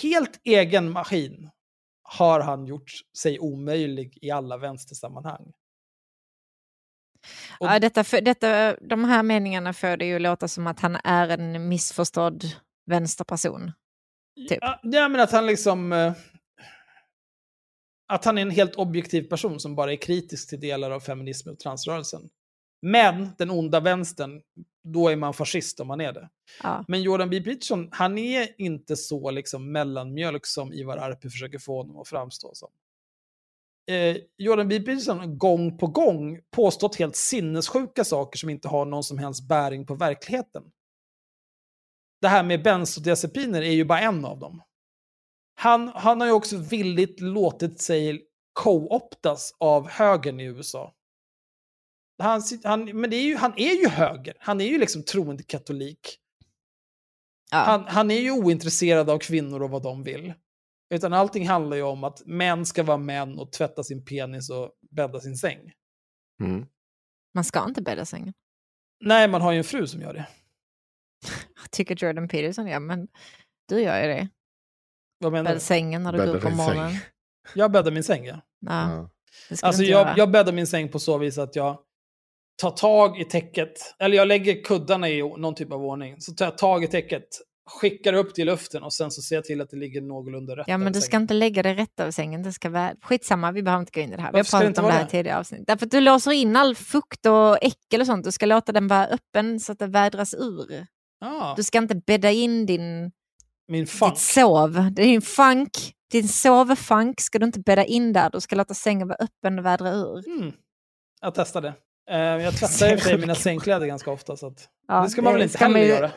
helt 0.03 0.41
egen 0.45 0.91
maskin 0.91 1.51
har 2.03 2.41
han 2.41 2.67
gjort 2.67 2.91
sig 3.19 3.39
omöjlig 3.41 4.19
i 4.23 4.31
alla 4.31 4.57
vänstersammanhang. 4.57 5.53
Och- 7.61 7.67
Ja, 7.67 7.79
detta, 7.79 8.05
för, 8.05 8.21
detta, 8.21 8.77
de 8.77 9.05
här 9.05 9.23
meningarna 9.23 9.73
får 9.73 9.97
det 9.97 10.07
ju 10.07 10.19
låta 10.19 10.49
som 10.49 10.67
att 10.67 10.81
han 10.81 10.97
är 11.05 11.29
en 11.29 11.69
missförstådd 11.69 12.45
vänsterperson. 12.91 13.73
Typ. 14.49 14.59
Ja, 14.61 14.81
ja, 14.83 15.09
men 15.09 15.21
att 15.21 15.33
han 15.33 15.47
liksom... 15.47 15.93
eh, 15.93 16.13
Att 18.13 18.25
han 18.25 18.39
är 18.39 18.43
en 18.43 18.51
helt 18.51 18.75
objektiv 18.77 19.23
person 19.23 19.61
som 19.61 19.75
bara 19.77 19.93
är 19.93 19.97
kritisk 19.97 20.49
till 20.49 20.61
delar 20.61 20.91
av 20.91 21.01
feminismen 21.01 21.53
och 21.53 21.59
transrörelsen. 21.59 22.29
Men 22.87 23.31
den 23.39 23.51
onda 23.51 23.81
vänstern, 23.81 24.43
då 24.85 25.09
är 25.09 25.17
man 25.17 25.35
fascist 25.35 25.81
om 25.81 25.89
man 25.89 26.01
är 26.01 26.13
det. 26.13 26.29
Ja. 26.63 26.85
Men 26.89 27.03
Jordan 27.03 27.31
B. 27.31 27.41
Peterson, 27.41 27.89
han 27.93 28.19
är 28.19 28.61
inte 28.61 28.97
så 28.97 29.31
liksom 29.31 29.73
mellanmjölk 29.73 30.47
som 30.47 30.73
Ivar 30.73 30.97
Arpi 30.97 31.31
försöker 31.31 31.59
få 31.59 31.77
honom 31.77 31.99
att 31.99 32.09
framstå 32.09 32.51
som. 32.55 32.71
Eh, 33.91 34.17
Jordan 34.39 34.69
B. 34.69 34.81
Peterson 34.81 35.19
har 35.19 35.27
gång 35.27 35.79
på 35.79 35.87
gång 35.87 36.41
påstått 36.51 36.97
helt 36.97 37.17
sinnessjuka 37.17 38.05
saker 38.05 38.39
som 38.39 38.51
inte 38.51 38.69
har 38.69 38.85
någon 38.85 39.05
som 39.05 39.19
helst 39.19 39.49
bäring 39.49 39.87
på 39.87 39.95
verkligheten. 39.95 40.63
Det 42.21 42.29
här 42.29 42.43
med 42.43 42.63
bensodiazepiner 42.63 43.63
är 43.63 43.73
ju 43.73 43.85
bara 43.85 44.01
en 44.01 44.25
av 44.25 44.39
dem. 44.39 44.63
Han, 45.55 45.89
han 45.89 46.21
har 46.21 46.29
ju 46.29 46.33
också 46.33 46.57
villigt 46.57 47.21
låtit 47.21 47.81
sig 47.81 48.27
co-optas 48.53 49.55
av 49.59 49.89
högern 49.89 50.41
i 50.41 50.45
USA. 50.45 50.95
Han, 52.23 52.43
han, 52.65 52.85
men 53.01 53.11
det 53.11 53.17
är 53.17 53.23
ju, 53.23 53.37
han 53.37 53.53
är 53.57 53.81
ju 53.81 53.89
höger. 53.89 54.35
Han 54.41 54.61
är 54.61 54.65
ju 54.65 54.79
liksom 54.79 55.03
troende 55.03 55.43
katolik. 55.43 56.19
Ja. 57.51 57.57
Han, 57.59 57.85
han 57.89 58.11
är 58.11 58.19
ju 58.21 58.31
ointresserad 58.31 59.11
av 59.11 59.19
kvinnor 59.19 59.63
och 59.63 59.71
vad 59.71 59.83
de 59.83 60.03
vill. 60.03 60.33
Utan 60.95 61.13
allting 61.13 61.49
handlar 61.49 61.77
ju 61.77 61.83
om 61.83 62.05
att 62.05 62.23
män 62.27 62.67
ska 62.67 62.83
vara 62.83 62.99
män 62.99 63.39
och 63.39 63.53
tvätta 63.53 63.83
sin 63.85 64.05
penis 64.05 64.51
och 64.51 64.71
bädda 64.91 65.21
sin 65.21 65.37
säng. 65.37 65.73
Mm. 66.43 66.67
Man 67.35 67.45
ska 67.45 67.65
inte 67.65 67.83
bädda 67.83 68.05
sängen. 68.05 68.35
Nej, 69.01 69.29
man 69.29 69.43
har 69.43 69.53
ju 69.53 69.59
en 69.59 69.65
fru 69.65 69.87
som 69.87 70.01
gör 70.01 70.15
det. 70.15 70.27
Tycker 71.71 71.97
Jordan 72.07 72.29
Peterson, 72.29 72.67
ja 72.67 72.81
men 72.81 73.09
du 73.69 73.81
gör 73.83 74.03
ju 74.03 74.09
det. 74.09 74.29
Vad 75.19 75.33
menar 75.33 75.45
Bädda 75.45 75.55
du? 75.55 75.61
sängen 75.61 76.03
när 76.03 76.13
du 76.13 76.19
går 76.19 76.27
Bädda 76.27 76.37
upp 76.39 76.43
på 76.43 76.49
säng. 76.49 76.57
morgonen. 76.57 76.93
Jag 77.55 77.73
bäddar 77.73 77.91
min 77.91 78.05
säng, 78.05 78.25
ja. 78.25 78.41
Ja, 78.61 79.11
Alltså 79.63 79.83
jag, 79.83 79.89
göra. 80.07 80.15
jag 80.17 80.31
bäddar 80.31 80.53
min 80.53 80.67
säng 80.67 80.89
på 80.89 80.99
så 80.99 81.19
vis 81.19 81.39
att 81.39 81.57
jag 81.57 81.79
tar 82.57 82.71
tag 82.71 83.21
i 83.21 83.25
täcket, 83.25 83.95
eller 83.99 84.17
jag 84.17 84.29
lägger 84.29 84.63
kuddarna 84.65 85.09
i 85.09 85.23
någon 85.23 85.55
typ 85.55 85.73
av 85.73 85.85
ordning. 85.85 86.21
Så 86.21 86.33
tar 86.33 86.45
jag 86.45 86.59
tag 86.59 86.85
i 86.85 86.87
täcket, 86.87 87.25
skickar 87.71 88.13
upp 88.13 88.35
det 88.35 88.43
i 88.43 88.45
luften 88.45 88.83
och 88.83 88.93
sen 88.93 89.11
så 89.11 89.23
ser 89.23 89.35
jag 89.35 89.45
till 89.45 89.61
att 89.61 89.71
det 89.71 89.77
ligger 89.77 90.01
någorlunda 90.01 90.57
rätt 90.57 90.69
Ja, 90.69 90.79
men 90.79 90.93
du 90.93 91.01
ska 91.01 91.17
inte 91.17 91.35
lägga 91.35 91.63
det 91.63 91.75
rätt 91.75 92.01
över 92.01 92.11
sängen. 92.11 92.43
Det 92.43 92.53
ska 92.53 92.71
vara... 92.71 92.93
Skitsamma, 93.03 93.53
vi 93.53 93.63
behöver 93.63 93.81
inte 93.81 93.93
gå 93.93 94.01
in 94.01 94.13
i 94.13 94.17
det 94.17 94.23
här. 94.23 94.33
Vi 94.33 94.39
har 94.39 94.45
Varför 94.45 94.49
ska 94.49 94.59
det 94.59 94.65
pratat 94.67 94.85
om 94.85 94.91
det 94.91 94.93
här 94.97 95.05
det? 95.05 95.11
tidigare 95.11 95.39
avsnitt. 95.39 95.67
Därför 95.67 95.87
att 95.87 95.91
du 95.93 96.01
låser 96.01 96.31
in 96.33 96.57
all 96.57 96.75
fukt 96.75 97.27
och 97.27 97.65
äckel 97.65 98.01
och 98.01 98.07
sånt. 98.07 98.25
Du 98.25 98.33
ska 98.33 98.47
låta 98.47 98.73
den 98.73 98.89
vara 98.89 99.07
öppen 99.07 99.61
så 99.61 99.73
att 99.73 99.79
det 99.79 99.87
vädras 99.87 100.35
ur. 100.35 100.87
Ja, 101.21 101.55
Du 101.57 101.63
ska 101.63 101.79
inte 101.79 101.95
bädda 101.95 102.31
in 102.31 102.67
din, 102.67 103.13
min 103.69 103.87
funk. 103.87 104.13
ditt 104.13 104.21
sov. 104.23 104.73
Det 104.93 105.03
är 105.03 105.07
din 105.07 105.23
funk. 105.23 105.71
Din 106.13 106.29
sovfunk 106.29 107.21
ska 107.21 107.39
du 107.39 107.47
inte 107.47 107.61
bädda 107.61 107.85
in 107.85 108.13
där. 108.13 108.31
Du 108.31 108.41
ska 108.41 108.57
låta 108.57 108.75
sängen 108.75 109.09
vara 109.09 109.19
öppen 109.21 109.59
och 109.59 109.65
vädra 109.65 109.91
ur. 109.91 110.29
Mm. 110.29 110.53
Jag 111.21 111.35
testade. 111.35 111.69
Eh, 111.69 111.75
jag 112.19 112.55
tvättar 112.57 112.89
ju 112.91 112.97
för 112.99 113.19
mina 113.19 113.35
sängkläder 113.35 113.87
ganska 113.87 114.11
ofta. 114.11 114.37
Så 114.37 114.47
att, 114.47 114.69
Ja, 114.89 115.03
det 115.03 115.11
ska 115.11 115.23
man 115.23 115.33
väl 115.33 115.43
inte 115.43 115.59
man 115.65 115.75
heller 115.75 115.87
ju- 115.87 115.93
göra. 115.93 116.11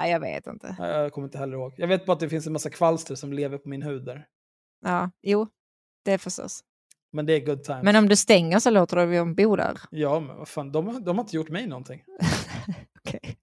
Eh, 0.00 0.10
jag 0.10 0.20
vet 0.20 0.46
inte. 0.46 0.76
Jag 0.78 1.12
kommer 1.12 1.26
inte 1.28 1.38
heller 1.38 1.54
ihåg. 1.56 1.74
Jag 1.76 1.88
vet 1.88 2.06
bara 2.06 2.12
att 2.12 2.20
det 2.20 2.28
finns 2.28 2.46
en 2.46 2.52
massa 2.52 2.70
kvalster 2.70 3.14
som 3.14 3.32
lever 3.32 3.58
på 3.58 3.68
min 3.68 3.82
hud 3.82 4.04
där. 4.04 4.26
Ja, 4.84 5.10
jo, 5.22 5.46
det 6.04 6.12
är 6.12 6.18
förstås. 6.18 6.60
Men 7.12 7.26
det 7.26 7.32
är 7.32 7.40
good 7.40 7.64
times. 7.64 7.84
Men 7.84 7.96
om 7.96 8.08
du 8.08 8.16
stänger 8.16 8.58
så 8.58 8.70
låter 8.70 8.96
du 9.06 9.16
dem 9.16 9.34
bo 9.34 9.56
där. 9.56 9.80
Ja, 9.90 10.20
men 10.20 10.36
vad 10.36 10.48
fan, 10.48 10.72
de, 10.72 10.86
har- 10.86 11.00
de 11.00 11.18
har 11.18 11.24
inte 11.24 11.36
gjort 11.36 11.48
mig 11.48 11.66
någonting. 11.66 12.02
Okej. 13.06 13.36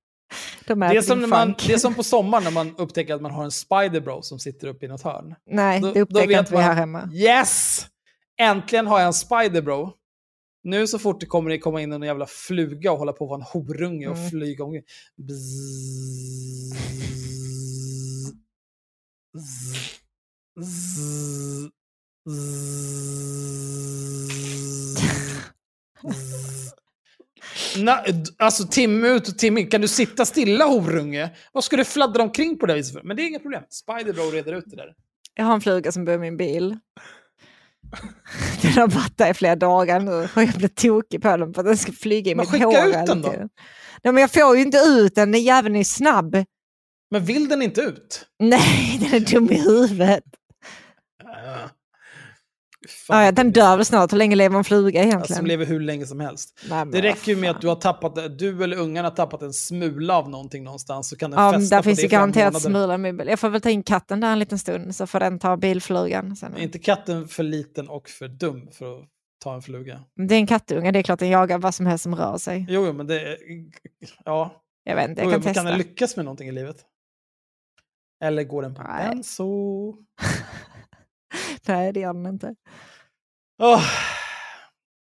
De 0.68 0.80
Det 0.80 0.86
är, 0.86 1.02
som 1.02 1.20
när 1.22 1.28
man, 1.28 1.56
det 1.68 1.74
är 1.74 1.78
som 1.78 1.96
på 1.96 2.04
sommaren 2.14 2.44
när 2.44 2.52
man 2.52 2.76
upptäcker 2.78 3.16
att 3.16 3.22
man 3.22 3.32
har 3.32 3.44
en 3.44 3.52
spiderbro 3.52 4.22
som 4.22 4.40
sitter 4.40 4.68
uppe 4.68 4.86
i 4.86 4.90
något 4.90 5.02
hörn. 5.02 5.36
Nej, 5.46 5.82
Då- 5.82 5.92
det 5.94 6.02
upptäcker 6.02 6.40
inte 6.40 6.52
vi 6.52 6.56
man- 6.58 6.64
här 6.64 6.74
hemma. 6.74 7.10
Yes! 7.14 7.86
Äntligen 8.38 8.88
har 8.88 9.00
jag 9.00 9.08
en 9.08 9.14
spiderbro. 9.14 9.94
Nu 10.66 10.88
så 10.88 11.00
fort 11.00 11.20
det 11.20 11.26
kommer 11.26 11.50
det 11.50 11.60
komma 11.60 11.82
in 11.82 11.92
en 11.94 12.02
jävla 12.02 12.26
fluga 12.26 12.92
och 12.92 12.98
hålla 12.98 13.14
på 13.14 13.24
att 13.26 13.30
vara 13.30 13.40
en 13.40 13.46
horunge 13.64 14.08
och 14.08 14.18
Mm. 14.18 14.30
flyga 14.30 14.64
omkring. 14.64 14.84
Na, 27.78 28.04
alltså 28.38 28.68
timme 28.68 29.08
ut 29.08 29.28
och 29.28 29.38
timme 29.38 29.62
in. 29.62 29.70
Kan 29.70 29.82
du 29.82 29.88
sitta 29.88 30.26
stilla 30.26 30.66
horunge? 30.66 31.30
Vad 31.52 31.64
ska 31.64 31.78
du 31.78 31.86
fladdra 31.86 32.24
omkring 32.24 32.58
på 32.58 32.66
det 32.66 32.74
viset 32.74 32.94
för? 32.94 33.04
Men 33.04 33.18
det 33.18 33.24
är 33.24 33.28
inga 33.28 33.40
problem. 33.40 33.64
Spider-Bro 33.70 34.32
reder 34.32 34.54
ut 34.54 34.64
det 34.68 34.76
där. 34.76 34.94
Jag 35.36 35.46
har 35.46 35.54
en 35.54 35.62
fluga 35.62 35.92
som 35.92 36.06
bor 36.06 36.16
i 36.16 36.18
min 36.18 36.38
bil. 36.38 36.78
Den 38.62 38.72
har 38.72 38.88
varit 38.88 39.18
där 39.18 39.32
i 39.32 39.34
flera 39.34 39.56
dagar 39.56 40.00
nu 40.00 40.12
och 40.36 40.44
jag 40.44 40.54
blir 40.54 40.68
tokig 40.68 41.22
på 41.22 41.38
den 41.38 41.54
för 41.54 41.62
att 41.62 41.68
den 41.68 41.78
ska 41.78 41.92
flyga 41.92 42.32
i 42.32 42.36
Men 42.36 42.44
mitt 42.44 42.52
skicka 42.52 42.66
hår 42.66 42.88
ut 42.88 42.96
hela 42.96 43.06
den 43.06 43.22
då. 43.22 43.30
Nej, 44.04 44.14
men 44.14 44.18
jag 44.18 44.32
får 44.32 44.56
ju 44.56 44.62
inte 44.62 44.78
ut 44.78 45.16
den, 45.16 45.32
den 45.32 45.42
jäveln 45.44 45.76
är 45.76 45.84
snabb. 45.84 46.36
Men 47.12 47.26
vill 47.26 47.48
den 47.50 47.62
inte 47.62 47.82
ut? 47.82 48.26
Nej, 48.40 48.98
den 49.02 49.14
är 49.14 49.20
dum 49.20 49.50
i 49.52 49.62
huvudet. 49.62 50.24
Fan, 52.90 53.26
Ja, 53.26 53.32
den 53.32 53.52
dör 53.52 53.76
väl 53.78 53.86
snart, 53.86 54.14
hur 54.14 54.18
länge 54.18 54.36
lever 54.36 54.58
en 54.58 54.64
fluga 54.64 55.00
Alltså, 55.00 55.08
egentligen? 55.10 55.38
som 55.38 55.46
lever 55.46 55.66
hur 55.66 55.80
länge 55.80 56.06
som 56.06 56.20
helst. 56.20 56.60
Nej, 56.70 56.86
Det 56.86 57.02
räcker 57.02 57.32
ju 57.32 57.36
med 57.38 57.52
att 57.52 57.62
du 57.62 57.68
har 57.68 57.76
tappat, 57.76 58.38
du 58.40 58.64
eller 58.64 58.78
ungarna 58.78 59.10
har 59.10 59.16
tappat 59.16 59.42
en 59.42 59.54
smula 59.54 60.18
av 60.18 60.30
någonting 60.30 60.64
någonstans 60.64 61.10
så 61.10 61.16
kan 61.16 61.32
den 61.32 61.40
Ja, 61.44 61.54
fästa 61.54 61.76
där 61.76 61.82
på 61.82 61.84
finns 61.84 62.00
det 62.00 62.06
i 62.06 62.10
garanterat 62.10 62.62
smula 62.62 62.98
bil. 62.98 63.28
Jag 63.28 63.40
får 63.40 63.50
väl 63.50 63.62
ta 63.62 63.70
in 63.70 63.84
katten 63.84 64.20
där 64.20 64.32
en 64.32 64.40
liten 64.40 64.60
stund 64.60 64.96
så 64.96 65.08
får 65.08 65.20
den 65.20 65.40
ta 65.40 65.58
bilflugan. 65.58 66.36
Sen. 66.36 66.54
Är 66.54 66.60
inte 66.62 66.80
katten 66.80 67.28
för 67.28 67.44
liten 67.44 67.90
och 67.90 68.10
för 68.10 68.28
dum 68.28 68.68
för 68.72 69.00
att 69.00 69.06
ta 69.44 69.56
en 69.56 69.62
fluga? 69.62 70.00
Det 70.28 70.36
är 70.36 70.40
en 70.40 70.48
kattunge, 70.48 70.92
det 70.92 71.00
är 71.00 71.04
klart 71.04 71.20
den 71.20 71.30
jagar 71.30 71.58
vad 71.58 71.76
som 71.76 71.86
helst 71.86 72.04
som 72.04 72.16
rör 72.16 72.38
sig. 72.38 72.66
Jo, 72.70 72.86
jo 72.86 72.94
men 72.94 73.08
det 73.08 73.22
är... 73.22 73.38
Ja. 74.26 74.62
Jag 74.84 74.96
vet 74.96 75.10
inte, 75.10 75.22
Jo, 75.22 75.30
jag 75.32 75.38
jo, 75.38 75.44
kan 75.44 75.54
kan 75.54 75.54
testa. 75.54 75.70
den 75.70 75.78
lyckas 75.78 76.16
med 76.16 76.26
någonting 76.26 76.48
i 76.48 76.52
livet? 76.52 76.78
Eller 78.24 78.44
går 78.44 78.62
den 78.62 78.76
på 78.76 78.84
Nej. 78.84 79.10
benzo? 79.10 79.94
Nej, 81.68 81.94
det 81.94 82.00
gör 82.00 82.14
den 82.14 82.26
inte. 82.26 82.56
Åh. 83.64 83.84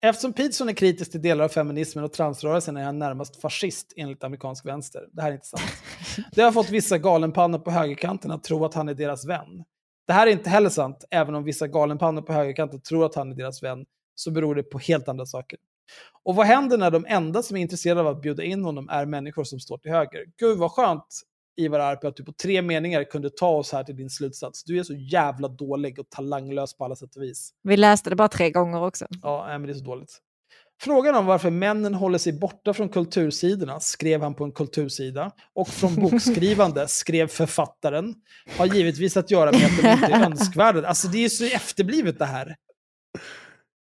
Eftersom 0.01 0.33
Peterson 0.33 0.69
är 0.69 0.73
kritisk 0.73 1.11
till 1.11 1.21
delar 1.21 1.45
av 1.45 1.49
feminismen 1.49 2.03
och 2.03 2.13
transrörelsen 2.13 2.77
är 2.77 2.83
han 2.83 2.99
närmast 2.99 3.41
fascist 3.41 3.93
enligt 3.95 4.23
amerikansk 4.23 4.65
vänster. 4.65 5.07
Det 5.11 5.21
här 5.21 5.29
är 5.29 5.33
inte 5.33 5.47
sant. 5.47 5.71
Det 6.31 6.41
har 6.41 6.51
fått 6.51 6.69
vissa 6.69 6.97
galenpannor 6.97 7.59
på 7.59 7.71
högerkanten 7.71 8.31
att 8.31 8.43
tro 8.43 8.65
att 8.65 8.73
han 8.73 8.89
är 8.89 8.93
deras 8.93 9.25
vän. 9.25 9.63
Det 10.07 10.13
här 10.13 10.27
är 10.27 10.31
inte 10.31 10.49
heller 10.49 10.69
sant, 10.69 11.05
även 11.11 11.35
om 11.35 11.43
vissa 11.43 11.67
galenpannor 11.67 12.21
på 12.21 12.33
högerkanten 12.33 12.81
tror 12.81 13.05
att 13.05 13.15
han 13.15 13.31
är 13.31 13.35
deras 13.35 13.63
vän, 13.63 13.85
så 14.15 14.31
beror 14.31 14.55
det 14.55 14.63
på 14.63 14.79
helt 14.79 15.07
andra 15.07 15.25
saker. 15.25 15.59
Och 16.23 16.35
vad 16.35 16.45
händer 16.45 16.77
när 16.77 16.91
de 16.91 17.05
enda 17.07 17.43
som 17.43 17.57
är 17.57 17.61
intresserade 17.61 18.01
av 18.01 18.07
att 18.07 18.21
bjuda 18.21 18.43
in 18.43 18.63
honom 18.63 18.89
är 18.89 19.05
människor 19.05 19.43
som 19.43 19.59
står 19.59 19.77
till 19.77 19.91
höger? 19.91 20.25
Gud 20.37 20.57
vad 20.57 20.71
skönt, 20.71 21.21
Ivar 21.59 21.79
Arpi, 21.79 22.07
att 22.07 22.15
du 22.15 22.23
på 22.23 22.33
tre 22.33 22.61
meningar 22.61 23.03
kunde 23.03 23.29
ta 23.29 23.49
oss 23.49 23.71
här 23.71 23.83
till 23.83 23.95
din 23.95 24.09
slutsats. 24.09 24.63
Du 24.63 24.79
är 24.79 24.83
så 24.83 24.93
jävla 24.93 25.47
dålig 25.47 25.99
och 25.99 26.09
talanglös 26.09 26.77
på 26.77 26.85
alla 26.85 26.95
sätt 26.95 27.15
och 27.15 27.21
vis. 27.21 27.53
Vi 27.63 27.77
läste 27.77 28.09
det 28.09 28.15
bara 28.15 28.27
tre 28.27 28.51
gånger 28.51 28.83
också. 28.83 29.05
Ja, 29.21 29.45
men 29.47 29.63
det 29.63 29.71
är 29.71 29.73
så 29.73 29.85
dåligt. 29.85 30.19
Frågan 30.81 31.15
om 31.15 31.25
varför 31.25 31.49
männen 31.49 31.93
håller 31.93 32.17
sig 32.17 32.33
borta 32.33 32.73
från 32.73 32.89
kultursidorna 32.89 33.79
skrev 33.79 34.21
han 34.21 34.35
på 34.35 34.43
en 34.43 34.51
kultursida 34.51 35.31
och 35.55 35.67
från 35.67 35.95
bokskrivande 36.01 36.87
skrev 36.87 37.27
författaren 37.27 38.15
har 38.57 38.65
givetvis 38.65 39.17
att 39.17 39.31
göra 39.31 39.51
med 39.51 39.65
att 39.65 39.81
de 39.81 39.89
inte 39.89 40.05
är 40.05 40.25
önskvärda. 40.31 40.87
Alltså 40.87 41.07
det 41.07 41.25
är 41.25 41.29
så 41.29 41.45
efterblivet 41.45 42.19
det 42.19 42.25
här. 42.25 42.55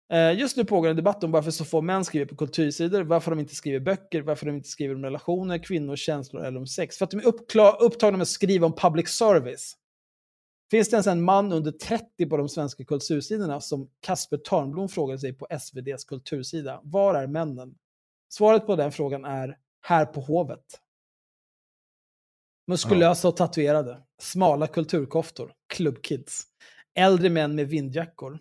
Eh, 0.10 0.40
Just 0.40 0.58
nu 0.58 0.66
pågår 0.66 0.90
en 0.90 0.96
debatt 0.96 1.24
om 1.24 1.32
varför 1.32 1.52
så 1.52 1.66
få 1.66 1.82
män 1.82 2.06
skriver 2.06 2.26
på 2.26 2.36
kultursidor, 2.36 3.04
varför 3.04 3.32
de 3.32 3.40
inte 3.40 3.56
skriver 3.56 3.80
böcker, 3.80 4.22
varför 4.22 4.46
de 4.46 4.56
inte 4.56 4.70
skriver 4.70 4.96
om 4.96 5.04
relationer, 5.04 5.58
kvinnor, 5.58 5.96
känslor 5.96 6.46
eller 6.46 6.60
om 6.60 6.68
sex. 6.68 6.98
För 6.98 7.06
att 7.06 7.12
de 7.12 7.18
är 7.18 7.28
upptagna 7.84 8.18
med 8.18 8.22
att 8.22 8.28
skriva 8.28 8.66
om 8.66 8.76
public 8.76 9.10
service. 9.10 9.78
Finns 10.72 10.90
det 10.90 10.96
ens 10.96 11.08
en 11.08 11.24
man 11.24 11.52
under 11.54 11.72
30 11.72 12.26
på 12.26 12.38
de 12.38 12.50
svenska 12.50 12.86
kultursidorna 12.86 13.62
som 13.62 13.90
Kasper 14.00 14.38
Törnblom 14.38 14.90
frågade 14.90 15.20
sig 15.20 15.34
på 15.34 15.48
SVDs 15.50 16.06
kultursida? 16.06 16.82
Var 16.84 17.16
är 17.16 17.28
männen? 17.28 17.76
Svaret 18.30 18.66
på 18.66 18.76
den 18.76 18.92
frågan 18.92 19.26
är 19.26 19.58
här 19.82 20.06
på 20.06 20.22
Hovet. 20.22 20.82
Muskulösa 22.68 23.28
och 23.28 23.38
tatuerade, 23.38 24.02
smala 24.20 24.68
kulturkoftor, 24.68 25.54
klubbkids, 25.68 26.44
äldre 26.96 27.30
män 27.30 27.56
med 27.56 27.68
vindjackor, 27.68 28.40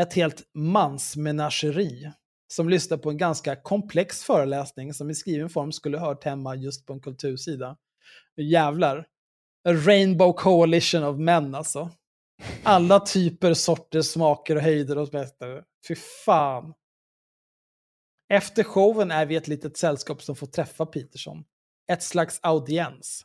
ett 0.00 0.14
helt 0.14 0.42
mansmenageri 0.54 2.12
som 2.48 2.68
lyssnar 2.68 2.98
på 2.98 3.10
en 3.10 3.16
ganska 3.16 3.56
komplex 3.56 4.24
föreläsning 4.24 4.94
som 4.94 5.10
i 5.10 5.14
skriven 5.14 5.50
form 5.50 5.72
skulle 5.72 5.98
hört 5.98 6.24
hemma 6.24 6.54
just 6.54 6.86
på 6.86 6.92
en 6.92 7.00
kultursida. 7.00 7.76
Jävlar. 8.36 9.06
A 9.68 9.72
rainbow 9.72 10.32
coalition 10.32 11.04
of 11.04 11.18
män 11.18 11.54
alltså. 11.54 11.90
Alla 12.62 13.00
typer, 13.00 13.54
sorter, 13.54 14.02
smaker 14.02 14.56
och 14.56 14.62
höjder 14.62 14.98
och 14.98 15.12
mästare. 15.12 15.64
Fy 15.88 15.94
fan. 16.24 16.74
Efter 18.28 18.64
showen 18.64 19.10
är 19.10 19.26
vi 19.26 19.36
ett 19.36 19.48
litet 19.48 19.76
sällskap 19.76 20.22
som 20.22 20.36
får 20.36 20.46
träffa 20.46 20.86
Peterson. 20.86 21.44
Ett 21.92 22.02
slags 22.02 22.40
audiens. 22.42 23.24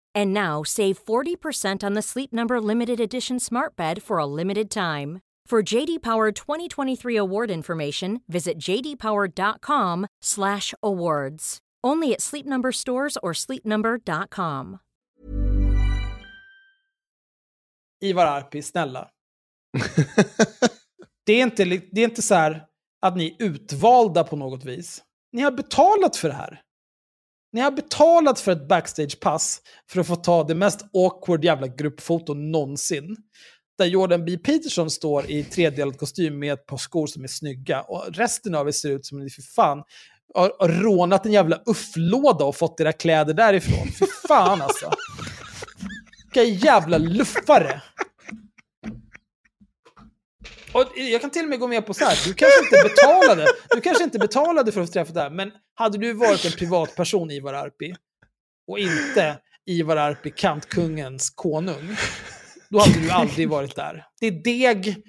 And 0.15 0.33
now 0.33 0.63
save 0.63 1.03
40% 1.05 1.83
on 1.83 1.93
the 1.93 2.01
Sleep 2.01 2.33
Number 2.33 2.59
limited 2.61 2.99
edition 2.99 3.39
Smart 3.39 3.75
Bed 3.75 4.01
for 4.03 4.17
a 4.19 4.25
limited 4.25 4.69
time. 4.69 5.19
For 5.47 5.61
JD 5.61 6.01
Power 6.01 6.31
2023 6.31 7.17
award 7.17 7.51
information, 7.51 8.21
visit 8.27 8.57
jdpower.com/awards. 8.57 11.57
Only 11.83 12.13
at 12.13 12.21
Sleep 12.21 12.45
Number 12.45 12.71
stores 12.71 13.17
or 13.21 13.33
sleepnumber.com. 13.33 14.79
Ivar 18.01 18.25
Arpi, 18.25 18.61
snälla. 18.61 19.09
Det 21.25 21.33
är 21.33 21.43
inte, 21.43 21.65
det 21.65 22.01
är 22.01 22.09
inte 22.09 22.21
så 22.21 22.35
här 22.35 22.65
att 23.01 23.17
ni 23.17 23.35
är 23.39 23.45
utvalda 23.45 24.23
på 24.23 24.35
något 24.35 24.65
vis. 24.65 25.03
Ni 25.31 25.41
har 25.41 25.51
betalat 25.51 26.15
för 26.15 26.27
det 26.27 26.33
här. 26.33 26.61
Ni 27.53 27.61
har 27.61 27.71
betalat 27.71 28.39
för 28.39 28.51
ett 28.51 28.67
backstagepass 28.67 29.61
för 29.89 30.01
att 30.01 30.07
få 30.07 30.15
ta 30.15 30.43
det 30.43 30.55
mest 30.55 30.81
awkward 30.93 31.45
jävla 31.45 31.67
gruppfoto 31.67 32.33
någonsin. 32.33 33.15
Där 33.77 33.85
Jordan 33.85 34.25
B. 34.25 34.37
Peterson 34.37 34.89
står 34.89 35.31
i 35.31 35.43
tredelad 35.43 35.97
kostym 35.97 36.39
med 36.39 36.53
ett 36.53 36.65
par 36.65 36.77
skor 36.77 37.07
som 37.07 37.23
är 37.23 37.27
snygga. 37.27 37.81
Och 37.81 38.05
resten 38.13 38.55
av 38.55 38.67
er 38.67 38.71
ser 38.71 38.89
ut 38.89 39.05
som 39.05 39.19
ni 39.19 39.29
för 39.29 39.41
fan 39.41 39.83
har, 40.33 40.53
har 40.59 40.69
rånat 40.69 41.25
en 41.25 41.31
jävla 41.31 41.61
ufflåda 41.65 42.45
och 42.45 42.55
fått 42.55 42.79
era 42.79 42.93
kläder 42.93 43.33
därifrån. 43.33 43.87
För 43.87 44.27
fan 44.27 44.61
alltså. 44.61 44.91
Vilka 46.33 46.43
jävla 46.43 46.97
luffare. 46.97 47.81
Och 50.73 50.85
jag 50.95 51.21
kan 51.21 51.29
till 51.29 51.43
och 51.43 51.49
med 51.49 51.59
gå 51.59 51.67
med 51.67 51.85
på 51.85 51.93
så 51.93 52.05
här, 52.05 52.17
du 52.25 52.33
kanske 52.33 52.59
inte 52.59 52.89
betalade, 52.89 53.47
du 53.69 53.81
kanske 53.81 54.03
inte 54.03 54.19
betalade 54.19 54.71
för 54.71 54.81
att 54.81 54.87
få 54.87 54.93
träffa 54.93 55.13
det 55.13 55.21
här, 55.21 55.29
men 55.29 55.51
hade 55.75 55.97
du 55.97 56.13
varit 56.13 56.45
en 56.45 56.51
privatperson, 56.51 57.31
Ivar 57.31 57.53
Arpi, 57.53 57.95
och 58.67 58.79
inte 58.79 59.37
Ivar 59.65 59.97
Arpi, 59.97 60.31
kantkungens 60.31 61.29
konung, 61.29 61.95
då 62.69 62.79
hade 62.79 62.99
du 62.99 63.11
aldrig 63.11 63.49
varit 63.49 63.75
där. 63.75 64.05
Det 64.19 64.27
är 64.27 64.43
deg, 64.43 65.03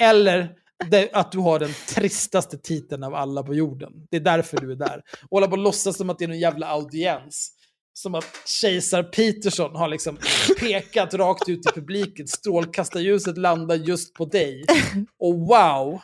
eller 0.00 0.54
det, 0.90 1.10
att 1.12 1.32
du 1.32 1.38
har 1.38 1.58
den 1.58 1.72
tristaste 1.88 2.58
titeln 2.58 3.02
av 3.02 3.14
alla 3.14 3.42
på 3.42 3.54
jorden. 3.54 3.92
Det 4.10 4.16
är 4.16 4.20
därför 4.20 4.60
du 4.60 4.72
är 4.72 4.76
där. 4.76 5.02
Och 5.22 5.36
hålla 5.36 5.46
på 5.46 5.52
och 5.52 5.58
låtsas 5.58 5.96
som 5.96 6.10
att 6.10 6.18
det 6.18 6.24
är 6.24 6.28
någon 6.28 6.38
jävla 6.38 6.66
audiens. 6.66 7.52
Som 7.98 8.14
att 8.14 8.24
kejsar 8.44 9.02
Peterson 9.02 9.76
har 9.76 9.88
liksom 9.88 10.18
pekat 10.60 11.14
rakt 11.14 11.48
ut 11.48 11.66
i 11.66 11.72
publiken. 11.74 12.26
Strålkastarljuset 12.28 13.38
landar 13.38 13.74
just 13.74 14.14
på 14.14 14.24
dig. 14.24 14.64
Och 15.20 15.34
wow! 15.34 16.00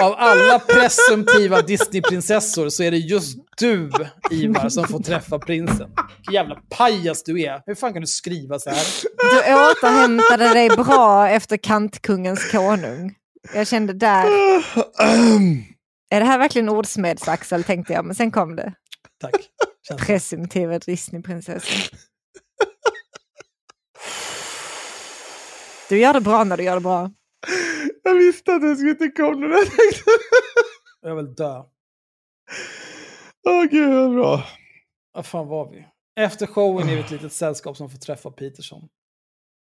Av 0.00 0.14
alla 0.16 0.58
presumtiva 0.58 1.62
Disneyprinsessor 1.62 2.68
så 2.68 2.82
är 2.82 2.90
det 2.90 2.96
just 2.96 3.38
du, 3.58 3.90
Ivar, 4.30 4.68
som 4.68 4.88
får 4.88 4.98
träffa 4.98 5.38
prinsen. 5.38 5.90
Vilken 6.16 6.34
jävla 6.34 6.54
pajas 6.70 7.22
du 7.22 7.42
är. 7.42 7.62
Hur 7.66 7.74
fan 7.74 7.92
kan 7.92 8.02
du 8.02 8.06
skriva 8.06 8.58
så 8.58 8.70
här? 8.70 8.86
Du 9.18 9.38
återhämtade 9.38 10.54
dig 10.54 10.68
bra 10.68 11.28
efter 11.28 11.56
kantkungens 11.56 12.50
konung. 12.50 13.14
Jag 13.54 13.66
kände 13.66 13.92
där, 13.92 14.26
är 16.10 16.20
det 16.20 16.26
här 16.26 16.38
verkligen 16.38 16.68
ordsmedsaxel 16.68 17.64
tänkte 17.64 17.92
jag, 17.92 18.04
men 18.04 18.14
sen 18.14 18.30
kom 18.30 18.56
det. 18.56 18.72
Tack. 19.20 19.34
Presumtiva 19.94 20.78
Disneyprinsessan. 20.78 21.98
Du 25.88 25.98
gör 25.98 26.12
det 26.12 26.20
bra 26.20 26.44
när 26.44 26.56
du 26.56 26.62
gör 26.62 26.74
det 26.74 26.80
bra. 26.80 27.10
Jag 28.02 28.14
visste 28.14 28.54
att 28.54 28.62
det 28.62 28.76
skulle 28.76 28.90
inte 28.90 29.08
komma 29.08 29.46
när 29.46 29.56
jag 29.56 29.66
tänkte. 29.66 30.10
Jag 31.00 31.16
vill 31.16 31.34
dö. 31.34 31.62
Åh 33.48 33.64
gud 33.70 33.94
vad 33.94 34.14
bra. 34.14 34.44
Vad 35.12 35.26
fan 35.26 35.48
var 35.48 35.70
vi? 35.70 35.86
Efter 36.20 36.46
showen 36.46 36.88
är 36.88 36.94
vi 36.94 37.00
ett 37.00 37.10
litet 37.10 37.32
sällskap 37.32 37.76
som 37.76 37.90
får 37.90 37.98
träffa 37.98 38.30
Peterson. 38.30 38.88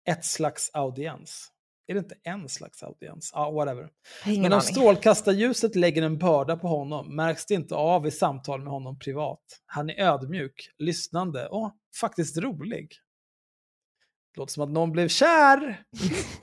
Ett 0.07 0.26
slags 0.26 0.70
audiens. 0.74 1.51
Är 1.89 1.93
det 1.93 1.99
inte 1.99 2.15
en 2.23 2.49
slags 2.49 2.83
audiens? 2.83 3.31
Ja, 3.33 3.51
whatever. 3.51 3.81
Jag 3.81 4.25
har 4.25 4.31
Ingen 4.31 4.41
Men 4.41 4.53
om 4.53 4.61
strålkastarljuset 4.61 5.75
lägger 5.75 6.01
en 6.01 6.17
börda 6.17 6.57
på 6.57 6.67
honom 6.67 7.15
märks 7.15 7.45
det 7.45 7.53
inte 7.53 7.75
av 7.75 8.07
i 8.07 8.11
samtal 8.11 8.61
med 8.61 8.73
honom 8.73 8.99
privat. 8.99 9.39
Han 9.65 9.89
är 9.89 9.99
ödmjuk, 9.99 10.69
lyssnande 10.77 11.47
och 11.47 11.75
faktiskt 11.99 12.37
rolig. 12.37 12.91
Låter 14.37 14.53
som 14.53 14.63
att 14.63 14.69
någon 14.69 14.91
blev 14.91 15.07
kär. 15.07 15.83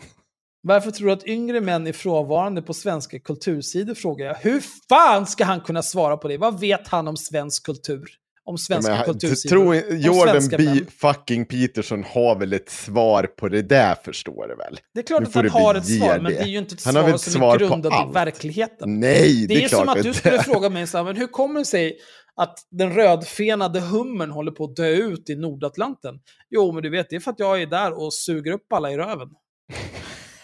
Varför 0.62 0.90
tror 0.90 1.06
du 1.06 1.12
att 1.12 1.26
yngre 1.26 1.60
män 1.60 1.86
är 1.86 1.92
frånvarande 1.92 2.62
på 2.62 2.74
svenska 2.74 3.20
kultursidor, 3.20 3.94
frågar 3.94 4.26
jag. 4.26 4.34
Hur 4.34 4.62
fan 4.88 5.26
ska 5.26 5.44
han 5.44 5.60
kunna 5.60 5.82
svara 5.82 6.16
på 6.16 6.28
det? 6.28 6.38
Vad 6.38 6.60
vet 6.60 6.88
han 6.88 7.08
om 7.08 7.16
svensk 7.16 7.66
kultur? 7.66 8.10
Om 8.46 8.58
svenska 8.58 8.92
Men, 8.94 9.04
kultursidor? 9.04 9.74
Jordan 9.92 10.48
B. 10.50 10.58
män? 10.58 10.86
fucking 10.86 11.46
Peterson 11.46 12.04
har 12.04 12.38
väl 12.38 12.52
ett 12.52 12.68
svar 12.70 13.26
på 13.36 13.48
det 13.48 13.62
där 13.62 13.94
förstår 14.04 14.48
du 14.48 14.54
väl? 14.56 14.78
Det 14.94 15.00
är 15.00 15.04
klart 15.04 15.22
att 15.22 15.34
han 15.34 15.48
har 15.48 15.74
ett 15.74 15.86
svar, 15.98 16.14
men 16.20 16.24
det. 16.24 16.30
det 16.38 16.38
är 16.44 16.46
ju 16.46 16.58
inte 16.58 16.74
ett 16.74 16.84
Han 16.84 16.94
har 16.96 17.02
svar 17.02 17.06
väl 17.08 17.14
ett 17.14 17.20
som 17.20 17.32
svar 17.32 17.54
är 17.54 17.58
på 17.58 17.66
grundat 17.66 17.92
i 17.92 17.94
allt. 17.94 18.14
verkligheten. 18.16 19.00
Nej, 19.00 19.46
Det, 19.46 19.54
det, 19.54 19.60
är, 19.60 19.64
är 19.64 19.68
som 19.68 19.88
att 19.88 20.02
du 20.02 20.14
skulle 20.14 20.42
fråga 20.42 20.70
mig 20.70 20.86
så 20.86 20.96
här, 20.96 21.04
men 21.04 21.16
hur 21.16 21.26
kommer 21.26 21.60
det 21.60 21.66
sig 21.66 21.98
att 22.36 22.58
den 22.70 22.94
rödfenade 22.94 23.80
hummern 23.80 24.30
håller 24.30 24.52
på 24.52 24.64
att 24.64 24.76
dö 24.76 24.88
ut 24.88 25.30
i 25.30 25.36
Nordatlanten? 25.36 26.14
Jo, 26.50 26.72
men 26.72 26.82
du 26.82 26.90
vet, 26.90 27.10
det 27.10 27.16
är 27.16 27.20
för 27.20 27.30
att 27.30 27.38
jag 27.40 27.62
är 27.62 27.66
där 27.66 27.92
och 28.02 28.14
suger 28.14 28.52
upp 28.52 28.72
alla 28.72 28.92
i 28.92 28.96
röven. 28.96 29.28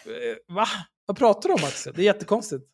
Eh, 0.07 0.55
Va? 0.55 0.67
Vad 1.07 1.17
pratar 1.19 1.49
du 1.49 1.55
om 1.55 1.65
Axel? 1.65 1.93
Det 1.97 2.03
är 2.03 2.07
jättekonstigt. 2.07 2.65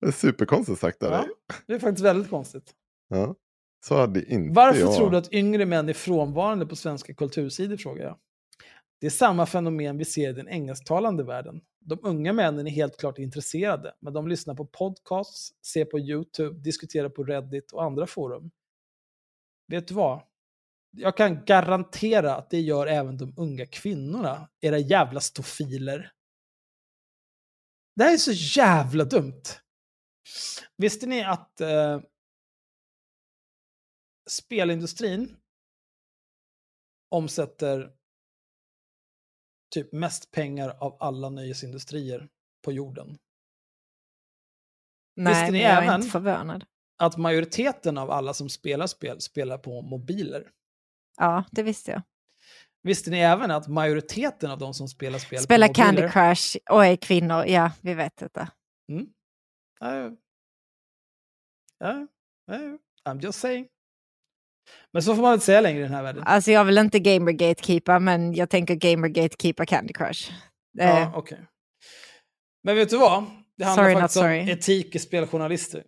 Det 0.00 0.06
är 0.06 0.12
superkonstigt 0.12 0.80
sagt 0.80 1.02
av 1.02 1.12
Ja, 1.12 1.26
det 1.66 1.74
är 1.74 1.78
faktiskt 1.78 2.04
väldigt 2.04 2.30
konstigt. 2.30 2.70
Ja. 3.08 3.34
Så 3.88 3.94
hade 3.96 4.32
inte 4.32 4.54
Varför 4.54 4.80
jag. 4.80 4.96
tror 4.96 5.10
du 5.10 5.16
att 5.16 5.32
yngre 5.32 5.66
män 5.66 5.88
är 5.88 5.92
frånvarande 5.92 6.66
på 6.66 6.76
svenska 6.76 7.14
kultursidor, 7.14 7.76
frågar 7.76 8.04
jag. 8.04 8.18
Det 9.00 9.06
är 9.06 9.10
samma 9.10 9.46
fenomen 9.46 9.98
vi 9.98 10.04
ser 10.04 10.30
i 10.30 10.32
den 10.32 10.48
engelsktalande 10.48 11.24
världen. 11.24 11.60
De 11.80 11.98
unga 12.02 12.32
männen 12.32 12.66
är 12.66 12.70
helt 12.70 12.96
klart 12.96 13.18
intresserade, 13.18 13.94
men 14.00 14.12
de 14.12 14.28
lyssnar 14.28 14.54
på 14.54 14.66
podcasts, 14.66 15.52
ser 15.66 15.84
på 15.84 15.98
YouTube, 15.98 16.60
diskuterar 16.60 17.08
på 17.08 17.24
Reddit 17.24 17.72
och 17.72 17.84
andra 17.84 18.06
forum. 18.06 18.50
Vet 19.68 19.88
du 19.88 19.94
vad? 19.94 20.22
Jag 20.90 21.16
kan 21.16 21.44
garantera 21.44 22.34
att 22.34 22.50
det 22.50 22.60
gör 22.60 22.86
även 22.86 23.18
de 23.18 23.34
unga 23.36 23.66
kvinnorna, 23.66 24.48
era 24.60 24.78
jävla 24.78 25.20
stofiler. 25.20 26.12
Det 27.96 28.04
här 28.04 28.12
är 28.12 28.16
så 28.16 28.32
jävla 28.60 29.04
dumt. 29.04 29.42
Visste 30.76 31.06
ni 31.06 31.24
att 31.24 31.60
eh, 31.60 32.00
spelindustrin 34.30 35.36
omsätter 37.08 37.92
typ 39.74 39.92
mest 39.92 40.30
pengar 40.30 40.76
av 40.80 40.96
alla 41.00 41.30
nöjesindustrier 41.30 42.28
på 42.64 42.72
jorden. 42.72 43.18
Nej, 45.16 45.34
Visste 45.34 45.50
ni 45.52 45.62
jag 45.62 45.70
är 45.72 45.82
även- 45.82 46.00
inte 46.00 46.10
förvånad. 46.12 46.64
Att 46.98 47.16
majoriteten 47.16 47.98
av 47.98 48.10
alla 48.10 48.34
som 48.34 48.48
spelar 48.48 48.86
spel 48.86 49.20
spelar 49.20 49.58
på 49.58 49.82
mobiler. 49.82 50.52
Ja, 51.16 51.44
det 51.52 51.62
visste 51.62 51.90
jag. 51.90 52.02
Visste 52.82 53.10
ni 53.10 53.18
även 53.18 53.50
att 53.50 53.68
majoriteten 53.68 54.50
av 54.50 54.58
de 54.58 54.74
som 54.74 54.88
spelar 54.88 55.18
spel 55.18 55.42
Spela 55.42 55.68
på 55.68 55.74
Candy 55.74 56.02
mobiler... 56.02 56.12
Crush 56.12 56.56
och 56.70 56.84
är 56.86 56.96
kvinnor, 56.96 57.44
ja, 57.44 57.72
vi 57.82 57.94
vet 57.94 58.16
detta. 58.16 58.52
Mm. 58.88 59.06
Ja, 59.80 59.94
ja, 61.78 62.06
ja, 62.46 62.78
I'm 63.04 63.20
just 63.22 63.38
saying. 63.40 63.68
Men 64.92 65.02
så 65.02 65.14
får 65.14 65.22
man 65.22 65.32
inte 65.32 65.46
säga 65.46 65.60
längre 65.60 65.78
i 65.78 65.82
den 65.82 65.94
här 65.94 66.02
världen. 66.02 66.22
Alltså 66.26 66.50
jag 66.50 66.64
vill 66.64 66.78
inte 66.78 66.98
gamer 66.98 67.32
gatekeepa, 67.32 67.98
men 67.98 68.34
jag 68.34 68.50
tänker 68.50 68.74
gamer 68.74 69.08
gatekeepa 69.08 69.66
Candy 69.66 69.92
Crush. 69.92 70.30
Eh, 70.78 70.88
Ja, 70.88 71.12
okej. 71.14 71.46
Men 72.62 72.76
vet 72.76 72.90
du 72.90 72.96
vad? 72.96 73.24
Det 73.56 73.64
handlar 73.64 73.84
Sorry, 73.84 74.00
faktiskt 74.00 74.22
om 74.22 74.30
etik 74.58 74.94
i 74.94 74.98
speljournalister. 74.98 75.84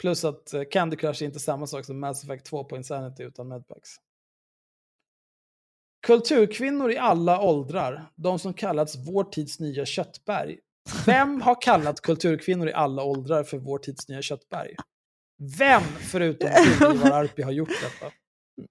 Plus 0.00 0.24
att 0.24 0.54
eh, 0.54 0.62
Candy 0.70 0.96
Crush 0.96 1.22
är 1.22 1.26
inte 1.26 1.40
samma 1.40 1.66
sak 1.66 1.84
som 1.84 2.00
Mass 2.00 2.24
Effect 2.24 2.46
2 2.46 2.64
på 2.64 2.76
Insanity 2.76 3.22
utan 3.22 3.48
Medpacks. 3.48 3.90
Kulturkvinnor 6.06 6.90
i 6.92 6.98
alla 6.98 7.40
åldrar, 7.40 8.06
de 8.14 8.38
som 8.38 8.54
kallats 8.54 8.96
vår 8.96 9.24
tids 9.24 9.60
nya 9.60 9.86
köttberg. 9.86 10.58
Vem 11.06 11.40
har 11.40 11.62
kallat 11.62 12.00
kulturkvinnor 12.00 12.68
i 12.68 12.72
alla 12.72 13.02
åldrar 13.02 13.44
för 13.44 13.58
vår 13.58 13.78
tids 13.78 14.08
nya 14.08 14.22
köttberg? 14.22 14.74
Vem 15.58 15.82
förutom 15.82 16.48
Ivar 16.94 17.10
Arpi, 17.10 17.42
har 17.42 17.52
gjort 17.52 17.68
detta? 17.68 18.12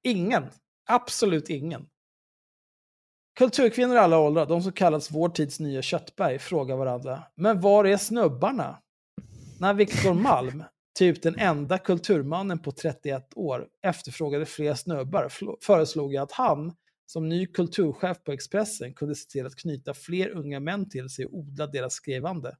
Ingen. 0.03 0.45
Absolut 0.85 1.49
ingen. 1.49 1.87
Kulturkvinnor 3.35 3.95
i 3.95 3.99
alla 3.99 4.17
åldrar, 4.17 4.45
de 4.45 4.61
som 4.61 4.71
kallats 4.71 5.11
vår 5.11 5.29
tids 5.29 5.59
nya 5.59 5.81
köttberg, 5.81 6.39
frågar 6.39 6.75
varandra. 6.75 7.23
Men 7.35 7.61
var 7.61 7.85
är 7.85 7.97
snubbarna? 7.97 8.79
När 9.59 9.73
Viktor 9.73 10.13
Malm, 10.13 10.63
typ 10.97 11.21
den 11.21 11.39
enda 11.39 11.77
kulturmannen 11.77 12.59
på 12.59 12.71
31 12.71 13.29
år, 13.35 13.67
efterfrågade 13.81 14.45
fler 14.45 14.73
snubbar 14.73 15.29
föreslog 15.61 16.13
jag 16.13 16.23
att 16.23 16.31
han, 16.31 16.73
som 17.05 17.29
ny 17.29 17.45
kulturchef 17.45 18.23
på 18.23 18.31
Expressen, 18.31 18.93
kunde 18.93 19.15
se 19.15 19.29
till 19.29 19.45
att 19.45 19.55
knyta 19.55 19.93
fler 19.93 20.29
unga 20.29 20.59
män 20.59 20.89
till 20.89 21.09
sig 21.09 21.25
och 21.25 21.37
odla 21.37 21.67
deras 21.67 21.93
skrivande. 21.93 22.57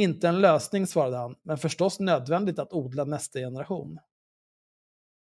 Inte 0.00 0.28
en 0.28 0.40
lösning, 0.40 0.86
svarade 0.86 1.16
han, 1.16 1.36
men 1.42 1.58
förstås 1.58 2.00
nödvändigt 2.00 2.58
att 2.58 2.72
odla 2.72 3.04
nästa 3.04 3.38
generation. 3.38 3.98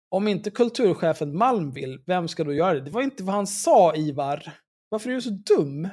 Om 0.09 0.29
inte 0.29 0.51
kulturchefen 0.51 1.37
Malm 1.37 1.71
vill, 1.73 2.03
vem 2.07 2.29
ska 2.29 2.45
då 2.45 2.53
göra 2.53 2.75
det? 2.75 2.81
Det 2.81 2.91
var 2.91 3.03
inte 3.03 3.23
vad 3.23 3.35
han 3.35 3.47
sa, 3.47 3.97
Ivar. 3.97 4.53
Varför 4.89 5.11
är 5.11 5.15
du 5.15 5.23
så 5.23 5.31
dum? 5.31 5.89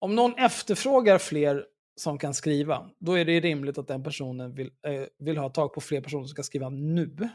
Om 0.00 0.14
någon 0.14 0.34
efterfrågar 0.34 1.18
fler 1.18 1.66
som 1.96 2.18
kan 2.18 2.34
skriva, 2.34 2.90
då 2.98 3.18
är 3.18 3.24
det 3.24 3.40
rimligt 3.40 3.78
att 3.78 3.88
den 3.88 4.02
personen 4.02 4.54
vill, 4.54 4.70
eh, 4.86 5.04
vill 5.18 5.38
ha 5.38 5.48
tag 5.48 5.74
på 5.74 5.80
fler 5.80 6.00
personer 6.00 6.24
som 6.24 6.34
kan 6.34 6.44
skriva 6.44 6.68
nu. 6.68 7.28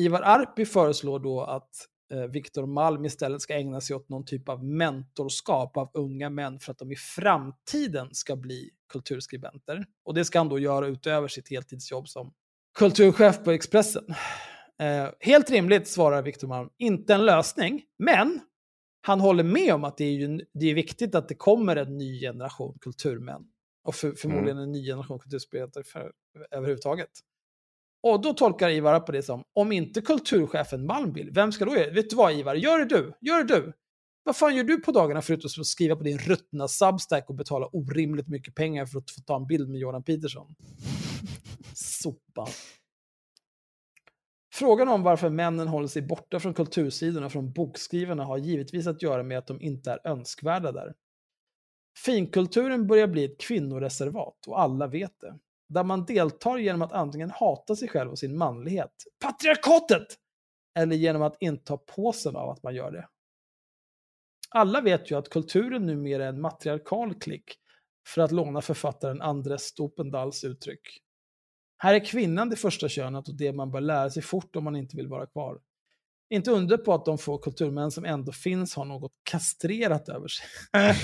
Ivar 0.00 0.22
Arpi 0.22 0.64
föreslår 0.64 1.18
då 1.18 1.40
att 1.44 1.88
Viktor 2.16 2.66
Malm 2.66 3.04
istället 3.04 3.42
ska 3.42 3.54
ägna 3.54 3.80
sig 3.80 3.96
åt 3.96 4.08
någon 4.08 4.24
typ 4.24 4.48
av 4.48 4.64
mentorskap 4.64 5.76
av 5.76 5.90
unga 5.94 6.30
män 6.30 6.60
för 6.60 6.72
att 6.72 6.78
de 6.78 6.92
i 6.92 6.96
framtiden 6.96 8.08
ska 8.12 8.36
bli 8.36 8.70
kulturskribenter. 8.92 9.84
Och 10.04 10.14
det 10.14 10.24
ska 10.24 10.38
han 10.38 10.48
då 10.48 10.58
göra 10.58 10.86
utöver 10.86 11.28
sitt 11.28 11.50
heltidsjobb 11.50 12.08
som 12.08 12.32
kulturchef 12.78 13.44
på 13.44 13.50
Expressen. 13.50 14.04
Eh, 14.80 15.08
helt 15.20 15.50
rimligt, 15.50 15.88
svarar 15.88 16.22
Viktor 16.22 16.48
Malm. 16.48 16.68
Inte 16.78 17.14
en 17.14 17.24
lösning, 17.24 17.82
men 17.98 18.40
han 19.06 19.20
håller 19.20 19.44
med 19.44 19.74
om 19.74 19.84
att 19.84 19.96
det 19.96 20.04
är, 20.04 20.12
ju, 20.12 20.40
det 20.54 20.70
är 20.70 20.74
viktigt 20.74 21.14
att 21.14 21.28
det 21.28 21.34
kommer 21.34 21.76
en 21.76 21.98
ny 21.98 22.20
generation 22.20 22.78
kulturmän. 22.80 23.42
Och 23.84 23.94
för, 23.94 24.12
förmodligen 24.12 24.58
en 24.58 24.72
ny 24.72 24.86
generation 24.86 25.18
kulturspelare 25.18 25.84
för, 25.84 26.12
överhuvudtaget. 26.50 27.10
Och 28.02 28.22
då 28.22 28.34
tolkar 28.34 28.70
Ivar 28.70 29.00
på 29.00 29.12
det 29.12 29.22
som, 29.22 29.44
om 29.52 29.72
inte 29.72 30.00
kulturchefen 30.00 30.86
Malm 30.86 31.12
vill, 31.12 31.30
vem 31.30 31.52
ska 31.52 31.64
då 31.64 31.74
göra 31.74 31.86
det? 31.86 31.92
Vet 31.92 32.10
du 32.10 32.16
vad 32.16 32.32
Ivar, 32.32 32.54
gör 32.54 32.78
det 32.78 32.84
du, 32.84 33.12
gör 33.20 33.44
det 33.44 33.54
du. 33.54 33.72
Vad 34.24 34.36
fan 34.36 34.56
gör 34.56 34.64
du 34.64 34.80
på 34.80 34.92
dagarna 34.92 35.22
förutom 35.22 35.60
att 35.60 35.66
skriva 35.66 35.96
på 35.96 36.02
din 36.02 36.18
ruttna 36.18 36.68
Substack 36.68 37.28
och 37.28 37.34
betala 37.34 37.66
orimligt 37.66 38.28
mycket 38.28 38.54
pengar 38.54 38.86
för 38.86 38.98
att 38.98 39.10
få 39.10 39.20
ta 39.20 39.36
en 39.36 39.46
bild 39.46 39.68
med 39.68 39.80
Jordan 39.80 40.02
Peterson? 40.02 40.54
Sopa. 41.74 42.46
Frågan 44.54 44.88
om 44.88 45.02
varför 45.02 45.30
männen 45.30 45.68
håller 45.68 45.88
sig 45.88 46.02
borta 46.02 46.40
från 46.40 46.54
kultursidorna 46.54 47.30
från 47.30 47.52
bokskrivarna 47.52 48.24
har 48.24 48.38
givetvis 48.38 48.86
att 48.86 49.02
göra 49.02 49.22
med 49.22 49.38
att 49.38 49.46
de 49.46 49.60
inte 49.60 49.90
är 49.90 50.06
önskvärda 50.06 50.72
där. 50.72 50.94
Finkulturen 52.04 52.86
börjar 52.86 53.06
bli 53.06 53.24
ett 53.24 53.40
kvinnoreservat 53.40 54.46
och 54.46 54.60
alla 54.60 54.86
vet 54.86 55.20
det. 55.20 55.38
Där 55.72 55.84
man 55.84 56.04
deltar 56.04 56.58
genom 56.58 56.82
att 56.82 56.92
antingen 56.92 57.30
hata 57.30 57.76
sig 57.76 57.88
själv 57.88 58.10
och 58.10 58.18
sin 58.18 58.38
manlighet. 58.38 58.92
Patriarkatet! 59.20 60.06
eller 60.74 60.96
genom 60.96 61.22
att 61.22 61.36
inta 61.40 61.76
påsen 61.76 62.36
av 62.36 62.50
att 62.50 62.62
man 62.62 62.74
gör 62.74 62.90
det. 62.90 63.08
Alla 64.50 64.80
vet 64.80 65.10
ju 65.10 65.18
att 65.18 65.28
kulturen 65.28 65.86
numera 65.86 66.24
är 66.24 66.28
en 66.28 66.40
matriarkal 66.40 67.14
klick, 67.14 67.44
för 68.06 68.22
att 68.22 68.32
låna 68.32 68.62
författaren 68.62 69.22
Andres 69.22 69.62
Stopendals 69.62 70.44
uttryck. 70.44 71.02
Här 71.78 71.94
är 71.94 72.04
kvinnan 72.04 72.50
det 72.50 72.56
första 72.56 72.88
könet 72.88 73.28
och 73.28 73.34
det 73.34 73.52
man 73.52 73.70
bör 73.70 73.80
lära 73.80 74.10
sig 74.10 74.22
fort 74.22 74.56
om 74.56 74.64
man 74.64 74.76
inte 74.76 74.96
vill 74.96 75.08
vara 75.08 75.26
kvar. 75.26 75.60
Inte 76.30 76.50
undra 76.50 76.78
på 76.78 76.94
att 76.94 77.04
de 77.04 77.18
få 77.18 77.38
kulturmän 77.38 77.90
som 77.90 78.04
ändå 78.04 78.32
finns 78.32 78.74
har 78.74 78.84
något 78.84 79.12
kastrerat 79.22 80.08
över 80.08 80.28
sig. 80.28 80.46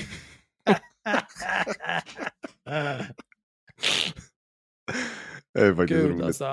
Det 5.59 5.67
är 5.67 5.75
faktiskt 5.75 6.01
Gud 6.01 6.11
roligt. 6.11 6.25
alltså. 6.25 6.45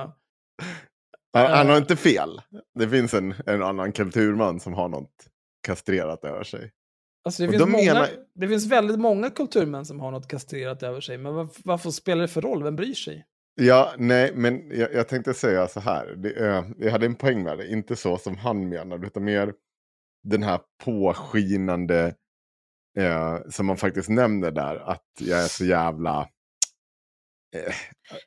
Han, 1.34 1.51
han 1.51 1.70
har 1.70 1.78
inte 1.78 1.95
fel. 1.95 2.41
Det 2.80 2.89
finns 2.89 3.14
en, 3.14 3.34
en 3.45 3.64
annan 3.64 3.91
kulturman 3.91 4.60
som 4.60 4.74
har 4.74 4.89
något 4.89 5.28
kastrerat 5.68 6.24
över 6.26 6.43
sig. 6.43 6.72
Alltså 7.26 7.43
det, 7.43 7.49
finns 7.49 7.64
de 7.64 7.72
många, 7.72 7.93
menar- 7.93 8.10
det 8.36 8.47
finns 8.47 8.66
väldigt 8.66 8.99
många 8.99 9.30
kulturmän 9.30 9.86
som 9.86 9.99
har 9.99 10.12
något 10.12 10.28
kastrerat 10.28 10.84
över 10.84 11.01
sig, 11.01 11.18
men 11.18 11.34
vad, 11.34 11.49
varför 11.64 11.89
spelar 11.91 12.22
det 12.22 12.28
för 12.28 12.41
roll? 12.41 12.64
Vem 12.64 12.76
bryr 12.76 12.93
sig? 12.93 13.26
Ja, 13.62 13.93
nej, 13.97 14.32
men 14.36 14.70
jag, 14.72 14.93
jag 14.93 15.08
tänkte 15.08 15.34
säga 15.34 15.68
så 15.68 15.80
här. 15.80 16.16
Det, 16.16 16.47
eh, 16.47 16.66
jag 16.78 16.91
hade 16.91 17.06
en 17.06 17.16
poäng 17.16 17.43
med 17.43 17.58
det. 17.58 17.68
Inte 17.68 17.95
så 17.95 18.18
som 18.18 18.38
han 18.38 18.70
menar, 18.70 19.06
utan 19.06 19.24
mer 19.24 19.53
den 20.24 20.43
här 20.43 20.60
påskinande 20.84 22.16
eh, 22.97 23.38
som 23.49 23.66
man 23.66 23.78
faktiskt 23.78 24.10
nämner 24.10 24.51
där. 24.51 24.76
Att 24.76 25.06
jag 25.20 25.43
är 25.43 25.47
så 25.47 25.66
jävla... 25.66 26.30
Eh, 27.56 27.74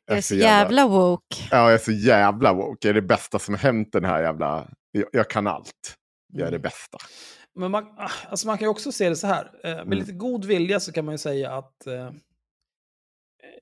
Jag 0.06 0.16
är 0.16 0.20
så 0.20 0.34
jävla 0.34 0.86
woke. 0.88 1.36
Ja, 1.50 1.56
jag 1.56 1.74
är 1.74 1.78
så 1.78 1.92
jävla 1.92 2.52
woke. 2.54 2.88
Jag 2.88 2.90
är 2.96 3.00
det 3.00 3.06
bästa 3.08 3.38
som 3.38 3.54
hänt 3.54 3.92
den 3.92 4.04
här 4.04 4.22
jävla... 4.22 4.70
Jag, 4.90 5.04
jag 5.12 5.30
kan 5.30 5.46
allt. 5.46 5.94
Jag 6.32 6.40
är 6.46 6.50
det 6.50 6.56
Mm. 6.56 6.62
bästa. 6.62 6.98
Men 7.54 7.70
man, 7.70 7.84
ah, 7.98 8.10
alltså 8.28 8.46
man 8.46 8.58
kan 8.58 8.64
ju 8.66 8.70
också 8.70 8.92
se 8.92 9.08
det 9.08 9.16
så 9.16 9.26
här. 9.26 9.44
Eh, 9.64 9.70
med 9.70 9.80
Mm. 9.80 9.98
lite 9.98 10.12
god 10.12 10.44
vilja 10.44 10.80
så 10.80 10.92
kan 10.92 11.04
man 11.04 11.14
ju 11.14 11.18
säga 11.18 11.52
att... 11.52 11.86
Eh, 11.86 12.10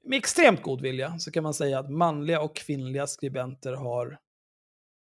med 0.02 0.16
extremt 0.18 0.62
god 0.62 0.80
vilja 0.80 1.18
så 1.18 1.30
kan 1.30 1.42
man 1.42 1.54
säga 1.54 1.78
att 1.78 1.90
manliga 1.90 2.40
och 2.40 2.56
kvinnliga 2.56 3.06
skribenter 3.06 3.72
har 3.72 4.18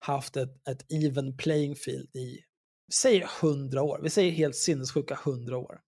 haft 0.05 0.37
ett, 0.37 0.67
ett 0.69 0.91
even 0.91 1.37
playing 1.37 1.75
field 1.75 2.15
i, 2.15 2.39
säg 2.93 3.25
100 3.41 3.81
år. 3.81 3.99
Vi 4.03 4.09
säger 4.09 4.31
helt 4.31 4.55
sinnessjuka 4.55 5.13
100 5.25 5.57
år. 5.57 5.79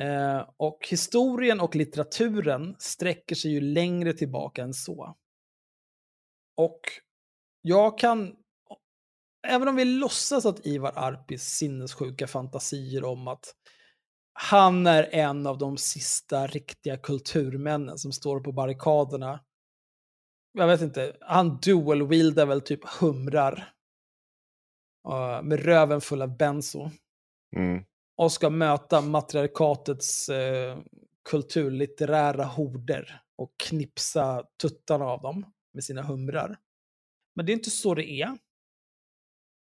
Eh, 0.00 0.48
och 0.56 0.86
historien 0.90 1.60
och 1.60 1.76
litteraturen 1.76 2.76
sträcker 2.78 3.34
sig 3.34 3.50
ju 3.50 3.60
längre 3.60 4.12
tillbaka 4.12 4.62
än 4.62 4.74
så. 4.74 5.16
Och 6.56 6.80
jag 7.62 7.98
kan, 7.98 8.36
även 9.46 9.68
om 9.68 9.76
vi 9.76 9.84
låtsas 9.84 10.46
att 10.46 10.66
Ivar 10.66 10.92
Arpis 10.96 11.42
sinnessjuka 11.42 12.26
fantasier 12.26 13.04
om 13.04 13.28
att 13.28 13.54
han 14.32 14.86
är 14.86 15.08
en 15.14 15.46
av 15.46 15.58
de 15.58 15.76
sista 15.76 16.46
riktiga 16.46 16.96
kulturmännen 16.96 17.98
som 17.98 18.12
står 18.12 18.40
på 18.40 18.52
barrikaderna. 18.52 19.44
Jag 20.52 20.66
vet 20.66 20.80
inte, 20.80 21.16
han 21.20 21.58
dual-wieldar 21.60 22.46
väl 22.46 22.60
typ 22.60 22.84
humrar. 23.00 23.72
Uh, 25.08 25.42
med 25.42 25.64
röven 25.64 26.00
full 26.00 26.22
av 26.22 26.36
benzo 26.36 26.90
Mm 27.56 27.84
och 28.16 28.32
ska 28.32 28.50
möta 28.50 29.00
matriarkatets 29.00 30.28
eh, 30.28 30.78
kulturlitterära 31.24 32.44
horder 32.44 33.22
och 33.36 33.54
knipsa 33.56 34.44
tuttarna 34.62 35.04
av 35.04 35.22
dem 35.22 35.52
med 35.74 35.84
sina 35.84 36.02
humrar. 36.02 36.58
Men 37.34 37.46
det 37.46 37.52
är 37.52 37.54
inte 37.54 37.70
så 37.70 37.94
det 37.94 38.10
är. 38.10 38.38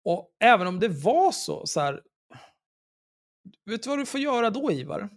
Och 0.04 0.36
även 0.38 0.66
om 0.66 0.80
det 0.80 0.88
var 0.88 1.32
så, 1.32 1.66
så 1.66 1.80
här, 1.80 2.02
vet 3.64 3.82
du 3.82 3.90
vad 3.90 3.98
du 3.98 4.06
får 4.06 4.20
göra 4.20 4.50
då 4.50 4.72
Ivar? 4.72 5.08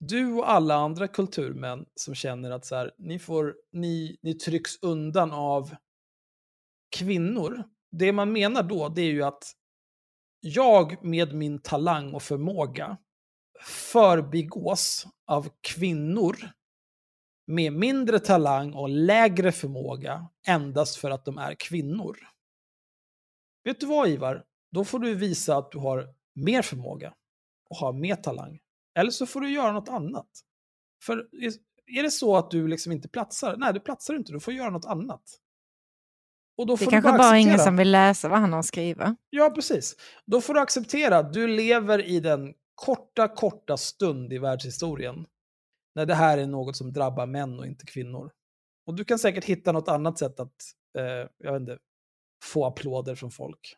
Du 0.00 0.32
och 0.32 0.50
alla 0.50 0.74
andra 0.74 1.08
kulturmän 1.08 1.86
som 1.94 2.14
känner 2.14 2.50
att 2.50 2.66
så 2.66 2.76
här, 2.76 2.94
ni, 2.98 3.18
får, 3.18 3.56
ni, 3.72 4.18
ni 4.22 4.34
trycks 4.34 4.82
undan 4.82 5.32
av 5.32 5.76
kvinnor. 6.96 7.64
Det 7.90 8.12
man 8.12 8.32
menar 8.32 8.62
då, 8.62 8.88
det 8.88 9.02
är 9.02 9.12
ju 9.12 9.22
att 9.22 9.52
jag 10.46 11.04
med 11.04 11.34
min 11.34 11.58
talang 11.58 12.14
och 12.14 12.22
förmåga 12.22 12.96
förbigås 13.92 15.06
av 15.26 15.48
kvinnor 15.60 16.36
med 17.46 17.72
mindre 17.72 18.18
talang 18.18 18.72
och 18.72 18.88
lägre 18.88 19.52
förmåga 19.52 20.28
endast 20.46 20.96
för 20.96 21.10
att 21.10 21.24
de 21.24 21.38
är 21.38 21.54
kvinnor. 21.54 22.16
Vet 23.64 23.80
du 23.80 23.86
vad 23.86 24.08
Ivar? 24.08 24.44
Då 24.70 24.84
får 24.84 24.98
du 24.98 25.14
visa 25.14 25.56
att 25.56 25.72
du 25.72 25.78
har 25.78 26.14
mer 26.34 26.62
förmåga 26.62 27.14
och 27.70 27.76
har 27.76 27.92
mer 27.92 28.16
talang. 28.16 28.60
Eller 28.94 29.10
så 29.10 29.26
får 29.26 29.40
du 29.40 29.50
göra 29.50 29.72
något 29.72 29.88
annat. 29.88 30.28
För 31.02 31.28
är 31.86 32.02
det 32.02 32.10
så 32.10 32.36
att 32.36 32.50
du 32.50 32.68
liksom 32.68 32.92
inte 32.92 33.08
platsar, 33.08 33.56
nej 33.56 33.72
du 33.72 33.80
platsar 33.80 34.14
inte, 34.14 34.32
du 34.32 34.40
får 34.40 34.54
göra 34.54 34.70
något 34.70 34.86
annat. 34.86 35.40
Och 36.56 36.66
då 36.66 36.74
Det 36.76 36.84
får 36.84 36.90
kanske 36.90 37.10
bara 37.10 37.18
bara 37.18 37.38
ingen 37.38 37.58
som 37.58 37.76
vill 37.76 37.90
läsa 37.90 38.28
vad 38.28 38.38
han 38.38 38.52
har 38.52 38.62
skrivit. 38.62 39.04
Ja, 39.30 39.50
precis. 39.50 39.96
Då 40.26 40.40
får 40.40 40.54
du 40.54 40.60
acceptera 40.60 41.18
att 41.18 41.32
du 41.32 41.46
lever 41.46 42.02
i 42.06 42.20
den 42.20 42.54
korta, 42.74 43.28
korta 43.28 43.76
stund 43.76 44.32
i 44.32 44.38
världshistorien 44.38 45.26
när 45.94 46.06
det 46.06 46.14
här 46.14 46.38
är 46.38 46.46
något 46.46 46.76
som 46.76 46.92
drabbar 46.92 47.26
män 47.26 47.58
och 47.58 47.66
inte 47.66 47.86
kvinnor. 47.86 48.30
Och 48.86 48.94
du 48.94 49.04
kan 49.04 49.18
säkert 49.18 49.44
hitta 49.44 49.72
något 49.72 49.88
annat 49.88 50.18
sätt 50.18 50.40
att, 50.40 50.54
eh, 50.98 51.28
jag 51.38 51.52
vet 51.52 51.60
inte, 51.60 51.78
få 52.44 52.66
applåder 52.66 53.14
från 53.14 53.30
folk. 53.30 53.76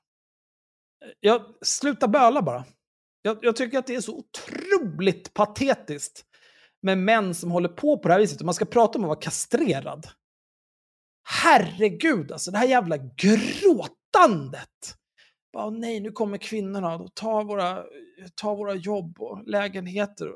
Jag, 1.20 1.43
sluta 1.62 2.09
böla 2.09 2.43
bara. 2.43 2.64
Jag, 3.22 3.39
jag 3.43 3.57
tycker 3.57 3.79
att 3.79 3.87
det 3.87 3.95
är 3.95 4.01
så 4.01 4.16
otroligt 4.16 5.35
patetiskt 5.35 6.24
med 6.83 6.99
män 6.99 7.35
som 7.35 7.51
håller 7.51 7.68
på 7.68 7.99
på 7.99 8.09
det 8.09 8.14
här 8.14 8.20
viset. 8.20 8.41
Och 8.41 8.45
man 8.45 8.55
ska 8.55 8.64
prata 8.64 8.99
om 8.99 9.05
att 9.05 9.09
vara 9.09 9.20
kastrerad. 9.20 10.07
Herregud, 11.29 12.33
alltså 12.33 12.51
det 12.51 12.59
här 12.59 12.66
jävla 12.66 12.97
gråtandet. 12.97 14.68
Bara, 15.53 15.70
nej, 15.70 16.01
nu 16.01 16.12
kommer 16.12 16.39
kvinnorna 16.39 16.95
och 16.95 17.14
tar 17.14 17.45
våra, 17.45 17.85
tar 18.35 18.57
våra 18.57 18.74
jobb 18.74 19.20
och 19.20 19.43
lägenheter. 19.47 20.29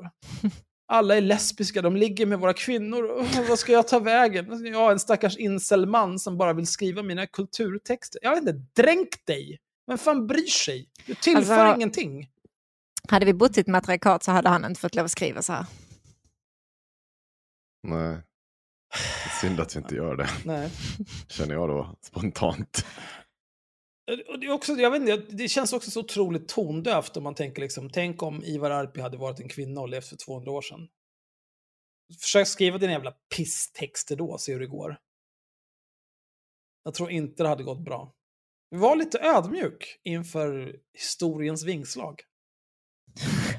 Alla 0.87 1.17
är 1.17 1.21
lesbiska, 1.21 1.81
de 1.81 1.95
ligger 1.95 2.25
med 2.25 2.39
våra 2.39 2.53
kvinnor. 2.53 3.03
Och 3.03 3.25
Vad 3.49 3.59
ska 3.59 3.71
jag 3.71 3.87
ta 3.87 3.99
vägen? 3.99 4.65
Jag 4.65 4.87
är 4.87 4.91
en 4.91 4.99
stackars 4.99 5.37
incelman 5.37 6.19
som 6.19 6.37
bara 6.37 6.53
vill 6.53 6.67
skriva 6.67 7.03
mina 7.03 7.27
kulturtexter. 7.27 8.19
Jag 8.23 8.31
vet 8.31 8.39
inte, 8.41 8.81
dränk 8.81 9.25
dig! 9.25 9.59
Vem 9.87 9.97
fan 9.97 10.27
bryr 10.27 10.47
sig? 10.47 10.89
Du 11.05 11.15
tillför 11.15 11.53
Alltså- 11.53 11.75
ingenting. 11.75 12.27
Hade 13.07 13.25
vi 13.25 13.33
bott 13.33 13.57
i 13.57 13.61
ett 13.61 13.67
matriarkat 13.67 14.23
så 14.23 14.31
hade 14.31 14.49
han 14.49 14.65
inte 14.65 14.81
fått 14.81 14.95
lov 14.95 15.05
att 15.05 15.11
skriva 15.11 15.41
så 15.41 15.53
här. 15.53 15.65
Nej. 17.87 18.21
Synd 19.41 19.59
att 19.59 19.75
vi 19.75 19.79
inte 19.79 19.95
gör 19.95 20.15
det, 20.15 20.29
Nej. 20.45 20.69
känner 21.27 21.53
jag 21.53 21.69
då 21.69 21.95
spontant. 22.01 22.85
Och 24.29 24.39
det, 24.39 24.45
är 24.45 24.51
också, 24.51 24.73
jag 24.73 24.91
vet 24.91 25.01
inte, 25.01 25.17
det 25.17 25.47
känns 25.47 25.73
också 25.73 25.91
så 25.91 25.99
otroligt 25.99 26.47
tondövt 26.47 27.17
om 27.17 27.23
man 27.23 27.35
tänker 27.35 27.61
liksom, 27.61 27.89
tänk 27.89 28.23
om 28.23 28.43
Ivar 28.43 28.71
Arpi 28.71 29.01
hade 29.01 29.17
varit 29.17 29.39
en 29.39 29.49
kvinna 29.49 29.81
och 29.81 29.89
levt 29.89 30.07
för 30.07 30.15
200 30.15 30.51
år 30.51 30.61
sedan. 30.61 30.87
Försök 32.21 32.47
skriva 32.47 32.77
dina 32.77 32.91
jävla 32.91 33.13
pisstexter 33.35 34.15
då, 34.15 34.37
se 34.37 34.53
hur 34.53 34.59
det 34.59 34.67
går. 34.67 34.97
Jag 36.83 36.93
tror 36.93 37.11
inte 37.11 37.43
det 37.43 37.49
hade 37.49 37.63
gått 37.63 37.85
bra. 37.85 38.13
Var 38.69 38.95
lite 38.95 39.19
ödmjuk 39.19 39.99
inför 40.03 40.75
historiens 40.93 41.63
vingslag. 41.63 42.21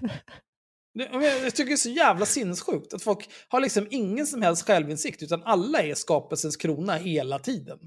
Jag 0.94 1.54
tycker 1.54 1.68
det 1.68 1.74
är 1.74 1.76
så 1.76 1.90
jävla 1.90 2.26
sinnessjukt 2.26 2.94
att 2.94 3.02
folk 3.02 3.28
har 3.48 3.60
liksom 3.60 3.86
ingen 3.90 4.26
som 4.26 4.42
helst 4.42 4.66
självinsikt, 4.66 5.22
utan 5.22 5.42
alla 5.42 5.82
är 5.82 5.94
skapelsens 5.94 6.56
krona 6.56 6.94
hela 6.94 7.38
tiden. 7.38 7.78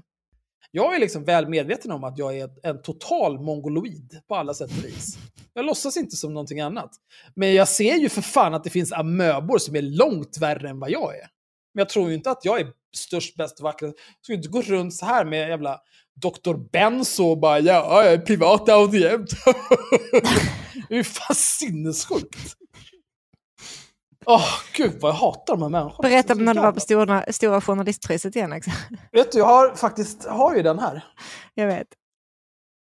Jag 0.70 0.94
är 0.94 1.00
liksom 1.00 1.24
väl 1.24 1.48
medveten 1.48 1.90
om 1.90 2.04
att 2.04 2.18
jag 2.18 2.38
är 2.38 2.50
en 2.62 2.82
total 2.82 3.40
mongoloid 3.40 4.20
på 4.28 4.34
alla 4.34 4.54
sätt 4.54 4.70
och 4.70 4.84
vis. 4.84 5.18
Jag 5.54 5.64
låtsas 5.64 5.96
inte 5.96 6.16
som 6.16 6.34
någonting 6.34 6.60
annat. 6.60 6.90
Men 7.34 7.54
jag 7.54 7.68
ser 7.68 7.94
ju 7.94 8.08
för 8.08 8.22
fan 8.22 8.54
att 8.54 8.64
det 8.64 8.70
finns 8.70 8.92
amöbor 8.92 9.58
som 9.58 9.76
är 9.76 9.82
långt 9.82 10.38
värre 10.40 10.68
än 10.68 10.80
vad 10.80 10.90
jag 10.90 11.16
är. 11.16 11.28
Men 11.74 11.80
jag 11.80 11.88
tror 11.88 12.08
ju 12.08 12.14
inte 12.14 12.30
att 12.30 12.44
jag 12.44 12.60
är 12.60 12.66
störst, 12.96 13.36
bäst 13.36 13.58
och 13.58 13.64
vackrast. 13.64 13.94
Jag 13.96 14.24
skulle 14.24 14.36
inte 14.36 14.48
gå 14.48 14.62
runt 14.62 14.94
så 14.94 15.06
här 15.06 15.24
med 15.24 15.48
jävla 15.48 15.80
Dr. 16.22 16.54
Benzo 16.72 17.24
och 17.24 17.38
bara 17.38 17.60
ja, 17.60 18.04
jag 18.04 18.12
är 18.12 18.18
privat 18.18 18.68
audient. 18.68 19.30
det 20.88 20.94
är 20.94 20.96
ju 20.96 21.04
fan 21.04 21.34
sinnessjukt. 21.34 22.56
Åh, 24.28 24.48
gud 24.76 25.00
vad 25.00 25.10
jag 25.10 25.16
hatar 25.16 25.54
de 25.54 25.62
här 25.62 25.68
människorna. 25.68 26.08
Berätta 26.08 26.32
om 26.32 26.44
när 26.44 26.54
du 26.54 26.60
var 26.60 26.72
på 26.72 26.80
stora, 26.80 27.32
stora 27.32 27.60
journalistpriset 27.60 28.36
igen 28.36 28.52
också. 28.52 28.70
Vet 29.12 29.32
du, 29.32 29.38
jag 29.38 29.46
har 29.46 29.74
faktiskt 29.74 30.24
har 30.24 30.56
ju 30.56 30.62
den 30.62 30.78
här. 30.78 31.04
Jag 31.54 31.66
vet. 31.66 31.88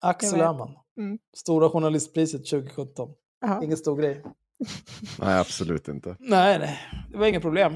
Axel. 0.01 0.41
Öhman. 0.41 0.77
Mm. 0.97 1.19
Stora 1.37 1.69
journalistpriset 1.69 2.49
2017. 2.49 3.09
Jaha. 3.41 3.63
Ingen 3.63 3.77
stor 3.77 3.97
grej. 3.97 4.23
Nej, 5.19 5.39
absolut 5.39 5.87
inte. 5.87 6.15
Nej, 6.19 6.59
nej. 6.59 6.79
Det 7.11 7.17
var 7.17 7.27
inget 7.27 7.41
problem. 7.41 7.73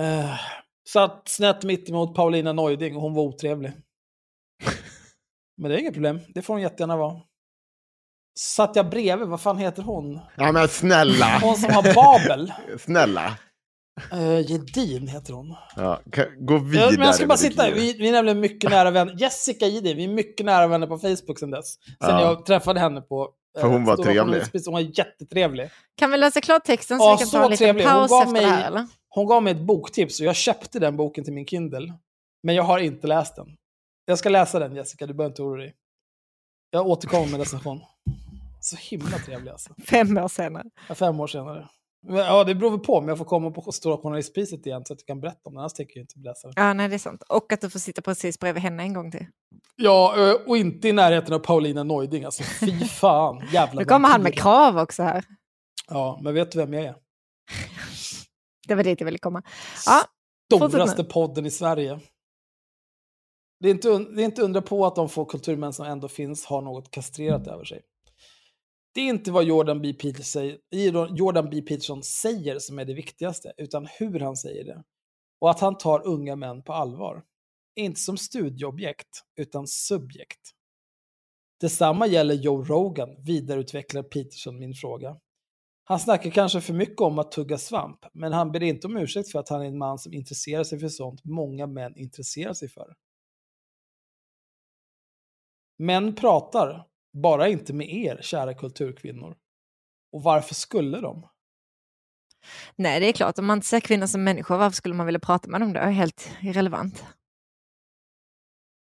Uh, 0.00 0.34
satt 0.88 1.28
snett 1.28 1.64
mitt 1.64 1.88
emot 1.88 2.14
Paulina 2.14 2.52
Neuding 2.52 2.96
och 2.96 3.02
hon 3.02 3.14
var 3.14 3.22
otrevlig. 3.22 3.72
Men 5.56 5.70
det 5.70 5.76
är 5.76 5.80
inget 5.80 5.94
problem. 5.94 6.20
Det 6.28 6.42
får 6.42 6.54
hon 6.54 6.62
jättegärna 6.62 6.96
vara. 6.96 7.20
Satt 8.38 8.76
jag 8.76 8.90
bredvid, 8.90 9.28
vad 9.28 9.40
fan 9.40 9.58
heter 9.58 9.82
hon? 9.82 10.20
Ja 10.36 10.52
men 10.52 10.68
snälla! 10.68 11.38
Hon 11.42 11.56
som 11.56 11.72
har 11.74 11.94
Babel. 11.94 12.52
snälla! 12.78 13.38
Uh, 14.12 14.40
Gedin 14.46 15.08
heter 15.08 15.32
hon. 15.32 15.54
Ja, 15.76 16.00
gå 16.40 16.54
Ja, 16.54 16.58
vidare. 16.58 16.90
men 16.90 17.06
jag 17.06 17.14
ska 17.14 17.26
bara 17.26 17.38
sitta, 17.38 17.70
vi, 17.70 17.92
vi 17.98 18.08
är 18.08 18.12
nämligen 18.12 18.40
mycket 18.40 18.70
nära 18.70 18.90
vänner. 18.90 19.14
Jessica 19.18 19.66
Gedin, 19.66 19.96
vi 19.96 20.04
är 20.04 20.08
mycket 20.08 20.46
nära 20.46 20.66
vänner 20.66 20.86
på 20.86 20.98
Facebook 20.98 21.38
sedan 21.38 21.50
dess. 21.50 21.74
Sen 21.74 21.94
Ja. 22.00 22.20
jag 22.20 22.46
träffade 22.46 22.80
henne 22.80 23.00
på... 23.00 23.28
eh, 23.56 23.60
För 23.60 23.68
hon 23.68 23.84
var 23.84 23.96
trevlig. 23.96 24.42
Hon 24.64 24.72
var 24.74 24.80
jättetrevlig. 24.98 25.70
Kan 25.98 26.10
vi 26.10 26.16
läsa 26.18 26.40
klart 26.40 26.64
texten 26.64 26.98
så 26.98 27.04
Ja, 27.04 27.12
vi 27.12 27.18
kan 27.18 27.26
så 27.26 27.36
ta 27.38 27.44
en 27.44 27.50
liten 27.50 27.64
trevlig. 27.64 27.86
Paus 27.86 28.10
gav 28.10 28.20
efter 28.22 28.32
mig- 28.32 28.42
det 28.44 28.48
här 28.50 28.66
eller? 28.66 28.86
Hon 29.08 29.26
gav 29.26 29.42
mig 29.42 29.52
ett 29.52 29.60
boktips 29.66 30.20
och 30.20 30.26
jag 30.26 30.36
köpte 30.36 30.78
den 30.78 30.96
boken 30.96 31.24
till 31.24 31.32
min 31.32 31.46
Kindle. 31.46 31.92
Men 32.42 32.54
jag 32.54 32.62
har 32.62 32.78
inte 32.78 33.06
läst 33.06 33.36
den. 33.36 33.46
Jag 34.04 34.18
ska 34.18 34.28
läsa 34.28 34.58
den 34.58 34.76
Jessica, 34.76 35.06
du 35.06 35.14
behöver 35.14 35.32
inte 35.32 35.42
oroa 35.42 35.56
dig. 35.58 35.74
Jag 36.70 36.86
återkommer 36.86 37.26
med 37.26 37.40
recension. 37.40 37.80
Så 38.64 38.76
himla 38.76 39.18
trevlig 39.18 39.50
alltså. 39.50 39.74
Fem 39.86 40.18
år 40.18 40.28
senare. 40.28 40.64
Ja, 40.88 40.94
Fem 40.94 41.20
år 41.20 41.26
senare. 41.26 41.68
Men, 42.06 42.16
Ja, 42.16 42.44
det 42.44 42.54
beror 42.54 42.70
väl 42.70 42.80
på 42.80 42.94
om 42.96 43.08
jag 43.08 43.18
får 43.18 43.24
komma 43.24 43.50
på 43.50 43.72
Stora 43.72 43.96
Journalistpriset 43.96 44.66
igen 44.66 44.84
så 44.84 44.92
att 44.92 45.00
jag 45.00 45.06
kan 45.06 45.20
berätta 45.20 45.40
om 45.44 45.54
det. 45.54 45.60
Annars 45.60 45.72
tänker 45.72 45.96
jag 45.96 46.02
inte 46.02 46.18
läsa 46.18 46.48
den. 46.48 46.54
Ja, 46.56 46.72
nej 46.72 46.88
det 46.88 46.94
är 46.94 46.98
sant. 46.98 47.22
Och 47.28 47.52
att 47.52 47.60
du 47.60 47.70
får 47.70 47.78
sitta 47.78 48.02
precis 48.02 48.38
bredvid 48.38 48.62
henne 48.62 48.82
en 48.82 48.94
gång 48.94 49.10
till. 49.10 49.26
Ja, 49.76 50.14
ö, 50.16 50.32
och 50.46 50.56
inte 50.56 50.88
i 50.88 50.92
närheten 50.92 51.34
av 51.34 51.38
Paulina 51.38 51.82
Neuding. 51.82 52.24
Alltså, 52.24 52.42
fy 52.42 52.84
fan. 52.88 53.42
Jävla 53.52 53.80
Nu 53.80 53.84
kommer 53.84 54.08
han 54.08 54.22
med 54.22 54.34
krav 54.38 54.78
också 54.78 55.02
här. 55.02 55.24
Ja, 55.88 56.20
men 56.22 56.34
vet 56.34 56.52
du 56.52 56.58
vem 56.58 56.72
jag 56.72 56.84
är? 56.84 56.94
Det 58.68 58.74
var 58.74 58.84
dit 58.84 59.00
jag 59.00 59.04
ville 59.04 59.18
komma. 59.18 59.42
Ja, 59.86 60.02
Storaste 60.58 61.04
podden 61.04 61.46
i 61.46 61.50
Sverige. 61.50 62.00
Det 63.60 63.68
är, 63.68 63.70
inte, 63.70 63.88
det 63.98 64.22
är 64.22 64.24
inte 64.24 64.42
undra 64.42 64.62
på 64.62 64.86
att 64.86 64.94
de 64.96 65.08
få 65.08 65.24
kulturmän 65.24 65.72
som 65.72 65.86
ändå 65.86 66.08
finns 66.08 66.46
har 66.46 66.62
något 66.62 66.90
kastrerat 66.90 67.46
över 67.46 67.64
sig. 67.64 67.82
Det 68.94 69.00
är 69.00 69.08
inte 69.08 69.32
vad 69.32 69.44
Jordan 69.44 69.82
B. 69.82 69.92
Peterson 69.92 70.24
säger, 70.24 71.16
Jordan 71.16 71.50
B. 71.50 71.62
Peterson 71.62 72.02
säger 72.02 72.58
som 72.58 72.78
är 72.78 72.84
det 72.84 72.94
viktigaste, 72.94 73.52
utan 73.56 73.86
hur 73.98 74.20
han 74.20 74.36
säger 74.36 74.64
det. 74.64 74.84
Och 75.38 75.50
att 75.50 75.60
han 75.60 75.78
tar 75.78 76.06
unga 76.06 76.36
män 76.36 76.62
på 76.62 76.72
allvar. 76.72 77.24
Inte 77.76 78.00
som 78.00 78.16
studieobjekt, 78.16 79.22
utan 79.36 79.66
subjekt. 79.66 80.50
Detsamma 81.60 82.06
gäller 82.06 82.34
Joe 82.34 82.64
Rogan, 82.64 83.24
vidareutvecklar 83.24 84.02
Peterson 84.02 84.58
min 84.58 84.74
fråga. 84.74 85.16
Han 85.84 86.00
snackar 86.00 86.30
kanske 86.30 86.60
för 86.60 86.74
mycket 86.74 87.00
om 87.00 87.18
att 87.18 87.32
tugga 87.32 87.58
svamp, 87.58 88.04
men 88.12 88.32
han 88.32 88.52
ber 88.52 88.62
inte 88.62 88.86
om 88.86 88.96
ursäkt 88.96 89.32
för 89.32 89.38
att 89.38 89.48
han 89.48 89.62
är 89.62 89.66
en 89.66 89.78
man 89.78 89.98
som 89.98 90.12
intresserar 90.12 90.64
sig 90.64 90.78
för 90.78 90.88
sånt 90.88 91.24
många 91.24 91.66
män 91.66 91.96
intresserar 91.96 92.52
sig 92.52 92.68
för. 92.68 92.94
Män 95.78 96.14
pratar, 96.14 96.86
bara 97.14 97.48
inte 97.48 97.72
med 97.72 97.94
er, 97.94 98.18
kära 98.22 98.54
kulturkvinnor. 98.54 99.36
Och 100.12 100.22
varför 100.22 100.54
skulle 100.54 101.00
de? 101.00 101.28
Nej, 102.76 103.00
det 103.00 103.06
är 103.06 103.12
klart. 103.12 103.38
Om 103.38 103.46
man 103.46 103.58
inte 103.58 103.66
ser 103.66 103.80
kvinnor 103.80 104.06
som 104.06 104.24
människor, 104.24 104.58
varför 104.58 104.76
skulle 104.76 104.94
man 104.94 105.06
vilja 105.06 105.20
prata 105.20 105.48
med 105.48 105.60
dem 105.60 105.72
då? 105.72 105.80
Det 105.80 105.86
är 105.86 105.90
helt 105.90 106.28
irrelevant. 106.42 107.04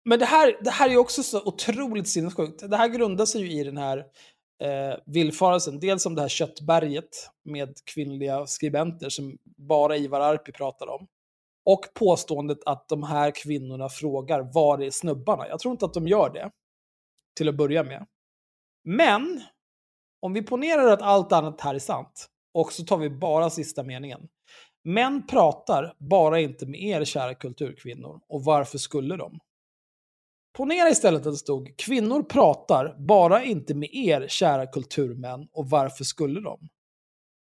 Men 0.04 0.18
det 0.18 0.24
här, 0.24 0.58
det 0.64 0.70
här 0.70 0.90
är 0.90 0.96
också 0.96 1.22
så 1.22 1.42
otroligt 1.42 2.08
sinnessjukt. 2.08 2.70
Det 2.70 2.76
här 2.76 2.88
grundar 2.88 3.26
sig 3.26 3.40
ju 3.40 3.60
i 3.60 3.64
den 3.64 3.76
här 3.76 3.98
eh, 4.62 4.98
villfarelsen. 5.06 5.80
Dels 5.80 6.06
om 6.06 6.14
det 6.14 6.20
här 6.20 6.28
köttberget 6.28 7.30
med 7.44 7.74
kvinnliga 7.84 8.46
skribenter 8.46 9.08
som 9.08 9.38
bara 9.44 9.96
Ivar 9.96 10.20
Arpi 10.20 10.52
pratar 10.52 10.86
om. 10.86 11.06
Och 11.64 11.80
påståendet 11.94 12.58
att 12.66 12.88
de 12.88 13.02
här 13.02 13.30
kvinnorna 13.30 13.88
frågar 13.88 14.52
var 14.54 14.82
är 14.82 14.90
snubbarna? 14.90 15.48
Jag 15.48 15.60
tror 15.60 15.72
inte 15.72 15.84
att 15.84 15.94
de 15.94 16.08
gör 16.08 16.30
det. 16.30 16.50
Till 17.36 17.48
att 17.48 17.56
börja 17.56 17.82
med. 17.82 18.06
Men, 18.84 19.42
om 20.20 20.32
vi 20.32 20.42
ponerar 20.42 20.86
att 20.86 21.02
allt 21.02 21.32
annat 21.32 21.60
här 21.60 21.74
är 21.74 21.78
sant. 21.78 22.28
Och 22.54 22.72
så 22.72 22.84
tar 22.84 22.98
vi 22.98 23.10
bara 23.10 23.50
sista 23.50 23.82
meningen. 23.82 24.28
Män 24.84 25.26
pratar 25.26 25.94
bara 25.98 26.40
inte 26.40 26.66
med 26.66 26.82
er 26.82 27.04
kära 27.04 27.34
kulturkvinnor. 27.34 28.20
Och 28.28 28.44
varför 28.44 28.78
skulle 28.78 29.16
de? 29.16 29.38
Ponera 30.56 30.88
istället 30.88 31.26
att 31.26 31.32
det 31.32 31.38
stod 31.38 31.76
kvinnor 31.76 32.22
pratar 32.22 32.96
bara 32.98 33.44
inte 33.44 33.74
med 33.74 33.88
er 33.92 34.26
kära 34.28 34.66
kulturmän 34.66 35.48
och 35.52 35.70
varför 35.70 36.04
skulle 36.04 36.40
de? 36.40 36.68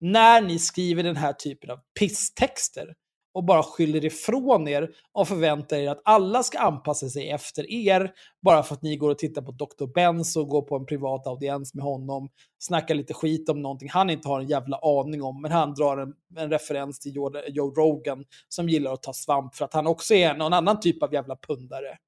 När 0.01 0.41
ni 0.41 0.59
skriver 0.59 1.03
den 1.03 1.16
här 1.16 1.33
typen 1.33 1.70
av 1.70 1.81
pisstexter 2.01 2.95
och 3.37 3.45
bara 3.45 3.62
skyller 3.62 4.05
ifrån 4.05 4.68
er 4.68 4.91
och 5.12 5.28
förväntar 5.28 5.76
er 5.76 5.91
att 5.91 6.03
alla 6.05 6.43
ska 6.43 6.59
anpassa 6.59 7.09
sig 7.09 7.30
efter 7.30 7.70
er 7.72 8.12
bara 8.43 8.62
för 8.62 8.74
att 8.74 8.82
ni 8.82 8.97
går 8.97 9.11
och 9.11 9.18
tittar 9.18 9.43
på 9.43 9.53
Dr. 9.53 9.93
Benz 9.95 10.37
och 10.37 10.49
går 10.49 10.62
på 10.62 10.76
en 10.76 10.87
privat 10.87 11.26
audiens 11.26 11.74
med 11.74 11.84
honom, 11.84 12.28
snackar 12.59 12.95
lite 12.95 13.14
skit 13.14 13.49
om 13.49 13.62
någonting 13.62 13.89
han 13.89 14.11
inte 14.11 14.28
har 14.28 14.41
en 14.41 14.47
jävla 14.47 14.76
aning 14.76 15.22
om, 15.22 15.43
men 15.43 15.53
han 15.53 15.74
drar 15.74 15.99
en, 15.99 16.12
en 16.37 16.51
referens 16.51 17.01
till 17.01 17.16
Joe, 17.16 17.32
Joe 17.49 17.70
Rogan 17.70 18.24
som 18.49 18.68
gillar 18.68 18.93
att 18.93 19.03
ta 19.03 19.12
svamp 19.12 19.55
för 19.55 19.64
att 19.64 19.74
han 19.74 19.87
också 19.87 20.14
är 20.14 20.34
någon 20.34 20.53
annan 20.53 20.80
typ 20.80 21.03
av 21.03 21.14
jävla 21.14 21.37
pundare. 21.37 21.99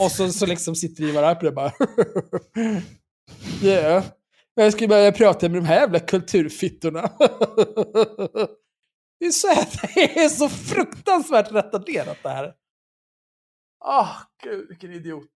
Och 0.00 0.10
så, 0.10 0.28
så 0.28 0.46
liksom 0.46 0.74
sitter 0.74 1.04
Ivar 1.04 1.22
Arpi 1.22 1.46
där 1.46 1.52
bara... 1.52 1.72
yeah. 3.62 4.04
jag 4.54 4.72
skulle 4.72 4.88
börja 4.88 5.12
prata 5.12 5.48
med 5.48 5.62
de 5.62 5.66
här 5.66 5.80
jävla 5.80 6.00
kulturfittorna. 6.00 7.10
det, 9.24 9.28
är 9.28 9.32
så 9.32 9.48
det 9.94 10.24
är 10.24 10.28
så 10.28 10.48
fruktansvärt 10.48 11.52
retarderat 11.52 12.18
det 12.22 12.28
här. 12.28 12.54
Ah, 13.84 14.16
gud 14.42 14.68
vilken 14.68 14.92
idiot. 14.92 15.28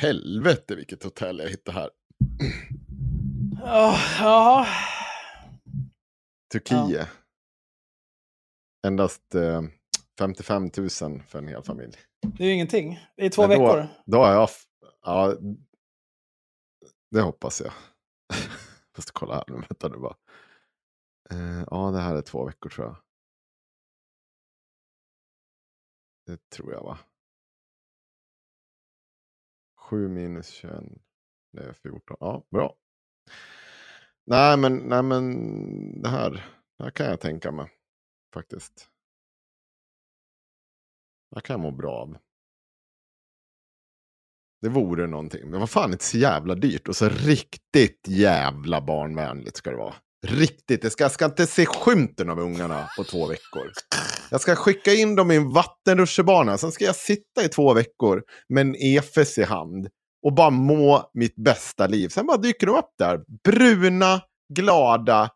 Helvete 0.00 0.74
vilket 0.74 1.02
hotell 1.02 1.38
jag 1.38 1.48
hittade 1.48 1.78
här. 1.78 1.90
Ja, 3.62 3.98
ja. 4.20 4.66
Turkiet. 6.52 7.08
Endast 8.86 9.34
eh, 9.34 9.62
55 10.18 10.70
000 10.76 10.90
för 11.22 11.38
en 11.38 11.48
hel 11.48 11.62
familj. 11.62 11.96
Det 12.20 12.42
är 12.44 12.46
ju 12.46 12.54
ingenting. 12.54 12.98
Det 13.16 13.26
är 13.26 13.30
två 13.30 13.42
då, 13.42 13.48
veckor. 13.48 13.88
Då 14.06 14.18
har 14.18 14.32
jag... 14.32 14.48
Ja, 15.02 15.36
det 17.10 17.20
hoppas 17.20 17.60
jag. 17.60 17.72
Måste 18.96 19.12
kolla 19.12 19.34
här 19.34 19.44
nu, 19.48 19.54
vänta 19.54 19.88
nu 19.88 19.96
bara. 19.96 20.16
Eh, 21.30 21.64
ja, 21.70 21.90
det 21.90 22.00
här 22.00 22.14
är 22.14 22.22
två 22.22 22.44
veckor 22.44 22.70
tror 22.70 22.86
jag. 22.86 22.96
Det 26.26 26.50
tror 26.50 26.72
jag 26.72 26.82
va. 26.82 26.98
7 29.76 30.08
minus 30.08 30.48
21. 30.48 30.84
Det 31.52 31.62
är 31.62 31.72
14. 31.72 32.16
Ja, 32.20 32.46
bra. 32.50 32.76
Nej 34.24 34.56
men, 34.56 34.76
nej, 34.76 35.02
men 35.02 36.02
det 36.02 36.08
här, 36.08 36.30
det 36.78 36.84
här 36.84 36.90
kan 36.90 37.06
jag 37.06 37.20
tänka 37.20 37.52
mig. 37.52 37.75
Faktiskt. 38.36 38.88
Det 41.30 41.36
här 41.36 41.40
kan 41.40 41.54
jag 41.54 41.60
må 41.60 41.70
bra 41.70 41.92
av. 41.92 42.16
Det 44.62 44.68
vore 44.68 45.06
någonting. 45.06 45.50
Men 45.50 45.60
vad 45.60 45.70
fan, 45.70 45.92
inte 45.92 46.04
så 46.04 46.18
jävla 46.18 46.54
dyrt. 46.54 46.88
Och 46.88 46.96
så 46.96 47.08
riktigt 47.08 48.00
jävla 48.08 48.80
barnvänligt 48.80 49.56
ska 49.56 49.70
det 49.70 49.76
vara. 49.76 49.94
Riktigt. 50.26 50.82
Jag 50.82 50.92
ska, 50.92 51.04
jag 51.04 51.12
ska 51.12 51.24
inte 51.24 51.46
se 51.46 51.66
skymten 51.66 52.30
av 52.30 52.38
ungarna 52.38 52.88
på 52.96 53.04
två 53.04 53.26
veckor. 53.26 53.72
Jag 54.30 54.40
ska 54.40 54.56
skicka 54.56 54.92
in 54.92 55.16
dem 55.16 55.30
i 55.30 55.36
en 55.36 55.52
vattenrutschbana. 55.52 56.58
Sen 56.58 56.72
ska 56.72 56.84
jag 56.84 56.96
sitta 56.96 57.44
i 57.44 57.48
två 57.48 57.74
veckor 57.74 58.22
med 58.48 58.60
en 58.60 58.76
EFES 58.76 59.38
i 59.38 59.42
hand. 59.42 59.88
Och 60.22 60.34
bara 60.34 60.50
må 60.50 61.10
mitt 61.14 61.36
bästa 61.36 61.86
liv. 61.86 62.08
Sen 62.08 62.26
bara 62.26 62.36
dyker 62.36 62.66
de 62.66 62.76
upp 62.76 62.94
där. 62.98 63.24
Bruna, 63.44 64.20
glada. 64.54 65.30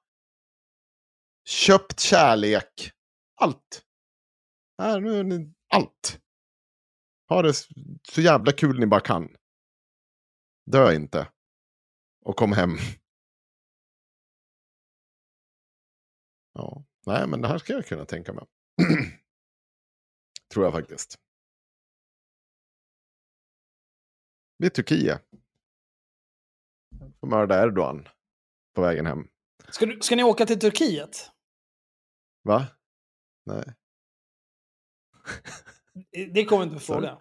Köpt 1.45 2.01
kärlek. 2.01 2.93
Allt. 3.35 3.87
Här, 4.79 5.01
nu 5.01 5.19
är 5.19 5.25
ni, 5.25 5.55
allt. 5.69 6.21
Ha 7.29 7.43
det 7.43 7.55
så 8.09 8.21
jävla 8.21 8.53
kul 8.53 8.81
ni 8.81 8.87
bara 8.87 9.01
kan. 9.01 9.37
Dö 10.67 10.95
inte. 10.95 11.29
Och 12.25 12.37
kom 12.37 12.53
hem. 12.53 12.71
Ja, 16.53 16.85
nej 17.07 17.27
men 17.29 17.41
det 17.41 17.49
här 17.49 17.59
ska 17.59 17.73
jag 17.73 17.87
kunna 17.87 18.05
tänka 18.05 18.33
mig. 18.33 18.47
Tror 20.53 20.65
jag 20.65 20.73
faktiskt. 20.73 21.19
Det 24.59 24.67
är 24.67 24.71
Turkiet. 24.71 25.23
Får 27.21 27.27
mörda 27.27 27.62
Erdogan 27.62 28.09
på 28.75 28.83
vägen 28.83 29.07
hem. 29.07 29.29
Ska, 29.69 29.87
du, 29.87 30.01
ska 30.01 30.16
ni 30.16 30.24
åka 30.24 30.47
till 30.47 30.59
Turkiet? 30.59 31.31
Va? 32.43 32.66
Nej. 33.47 33.74
Det 36.32 36.45
kommer 36.45 36.62
inte 36.62 36.74
på 36.74 36.81
fråga. 36.81 37.19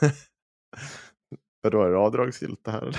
Vadå, 1.62 1.82
är 1.82 1.90
det 1.90 1.98
avdragsgillt 1.98 2.64
det 2.64 2.70
här? 2.70 2.96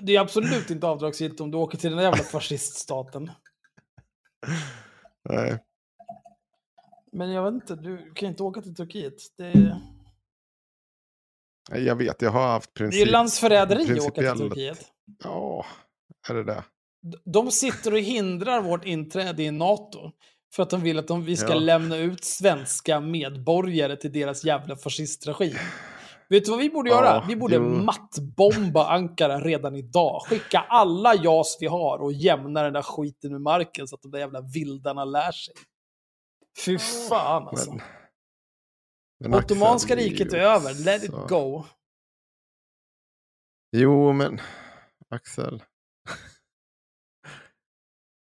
Det 0.00 0.16
är 0.16 0.20
absolut 0.20 0.70
inte 0.70 0.86
avdragsgillt 0.86 1.40
om 1.40 1.50
du 1.50 1.58
åker 1.58 1.78
till 1.78 1.90
den 1.90 1.96
där 1.96 2.04
jävla 2.04 2.24
fasciststaten. 2.24 3.30
Nej. 5.28 5.64
Men 7.12 7.30
jag 7.30 7.44
vet 7.44 7.54
inte, 7.54 7.76
du 7.76 8.12
kan 8.14 8.28
inte 8.28 8.42
åka 8.42 8.62
till 8.62 8.74
Turkiet. 8.74 9.14
Det 9.36 9.46
är, 9.46 9.78
jag 11.78 11.96
vet, 11.96 12.22
jag 12.22 12.30
har 12.30 12.46
haft 12.46 12.70
det 12.74 12.80
är 12.80 12.84
princip... 12.84 13.06
ju 13.06 13.12
landsförräderi 13.12 13.98
att 13.98 14.06
åka 14.06 14.34
till 14.34 14.48
Turkiet. 14.48 14.92
Ja, 15.24 15.66
är 16.28 16.34
det 16.34 16.44
det? 16.44 16.64
De 17.24 17.50
sitter 17.50 17.92
och 17.92 17.98
hindrar 17.98 18.60
vårt 18.62 18.84
inträde 18.84 19.42
i 19.42 19.50
NATO. 19.50 20.12
För 20.54 20.62
att 20.62 20.70
de 20.70 20.80
vill 20.80 20.98
att 20.98 21.08
de, 21.08 21.24
vi 21.24 21.36
ska 21.36 21.48
Ja. 21.48 21.58
lämna 21.58 21.96
ut 21.96 22.24
svenska 22.24 23.00
medborgare 23.00 23.96
till 23.96 24.12
deras 24.12 24.44
jävla 24.44 24.76
fascistregim. 24.76 25.56
Vet 26.28 26.44
du 26.44 26.50
vad 26.50 26.60
vi 26.60 26.70
borde 26.70 26.90
Ja, 26.90 26.96
göra? 26.96 27.24
Vi 27.28 27.36
borde 27.36 27.54
jo. 27.54 27.62
mattbomba 27.62 28.86
Ankara 28.88 29.40
redan 29.40 29.76
idag. 29.76 30.22
Skicka 30.28 30.58
alla 30.68 31.14
JAS 31.14 31.56
vi 31.60 31.66
har 31.66 31.98
och 31.98 32.12
jämna 32.12 32.62
den 32.62 32.72
där 32.72 32.82
skiten 32.82 33.32
med 33.32 33.40
marken 33.40 33.88
så 33.88 33.94
att 33.94 34.02
de 34.02 34.10
där 34.10 34.18
jävla 34.18 34.40
vildarna 34.40 35.04
lär 35.04 35.32
sig. 35.32 35.54
Fy 36.64 36.78
fan 36.78 37.48
alltså. 37.48 37.72
Men, 37.72 37.80
men 39.30 39.34
Ottomanska 39.34 39.96
riket 39.96 40.32
är 40.32 40.38
över. 40.38 40.84
Let 40.84 41.04
it 41.04 41.12
också- 41.12 41.26
go. 41.26 41.64
Jo, 43.76 44.12
men 44.12 44.40
Axel. 45.10 45.62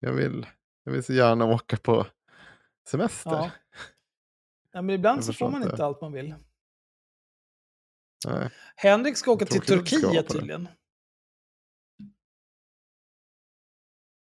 Jag, 0.06 0.12
vill, 0.12 0.46
jag 0.84 0.92
vill 0.92 1.04
så 1.04 1.12
gärna 1.12 1.44
åka 1.44 1.76
på 1.76 2.06
semester. 2.88 3.30
Ja. 3.30 3.50
Ja, 4.72 4.82
men 4.82 4.94
ibland 4.94 5.24
så 5.24 5.32
får 5.32 5.50
man 5.50 5.62
inte. 5.62 5.84
allt 5.84 6.00
man 6.00 6.12
vill. 6.12 6.34
Nej. 8.26 8.50
Henrik 8.76 9.16
ska 9.16 9.30
åka 9.32 9.46
till 9.46 9.60
Turkiet 9.60 10.28
tydligen. 10.28 10.68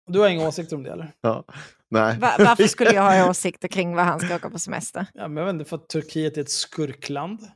Du 0.07 0.19
har 0.19 0.29
inga 0.29 0.49
åsikter 0.49 0.77
om 0.77 0.83
det 0.83 0.93
eller? 0.93 1.13
Ja. 1.21 1.45
Nej. 1.89 2.19
Va- 2.19 2.37
varför 2.39 2.67
skulle 2.67 2.93
jag 2.93 3.03
ha 3.03 3.31
åsikter 3.31 3.69
kring 3.69 3.95
vad 3.95 4.05
han 4.05 4.21
ska 4.21 4.37
åka 4.37 4.51
på 4.51 4.59
semester? 4.59 5.07
Ja, 5.15 5.29
men 5.29 5.37
jag 5.37 5.45
vet 5.45 5.53
inte, 5.61 5.65
för 5.71 5.77
att 5.77 5.89
Turkiet 5.89 6.37
är 6.37 6.41
ett 6.41 6.51
skurkland. 6.51 7.51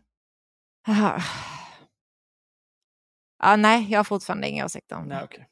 Ah. 0.87 1.23
Ja, 3.43 3.57
nej, 3.57 3.91
jag 3.91 3.99
har 3.99 4.05
fortfarande 4.05 4.49
inga 4.49 4.65
åsikter 4.65 4.97
om 4.97 5.05
Nej, 5.09 5.19
det. 5.19 5.25
okej. 5.25 5.49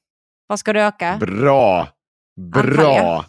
Var 0.47 0.57
ska 0.57 0.73
du 0.73 0.87
åka? 0.87 1.17
Bra! 1.21 1.89
Bra! 2.39 3.25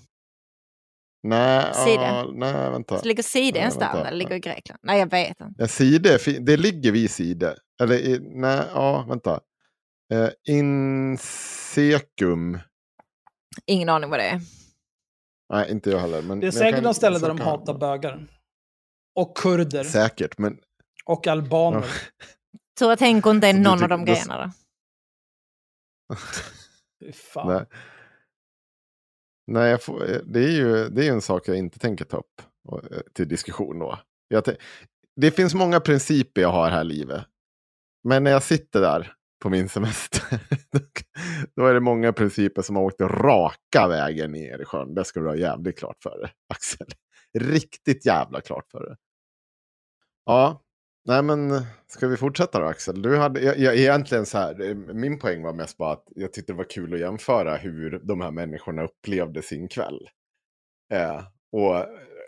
Nej, 1.23 1.73
Side. 1.73 2.01
ja, 2.01 2.31
nej, 2.33 2.53
vänta. 2.71 2.99
Så 2.99 3.05
ligger 3.05 3.23
Side 3.23 3.53
Nej, 3.55 3.63
där 3.63 3.69
vänta. 3.79 4.07
eller 4.07 4.17
ligger 4.17 4.35
i 4.35 4.39
Grekland? 4.39 4.79
Nej, 4.83 4.99
jag 4.99 5.09
vet 5.11 5.41
inte. 5.41 5.53
Ja, 5.57 5.67
Side, 5.67 6.19
det 6.45 6.57
ligger 6.57 6.91
vid 6.91 7.11
Side. 7.11 7.55
Eller 7.81 7.95
i, 7.95 8.19
nej, 8.21 8.63
ja, 8.73 9.05
vänta. 9.09 9.39
Eh, 10.13 10.29
Insekum. 10.55 12.59
Ingen 13.65 13.89
aning 13.89 14.09
vad 14.09 14.19
det 14.19 14.23
är. 14.29 14.41
Nej, 15.53 15.71
inte 15.71 15.89
jag 15.89 15.99
heller. 15.99 16.21
Men, 16.21 16.39
Det 16.39 16.47
är 16.47 16.51
säkert 16.51 16.75
kan 16.75 16.83
någon 16.83 16.93
ställe 16.95 17.19
där 17.19 17.27
de 17.27 17.39
hatar 17.39 17.73
bögar. 17.73 18.27
Och 19.15 19.37
kurder. 19.37 19.83
Säkert, 19.83 20.37
men 20.37 20.57
Och 21.05 21.27
albaner. 21.27 21.85
Tur 22.79 22.91
att 22.91 22.99
Henko 22.99 23.29
inte 23.29 23.47
är 23.47 23.53
någon 23.53 23.83
av 23.83 23.89
de 23.89 24.05
grejerna 24.05 24.45
då. 24.45 24.51
Fy 27.05 27.11
fan. 27.11 27.47
nej. 27.47 27.65
Nej, 29.51 29.71
jag 29.71 29.83
får, 29.83 30.11
eh, 30.11 30.17
det 30.25 30.39
är 30.39 30.51
ju 30.51 30.89
det 30.89 31.01
är 31.01 31.05
ju 31.05 31.11
en 31.11 31.21
sak 31.21 31.47
jag 31.47 31.57
inte 31.57 31.79
tänker 31.79 32.05
ta 32.05 32.17
upp 32.17 32.41
eh, 32.71 32.99
till 33.13 33.27
diskussion 33.27 33.79
då. 33.79 33.99
Jag 34.27 34.43
det 35.15 35.31
finns 35.31 35.53
många 35.53 35.79
principer 35.79 36.41
jag 36.41 36.51
har 36.51 36.69
här 36.69 36.81
i 36.81 36.83
livet. 36.83 37.25
Men 38.03 38.23
när 38.23 38.31
jag 38.31 38.43
sitter 38.43 38.81
där 38.81 39.13
på 39.43 39.49
min 39.49 39.69
semester, 39.69 40.23
då 41.55 41.65
är 41.65 41.73
det 41.73 41.79
många 41.79 42.13
principer 42.13 42.61
som 42.61 42.75
har 42.75 42.83
åkt 42.83 43.01
raka 43.01 43.87
vägen 43.87 44.31
ner 44.31 44.61
i 44.61 44.65
sjön. 44.65 44.93
Det 44.93 45.05
ska 45.05 45.19
du 45.19 45.27
ha 45.27 45.35
jävligt 45.35 45.79
klart 45.79 45.97
för 46.03 46.19
dig, 46.21 46.31
Axel. 46.53 46.87
Riktigt 47.39 48.05
jävla 48.05 48.41
klart 48.41 48.71
för 48.71 48.85
dig. 48.85 48.95
Ja, 50.25 50.61
nej 51.09 51.23
men 51.23 51.51
eh, 51.51 51.61
ska 51.87 52.07
vi 52.07 52.17
fortsätta 52.17 52.59
då 52.59 52.65
Axel? 52.65 53.01
Du 53.01 53.17
hade, 53.17 53.41
jag, 53.41 53.57
jag, 53.57 53.77
egentligen 53.77 54.25
så 54.25 54.37
här, 54.37 54.61
eh, 54.61 54.75
min 54.75 55.19
poäng 55.19 55.43
var 55.43 55.53
mest 55.53 55.77
bara 55.77 55.93
att 55.93 56.07
jag 56.15 56.33
tyckte 56.33 56.53
det 56.53 56.57
var 56.57 56.69
kul 56.69 56.93
att 56.93 56.99
jämföra 56.99 57.57
hur 57.57 57.99
de 58.03 58.21
här 58.21 58.31
människorna 58.31 58.83
upplevde 58.83 59.41
sin 59.41 59.67
kväll. 59.67 60.09
Eh, 60.93 61.23
och 61.51 61.77
eh, 61.77 61.85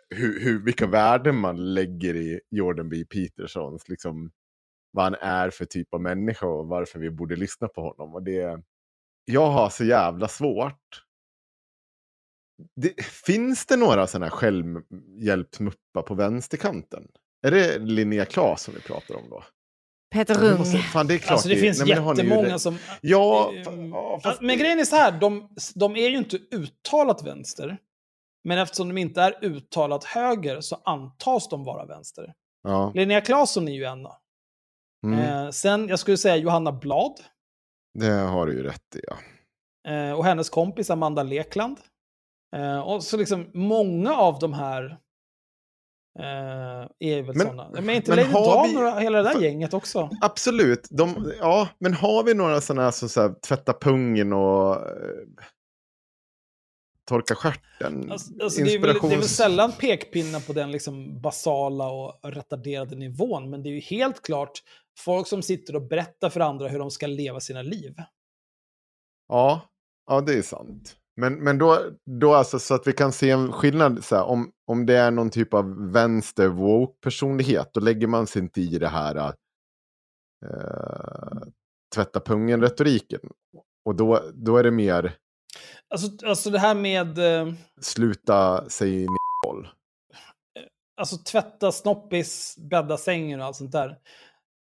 hur, 0.10 0.40
hur, 0.40 0.66
vilka 0.66 0.88
värden 0.88 1.36
man 1.36 1.74
lägger 1.74 2.16
i 2.16 2.42
Jordan 2.50 2.90
B. 2.90 3.06
Petersons, 3.06 3.90
liksom 3.90 4.32
vad 4.92 5.04
han 5.04 5.16
är 5.16 5.50
för 5.50 5.66
typ 5.66 5.94
av 5.94 6.02
människa 6.02 6.46
och 6.46 6.68
varför 6.68 7.00
vi 7.00 7.12
borde 7.12 7.36
lyssna 7.36 7.68
på 7.68 7.82
honom. 7.82 8.16
Och 8.16 8.24
det, 8.24 8.62
jag 9.26 9.52
har 9.52 9.70
så 9.70 9.84
jävla 9.86 10.28
svårt. 10.28 11.04
Det, 12.76 13.06
finns 13.06 13.66
det 13.66 13.78
några 13.78 14.08
sådana 14.08 14.26
här 14.26 14.32
självhjälpsmuppar 14.32 16.02
på 16.08 16.14
vänsterkanten? 16.16 17.08
Är 17.48 17.52
det 17.52 17.80
Linnea 17.80 18.26
Claes 18.26 18.62
som 18.62 18.74
vi 18.74 18.80
pratar 18.82 19.16
om 19.16 19.30
då? 19.30 19.44
Peter 20.14 20.36
Det 20.36 20.50
Rung. 20.52 20.58
måste- 20.58 20.78
fan, 20.78 21.08
det 21.08 21.14
är 21.14 21.18
klart 21.18 21.32
Alltså 21.32 21.50
det 21.50 21.56
finns 21.56 21.80
nej, 21.80 21.96
men 21.96 22.04
har 22.04 22.14
ni 22.16 22.22
ju 22.22 22.28
jättemånga 22.28 22.60
som... 22.60 22.78
Ja, 23.02 23.52
Eh, 23.56 23.62
fa- 23.62 23.90
ja, 23.94 24.20
fast 24.24 24.42
Men 24.42 24.58
grejen 24.58 24.80
är 24.80 24.86
så 24.86 24.96
här, 24.96 25.12
de, 25.20 25.50
de 25.76 25.96
är 25.96 26.10
ju 26.10 26.18
inte 26.18 26.38
uttalat 26.38 27.24
vänster. 27.24 27.78
Men 28.44 28.58
eftersom 28.58 28.88
de 28.88 28.98
inte 28.98 29.22
är 29.22 29.46
uttalat 29.46 30.04
höger 30.04 30.62
så 30.62 30.76
antas 30.86 31.50
de 31.50 31.64
vara 31.64 31.86
vänster. 31.86 32.34
Ja, 32.64 32.92
Linnea 32.96 33.22
Claesson 33.22 33.68
är 33.68 33.72
ju 33.72 33.84
en. 33.84 34.08
mm, 35.06 35.20
Eh, 35.20 35.50
sen, 35.50 35.88
jag 35.88 36.00
skulle 36.00 36.18
säga 36.18 36.36
Johanna 36.36 36.72
Blad. 36.72 37.20
det 38.00 38.08
har 38.12 38.46
du 38.46 38.54
ju 38.54 38.64
rätt 38.64 38.96
i. 38.96 39.00
Ja. 39.08 39.18
Eh, 39.92 40.12
och 40.14 40.26
hennes 40.26 40.50
kompis 40.50 40.90
Amanda 40.90 41.24
Lekland. 41.24 41.80
Eh, 42.56 42.80
och 42.80 43.04
så 43.04 43.18
liksom 43.18 43.52
många 43.54 44.16
av 44.16 44.40
de 44.40 44.54
här 44.54 44.84
eh, 44.86 44.98
är 46.20 47.22
väl 47.24 47.36
Men- 47.36 47.48
sådana. 47.48 47.70
Men 47.74 47.90
är 47.90 47.94
inte 47.94 48.10
men 48.16 48.20
Lady 48.20 48.32
har 48.32 48.74
Dan 48.76 48.96
vi- 48.96 49.04
hela 49.04 49.24
det 49.24 49.34
där 49.34 49.42
gänget 49.42 49.74
också? 49.74 50.10
Absolut, 50.22 50.88
de, 50.92 51.34
ja, 51.40 51.70
men 51.80 51.94
har 51.94 52.24
vi 52.24 52.34
några 52.34 52.62
sådana 52.62 52.92
som 52.92 53.10
så 53.10 53.22
här, 53.22 53.34
tvätta 53.48 53.74
pungen 53.74 54.34
och 54.34 54.76
eh, 54.76 54.82
torka 57.08 57.36
stjärten? 57.36 58.12
Alltså, 58.12 58.44
alltså, 58.44 58.64
det, 58.64 58.74
är 58.74 58.80
väl, 58.80 58.94
det 58.94 59.00
är 59.00 59.02
väl 59.02 59.12
Inspirations- 59.12 59.22
sällan 59.28 59.72
pekpinnar 59.72 60.40
på 60.40 60.54
den 60.54 60.72
liksom 60.72 61.22
basala 61.22 61.90
och 61.92 62.20
retarderade 62.24 62.96
nivån, 62.96 63.50
men 63.50 63.64
det 63.64 63.70
är 63.70 63.74
ju 63.74 63.80
helt 63.80 64.22
klart 64.22 64.60
folk 65.00 65.28
som 65.28 65.42
sitter 65.42 65.76
och 65.76 65.82
berättar 65.88 66.30
för 66.30 66.40
andra 66.40 66.68
hur 66.68 66.80
de 66.80 66.92
ska 66.92 67.08
leva 67.08 67.40
sina 67.40 67.62
liv. 67.62 67.96
Ja, 69.28 69.62
ja, 70.08 70.22
det 70.22 70.34
är 70.34 70.42
sant. 70.42 70.96
Men, 71.22 71.44
men 71.44 71.58
då, 71.58 71.80
då 72.06 72.34
alltså 72.34 72.60
så 72.60 72.74
att 72.74 72.88
vi 72.88 72.94
kan 72.94 73.12
se 73.12 73.30
en 73.30 73.52
skillnad, 73.52 74.04
så 74.04 74.16
här, 74.16 74.24
om, 74.24 74.52
om 74.68 74.86
det 74.86 74.98
är 74.98 75.12
någon 75.12 75.30
typ 75.30 75.54
av 75.54 75.92
vänster 75.92 76.48
woke-personlighet, 76.48 77.70
då 77.74 77.80
lägger 77.80 78.08
man 78.08 78.28
sig 78.28 78.42
inte 78.42 78.62
i 78.62 78.78
det 78.78 78.88
här 78.88 79.16
äh, 79.16 79.32
tvätta 81.96 82.20
pungen-retoriken. 82.20 83.20
Och 83.86 83.96
då, 83.96 84.24
då 84.34 84.58
är 84.58 84.64
det 84.64 84.72
mer 84.72 85.18
Alltså, 85.90 86.28
alltså 86.28 86.50
det 86.50 86.60
här 86.60 86.76
med 86.76 87.18
eh, 87.18 87.54
sluta 87.82 88.70
säga 88.70 89.08
håll. 89.46 89.68
alltså, 90.98 91.18
tvätta 91.18 91.72
snoppis, 91.72 92.56
bädda 92.58 92.98
sängen 92.98 93.40
och 93.40 93.46
allt 93.46 93.56
sånt 93.56 93.72
där. 93.72 93.98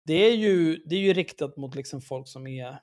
Det 0.05 0.13
är 0.13 0.35
ju, 0.35 0.75
det 0.75 0.95
är 0.95 0.99
ju 0.99 1.13
riktat 1.13 1.57
mot 1.57 1.75
liksom 1.75 2.01
folk 2.01 2.27
som 2.27 2.47
är, 2.47 2.79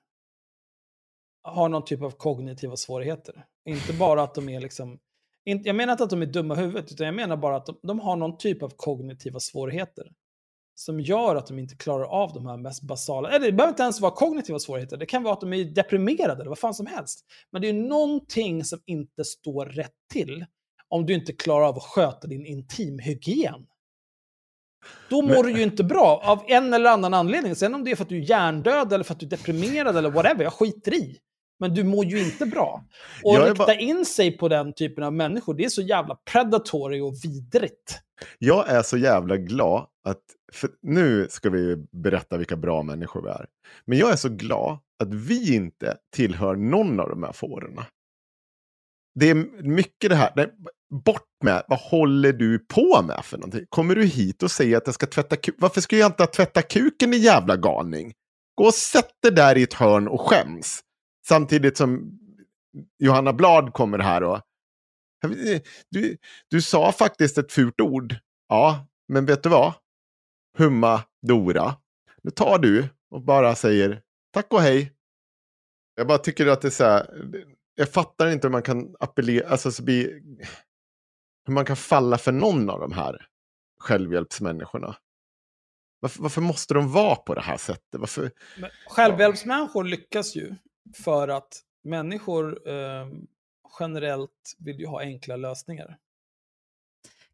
har 1.47 1.69
någon 1.69 1.85
typ 1.85 2.03
av 2.03 2.11
kognitiva 2.11 2.77
svårigheter. 2.77 3.45
Inte 3.65 3.93
bara 3.93 4.23
att 4.23 4.35
de 4.35 4.49
är 4.49 4.61
liksom, 4.61 4.99
inte, 5.45 5.69
jag 5.69 5.77
menar 5.77 5.93
inte 5.93 6.05
att 6.05 6.11
de 6.11 6.23
är 6.23 6.27
dumma 6.27 6.55
i 6.55 6.59
huvudet, 6.59 6.93
utan 6.93 7.07
jag 7.07 7.15
menar 7.15 7.37
bara 7.37 7.57
att 7.57 7.67
de, 7.67 7.79
de 7.83 8.01
har 8.01 8.17
någon 8.17 8.39
typ 8.39 8.63
av 8.63 8.73
kognitiva 8.77 9.41
svårigheter. 9.41 10.13
Som 10.75 11.01
gör 11.01 11.37
att 11.37 11.47
de 11.47 11.59
inte 11.59 11.77
klarar 11.77 12.05
av 12.05 12.33
de 12.33 12.47
här 12.47 12.57
mest 12.57 12.83
basala, 12.83 13.31
eller 13.31 13.47
det 13.47 13.53
behöver 13.53 13.73
inte 13.73 13.83
ens 13.83 14.01
vara 14.01 14.13
kognitiva 14.13 14.59
svårigheter, 14.59 14.97
det 14.97 15.07
kan 15.07 15.23
vara 15.23 15.35
att 15.35 15.41
de 15.41 15.53
är 15.53 15.65
deprimerade 15.65 16.41
eller 16.41 16.49
vad 16.49 16.59
fan 16.59 16.75
som 16.75 16.87
helst. 16.87 17.25
Men 17.51 17.63
det 17.63 17.69
är 17.69 17.73
någonting 17.73 18.65
som 18.65 18.79
inte 18.87 19.25
står 19.25 19.67
rätt 19.67 19.95
till 20.13 20.47
om 20.89 21.07
du 21.07 21.15
inte 21.15 21.33
klarar 21.33 21.67
av 21.69 21.77
att 21.77 21.83
sköta 21.83 22.27
din 22.27 22.47
intimhygien. 22.47 23.67
Då 25.11 25.23
mår 25.23 25.29
Men- 25.29 25.43
du 25.43 25.53
ju 25.53 25.63
inte 25.63 25.85
bra 25.85 26.21
av 26.25 26.43
en 26.47 26.75
eller 26.75 26.91
annan 26.91 27.15
anledning. 27.15 27.55
Sen 27.55 27.75
om 27.75 27.85
det 27.85 27.91
är 27.91 27.97
för 27.97 28.03
att 28.03 28.09
du 28.09 28.17
är 28.17 28.31
hjärndöd 28.31 28.93
eller 28.93 29.05
för 29.05 29.15
att 29.15 29.21
du 29.21 29.27
är 29.27 29.31
deprimerad 29.31 29.97
eller 29.97 30.11
whatever, 30.11 30.45
jag 30.45 30.53
skiter 30.53 30.95
i. 30.95 31.19
Men 31.61 31.75
du 31.75 31.85
mår 31.85 32.05
ju 32.05 32.19
inte 32.25 32.47
bra. 32.47 32.85
Och 33.23 33.39
rikta 33.39 33.55
bara- 33.55 33.75
in 33.75 34.05
sig 34.05 34.37
på 34.37 34.49
den 34.49 34.73
typen 34.73 35.05
av 35.05 35.13
människor, 35.13 35.55
det 35.55 35.65
är 35.65 35.69
så 35.69 35.83
jävla 35.83 36.15
predatory 36.33 37.01
och 37.01 37.15
vidrigt. 37.25 37.99
Jag 38.39 38.69
är 38.69 38.83
så 38.83 38.97
jävla 38.97 39.37
glad 39.37 39.87
att, 40.05 40.23
för 40.53 40.71
nu 40.83 41.27
ska 41.31 41.51
vi 41.51 41.77
berätta 41.93 42.37
vilka 42.37 42.57
bra 42.57 42.83
människor 42.83 43.23
vi 43.23 43.29
är. 43.29 43.47
Men 43.85 43.99
jag 43.99 44.13
är 44.13 44.17
så 44.17 44.29
glad 44.29 44.79
att 45.03 45.15
vi 45.15 45.55
inte 45.55 45.97
tillhör 46.15 46.57
någon 46.57 47.01
av 47.01 47.09
de 47.09 47.23
här 47.23 47.33
fårorna. 47.33 47.87
Det 49.15 49.31
är 49.31 49.35
mycket 49.63 50.11
det 50.11 50.17
här, 50.17 50.33
nej, 50.37 50.47
bort 51.05 51.29
med, 51.45 51.65
vad 51.69 51.79
håller 51.79 52.33
du 52.33 52.59
på 52.59 53.03
med 53.03 53.25
för 53.25 53.37
någonting? 53.39 53.65
Kommer 53.69 53.95
du 53.95 54.05
hit 54.05 54.43
och 54.43 54.51
säger 54.51 54.77
att 54.77 54.83
jag 54.87 54.95
ska 54.95 55.07
tvätta 55.07 55.37
kuken? 55.37 55.55
Varför 55.59 55.81
ska 55.81 55.97
jag 55.97 56.09
inte 56.09 56.27
tvätta 56.27 56.63
kuken 56.63 57.15
i 57.15 57.17
jävla 57.17 57.57
galning? 57.57 58.13
Gå 58.55 58.65
och 58.65 58.75
sätt 58.75 59.11
dig 59.23 59.33
där 59.33 59.59
i 59.59 59.63
ett 59.63 59.75
hörn 59.75 60.09
och 60.09 60.21
skäms. 60.21 60.81
Samtidigt 61.29 61.77
som 61.77 62.19
Johanna 62.99 63.33
Blad 63.33 63.73
kommer 63.73 63.99
här 63.99 64.23
och... 64.23 64.37
Eh, 65.25 65.61
du, 65.91 66.17
du 66.49 66.63
sa 66.63 66.93
faktiskt 66.93 67.39
ett 67.39 67.53
fult 67.53 67.81
ord. 67.81 68.17
Ja, 68.49 68.87
men 69.09 69.27
vet 69.27 69.43
du 69.43 69.49
vad? 69.49 69.73
Humma 70.59 71.03
Dora. 71.27 71.77
Nu 72.23 72.31
tar 72.31 72.59
du 72.59 72.89
och 73.11 73.23
bara 73.23 73.55
säger 73.55 74.03
tack 74.33 74.53
och 74.53 74.61
hej. 74.61 74.93
Jag 75.95 76.07
bara 76.07 76.19
tycker 76.19 76.47
att 76.47 76.61
det 76.61 76.69
är 76.69 76.71
så 76.71 76.85
här. 76.85 77.31
Jag 77.75 77.93
fattar 77.93 78.29
inte 78.29 78.47
hur 78.47 78.53
man 78.53 78.63
kan 78.63 78.97
appellera, 79.01 79.49
alltså 79.49 79.73
så 79.73 79.83
bli, 79.83 80.23
hur 81.47 81.53
man 81.53 81.65
kan 81.65 81.77
falla 81.77 82.19
för 82.19 82.33
någon 82.33 82.71
av 82.71 82.81
de 82.81 82.93
här 82.93 83.27
självhjälpsmänniskorna. 83.81 84.97
Varför, 86.01 86.23
varför 86.23 86.41
måste 86.41 86.75
de 86.75 86.93
vara 86.93 87.17
på 87.17 87.35
det 87.35 87.41
här 87.41 87.57
sättet? 87.57 88.01
Varför? 88.01 88.31
Men 88.59 88.71
självhjälpsmänniskor 88.89 89.85
lyckas 89.85 90.37
ju 90.37 90.55
för 90.95 91.29
att 91.29 91.63
människor 91.85 92.69
eh, 92.69 93.07
generellt 93.81 94.55
vill 94.59 94.79
ju 94.81 94.87
ha 94.87 95.01
enkla 95.01 95.37
lösningar. 95.37 95.99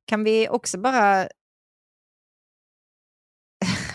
Kan 0.05 0.24
vi 0.24 0.49
också 0.49 0.79
bara... 0.79 1.29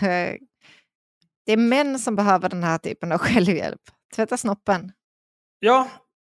det 1.46 1.52
är 1.52 1.56
män 1.56 1.98
som 1.98 2.16
behöver 2.16 2.48
den 2.48 2.62
här 2.62 2.78
typen 2.78 3.12
av 3.12 3.18
självhjälp. 3.18 3.80
Tvätta 4.14 4.36
snoppen. 4.36 4.92
Ja, 5.58 5.88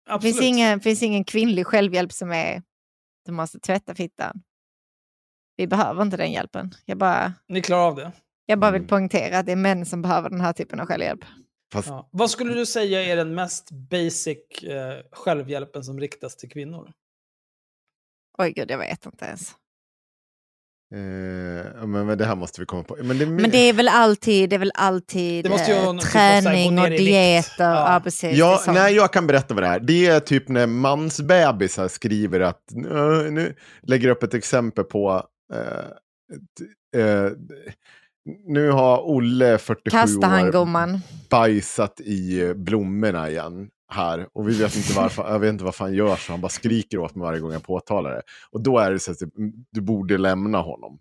Det 0.06 0.12
absolut. 0.14 0.36
finns 0.36 0.46
ingen, 0.48 0.80
finns 0.80 1.04
ingen 1.04 1.24
kvinnlig 1.24 1.68
självhjälp 1.68 2.12
som 2.12 2.32
är 2.32 2.64
du 3.26 3.32
måste 3.32 3.60
tvätta 3.60 3.96
fittan. 3.96 4.42
Vi 5.56 5.68
behöver 5.68 6.02
inte 6.02 6.18
den 6.18 6.32
hjälpen. 6.32 6.72
Jag 6.86 6.98
bara, 6.98 7.34
Ni 7.48 7.62
klarar 7.62 7.88
av 7.88 7.96
det. 7.96 8.12
jag 8.46 8.60
bara 8.60 8.72
vill 8.72 8.80
Mm. 8.82 8.88
poängtera 8.88 9.40
att 9.40 9.46
det 9.46 9.52
är 9.52 9.56
män 9.56 9.86
som 9.86 10.02
behöver 10.02 10.30
den 10.30 10.42
här 10.42 10.54
typen 10.54 10.80
av 10.80 10.86
självhjälp. 10.86 11.26
Fast, 11.74 11.88
Ja. 11.88 12.10
Vad 12.12 12.30
skulle 12.32 12.54
du 12.54 12.66
säga 12.66 13.04
är 13.04 13.16
den 13.16 13.36
mest 13.36 13.72
basic 13.72 14.64
eh, 14.64 14.98
självhjälpen 15.12 15.84
som 15.84 16.00
riktas 16.00 16.36
till 16.36 16.50
kvinnor? 16.50 16.92
Oj 18.38 18.52
gud, 18.52 18.72
jag 18.72 18.78
vet 18.78 19.06
inte 19.06 19.26
ens. 19.26 19.50
eh, 20.94 21.86
men, 21.88 22.06
men 22.06 22.18
det 22.18 22.26
här 22.26 22.36
måste 22.36 22.62
vi 22.62 22.66
komma 22.66 22.84
på. 22.84 22.98
Men 23.04 23.18
det, 23.18 23.26
Men 23.26 23.52
det 23.52 23.58
är 23.58 23.74
väl 23.74 23.88
alltid, 23.88 24.50
det 24.50 24.56
är 24.56 24.60
väl 24.60 24.72
alltid 24.76 25.46
Det 25.46 25.50
måste 25.50 25.72
ju 25.72 25.78
eh, 25.78 25.92
typ 25.92 26.02
träning 26.12 26.76
ner 26.76 26.84
och 26.84 26.90
dieter. 26.90 27.64
Ja. 27.64 27.94
Ja. 27.94 28.00
precis. 28.04 28.38
Ja, 28.38 28.64
nej, 28.68 28.96
jag 28.96 29.14
kan 29.14 29.28
berätta 29.28 29.54
vad 29.54 29.64
det 29.64 29.68
är. 29.68 29.80
Det 29.80 30.06
är 30.08 30.20
typ 30.20 30.48
när 30.48 30.68
mansbebisar 30.68 31.88
skriver 31.88 32.40
att, 32.40 32.64
"Nå, 32.72 33.12
nu 33.22 33.56
lägger 33.82 34.10
upp 34.10 34.24
ett 34.24 34.34
exempel 34.34 34.84
på, 34.84 35.24
eh, 35.54 35.60
ett, 36.36 36.62
eh, 36.96 37.32
nu 38.48 38.72
har 38.72 39.02
Olle, 39.10 39.58
47 39.58 39.98
Kasta 39.98 40.28
han 40.28 40.48
år, 40.48 40.52
gumman. 40.52 41.00
bajsat 41.30 42.00
i 42.00 42.54
blommorna 42.56 43.30
igen 43.30 43.70
här. 43.92 44.28
Och 44.34 44.50
vi 44.50 44.54
vet 44.64 44.76
inte 44.76 44.94
varför, 44.94 45.32
jag 45.32 45.40
vet 45.40 45.50
inte 45.50 45.64
varför 45.64 45.86
han 45.86 45.94
gör 45.94 46.16
så, 46.16 46.32
han 46.34 46.42
bara 46.42 46.50
skriker 46.50 46.98
åt 46.98 47.16
mig 47.16 47.24
varje 47.26 47.40
gång 47.40 47.52
jag 47.52 47.64
påtalar 47.64 48.12
det. 48.12 48.22
Och 48.52 48.62
då 48.64 48.80
är 48.80 48.92
det 48.92 49.00
så 49.00 49.12
att 49.12 49.20
typ, 49.20 49.34
du 49.72 49.82
borde 49.82 50.18
lämna 50.18 50.58
honom. 50.58 51.00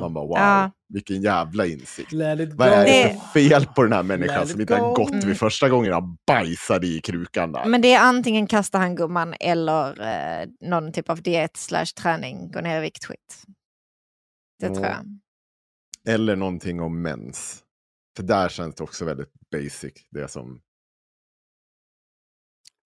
Man 0.00 0.14
bara 0.14 0.24
wow, 0.26 0.36
Ja. 0.38 0.70
vilken 0.88 1.22
jävla 1.22 1.66
insikt. 1.66 2.12
Vad 2.12 2.68
är 2.68 2.84
det 2.84 3.16
för 3.32 3.40
fel 3.40 3.66
på 3.66 3.82
den 3.82 3.92
här 3.92 4.02
människan 4.02 4.46
som 4.48 4.60
inte 4.60 4.76
har 4.76 4.94
gått 4.94 5.10
Mm. 5.12 5.26
vid 5.28 5.38
första 5.38 5.68
gången 5.68 5.92
han 5.92 6.16
bajsade 6.26 6.86
i 6.86 7.00
krukan 7.00 7.52
där? 7.52 7.64
Men 7.66 7.80
det 7.80 7.92
är 7.92 8.00
antingen 8.00 8.46
kasta 8.46 8.78
han 8.78 8.94
gumman 8.96 9.34
eller 9.40 10.00
eh, 10.42 10.48
någon 10.60 10.92
typ 10.92 11.10
av 11.10 11.22
diet 11.22 11.56
slash 11.56 11.86
träning, 12.02 12.50
gå 12.52 12.60
ner 12.60 12.78
i 12.78 12.80
vikt 12.80 13.04
skit. 13.04 13.42
Det 14.60 14.66
Ja. 14.66 14.74
tror 14.74 14.86
jag. 14.86 15.18
Eller 16.08 16.36
någonting 16.36 16.80
om 16.80 17.02
mens. 17.02 17.62
För 18.16 18.22
där 18.22 18.48
känns 18.48 18.74
det 18.74 18.84
också 18.84 19.04
väldigt 19.04 19.32
basic. 19.52 19.92
Det 20.10 20.28
som... 20.28 20.60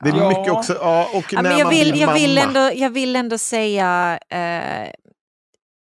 Det 0.04 0.10
är 0.10 0.16
Ja. 0.16 0.28
mycket 0.28 0.52
också, 0.52 0.72
ja, 0.74 1.08
och 1.14 1.32
Ja, 1.32 1.42
när 1.42 1.50
men 1.50 1.58
jag, 1.58 1.64
man 1.66 1.74
vill, 1.74 1.92
blir 1.92 2.00
jag, 2.02 2.14
vill 2.14 2.34
mamma. 2.34 2.46
ändå, 2.48 2.80
jag 2.80 2.90
vill 2.90 3.16
ändå 3.16 3.38
säga, 3.38 4.18
eh, 4.30 4.82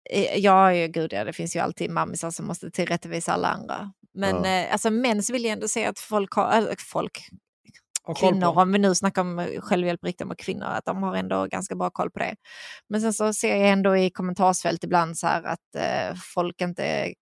eh, 0.10 0.38
ja 0.38 0.70
gud 0.90 1.14
ja, 1.14 1.24
det 1.24 1.34
finns 1.34 1.56
ju 1.56 1.60
alltid 1.60 1.91
mammisar 1.91 2.32
som 2.32 2.48
måste 2.48 2.72
tillrättavisa 2.72 3.34
alla 3.34 3.48
andra. 3.48 3.91
Men 4.14 4.36
Ja. 4.44 4.48
eh, 4.48 4.72
alltså 4.72 4.90
män 4.91 5.24
så 5.24 5.34
vill 5.34 5.44
jag 5.44 5.52
ändå 5.52 5.68
säga 5.68 5.90
att 5.90 5.99
folk 5.99 6.32
har, 6.34 6.52
eller 6.52 6.76
folk, 6.80 7.20
kvinnor, 8.20 8.57
om 8.60 8.72
vi 8.72 8.80
nu 8.80 8.95
snackar 8.95 9.22
om 9.22 9.48
självhjälp 9.62 10.03
riktat 10.03 10.28
mot 10.28 10.38
kvinnor, 10.38 10.66
att 10.68 10.86
de 10.86 11.03
har 11.03 11.16
ändå 11.16 11.45
ganska 11.48 11.76
bra 11.76 11.90
koll 11.90 12.12
på 12.12 12.20
det. 12.20 12.36
Men 12.90 13.02
sen 13.02 13.14
så 13.14 13.34
ser 13.34 13.56
jag 13.57 13.70
ändå 13.70 13.98
i 13.98 14.10
kommentarsfält 14.12 14.84
ibland 14.84 15.18
så 15.18 15.28
här 15.28 15.44
att 15.44 15.76
eh, 15.78 16.16
folk 16.34 16.62
inte 16.62 17.14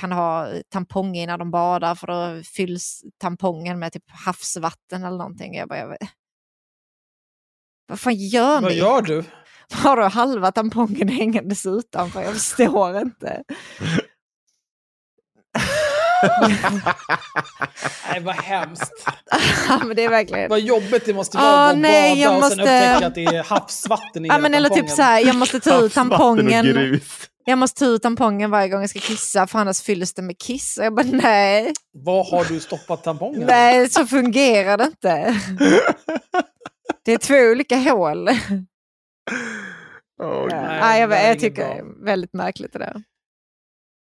kan 0.00 0.12
ha 0.12 0.48
tampong 0.68 1.16
i 1.16 1.26
när 1.26 1.38
de 1.38 1.50
badar 1.50 1.94
för 1.94 2.06
då 2.06 2.42
fylls 2.42 3.02
tampongen 3.18 3.78
med 3.78 3.92
typ 3.92 4.10
havsvatten 4.26 5.04
eller 5.04 5.18
någonting. 5.18 5.54
Jag 5.54 5.68
bara, 5.68 5.78
jag. 5.78 5.96
Vad 7.88 8.00
fan 8.00 8.14
gör 8.14 8.60
Vad 8.60 8.70
ni? 8.72 8.78
gör 8.78 9.02
du? 9.02 9.24
Har 9.72 9.96
du 9.96 10.02
halva 10.02 10.52
tampongen 10.52 11.08
hängandes 11.08 11.66
utanför? 11.66 12.22
Jag 12.22 12.32
förstår 12.34 12.98
inte. 12.98 13.42
Nej, 18.10 18.20
vad 18.20 18.34
hemskt. 18.34 18.92
Ja, 19.68 19.80
men 19.84 19.96
det 19.96 20.04
är 20.04 20.08
verkligen... 20.08 20.50
Vad 20.50 20.60
jobbigt 20.60 21.06
det 21.06 21.14
måste 21.14 21.36
vara 21.38 21.66
att 21.68 21.78
nej, 21.78 22.10
bada 22.10 22.20
jag 22.20 22.36
och 22.38 22.44
sen 22.44 22.58
måste- 22.58 22.62
upptäcka 22.62 23.06
att 23.06 23.14
det 23.14 23.24
är 23.24 23.42
havsvatten 23.42 24.24
i 24.24 24.28
Ja, 24.28 24.38
men 24.38 24.54
eller 24.54 24.68
typ 24.68 24.90
så 24.90 25.02
här, 25.02 25.20
jag 25.26 25.36
måste 25.36 25.60
ta 25.60 25.78
ut 25.80 25.94
tampongen. 25.94 27.00
Jag 27.44 27.58
måste 27.58 27.78
ta 27.78 27.86
ut 27.86 28.02
tampongen 28.02 28.50
varje 28.50 28.68
gång 28.68 28.80
jag 28.80 28.90
ska 28.90 28.98
kissa 29.00 29.46
för 29.46 29.58
annars 29.58 29.80
fylls 29.82 30.14
det 30.14 30.22
med 30.22 30.38
kiss. 30.38 30.78
Och 30.78 30.84
jag 30.84 30.94
bara 30.94 31.06
nej, 31.06 31.72
Var 31.92 32.24
har 32.30 32.44
du 32.44 32.60
stoppat 32.60 33.04
tampongen? 33.04 33.44
nej 33.46 33.88
så 33.88 34.06
fungerar 34.06 34.76
det 34.76 34.84
inte. 34.84 35.40
Det 37.04 37.12
är 37.12 37.18
två 37.18 37.34
olika 37.34 37.76
hål. 37.76 38.28
Åh, 38.28 38.36
Ja, 40.18 40.42
gud. 40.42 40.52
Nej, 40.52 41.00
jag, 41.00 41.12
jag 41.12 41.38
tycker 41.40 41.68
det 41.68 41.72
är 41.74 42.04
väldigt 42.04 42.32
märkligt 42.32 42.72
det 42.72 42.78
där. 42.78 43.02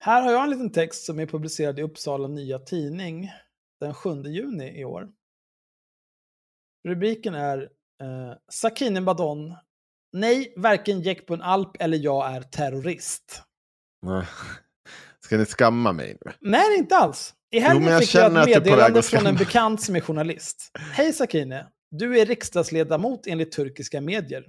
Här 0.06 0.22
har 0.22 0.32
jag 0.32 0.44
en 0.44 0.50
liten 0.50 0.72
text 0.72 1.06
som 1.06 1.20
är 1.20 1.26
publicerad 1.26 1.80
i 1.80 1.82
Uppsala 1.82 2.28
Nya 2.28 2.60
Tidning 2.60 3.32
den 3.80 3.94
7 3.94 4.24
juni 4.24 4.80
i 4.80 4.86
år. 4.86 5.10
Rubriken 6.88 7.34
är 7.36 7.62
eh, 8.02 8.38
Sakine 8.52 9.02
Badon. 9.02 9.54
Nej, 10.14 10.54
varken 10.58 11.02
Jekpun 11.02 11.42
Alp 11.42 11.70
eller 11.80 11.98
jag 11.98 12.36
är 12.36 12.42
terrorist. 12.42 13.44
Ska 15.20 15.38
ni 15.38 15.46
skamma 15.46 15.92
mig 15.92 16.18
nu? 16.26 16.32
Nej, 16.40 16.78
inte 16.78 16.96
alls. 16.96 17.34
I 17.52 17.60
helgen 17.60 17.84
men 17.84 17.94
jag 17.94 18.02
fick 18.02 18.16
jag 18.16 18.26
ett 18.26 18.44
på 18.44 18.50
meddelande 18.50 19.02
från 19.02 19.26
en 19.26 19.36
bekant 19.36 19.82
som 19.82 19.96
är 19.96 20.02
journalist. 20.02 20.72
Hej 20.94 21.14
Sakine, 21.14 21.68
du 21.92 22.20
är 22.20 22.26
riksdagsledamot 22.26 23.28
enligt 23.28 23.52
turkiska 23.52 24.02
medier. 24.02 24.46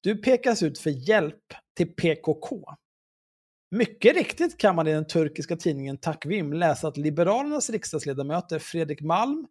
Du 0.00 0.16
pekas 0.16 0.62
ut 0.62 0.78
för 0.78 0.90
hjälp 0.90 1.54
till 1.76 1.94
PKK. 1.94 2.64
Mycket 3.74 4.16
riktigt 4.16 4.58
kan 4.58 4.76
man 4.76 4.88
i 4.88 4.92
den 4.92 5.06
turkiska 5.06 5.56
tidningen 5.56 5.98
Takvim 5.98 6.52
läsa 6.52 6.88
att 6.88 6.96
Liberalernas 6.96 7.70
riksdagsledamöter 7.70 8.58
Fredrik 8.58 9.00
Malm 9.00 9.46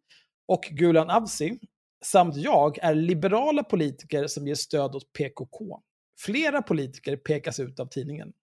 och 0.47 0.61
Gulan 0.71 1.09
Avci 1.09 1.59
samt 2.05 2.35
jag 2.35 2.77
är 2.77 2.95
liberala 2.95 3.63
politiker 3.63 4.27
som 4.27 4.47
ger 4.47 4.55
stöd 4.55 4.95
åt 4.95 5.13
PKK. 5.13 5.81
Flera 6.19 6.61
politiker 6.61 7.17
pekas 7.17 7.59
ut 7.59 7.79
av 7.79 7.85
tidningen. 7.85 8.33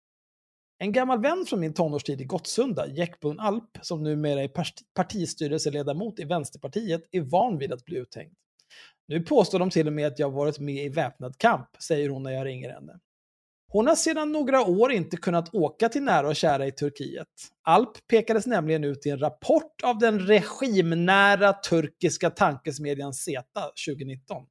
En 0.79 0.93
gammal 0.93 1.23
vän 1.23 1.45
från 1.49 1.61
min 1.61 1.75
tonårstid 1.75 2.21
i 2.21 2.25
Gottsunda, 2.25 2.87
Jekbun 2.87 3.41
Alp, 3.41 3.79
som 3.83 4.03
numera 4.03 4.43
är 4.43 4.51
partistyrelseledamot 4.95 6.19
i 6.19 6.25
Vänsterpartiet, 6.25 7.03
är 7.11 7.21
van 7.21 7.59
vid 7.59 7.73
att 7.73 7.85
bli 7.85 7.97
uthängd. 7.97 8.35
Nu 9.09 9.21
påstår 9.21 9.59
de 9.59 9.71
till 9.71 9.87
och 9.87 9.93
med 9.93 10.07
att 10.07 10.19
jag 10.19 10.31
varit 10.31 10.59
med 10.59 10.85
i 10.85 10.89
väpnad 10.89 11.39
kamp, 11.39 11.69
säger 11.83 12.09
hon 12.09 12.23
när 12.23 12.31
jag 12.31 12.47
ringer 12.47 12.71
henne. 12.71 13.01
Hon 13.73 13.87
har 13.87 13.95
sedan 13.95 14.33
några 14.33 14.63
år 14.63 14.93
inte 14.93 15.17
kunnat 15.17 15.55
åka 15.55 15.89
till 15.89 16.03
nära 16.03 16.29
och 16.29 16.37
kära 16.37 16.67
i 16.67 16.73
Turkiet. 16.73 17.27
Alp 17.63 18.09
pekades 18.11 18.47
nämligen 18.47 18.85
ut 18.85 19.07
i 19.07 19.11
en 19.11 19.19
rapport 19.19 19.83
av 19.85 19.99
den 19.99 20.19
regimnära 20.19 21.53
turkiska 21.53 22.31
tankesmedjan 22.31 23.15
Zeta 23.15 23.61
2019. 23.89 24.43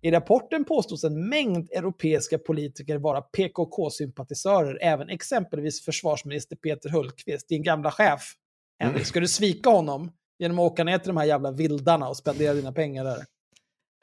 I 0.00 0.10
rapporten 0.10 0.64
påstås 0.64 1.04
en 1.04 1.28
mängd 1.28 1.70
europeiska 1.70 2.38
politiker 2.38 2.98
vara 2.98 3.20
PKK-sympatisörer, 3.20 4.78
även 4.82 5.08
exempelvis 5.08 5.84
försvarsminister 5.84 6.56
Peter 6.56 6.90
Hultqvist, 6.90 7.48
din 7.48 7.62
gamla 7.62 7.90
chef. 7.90 8.32
Henrik, 8.78 9.06
ska 9.06 9.20
du 9.20 9.28
svika 9.28 9.70
honom 9.70 10.12
genom 10.38 10.58
att 10.58 10.72
åka 10.72 10.84
ner 10.84 10.98
till 10.98 11.08
de 11.08 11.16
här 11.16 11.24
jävla 11.24 11.50
vildarna 11.50 12.08
och 12.08 12.16
spendera 12.16 12.54
dina 12.54 12.72
pengar 12.72 13.04
där? 13.04 13.24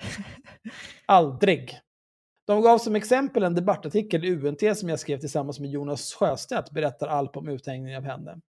Aldrig. 1.06 1.80
De 2.45 2.61
gav 2.61 2.78
som 2.78 2.95
exempel 2.95 3.44
en 3.44 3.56
debattartikel 3.56 4.26
i 4.26 4.32
UNT 4.32 4.78
som 4.78 4.90
jag 4.90 4.99
skrev 4.99 5.20
tillsammans 5.20 5.60
med 5.60 5.70
Jonas 5.70 6.14
Sjöstedt, 6.14 6.72
berättar 6.72 7.07
allt 7.07 7.36
om 7.36 7.48
uthängningen 7.49 7.98
av 7.98 8.03
henne. 8.03 8.41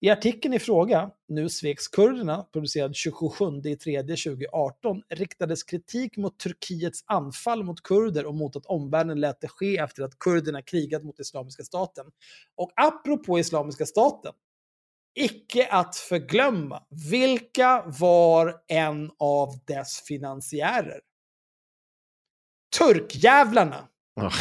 I 0.00 0.10
artikeln 0.10 0.54
i 0.54 0.58
fråga, 0.58 1.10
Nu 1.28 1.48
sveks 1.48 1.88
kurderna, 1.88 2.46
publicerad 2.52 2.94
27 2.96 3.44
i 3.64 3.76
3 3.76 4.02
2018, 4.02 5.02
riktades 5.08 5.62
kritik 5.62 6.16
mot 6.16 6.38
Turkiets 6.38 7.04
anfall 7.06 7.64
mot 7.64 7.82
kurder 7.82 8.26
och 8.26 8.34
mot 8.34 8.56
att 8.56 8.66
omvärlden 8.66 9.20
lät 9.20 9.40
det 9.40 9.48
ske 9.48 9.78
efter 9.78 10.02
att 10.02 10.18
kurderna 10.18 10.62
krigat 10.62 11.04
mot 11.04 11.20
Islamiska 11.20 11.64
staten. 11.64 12.06
Och 12.54 12.72
apropå 12.76 13.38
Islamiska 13.38 13.86
staten, 13.86 14.32
icke 15.14 15.68
att 15.70 15.96
förglömma. 15.96 16.82
Vilka 17.10 17.84
var 17.86 18.54
en 18.68 19.10
av 19.18 19.48
dess 19.66 20.02
finansiärer? 20.06 21.00
Turkjävlarna. 22.78 23.88
Ja. 24.14 24.32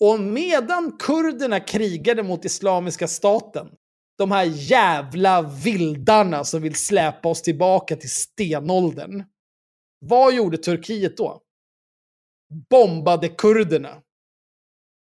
Och 0.00 0.20
medan 0.20 0.96
kurderna 0.98 1.60
krigade 1.60 2.22
mot 2.22 2.44
Islamiska 2.44 3.08
staten, 3.08 3.68
de 4.18 4.30
här 4.30 4.44
jävla 4.44 5.42
vildarna 5.42 6.44
som 6.44 6.62
vill 6.62 6.74
släpa 6.74 7.28
oss 7.28 7.42
tillbaka 7.42 7.96
till 7.96 8.10
stenåldern. 8.10 9.24
Vad 9.98 10.34
gjorde 10.34 10.58
Turkiet 10.58 11.16
då? 11.16 11.42
Bombade 12.70 13.28
kurderna. 13.28 14.02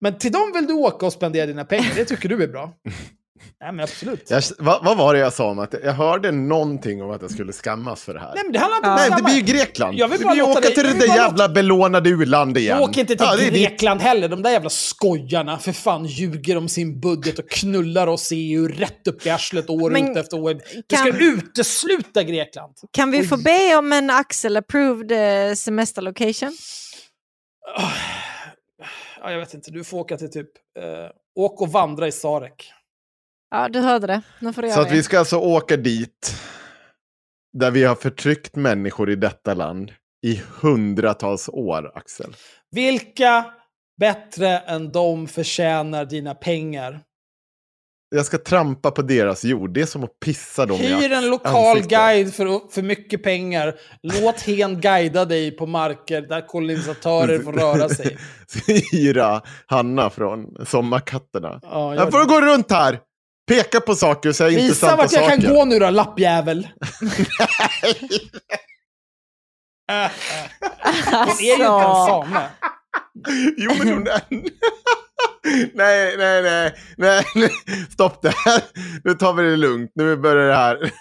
Men 0.01 0.19
till 0.19 0.33
dem 0.33 0.53
vill 0.55 0.67
du 0.67 0.73
åka 0.73 1.07
och 1.07 1.13
spendera 1.13 1.47
dina 1.47 1.65
pengar, 1.65 1.93
det 1.95 2.05
tycker 2.05 2.29
du 2.29 2.43
är 2.43 2.49
bra. 2.49 2.73
Nej 3.61 3.73
men 3.73 3.81
absolut. 3.81 4.31
Jag, 4.31 4.43
vad, 4.59 4.85
vad 4.85 4.97
var 4.99 5.15
det 5.15 5.21
jag 5.21 5.33
sa 5.33 5.51
om 5.51 5.59
att 5.59 5.75
jag 5.85 5.93
hörde 5.93 6.31
någonting 6.33 7.03
om 7.03 7.11
att 7.11 7.23
jag 7.23 7.31
skulle 7.31 7.53
skammas 7.53 8.03
för 8.05 8.15
det 8.15 8.21
här? 8.21 8.33
Nej 8.35 8.43
men 8.45 8.53
det 8.53 8.59
handlar 8.59 8.77
inte 8.77 8.89
om 8.89 8.95
Nej, 8.97 9.11
det 9.17 9.23
blir 9.23 9.35
ju. 9.35 9.41
Grekland. 9.41 9.99
Jag 9.99 10.09
vill 10.09 10.19
det 10.19 10.25
bara 10.25 10.33
blir 10.35 10.43
ju 10.43 10.49
låta 10.49 10.59
åka 10.59 10.69
dig- 10.69 10.75
till 10.75 10.85
det 10.85 11.07
där 11.07 11.17
jävla 11.17 11.49
belånade 11.49 12.11
u-land 12.11 12.59
igen. 12.59 12.79
Åker 12.81 13.01
inte 13.01 13.17
till 13.17 13.27
Ja, 13.27 13.37
det 13.37 13.47
är 13.47 13.51
ditt- 13.51 13.69
Grekland 13.71 14.01
heller. 14.01 14.29
De 14.29 14.43
där 14.43 14.51
jävla 14.51 14.71
skojarna 14.71 15.59
för 15.59 15.73
fan 15.73 16.05
ljuger 16.07 16.57
om 16.57 16.69
sin 16.69 17.01
budget 17.01 17.39
och 17.39 17.51
knullar 17.51 18.07
oss 18.07 18.33
i 18.33 18.37
EU 18.37 18.69
rätt 18.69 19.07
upp 19.09 19.27
i 19.27 19.31
arslet 19.31 19.71
år 19.71 19.91
Men 19.91 20.11
ut 20.11 20.17
efter 20.17 20.41
år. 20.41 20.61
Kan- 20.89 20.99
ska 20.99 21.19
utesluta 21.19 22.23
Grekland. 22.23 22.75
Kan 22.93 23.11
vi 23.11 23.21
Oj. 23.21 23.27
få 23.27 23.37
be 23.37 23.77
om 23.77 23.93
en 23.93 24.11
Axel-approved 24.11 25.13
eh, 25.49 25.55
semesterlocation? 25.55 26.57
Ah, 27.77 27.91
Ja, 29.25 29.31
jag 29.33 29.39
vet 29.39 29.55
inte, 29.55 29.71
du 29.71 29.85
får 29.85 29.99
åka 29.99 30.17
till 30.17 30.31
typ... 30.31 30.49
Eh, 30.79 30.85
åk 31.41 31.61
och 31.61 31.69
vandra 31.73 32.09
i 32.09 32.13
Sarek. 32.13 32.73
Ja, 33.53 33.69
du 33.69 33.79
hörde 33.81 34.07
det. 34.07 34.23
Nu 34.41 34.53
får 34.53 34.63
du 34.63 34.69
Så 34.69 34.73
göra 34.73 34.83
att 34.83 34.89
det. 34.89 34.95
vi 34.95 35.03
ska 35.03 35.19
alltså 35.19 35.37
åka 35.37 35.77
dit 35.77 36.35
där 37.59 37.71
vi 37.71 37.85
har 37.85 37.95
förtryckt 37.95 38.57
människor 38.57 39.11
i 39.11 39.17
detta 39.17 39.55
land 39.55 39.93
i 40.27 40.43
hundratals 40.61 41.49
år, 41.49 41.93
Axel. 41.95 42.37
Vilka 42.71 43.45
bättre 44.01 44.59
än 44.59 44.93
de 44.93 45.29
förtjänar 45.29 46.05
dina 46.05 46.35
pengar? 46.35 47.01
Jag 48.15 48.27
ska 48.27 48.39
trampa 48.39 48.91
på 48.91 49.03
deras 49.03 49.45
jord. 49.45 49.71
Det 49.75 49.81
är 49.83 49.87
som 49.87 50.05
att 50.05 50.21
pissa 50.21 50.67
dem 50.67 50.81
i 50.81 50.87
Hyr 50.87 51.13
en 51.13 51.31
lokal 51.31 51.67
ansiktet. 51.77 51.91
guide 51.91 52.35
för, 52.35 52.71
för 52.73 52.83
mycket 52.83 53.23
pengar. 53.23 53.75
Låt 54.03 54.41
hen 54.41 54.81
guida 54.81 55.25
dig 55.25 55.51
på 55.51 55.67
marker 55.67 56.21
där 56.23 56.47
kolonisatörer 56.47 57.39
får 57.39 57.53
röra 57.53 57.89
sig. 57.89 58.19
Hyra 58.93 59.43
Hanna 59.67 60.11
från 60.11 60.67
Sommarkatterna. 60.67 61.61
Ja, 61.63 61.95
jag 61.95 62.11
får 62.11 62.19
det. 62.21 62.27
gå 62.27 62.41
runt 62.41 62.71
här. 62.71 62.99
Peka 63.49 63.81
på 63.81 63.95
saker 63.95 64.29
och 64.29 64.37
säga 64.37 64.49
Visa 64.49 64.61
intressanta 64.63 64.97
vart 64.97 65.13
jag 65.13 65.25
saker. 65.25 65.43
kan 65.43 65.55
gå 65.55 65.65
nu 65.65 65.79
då, 65.79 65.91
lappjävel. 65.91 66.69
Hon 67.01 67.09
är 71.41 71.43
ju 71.43 71.53
inte 71.53 71.65
en 71.65 71.71
Alltså. 71.71 72.31
same. 72.31 72.41
Jo, 73.57 73.71
men 73.79 73.89
hon 73.93 74.07
är... 74.07 74.23
nej, 75.75 76.17
nej, 76.19 76.43
nej, 76.43 76.75
nej, 76.97 77.25
nej. 77.35 77.51
Stopp 77.91 78.23
där. 78.23 78.35
Nu 79.05 79.15
tar 79.15 79.33
vi 79.33 79.43
det 79.43 79.57
lugnt. 79.57 79.93
Nu 79.95 80.17
börjar 80.17 80.49
det 80.49 80.55
här. 80.55 80.93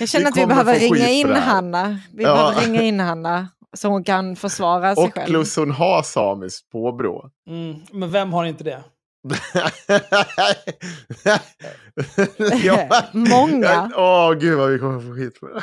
Jag 0.00 0.08
känner 0.08 0.24
vi 0.24 0.30
att 0.30 0.36
vi 0.36 0.46
behöver 0.46 0.74
ringa 0.78 1.08
in 1.08 1.26
det 1.28 1.34
här. 1.34 1.40
Hanna. 1.40 2.00
Vi 2.14 2.22
Ja. 2.24 2.34
behöver 2.34 2.60
ringa 2.60 2.82
in 2.82 3.00
Hanna 3.00 3.48
så 3.76 3.88
hon 3.88 4.04
kan 4.04 4.36
försvara 4.36 4.94
sig 4.94 5.04
Och 5.04 5.14
själv. 5.14 5.26
plus 5.26 5.56
hon 5.56 5.70
har 5.70 6.02
samiskt 6.02 6.70
påbrå. 6.70 7.30
Mm, 7.48 7.76
men 7.92 8.10
vem 8.10 8.32
har 8.32 8.44
inte 8.44 8.64
det? 8.64 8.84
ja. 12.64 13.04
Många. 13.12 13.90
Åh, 13.96 14.34
gud 14.34 14.58
vad 14.58 14.70
vi 14.70 14.78
kommer 14.78 15.00
få 15.00 15.14
skit 15.14 15.38
för 15.38 15.54
det. 15.54 15.62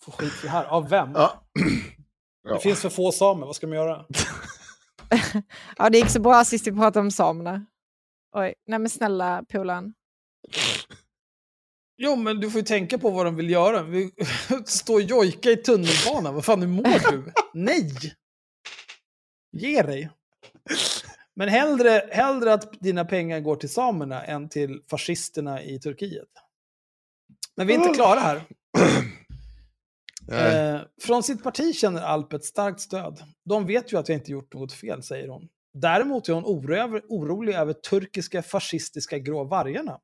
Får 0.00 0.12
skit 0.12 0.32
för 0.32 0.46
det 0.46 0.52
här. 0.52 0.64
Av 0.64 0.88
vem? 0.88 1.10
Ja. 1.14 1.44
Det 2.54 2.60
finns 2.60 2.80
för 2.80 2.88
få 2.88 3.12
samer, 3.12 3.46
vad 3.46 3.56
ska 3.56 3.66
man 3.66 3.76
göra? 3.76 4.04
Ja, 5.76 5.90
det 5.90 5.98
gick 5.98 6.10
så 6.10 6.20
bra 6.20 6.44
sist 6.44 6.66
vi 6.66 6.72
pratade 6.72 7.00
om 7.00 7.10
samerna. 7.10 7.66
Oj, 8.36 8.54
nej 8.66 8.78
men 8.78 8.90
snälla 8.90 9.44
polaren. 9.48 9.94
Jo, 11.96 12.16
men 12.16 12.40
du 12.40 12.50
får 12.50 12.58
ju 12.60 12.64
tänka 12.64 12.98
på 12.98 13.10
vad 13.10 13.26
de 13.26 13.36
vill 13.36 13.50
göra. 13.50 13.82
Vi 13.82 14.10
står 14.66 14.94
och 14.94 15.00
jojka 15.02 15.50
i 15.50 15.56
tunnelbanan. 15.56 16.34
Vad 16.34 16.44
fan, 16.44 16.60
hur 16.60 16.68
mår 16.68 17.10
du? 17.10 17.32
Nej! 17.54 18.14
Ge 19.52 19.82
dig. 19.82 20.10
Men 21.36 21.48
hellre, 21.48 22.08
hellre 22.10 22.52
att 22.52 22.80
dina 22.80 23.04
pengar 23.04 23.40
går 23.40 23.56
till 23.56 23.72
samerna 23.72 24.22
än 24.24 24.48
till 24.48 24.82
fascisterna 24.90 25.62
i 25.62 25.78
Turkiet. 25.78 26.28
Men 27.56 27.66
vi 27.66 27.74
är 27.74 27.78
inte 27.78 27.94
klara 27.94 28.20
här. 28.20 28.42
Eh, 30.32 30.80
från 31.02 31.22
sitt 31.22 31.42
parti 31.42 31.74
känner 31.74 32.02
Alp 32.02 32.32
ett 32.32 32.44
starkt 32.44 32.80
stöd. 32.80 33.22
De 33.44 33.66
vet 33.66 33.92
ju 33.92 33.96
att 33.96 34.08
jag 34.08 34.18
inte 34.18 34.30
gjort 34.32 34.54
något 34.54 34.72
fel, 34.72 35.02
säger 35.02 35.28
hon. 35.28 35.48
Däremot 35.74 36.28
är 36.28 36.32
hon 36.32 36.44
orolig 37.08 37.54
över 37.54 37.72
turkiska 37.72 38.42
fascistiska 38.42 39.18
grå 39.18 39.44
vargarna. 39.44 39.98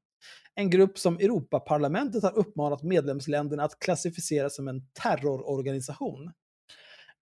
En 0.55 0.70
grupp 0.70 0.98
som 0.98 1.16
Europaparlamentet 1.16 2.23
har 2.23 2.39
uppmanat 2.39 2.82
medlemsländerna 2.82 3.65
att 3.65 3.78
klassificera 3.78 4.51
som 4.51 4.69
en 4.69 4.82
terrororganisation. 5.03 6.32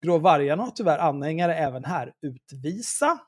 Grå 0.04 0.18
vargarna 0.18 0.62
har 0.62 0.70
tyvärr 0.70 0.98
anhängare 0.98 1.56
även 1.56 1.84
här. 1.84 2.12
Utvisa. 2.22 3.18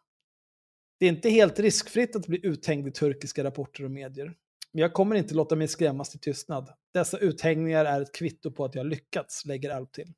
Det 0.98 1.06
är 1.06 1.10
inte 1.10 1.30
helt 1.30 1.58
riskfritt 1.58 2.16
att 2.16 2.26
bli 2.26 2.46
uthängd 2.46 2.88
i 2.88 2.90
turkiska 2.90 3.44
rapporter 3.44 3.84
och 3.84 3.90
medier. 3.90 4.34
Men 4.72 4.82
jag 4.82 4.92
kommer 4.92 5.16
inte 5.16 5.34
låta 5.34 5.56
mig 5.56 5.68
skrämmas 5.68 6.10
till 6.10 6.20
tystnad. 6.20 6.68
Dessa 6.94 7.18
uthängningar 7.18 7.84
är 7.84 8.00
ett 8.00 8.14
kvitto 8.14 8.50
på 8.50 8.64
att 8.64 8.74
jag 8.74 8.86
lyckats, 8.86 9.44
lägger 9.44 9.70
Alp 9.70 9.92
till. 9.92 10.12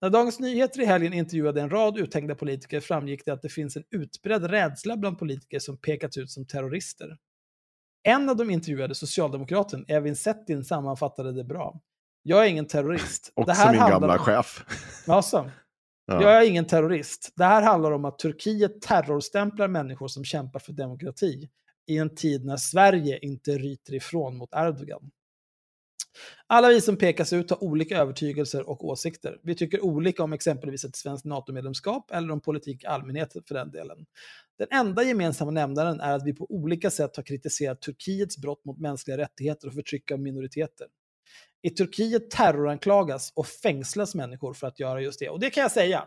När 0.00 0.10
Dagens 0.10 0.40
Nyheter 0.40 0.80
i 0.80 0.84
helgen 0.84 1.12
intervjuade 1.12 1.60
en 1.60 1.70
rad 1.70 1.98
uthängda 1.98 2.34
politiker 2.34 2.80
framgick 2.80 3.24
det 3.24 3.32
att 3.32 3.42
det 3.42 3.48
finns 3.48 3.76
en 3.76 3.84
utbredd 3.90 4.44
rädsla 4.44 4.96
bland 4.96 5.18
politiker 5.18 5.58
som 5.58 5.76
pekats 5.76 6.16
ut 6.16 6.30
som 6.30 6.46
terrorister. 6.46 7.16
En 8.02 8.28
av 8.28 8.36
de 8.36 8.50
intervjuade, 8.50 8.94
socialdemokraten 8.94 9.84
Evin 9.88 10.16
Settin, 10.16 10.64
sammanfattade 10.64 11.32
det 11.32 11.44
bra. 11.44 11.80
Jag 12.22 12.44
är 12.44 12.48
ingen 12.48 12.66
terrorist. 12.66 13.32
Också 13.34 13.70
min 13.70 13.80
handlar 13.80 14.00
gamla 14.00 14.18
chef. 14.18 14.64
Alltså, 15.06 15.50
Ja. 16.06 16.22
jag 16.22 16.42
är 16.44 16.48
ingen 16.48 16.66
terrorist. 16.66 17.32
Det 17.36 17.44
här 17.44 17.62
handlar 17.62 17.92
om 17.92 18.04
att 18.04 18.18
Turkiet 18.18 18.82
terrorstämplar 18.82 19.68
människor 19.68 20.08
som 20.08 20.24
kämpar 20.24 20.60
för 20.60 20.72
demokrati 20.72 21.48
i 21.86 21.98
en 21.98 22.14
tid 22.14 22.44
när 22.44 22.56
Sverige 22.56 23.18
inte 23.18 23.50
ryter 23.50 23.94
ifrån 23.94 24.36
mot 24.36 24.54
Erdogan. 24.54 25.10
Alla 26.46 26.68
vi 26.68 26.80
som 26.80 26.96
pekas 26.96 27.32
ut 27.32 27.50
har 27.50 27.64
olika 27.64 27.98
övertygelser 27.98 28.68
och 28.68 28.84
åsikter. 28.84 29.40
Vi 29.42 29.54
tycker 29.54 29.84
olika 29.84 30.22
om 30.22 30.32
exempelvis 30.32 30.84
ett 30.84 30.96
svenskt 30.96 31.24
NATO-medlemskap 31.24 32.10
eller 32.10 32.30
om 32.30 32.40
politik 32.40 32.84
i 32.84 32.86
allmänhet 32.86 33.32
för 33.48 33.54
den 33.54 33.70
delen. 33.70 34.06
Den 34.58 34.68
enda 34.70 35.02
gemensamma 35.02 35.50
nämnaren 35.50 36.00
är 36.00 36.12
att 36.12 36.26
vi 36.26 36.32
på 36.32 36.46
olika 36.50 36.90
sätt 36.90 37.16
har 37.16 37.22
kritiserat 37.22 37.82
Turkiets 37.82 38.38
brott 38.38 38.64
mot 38.64 38.78
mänskliga 38.78 39.18
rättigheter 39.18 39.68
och 39.68 39.74
förtryck 39.74 40.10
av 40.10 40.20
minoriteter. 40.20 40.86
I 41.64 41.70
Turkiet 41.70 42.30
terroranklagas 42.30 43.32
och 43.36 43.46
fängslas 43.46 44.14
människor 44.14 44.54
för 44.54 44.66
att 44.66 44.80
göra 44.80 45.00
just 45.00 45.20
det. 45.20 45.28
Och 45.28 45.40
det 45.40 45.50
kan 45.50 45.62
jag 45.62 45.72
säga. 45.72 46.04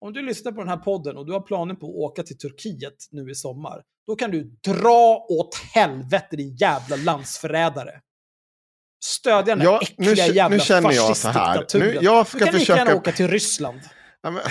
Om 0.00 0.12
du 0.12 0.22
lyssnar 0.22 0.52
på 0.52 0.60
den 0.60 0.68
här 0.68 0.76
podden 0.76 1.16
och 1.16 1.26
du 1.26 1.32
har 1.32 1.40
planer 1.40 1.74
på 1.74 1.86
att 1.86 1.94
åka 1.94 2.22
till 2.22 2.38
Turkiet 2.38 2.94
nu 3.10 3.30
i 3.30 3.34
sommar, 3.34 3.82
då 4.06 4.16
kan 4.16 4.30
du 4.30 4.42
dra 4.64 5.26
åt 5.28 5.54
helvete 5.74 6.36
din 6.36 6.56
jävla 6.56 6.96
landsförrädare. 6.96 8.00
Stödja 9.04 9.42
den 9.42 9.60
här 9.60 9.64
Ja, 9.66 9.80
äckliga 9.82 10.26
jävla 10.26 10.56
nu 10.56 10.60
känner 10.62 10.92
jag 10.92 11.16
så 11.16 11.28
här. 11.28 11.66
Nu, 11.74 11.98
jag 12.02 12.26
Du 12.26 12.30
ska 12.30 12.38
kan 12.38 12.54
lika 12.54 12.72
gärna 12.72 12.84
försöka... 12.84 12.96
åka 12.96 13.12
till 13.12 13.28
Ryssland. 13.28 13.80
Ja, 14.22 14.30
men, 14.30 14.42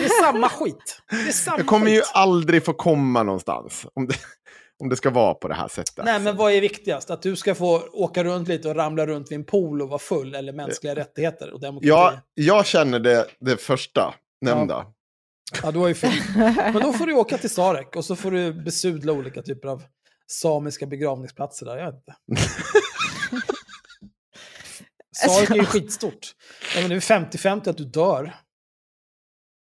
Det 0.00 0.04
är 0.04 0.22
samma 0.22 0.48
skit. 0.48 1.02
Det 1.10 1.16
är 1.16 1.32
samma 1.32 1.58
jag 1.58 1.66
kommer 1.66 1.86
skit. 1.86 1.94
ju 1.94 2.02
aldrig 2.14 2.64
få 2.64 2.72
komma 2.72 3.22
någonstans. 3.22 3.86
Om 3.94 4.06
det, 4.06 4.14
om 4.80 4.88
det 4.88 4.96
ska 4.96 5.10
vara 5.10 5.34
på 5.34 5.48
det 5.48 5.54
här 5.54 5.68
sättet. 5.68 6.04
Nej, 6.04 6.20
men 6.20 6.36
vad 6.36 6.52
är 6.52 6.60
viktigast? 6.60 7.10
Att 7.10 7.22
du 7.22 7.36
ska 7.36 7.54
få 7.54 7.80
åka 7.92 8.24
runt 8.24 8.48
lite 8.48 8.68
och 8.68 8.74
ramla 8.76 9.06
runt 9.06 9.30
vid 9.30 9.38
en 9.38 9.44
pool 9.44 9.82
och 9.82 9.88
vara 9.88 9.98
full, 9.98 10.34
eller 10.34 10.52
mänskliga 10.52 10.94
rättigheter 10.94 11.50
och 11.52 11.60
demokrati? 11.60 11.88
Ja, 11.88 12.20
jag 12.34 12.66
känner 12.66 12.98
det, 12.98 13.26
det 13.40 13.56
första 13.56 14.14
nämnda. 14.40 14.86
Ja, 15.62 15.70
du 15.70 15.78
har 15.78 15.88
ju 15.88 15.94
fel. 15.94 16.12
Men 16.56 16.82
då 16.82 16.92
får 16.92 17.06
du 17.06 17.12
åka 17.14 17.38
till 17.38 17.50
Sarek 17.50 17.96
och 17.96 18.04
så 18.04 18.16
får 18.16 18.30
du 18.30 18.52
besudla 18.52 19.12
olika 19.12 19.42
typer 19.42 19.68
av 19.68 19.82
samiska 20.30 20.86
begravningsplatser 20.86 21.66
där. 21.66 21.76
Jag 21.76 21.86
vet 21.86 21.94
inte. 21.94 22.14
Sarek 25.16 25.50
är 25.50 25.54
ju 25.54 25.64
skitstort. 25.64 26.34
Ja, 26.74 26.80
men 26.80 26.90
det 26.90 26.96
är 26.96 27.00
50-50 27.00 27.70
att 27.70 27.76
du 27.76 27.84
dör. 27.84 28.34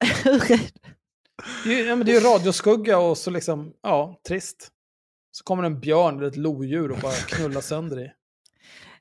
Det 1.63 1.69
är, 1.73 1.77
ju- 1.77 1.85
ja, 1.85 1.95
men 1.95 2.05
det 2.05 2.11
är 2.11 2.13
ju 2.21 2.27
radioskugga 2.27 2.97
och 2.97 3.17
så 3.17 3.31
liksom, 3.31 3.73
ja, 3.83 4.19
trist. 4.27 4.67
Så 5.37 5.43
kommer 5.43 5.63
en 5.63 5.79
björn 5.79 6.17
eller 6.17 6.27
ett 6.27 6.35
lodjur 6.35 6.91
och 6.91 6.97
bara 6.97 7.13
knullar 7.27 7.61
sönder 7.61 7.95
dig. 7.95 8.15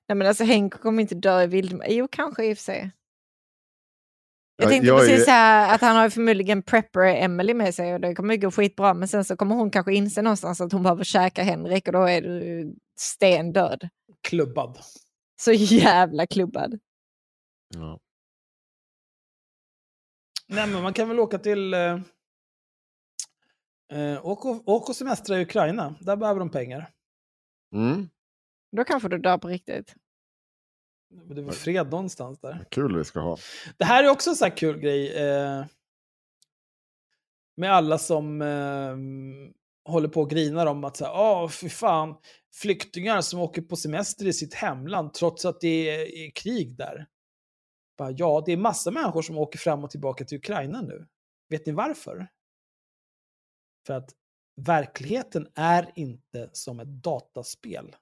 Nej 0.09 0.17
men 0.17 0.29
alltså 0.29 0.45
Henk 0.45 0.75
kommer 0.75 1.03
inte 1.03 1.15
dö 1.15 1.43
i 1.43 1.47
vildmark. 1.47 1.89
Jo, 1.91 2.09
kanske 2.11 2.47
i 2.47 2.53
och 2.53 2.57
för 2.59 2.65
sig. 2.65 2.91
Jag 4.57 4.67
Ja, 4.67 4.71
tänkte 4.71 4.87
jag 4.87 5.01
precis 5.01 5.27
här 5.27 5.75
att 5.75 5.81
han 5.81 5.97
har 5.97 6.05
ju 6.05 6.11
förmodligen 6.11 6.63
prepper 6.63 7.01
Emily 7.01 7.55
med 7.55 7.75
sig 7.75 7.95
och 7.95 8.01
det 8.01 8.15
kommer 8.15 8.35
ju 8.35 8.41
gå 8.41 8.51
skitbra. 8.51 8.95
Men 8.95 9.09
sen 9.09 9.25
så 9.25 9.37
kommer 9.37 9.55
hon 9.55 9.71
kanske 9.71 9.95
inse 9.95 10.23
någonstans 10.23 10.61
att 10.61 10.73
hon 10.73 10.83
behöver 10.83 11.05
käka 11.05 11.43
Henrik 11.43 11.87
och 11.87 11.93
då 11.93 12.03
är 12.03 12.23
du 12.23 12.75
stendöd. 12.99 13.89
Klubbad. 14.21 14.79
Så 15.41 15.53
jävla 15.53 16.27
klubbad. 16.27 16.79
Ja. 17.75 18.01
Nej, 20.47 20.67
men 20.67 20.83
man 20.83 20.93
kan 20.93 21.09
väl 21.09 21.21
åka 21.21 21.39
till... 21.39 21.75
Eh, 23.93 24.27
åk, 24.27 24.45
och, 24.45 24.69
åk 24.69 24.89
och 24.89 24.97
semestra 24.97 25.39
i 25.39 25.43
Ukraina. 25.43 25.95
Där 26.01 26.17
behöver 26.17 26.41
de 26.41 26.51
pengar. 26.51 26.91
Mm. 27.75 28.09
Då 28.77 28.85
kanske 28.85 29.09
du 29.09 29.19
dör 29.19 29.39
på 29.39 29.49
riktigt. 29.49 29.95
Det 31.35 31.43
var 31.43 31.53
fred 31.53 31.91
någonstans 31.91 32.41
där. 32.41 32.67
Kul 32.71 32.99
vi 32.99 33.05
ska 33.05 33.21
ha. 33.21 33.37
Det 33.77 33.85
här 33.85 34.05
är 34.05 34.09
också 34.09 34.31
en 34.31 34.37
sån 34.37 34.49
här 34.49 34.57
kul 34.57 34.79
grej. 34.79 35.17
Eh, 35.17 35.65
med 37.57 37.73
alla 37.73 37.99
som 37.99 38.43
eh, 38.43 38.97
håller 39.93 40.09
på 40.09 40.21
och 40.21 40.31
grinar 40.31 40.67
om 40.67 40.85
att 40.85 40.97
säga, 40.97 41.13
åh 41.13 41.49
fy 41.49 41.69
fan, 41.69 42.15
flyktingar 42.55 43.21
som 43.21 43.41
åker 43.41 43.63
på 43.63 43.77
semester 43.77 44.27
i 44.27 44.33
sitt 44.33 44.55
hemland 44.55 45.15
trots 45.15 45.45
att 45.45 45.61
det 45.61 45.91
är, 45.91 46.27
är 46.27 46.31
krig 46.31 46.77
där. 46.77 47.07
Bara, 47.99 48.11
ja, 48.11 48.43
det 48.47 48.53
är 48.53 48.57
massa 48.57 48.91
människor 48.91 49.23
som 49.23 49.39
åker 49.39 49.59
fram 49.59 49.85
och 49.85 49.91
tillbaka 49.91 50.25
till 50.25 50.39
Ukraina 50.39 50.81
nu. 50.81 51.07
Vet 51.49 51.67
ni 51.67 51.73
varför? 51.73 52.29
För 53.87 53.95
att 53.95 54.11
verkligheten 54.57 55.49
är 55.55 55.93
inte 55.95 56.51
som 56.53 56.81
ett 56.81 56.89
dataspel. 56.89 57.97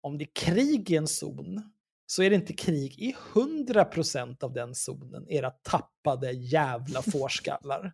Om 0.00 0.18
det 0.18 0.24
är 0.24 0.34
krig 0.34 0.90
i 0.90 0.96
en 0.96 1.08
zon 1.08 1.72
så 2.06 2.22
är 2.22 2.30
det 2.30 2.36
inte 2.36 2.52
krig 2.52 2.98
i 2.98 3.14
100% 3.34 4.44
av 4.44 4.52
den 4.52 4.74
zonen, 4.74 5.28
era 5.28 5.50
tappade 5.50 6.32
jävla 6.32 7.02
fårskallar. 7.12 7.92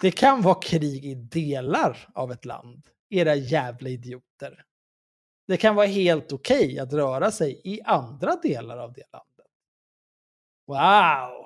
Det 0.00 0.10
kan 0.10 0.42
vara 0.42 0.60
krig 0.62 1.04
i 1.04 1.14
delar 1.14 2.08
av 2.14 2.32
ett 2.32 2.44
land, 2.44 2.88
era 3.08 3.34
jävla 3.34 3.88
idioter. 3.88 4.64
Det 5.46 5.56
kan 5.56 5.74
vara 5.74 5.86
helt 5.86 6.32
okej 6.32 6.78
att 6.78 6.92
röra 6.92 7.30
sig 7.30 7.60
i 7.64 7.82
andra 7.82 8.36
delar 8.36 8.78
av 8.78 8.92
det 8.92 9.04
landet. 9.12 9.46
Wow! 10.66 11.37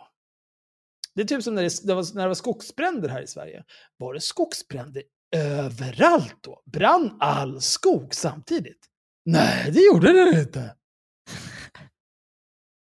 Det 1.15 1.23
är 1.23 1.27
typ 1.27 1.43
som 1.43 1.55
när 1.55 1.63
det, 1.63 1.87
det 1.87 1.95
var, 1.95 2.15
när 2.15 2.23
det 2.23 2.29
var 2.29 2.35
skogsbränder 2.35 3.09
här 3.09 3.23
i 3.23 3.27
Sverige. 3.27 3.65
Var 3.97 4.15
det 4.15 4.21
skogsbränder 4.21 5.03
överallt 5.37 6.37
då? 6.41 6.63
Brann 6.67 7.17
all 7.21 7.61
skog 7.61 8.15
samtidigt? 8.15 8.87
Nej, 9.25 9.71
det 9.73 9.81
gjorde 9.81 10.13
det 10.13 10.41
inte. 10.41 10.77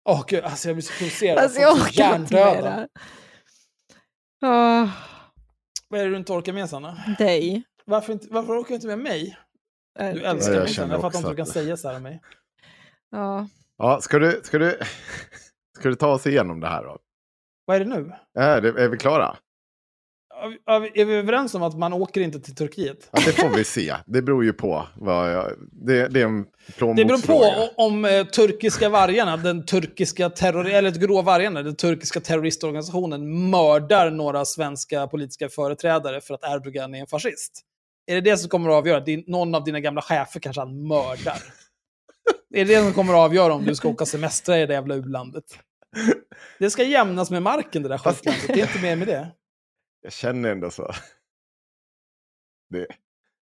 Åh 0.09 0.23
gud, 0.27 0.43
alltså 0.43 0.69
jag 0.69 0.75
blir 0.75 0.83
så 0.83 0.93
provocerad. 0.93 1.37
Alltså 1.43 1.59
Jag 1.59 1.77
så 1.77 1.83
orkar 1.83 2.15
inte 2.15 2.33
med 2.33 2.63
det. 2.63 2.87
Åh, 4.47 4.89
Vad 5.87 5.99
är 5.99 6.03
det 6.05 6.09
du 6.11 6.17
inte 6.17 6.33
orkar 6.33 6.53
med 6.53 6.69
Sanna? 6.69 7.15
dig. 7.17 7.63
Varför, 7.85 8.13
inte, 8.13 8.27
varför 8.29 8.59
orkar 8.61 8.69
du 8.69 8.75
inte 8.75 8.87
med 8.87 8.99
mig? 8.99 9.37
Äh, 9.99 10.13
Du 10.13 10.21
älskar 10.23 10.53
jag 10.53 10.63
mig 10.63 10.73
Sanna, 10.73 10.93
jag 10.93 11.01
fattar 11.01 11.17
inte 11.19 11.27
hur 11.29 11.35
du 11.35 11.37
kan 11.37 11.47
att- 11.47 11.53
säga 11.53 11.77
så 11.77 11.87
här 11.87 11.95
om 11.95 12.03
mig. 12.03 12.21
Ja. 13.09 13.47
Ja, 13.77 14.01
ska 14.01 14.19
du, 14.19 14.41
ska 14.43 14.57
du, 14.57 14.79
ska 15.79 15.89
du 15.89 15.95
ta 15.95 16.07
oss 16.13 16.27
igenom 16.27 16.59
det 16.59 16.67
här 16.67 16.83
då? 16.83 16.99
Vad 17.65 17.75
är 17.75 17.79
det 17.79 17.85
nu? 17.85 18.11
Är, 18.39 18.61
det, 18.61 18.83
är 18.83 18.87
vi 18.89 18.97
klara? 18.97 19.37
Är 20.95 21.05
vi- 21.05 21.13
överens 21.13 21.55
om 21.55 21.63
att 21.63 21.77
man 21.77 21.93
åker 21.93 22.21
inte 22.21 22.39
till 22.39 22.55
Turkiet? 22.55 23.09
Ja, 23.11 23.19
det 23.25 23.31
får 23.31 23.49
vi 23.49 23.63
se. 23.63 23.95
Det 24.05 24.21
beror 24.21 24.43
ju 24.43 24.53
på. 24.53 24.87
Vad 24.95 25.33
jag, 25.33 25.51
det, 25.71 26.07
det 26.07 26.21
är 26.21 26.25
en 26.25 26.45
Det 26.95 27.05
beror 27.05 27.27
på 27.27 27.73
om 27.83 28.05
eh, 28.05 28.25
turkiska 28.25 28.89
vargarna, 28.89 29.37
den 29.37 29.65
turkiska 29.65 30.29
terror 30.29 30.67
eller 30.67 30.91
grå 30.91 31.21
vargarna, 31.21 31.63
den 31.63 31.75
turkiska 31.75 32.19
terroristorganisationen 32.19 33.49
mördar 33.49 34.11
några 34.11 34.45
svenska 34.45 35.07
politiska 35.07 35.49
företrädare 35.49 36.21
för 36.21 36.33
att 36.33 36.43
Erdogan 36.43 36.95
är 36.95 36.99
en 36.99 37.07
fascist. 37.07 37.61
Är 38.05 38.15
det 38.15 38.21
det 38.21 38.37
som 38.37 38.49
kommer 38.49 38.69
att 38.69 38.75
avgöra? 38.75 38.99
Din, 38.99 39.23
någon 39.27 39.55
av 39.55 39.63
dina 39.63 39.79
gamla 39.79 40.01
chefer 40.01 40.39
kanske 40.39 40.61
han 40.61 40.87
mördar. 40.87 41.37
Är 42.53 42.65
det 42.65 42.75
det 42.75 42.81
som 42.83 42.93
kommer 42.93 43.13
att 43.13 43.19
avgöra 43.19 43.53
om 43.53 43.65
du 43.65 43.75
ska 43.75 43.87
åka 43.89 44.05
semester 44.05 44.57
i 44.57 44.65
det 44.65 44.73
jävla 44.73 44.95
u-landet? 44.95 45.43
Det 46.59 46.69
ska 46.69 46.83
jämnas 46.83 47.31
med 47.31 47.43
marken 47.43 47.83
det 47.83 47.89
där 47.89 47.97
skitlandet. 47.97 48.47
Det 48.47 48.61
är 48.61 48.67
inte 48.67 48.81
mer 48.81 48.95
med 48.95 49.07
det. 49.07 49.31
Jag 50.01 50.13
känner 50.13 50.51
ändå 50.51 50.71
så. 50.71 50.91
Det 52.69 52.87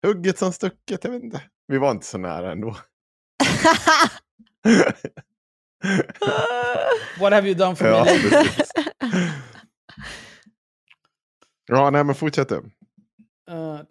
hugget 0.08 0.38
som 0.38 0.54
stucket, 0.54 1.04
jag 1.04 1.12
vet 1.12 1.24
inte. 1.24 1.42
Vi 1.68 1.78
var 1.78 1.92
inte 1.92 2.06
så 2.06 2.18
nära 2.18 2.52
ändå. 2.52 2.68
What 7.20 7.34
have 7.34 7.48
you 7.48 7.58
done 7.58 7.76
for 7.76 7.88
ja, 7.88 8.04
me? 8.04 8.12
ja, 11.66 11.90
nej 11.90 12.04
men 12.04 12.16
fortsätt 12.16 12.50
du. 12.50 12.56
Uh. 12.56 12.64
Eh, 13.50 13.86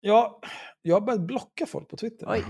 ja, 0.00 0.40
jag 0.82 0.96
har 0.96 1.00
börjat 1.00 1.20
blocka 1.20 1.66
folk 1.66 1.88
på 1.88 1.96
Twitter. 1.96 2.26
Oj. 2.30 2.44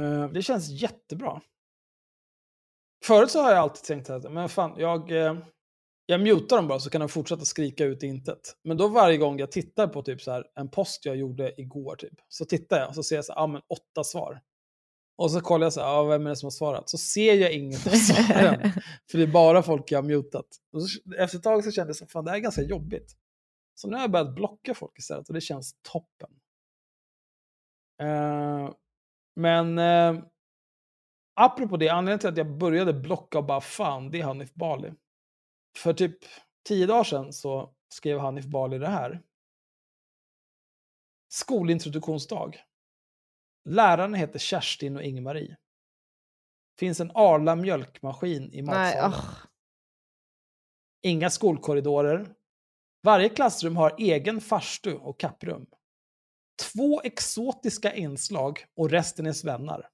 Eh, 0.00 0.28
det 0.28 0.42
känns 0.42 0.68
jättebra. 0.68 1.40
Förut 3.04 3.30
så 3.30 3.42
har 3.42 3.50
jag 3.50 3.58
alltid 3.58 3.84
tänkt 3.84 4.10
att 4.10 4.32
men 4.32 4.48
fan, 4.48 4.74
jag, 4.78 5.10
eh, 5.10 5.36
jag 6.06 6.20
mutar 6.20 6.56
dem 6.56 6.68
bara 6.68 6.78
så 6.78 6.90
kan 6.90 7.00
de 7.00 7.08
fortsätta 7.08 7.44
skrika 7.44 7.84
ut 7.84 8.02
i 8.02 8.06
intet. 8.06 8.56
Men 8.64 8.76
då 8.76 8.88
varje 8.88 9.16
gång 9.16 9.38
jag 9.38 9.52
tittar 9.52 9.88
på 9.88 10.02
typ 10.02 10.22
så 10.22 10.30
här, 10.30 10.44
en 10.54 10.70
post 10.70 11.04
jag 11.04 11.16
gjorde 11.16 11.60
igår, 11.60 11.96
typ, 11.96 12.14
så 12.28 12.44
tittar 12.44 12.78
jag 12.78 12.88
och 12.88 12.94
så 12.94 13.02
ser 13.02 13.16
jag 13.16 13.24
så 13.24 13.32
här, 13.32 13.40
ah, 13.40 13.46
men 13.46 13.62
åtta 13.68 14.04
svar. 14.04 14.40
Och 15.16 15.30
så 15.30 15.40
kollar 15.40 15.66
jag 15.66 15.72
så 15.72 15.80
här, 15.80 15.88
ah, 15.88 16.04
vem 16.04 16.26
är 16.26 16.30
det 16.30 16.36
som 16.36 16.46
har 16.46 16.50
svarat? 16.50 16.88
Så 16.88 16.98
ser 16.98 17.34
jag 17.34 17.52
inget 17.52 17.86
av 17.86 17.90
svaren. 17.90 18.72
För 19.10 19.18
det 19.18 19.24
är 19.24 19.32
bara 19.32 19.62
folk 19.62 19.92
jag 19.92 19.98
har 19.98 20.08
mutat. 20.08 20.46
Och 20.72 20.82
så, 20.82 21.14
efter 21.18 21.38
ett 21.38 21.44
tag 21.44 21.64
så 21.64 21.70
kände 21.70 21.94
jag 21.98 22.18
att 22.18 22.24
det 22.24 22.30
här 22.30 22.38
är 22.38 22.42
ganska 22.42 22.62
jobbigt. 22.62 23.16
Så 23.74 23.88
nu 23.88 23.94
har 23.94 24.02
jag 24.02 24.10
börjat 24.10 24.34
blocka 24.34 24.74
folk 24.74 24.98
istället 24.98 25.28
och 25.28 25.34
det 25.34 25.40
känns 25.40 25.74
toppen. 25.82 26.30
Eh, 28.02 28.70
men 29.34 29.78
eh, 29.78 30.24
apropå 31.34 31.76
det, 31.76 31.88
anledningen 31.88 32.18
till 32.18 32.28
att 32.28 32.36
jag 32.36 32.58
började 32.58 32.92
blocka 32.92 33.38
och 33.38 33.44
bara 33.44 33.60
fan, 33.60 34.10
det 34.10 34.20
är 34.20 34.24
Hanif 34.24 34.54
Bali. 34.54 34.92
För 35.78 35.92
typ 35.92 36.18
tio 36.68 36.86
dagar 36.86 37.04
sedan 37.04 37.32
så 37.32 37.74
skrev 37.88 38.18
Hanif 38.18 38.44
Bali 38.44 38.78
det 38.78 38.88
här. 38.88 39.22
Skolintroduktionsdag. 41.28 42.52
Lärarna 43.68 44.16
heter 44.16 44.38
Kerstin 44.38 44.96
och 44.96 45.02
Ingmarie. 45.02 45.56
Finns 46.78 47.00
en 47.00 47.10
Arla 47.14 47.56
mjölkmaskin 47.56 48.52
i 48.52 48.62
Nej, 48.62 48.62
matsalen. 48.62 49.12
åh. 49.12 49.34
Inga 51.02 51.30
skolkorridorer. 51.30 52.34
Varje 53.02 53.28
klassrum 53.28 53.76
har 53.76 53.94
egen 53.98 54.40
farstu 54.40 54.94
och 54.94 55.20
kapprum. 55.20 55.66
Två 56.62 57.00
exotiska 57.02 57.94
inslag 57.94 58.64
och 58.76 58.90
resten 58.90 59.26
är 59.26 59.32
svennar. 59.32 59.88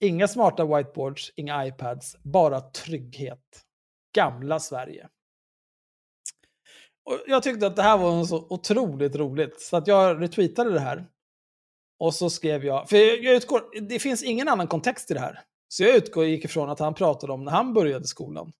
Inga 0.00 0.28
smarta 0.28 0.64
whiteboards, 0.64 1.32
inga 1.36 1.66
iPads, 1.66 2.16
bara 2.22 2.60
trygghet. 2.60 3.66
Gamla 4.14 4.60
Sverige. 4.60 5.08
Och 7.04 7.18
jag 7.26 7.42
tyckte 7.42 7.66
att 7.66 7.76
det 7.76 7.82
här 7.82 7.98
var 7.98 8.24
så 8.24 8.46
otroligt 8.50 9.16
roligt, 9.16 9.60
så 9.60 9.76
att 9.76 9.86
jag 9.86 10.22
retweetade 10.22 10.72
det 10.72 10.80
här. 10.80 11.06
Och 11.98 12.14
så 12.14 12.30
skrev 12.30 12.64
jag, 12.64 12.88
för 12.88 12.96
jag 12.96 13.34
utgår, 13.34 13.80
det 13.88 13.98
finns 13.98 14.22
ingen 14.22 14.48
annan 14.48 14.66
kontext 14.68 15.10
i 15.10 15.14
det 15.14 15.20
här. 15.20 15.40
Så 15.68 15.82
jag 15.82 15.96
utgår, 15.96 16.24
gick 16.24 16.44
ifrån 16.44 16.70
att 16.70 16.78
han 16.78 16.94
pratade 16.94 17.32
om 17.32 17.44
när 17.44 17.52
han 17.52 17.74
började 17.74 18.06
skolan. 18.06 18.52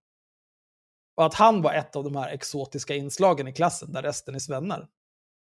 Och 1.17 1.27
att 1.27 1.35
han 1.35 1.63
var 1.63 1.73
ett 1.73 1.97
av 1.97 2.05
de 2.05 2.17
här 2.17 2.29
exotiska 2.29 2.95
inslagen 2.95 3.49
i 3.49 3.53
klassen, 3.53 3.93
där 3.93 4.03
resten 4.03 4.35
är 4.35 4.39
svennar. 4.39 4.89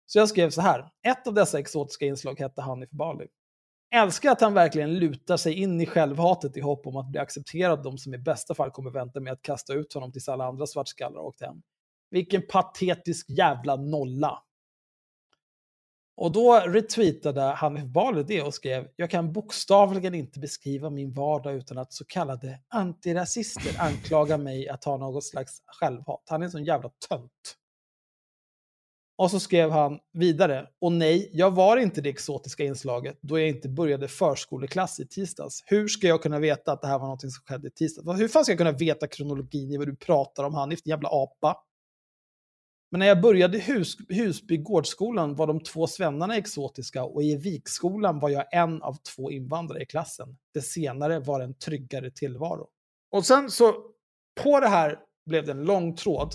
Så 0.07 0.19
jag 0.19 0.29
skrev 0.29 0.51
så 0.51 0.61
här, 0.61 0.91
ett 1.07 1.27
av 1.27 1.35
dessa 1.35 1.59
exotiska 1.59 2.07
inslag 2.07 2.41
hette 2.41 2.63
Hanif 2.63 2.91
Bali. 2.91 3.27
Älskar 3.95 4.31
att 4.31 4.41
han 4.41 4.55
verkligen 4.55 4.99
lutar 4.99 5.37
sig 5.37 5.55
in 5.55 5.81
i 5.81 5.87
självhatet 5.87 6.57
i 6.57 6.61
hopp 6.61 6.87
om 6.87 6.97
att 6.97 7.07
bli 7.07 7.21
accepterad 7.21 7.73
av 7.79 7.83
de 7.83 7.99
som 7.99 8.15
i 8.15 8.19
bästa 8.19 8.55
fall 8.55 8.71
kommer 8.71 8.91
vänta 8.91 9.21
med 9.21 9.33
att 9.33 9.43
kasta 9.43 9.75
ut 9.75 9.93
honom 9.93 10.13
tills 10.13 10.29
alla 10.29 10.45
andra 10.45 10.67
svartskallar 10.67 11.17
har 11.17 11.27
åkt 11.27 11.41
hem. 11.41 11.63
Vilken 12.11 12.43
patetisk 12.47 13.31
jävla 13.31 13.77
nolla. 13.77 14.43
Och 16.17 16.33
då 16.33 16.61
retweetade 16.67 17.41
Hanif 17.41 17.85
Bali 17.85 18.23
det 18.23 18.43
och 18.43 18.55
skrev 18.55 18.89
Jag 18.97 19.11
kan 19.11 19.33
bokstavligen 19.33 20.15
inte 20.15 20.41
beskriva 20.41 20.91
min 20.91 21.13
vardag 21.15 21.55
utan 21.55 21.79
att 21.79 21.93
så 21.93 22.05
kallade 22.05 22.61
antirasister 22.69 23.83
anklagar 23.83 24.39
mig 24.39 24.69
att 24.69 24.85
ha 24.85 24.97
något 24.97 25.25
slags 25.25 25.63
självhat. 25.67 26.23
Han 26.27 26.43
är 26.43 26.45
en 26.45 26.51
sån 26.51 26.65
jävla 26.65 26.91
tönt. 27.09 27.57
Och 29.23 29.31
så 29.31 29.41
skrev 29.41 29.71
han 29.71 29.99
vidare, 30.13 30.67
och 30.81 30.93
nej, 30.93 31.31
jag 31.33 31.51
var 31.51 31.77
inte 31.77 32.01
det 32.01 32.09
exotiska 32.09 32.65
inslaget 32.65 33.19
då 33.21 33.39
jag 33.39 33.49
inte 33.49 33.69
började 33.69 34.09
förskoleklass 34.09 35.01
i 35.01 35.07
tisdags. 35.07 35.63
Hur 35.67 35.89
ska 35.89 36.07
jag 36.07 36.23
kunna 36.23 36.39
veta 36.39 36.73
att 36.73 36.81
det 36.81 36.89
här 36.89 36.99
var 36.99 37.09
något 37.09 37.21
som 37.21 37.31
skedde 37.31 37.69
i 37.69 37.71
tisdags? 37.71 38.09
Alltså, 38.09 38.23
hur 38.23 38.29
fan 38.29 38.45
ska 38.45 38.53
jag 38.53 38.59
kunna 38.59 38.73
veta 38.73 39.07
kronologin 39.07 39.73
i 39.73 39.77
vad 39.77 39.87
du 39.87 39.97
pratar 39.97 40.45
om, 40.45 40.55
Hanif, 40.55 40.83
din 40.83 40.91
jävla 40.91 41.09
apa? 41.13 41.57
Men 42.91 42.99
när 42.99 43.07
jag 43.07 43.21
började 43.21 43.59
Hus 43.59 43.97
Husby 44.09 44.57
gårdsskolan 44.57 45.35
var 45.35 45.47
de 45.47 45.61
två 45.61 45.87
svennarna 45.87 46.37
exotiska 46.37 47.05
och 47.05 47.23
i 47.23 47.37
Vikskolan 47.37 48.19
var 48.19 48.29
jag 48.29 48.55
en 48.55 48.83
av 48.83 48.97
två 49.17 49.31
invandrare 49.31 49.83
i 49.83 49.87
klassen. 49.87 50.37
Det 50.55 50.63
senare 50.63 51.21
var 51.21 51.41
en 51.41 51.55
tryggare 51.55 52.11
tillvaro. 52.11 52.69
Och 53.11 53.27
sen 53.27 53.51
så, 53.51 53.75
på 54.43 54.61
det 54.61 54.69
här 54.69 54.99
blev 55.27 55.47
det 55.47 55.53
en 55.53 55.65
lång 55.65 55.97
tråd. 55.97 56.35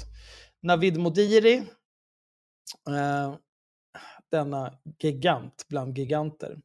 Navid 0.62 1.00
Modiri, 1.00 1.64
eh, 2.90 3.36
denna 4.32 4.74
gigant 5.00 5.66
bland 5.70 5.98
giganter, 5.98 6.58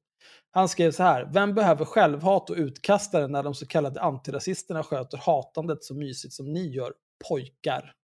han 0.50 0.68
skrev 0.68 0.90
så 0.90 1.02
här, 1.02 1.30
vem 1.32 1.54
behöver 1.54 1.84
självhat 1.84 2.50
och 2.50 2.56
utkastare 2.56 3.28
när 3.28 3.42
de 3.42 3.54
så 3.54 3.66
kallade 3.66 4.00
antirasisterna 4.00 4.82
sköter 4.82 5.18
hatandet 5.18 5.84
så 5.84 5.94
mysigt 5.94 6.34
som 6.34 6.52
ni 6.52 6.68
gör, 6.68 6.94
pojkar? 7.28 7.94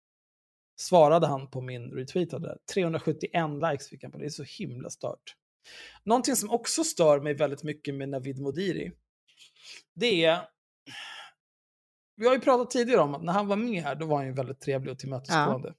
Svarade 0.80 1.26
han 1.26 1.50
på 1.50 1.60
min 1.60 1.90
retweet 1.90 2.34
av 2.34 2.40
det 2.40 2.48
där. 2.48 2.58
371 2.74 3.32
likes 3.70 3.88
fick 3.88 4.02
han 4.02 4.12
på 4.12 4.18
det, 4.18 4.24
det 4.24 4.28
är 4.28 4.30
så 4.30 4.44
himla 4.58 4.90
stört. 4.90 5.34
Någonting 6.04 6.36
som 6.36 6.50
också 6.50 6.84
stör 6.84 7.20
mig 7.20 7.34
väldigt 7.34 7.62
mycket 7.62 7.94
med 7.94 8.08
Navid 8.08 8.40
Modiri, 8.40 8.92
det 9.94 10.24
är 10.24 10.48
vi 12.16 12.26
har 12.26 12.34
ju 12.34 12.40
pratat 12.40 12.70
tidigare 12.70 13.00
om 13.00 13.14
att 13.14 13.22
när 13.22 13.32
han 13.32 13.48
var 13.48 13.56
med 13.56 13.82
här, 13.82 13.94
då 13.94 14.06
var 14.06 14.16
han 14.16 14.26
ju 14.26 14.32
väldigt 14.32 14.60
trevlig 14.60 14.92
och 14.92 14.98
tillmötesgående. 14.98 15.74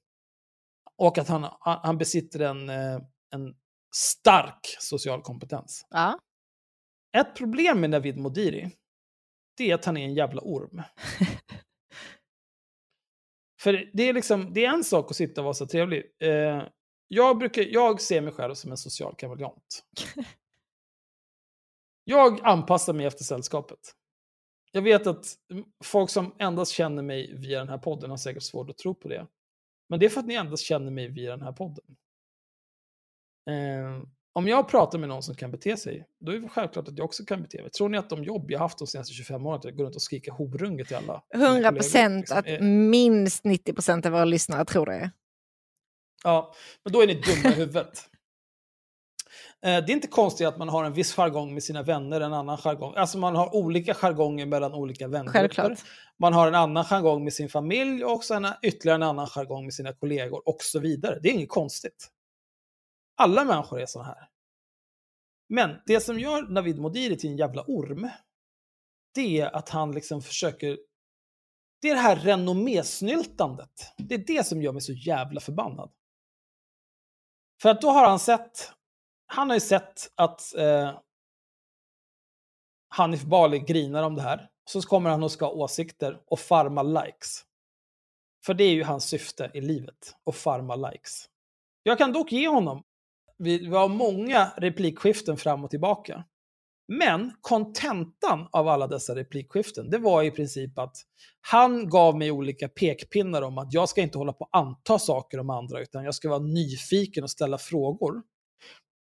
Och 0.99 1.17
att 1.17 1.27
han, 1.27 1.47
han 1.59 1.97
besitter 1.97 2.39
en, 2.39 2.69
eh, 2.69 2.99
en 3.33 3.55
stark 3.95 4.75
social 4.79 5.21
kompetens. 5.21 5.87
Ja. 5.89 6.19
Ett 7.17 7.35
problem 7.35 7.81
med 7.81 7.89
Navid 7.89 8.17
Modiri, 8.17 8.71
det 9.57 9.71
är 9.71 9.75
att 9.75 9.85
han 9.85 9.97
är 9.97 10.05
en 10.05 10.13
jävla 10.13 10.41
orm. 10.41 10.81
För 13.61 13.89
det 13.93 14.03
är, 14.03 14.13
liksom, 14.13 14.53
det 14.53 14.65
är 14.65 14.69
en 14.73 14.83
sak 14.83 15.11
att 15.11 15.15
sitta 15.15 15.41
och 15.41 15.45
vara 15.45 15.53
så 15.53 15.67
trevlig. 15.67 16.03
Eh, 16.19 16.63
jag, 17.07 17.37
brukar, 17.37 17.61
jag 17.61 18.01
ser 18.01 18.21
mig 18.21 18.33
själv 18.33 18.53
som 18.53 18.71
en 18.71 18.77
social 18.77 19.15
kameleont. 19.15 19.83
Jag 22.03 22.39
anpassar 22.43 22.93
mig 22.93 23.05
efter 23.05 23.23
sällskapet. 23.23 23.79
Jag 24.71 24.81
vet 24.81 25.07
att 25.07 25.25
folk 25.83 26.09
som 26.09 26.35
endast 26.39 26.71
känner 26.71 27.03
mig 27.03 27.35
via 27.35 27.59
den 27.59 27.69
här 27.69 27.77
podden 27.77 28.09
har 28.09 28.17
säkert 28.17 28.43
svårt 28.43 28.69
att 28.69 28.77
tro 28.77 28.95
på 28.95 29.07
det. 29.07 29.27
Men 29.89 29.99
det 29.99 30.05
är 30.05 30.09
för 30.09 30.19
att 30.19 30.27
ni 30.27 30.33
endast 30.33 30.63
känner 30.63 30.91
mig 30.91 31.07
via 31.07 31.31
den 31.31 31.41
här 31.41 31.51
podden. 31.51 31.85
Eh, 33.49 34.03
om 34.33 34.47
jag 34.47 34.69
pratar 34.69 34.99
med 34.99 35.09
någon 35.09 35.23
som 35.23 35.35
kan 35.35 35.51
bete 35.51 35.77
sig, 35.77 36.07
då 36.19 36.31
är 36.31 36.39
det 36.39 36.49
självklart 36.49 36.87
att 36.87 36.97
jag 36.97 37.05
också 37.05 37.25
kan 37.25 37.41
bete 37.41 37.61
mig. 37.61 37.71
Tror 37.71 37.89
ni 37.89 37.97
att 37.97 38.09
de 38.09 38.23
jobb 38.23 38.51
jag 38.51 38.59
haft 38.59 38.77
de 38.77 38.87
senaste 38.87 39.13
25 39.13 39.45
åren, 39.45 39.57
att 39.57 39.65
jag 39.65 39.75
går 39.75 39.83
runt 39.83 39.95
och 39.95 40.01
skriker 40.01 40.31
horunge 40.31 40.85
till 40.85 40.95
alla? 40.95 41.23
mina 41.33 41.45
100 41.45 41.55
kollegor, 41.55 41.75
procent 41.75 42.19
liksom, 42.19 42.37
att 42.37 42.61
minst 42.61 43.43
90 43.43 43.73
procent 43.73 44.05
av 44.05 44.11
våra 44.11 44.25
lyssnare 44.25 44.65
tror 44.65 44.85
det. 44.85 45.11
Ja, 46.23 46.53
men 46.83 46.93
då 46.93 47.01
är 47.01 47.07
ni 47.07 47.13
dumma 47.13 47.55
i 47.55 47.57
huvudet. 47.57 48.09
Eh, 49.61 49.85
Det 49.85 49.91
är 49.91 49.93
inte 49.93 50.07
konstigt 50.07 50.47
att 50.47 50.57
man 50.57 50.69
har 50.69 50.83
en 50.83 50.93
viss 50.93 51.13
jargong 51.13 51.53
med 51.53 51.63
sina 51.63 51.83
vänner, 51.83 52.21
en 52.21 52.33
annan 52.33 52.57
jargong. 52.57 52.93
Alltså 52.95 53.17
man 53.17 53.35
har 53.35 53.55
olika 53.55 53.93
jargonger 53.93 54.45
mellan 54.45 54.73
olika. 54.73 55.07
Självklart. 55.27 55.79
Man 56.19 56.33
har 56.33 56.47
en 56.47 56.55
annan 56.55 56.83
jargong 56.85 57.23
med 57.23 57.33
sin 57.33 57.49
familj 57.49 58.03
och 58.05 58.23
sen 58.23 58.45
en- 58.45 58.53
ytterligare 58.61 58.95
en 58.95 59.03
annan 59.03 59.27
jargong 59.27 59.63
med 59.65 59.73
sina 59.73 59.93
kollegor 59.93 60.47
och 60.49 60.57
så 60.61 60.79
vidare. 60.79 61.19
Det 61.23 61.29
är 61.29 61.33
inget 61.33 61.49
konstigt. 61.49 62.07
Alla 63.17 63.43
människor 63.45 63.81
är 63.81 63.85
såna 63.85 64.05
här. 64.05 64.29
Men 65.49 65.75
det 65.85 65.99
som 65.99 66.19
gör 66.19 66.41
Navid 66.41 66.79
Modiri 66.79 67.17
till 67.17 67.29
en 67.29 67.37
jävla 67.37 67.63
orm, 67.67 68.09
det 69.15 69.39
är 69.41 69.55
att 69.55 69.69
han 69.69 69.91
liksom 69.91 70.21
försöker... 70.21 70.77
Det 71.81 71.89
är 71.89 71.95
det 71.95 72.01
här 72.01 72.15
renommésnyltandet. 72.15 73.93
Det 73.97 74.15
är 74.15 74.23
det 74.27 74.47
som 74.47 74.61
gör 74.61 74.71
mig 74.71 74.81
så 74.81 74.93
jävla 74.93 75.39
förbannad. 75.39 75.91
För 77.61 77.69
att 77.69 77.81
då 77.81 77.89
har 77.89 78.07
han 78.09 78.19
sett, 78.19 78.71
han 79.31 79.49
har 79.49 79.55
ju 79.55 79.61
sett 79.61 80.11
att 80.15 80.55
eh, 80.57 80.99
Hanif 82.89 83.23
Bali 83.23 83.59
grinar 83.59 84.03
om 84.03 84.15
det 84.15 84.21
här. 84.21 84.49
Så 84.65 84.81
kommer 84.81 85.09
han 85.09 85.23
och 85.23 85.31
ska 85.31 85.45
ha 85.45 85.51
åsikter 85.51 86.21
och 86.25 86.39
farma 86.39 86.83
likes. 86.83 87.43
För 88.45 88.53
det 88.53 88.63
är 88.63 88.73
ju 88.73 88.83
hans 88.83 89.03
syfte 89.03 89.51
i 89.53 89.61
livet, 89.61 90.15
att 90.25 90.35
farma 90.35 90.75
likes. 90.75 91.25
Jag 91.83 91.97
kan 91.97 92.13
dock 92.13 92.31
ge 92.31 92.47
honom, 92.47 92.83
vi, 93.37 93.57
vi 93.57 93.75
har 93.75 93.87
många 93.87 94.51
replikskiften 94.57 95.37
fram 95.37 95.63
och 95.63 95.69
tillbaka. 95.69 96.23
Men 96.87 97.33
kontentan 97.41 98.47
av 98.51 98.67
alla 98.67 98.87
dessa 98.87 99.15
replikskiften, 99.15 99.89
det 99.89 99.97
var 99.97 100.23
i 100.23 100.31
princip 100.31 100.79
att 100.79 100.95
han 101.41 101.89
gav 101.89 102.17
mig 102.17 102.31
olika 102.31 102.69
pekpinnar 102.69 103.41
om 103.41 103.57
att 103.57 103.73
jag 103.73 103.89
ska 103.89 104.01
inte 104.01 104.17
hålla 104.17 104.33
på 104.33 104.43
att 104.43 104.55
anta 104.61 104.99
saker 104.99 105.39
om 105.39 105.49
andra, 105.49 105.81
utan 105.81 106.03
jag 106.03 106.15
ska 106.15 106.29
vara 106.29 106.39
nyfiken 106.39 107.23
och 107.23 107.29
ställa 107.29 107.57
frågor. 107.57 108.21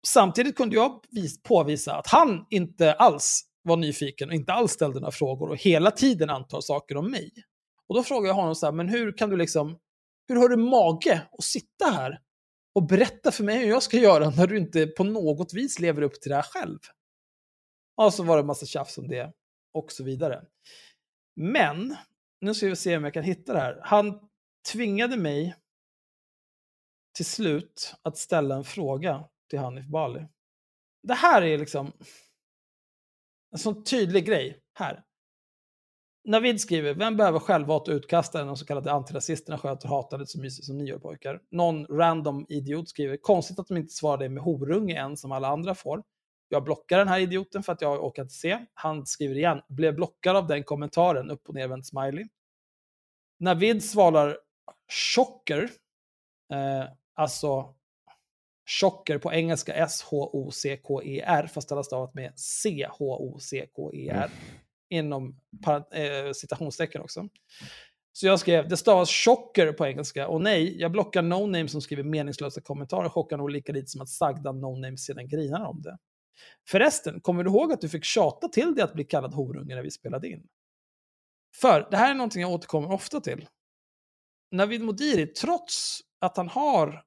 Samtidigt 0.08 0.56
kunde 0.56 0.76
jag 0.76 1.02
påvisa 1.44 1.96
att 1.96 2.08
han 2.08 2.46
inte 2.50 2.94
alls 2.94 3.42
var 3.62 3.78
nyfiken 3.78 4.30
och 4.30 4.36
inte 4.36 4.54
alls 4.54 4.72
ställde 4.72 5.00
några 5.00 5.12
frågor 5.12 5.50
och 5.50 5.58
hela 5.58 5.92
tiden 5.92 6.30
antar 6.30 6.62
saker 6.62 6.98
om 6.98 7.12
mig. 7.12 7.32
Och 7.88 7.96
då 7.96 8.04
frågade 8.04 8.28
jag 8.28 8.36
honom 8.36 8.56
så 8.56 8.66
här, 8.66 8.74
men 8.74 8.90
hur 8.90 9.18
kan 9.18 9.30
du 9.30 9.38
liksom, 9.38 9.80
hur 10.28 10.36
har 10.36 10.50
du 10.50 10.58
mage 10.58 11.22
att 11.32 11.44
sitta 11.44 11.86
här 11.86 12.20
och 12.76 12.88
berätta 12.88 13.32
för 13.32 13.44
mig 13.44 13.58
hur 13.58 13.70
jag 13.70 13.84
ska 13.84 13.98
göra 13.98 14.30
när 14.30 14.48
du 14.48 14.58
inte 14.58 14.88
på 14.88 15.04
något 15.04 15.54
vis 15.54 15.80
lever 15.80 16.02
upp 16.02 16.22
till 16.22 16.30
det 16.30 16.36
här 16.36 16.44
själv? 16.44 16.80
Och 17.98 18.14
så 18.14 18.24
var 18.24 18.36
det 18.36 18.42
en 18.42 18.48
massa 18.48 18.66
tjafs 18.66 18.98
om 18.98 19.08
det 19.08 19.32
och 19.74 19.92
så 19.92 20.04
vidare. 20.04 20.42
Men, 21.36 21.96
nu 22.42 22.54
ska 22.54 22.68
vi 22.68 22.76
se 22.76 22.98
om 22.98 23.04
jag 23.04 23.14
kan 23.14 23.24
hitta 23.24 23.54
det 23.54 23.60
här. 23.60 23.80
Han 23.84 24.20
tvingade 24.72 25.18
mig 25.18 25.56
till 27.16 27.26
slut 27.26 27.96
att 28.02 28.18
ställa 28.18 28.56
en 28.56 28.64
fråga 28.64 29.24
till 29.50 29.60
Hanif 29.60 29.86
Bali. 29.86 30.28
Det 31.04 31.14
här 31.14 31.42
är 31.42 31.58
liksom 31.58 31.92
en 33.52 33.60
sån 33.60 33.84
tydlig 33.84 34.26
grej 34.26 34.60
här. 34.74 35.04
Navid 36.28 36.62
skriver, 36.62 36.94
vem 36.94 37.18
behöver 37.18 37.40
självhat 37.40 37.88
och 37.88 37.94
utkastare 37.94 38.44
när 38.44 38.48
de 38.48 38.58
så 38.58 38.66
kallade 38.66 38.92
antirasisterna 38.92 39.58
sköter 39.58 39.88
hatandet 39.88 40.30
så 40.30 40.42
mysigt 40.42 40.66
som 40.66 40.78
ni 40.78 40.86
gör 40.86 41.00
pojkar? 41.00 41.42
Någon 41.52 41.86
random 41.86 42.46
idiot 42.50 42.90
skriver, 42.90 43.18
konstigt 43.18 43.60
att 43.60 43.68
de 43.68 43.78
inte 43.78 43.94
svarar 43.94 44.18
det 44.18 44.30
med 44.30 44.44
horunge 44.44 45.00
än 45.00 45.18
som 45.18 45.32
alla 45.32 45.48
andra 45.48 45.76
får. 45.76 46.04
Jag 46.50 46.64
blockar 46.64 46.98
den 46.98 47.08
här 47.08 47.20
idioten 47.20 47.64
för 47.64 47.74
att 47.74 47.82
jag 47.82 48.04
orkar 48.04 48.24
inte 48.24 48.36
se. 48.36 48.66
Han 48.74 49.06
skriver 49.06 49.38
igen, 49.38 49.62
blev 49.70 49.96
blockad 49.96 50.36
av 50.36 50.48
den 50.48 50.64
kommentaren, 50.64 51.32
upp 51.32 51.50
och 51.50 51.56
nervänd 51.56 51.86
smiley. 51.86 52.28
Navid 53.40 53.84
svarar 53.84 54.38
chocker, 55.16 55.70
eh, 56.54 56.90
alltså 57.14 57.75
chocker 58.66 59.18
på 59.18 59.34
engelska 59.34 59.74
S-H-O-C-K-E-R, 59.74 61.48
fast 61.48 61.72
alla 61.72 61.84
stavat 61.84 62.14
med 62.14 62.40
C-H-O-C-K-E-R, 62.40 64.32
inom 64.90 65.40
parent- 65.66 65.94
eh, 65.94 66.32
citationstecken 66.34 67.02
också. 67.02 67.30
Så 68.12 68.28
jag 68.28 68.40
skrev, 68.40 68.70
det 68.70 68.78
stavas 68.78 69.10
chocker 69.10 69.72
på 69.72 69.86
engelska, 69.86 70.28
och 70.28 70.42
nej, 70.42 70.82
jag 70.82 70.92
blockar 70.92 71.22
no-name 71.22 71.68
som 71.68 71.82
skriver 71.82 72.04
meningslösa 72.04 72.62
kommentarer, 72.62 73.10
chockar 73.10 73.38
nog 73.38 73.50
lika 73.50 73.74
lite 73.74 73.88
som 73.88 74.02
att 74.02 74.10
sagda 74.10 74.52
no-name 74.52 74.98
sedan 74.98 75.28
grinar 75.28 75.66
om 75.66 75.82
det. 75.82 75.98
Förresten, 76.68 77.22
kommer 77.22 77.44
du 77.44 77.50
ihåg 77.50 77.74
att 77.74 77.82
du 77.82 77.90
fick 77.90 78.04
tjata 78.04 78.48
till 78.48 78.76
dig 78.76 78.84
att 78.84 78.94
bli 78.94 79.04
kallad 79.04 79.34
horunge 79.34 79.76
när 79.76 79.84
vi 79.84 79.92
spelade 79.92 80.28
in? 80.28 80.48
För 81.62 81.88
det 81.92 81.98
här 81.98 82.12
är 82.12 82.16
någonting 82.16 82.42
jag 82.42 82.52
återkommer 82.52 82.92
ofta 82.92 83.22
till. 83.22 83.48
Navid 84.52 84.82
Modiri, 84.82 85.28
trots 85.28 86.00
att 86.20 86.38
han 86.38 86.50
har 86.50 87.04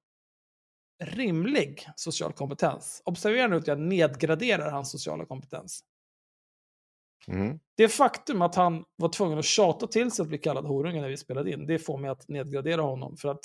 rimlig 1.01 1.89
social 1.97 2.33
kompetens, 2.33 3.03
observera 3.05 3.47
nu 3.47 3.57
att 3.57 3.67
jag 3.67 3.79
nedgraderar 3.81 4.71
hans 4.71 4.91
sociala 4.91 5.27
kompetens. 5.27 5.85
Mm. 7.27 7.59
Det 7.77 7.89
faktum 7.89 8.43
att 8.43 8.55
han 8.55 8.85
var 8.97 9.09
tvungen 9.09 9.39
att 9.39 9.45
tjata 9.45 9.87
till 9.87 10.11
sig 10.11 10.23
att 10.23 10.29
bli 10.29 10.39
kallad 10.39 10.65
horunge 10.65 11.01
när 11.01 11.09
vi 11.09 11.17
spelade 11.17 11.53
in, 11.53 11.67
det 11.67 11.79
får 11.79 11.99
mig 11.99 12.11
att 12.11 12.29
nedgradera 12.29 12.83
honom. 12.83 13.17
För 13.17 13.29
att 13.29 13.41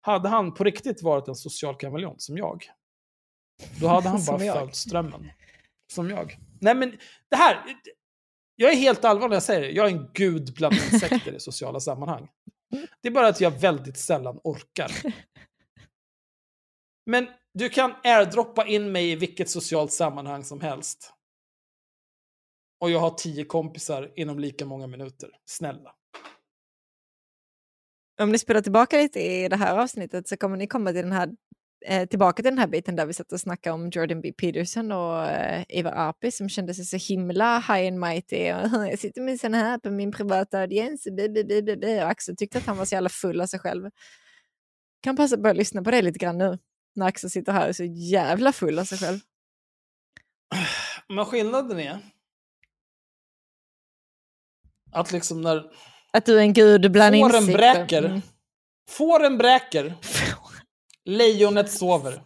hade 0.00 0.28
han 0.28 0.54
på 0.54 0.64
riktigt 0.64 1.02
varit 1.02 1.28
en 1.28 1.34
social 1.34 1.76
kameleont 1.76 2.22
som 2.22 2.36
jag, 2.36 2.64
då 3.80 3.86
hade 3.86 4.08
han 4.08 4.24
bara 4.26 4.38
följt 4.38 4.76
strömmen. 4.76 5.30
Som 5.92 6.10
jag. 6.10 6.38
Nej 6.60 6.74
men 6.74 6.90
det 7.30 7.36
här, 7.36 7.64
jag 8.56 8.72
är 8.72 8.76
helt 8.76 9.04
allvarlig 9.04 9.30
när 9.30 9.36
jag 9.36 9.42
säger 9.42 9.60
det. 9.60 9.70
Jag 9.70 9.86
är 9.86 9.90
en 9.90 10.10
gud 10.14 10.54
bland 10.54 10.74
insekter 10.74 11.32
i 11.32 11.40
sociala 11.40 11.80
sammanhang. 11.80 12.28
Det 13.00 13.08
är 13.08 13.12
bara 13.12 13.28
att 13.28 13.40
jag 13.40 13.50
väldigt 13.50 13.98
sällan 13.98 14.40
orkar. 14.44 14.92
Men 17.06 17.26
du 17.54 17.68
kan 17.68 17.94
airdroppa 18.04 18.66
in 18.66 18.92
mig 18.92 19.10
i 19.10 19.16
vilket 19.16 19.50
socialt 19.50 19.92
sammanhang 19.92 20.44
som 20.44 20.60
helst. 20.60 21.12
Och 22.80 22.90
jag 22.90 23.00
har 23.00 23.10
tio 23.10 23.44
kompisar 23.44 24.12
inom 24.16 24.38
lika 24.38 24.66
många 24.66 24.86
minuter. 24.86 25.30
Snälla. 25.44 25.94
Om 28.20 28.30
ni 28.32 28.38
spelar 28.38 28.60
tillbaka 28.60 28.96
lite 28.96 29.20
i 29.20 29.48
det 29.48 29.56
här 29.56 29.78
avsnittet 29.78 30.28
så 30.28 30.36
kommer 30.36 30.56
ni 30.56 30.66
komma 30.66 30.92
till 30.92 31.02
den 31.02 31.12
här, 31.12 31.30
eh, 31.86 32.08
tillbaka 32.08 32.42
till 32.42 32.50
den 32.50 32.58
här 32.58 32.66
biten 32.66 32.96
där 32.96 33.06
vi 33.06 33.12
satt 33.12 33.32
och 33.32 33.40
snackade 33.40 33.74
om 33.74 33.90
Jordan 33.90 34.20
B. 34.20 34.32
Peterson 34.32 34.92
och 34.92 35.26
eh, 35.26 35.64
Eva 35.68 35.90
Arpi 35.90 36.30
som 36.30 36.48
kände 36.48 36.74
sig 36.74 36.84
så 36.84 36.96
himla 37.12 37.58
high 37.58 37.88
and 37.88 37.98
mighty. 38.00 38.52
Och, 38.52 38.88
jag 38.90 38.98
sitter 38.98 39.20
med 39.20 39.40
sån 39.40 39.54
här 39.54 39.78
på 39.78 39.90
min 39.90 40.12
privata 40.12 40.60
audiens. 40.60 41.04
bi, 41.16 41.28
bi, 41.28 41.62
bi. 41.62 42.00
Och 42.02 42.08
Axel 42.08 42.36
tyckte 42.36 42.58
att 42.58 42.66
han 42.66 42.76
var 42.76 42.84
så 42.84 42.94
jävla 42.94 43.08
full 43.08 43.40
av 43.40 43.46
sig 43.46 43.60
själv. 43.60 43.90
Kan 45.02 45.16
passa 45.16 45.36
på 45.36 45.48
att 45.48 45.56
lyssna 45.56 45.82
på 45.82 45.90
det 45.90 46.02
lite 46.02 46.18
grann 46.18 46.38
nu. 46.38 46.58
När 46.94 47.06
Axel 47.06 47.30
sitter 47.30 47.52
här 47.52 47.62
och 47.62 47.68
är 47.68 47.72
så 47.72 47.84
jävla 47.84 48.52
full 48.52 48.78
av 48.78 48.84
sig 48.84 48.98
själv. 48.98 49.18
Men 51.08 51.24
skillnaden 51.26 51.80
är 51.80 51.98
att 54.92 55.12
liksom 55.12 55.40
när 55.40 55.70
Att 56.12 56.26
du 56.26 56.36
är 56.36 56.40
en 56.42 56.52
gud 56.52 56.92
bland 56.92 57.14
fåren 57.16 57.34
insikter. 57.36 57.58
bräker, 57.58 58.04
Mm. 58.04 58.22
fåren 58.90 59.38
bräker, 59.38 59.94
lejonet 61.04 61.72
sover. 61.72 62.12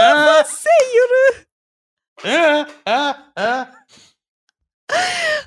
Vad 0.00 0.46
säger 0.46 1.08
du? 1.08 1.44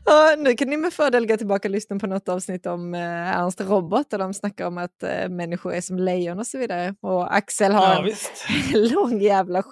Ja, 0.07 0.35
nu 0.37 0.55
kan 0.55 0.69
ni 0.69 0.77
med 0.77 0.93
fördel 0.93 1.27
gå 1.27 1.37
tillbaka 1.37 1.67
och 1.67 1.71
lyssna 1.71 1.99
på 1.99 2.07
något 2.07 2.29
avsnitt 2.29 2.65
om 2.65 2.93
eh, 2.93 3.37
Ernst 3.39 3.61
Robot 3.61 4.09
där 4.09 4.17
de 4.17 4.33
snackar 4.33 4.67
om 4.67 4.77
att 4.77 5.03
eh, 5.03 5.29
människor 5.29 5.73
är 5.73 5.81
som 5.81 5.97
lejon 5.99 6.39
och 6.39 6.47
så 6.47 6.57
vidare. 6.57 6.95
Och 7.01 7.35
Axel 7.35 7.71
har 7.71 7.83
Ja, 7.83 7.97
en 7.99 8.05
visst. 8.05 8.31
lång 8.93 9.21
jävla 9.21 9.63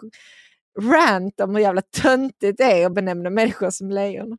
rant 0.81 1.39
om 1.41 1.55
hur 1.55 1.61
jävla 1.61 1.81
töntigt 1.81 2.57
det 2.57 2.63
är 2.81 2.85
att 2.85 2.93
benämna 2.93 3.29
människor 3.29 3.69
som 3.69 3.89
lejon. 3.89 4.37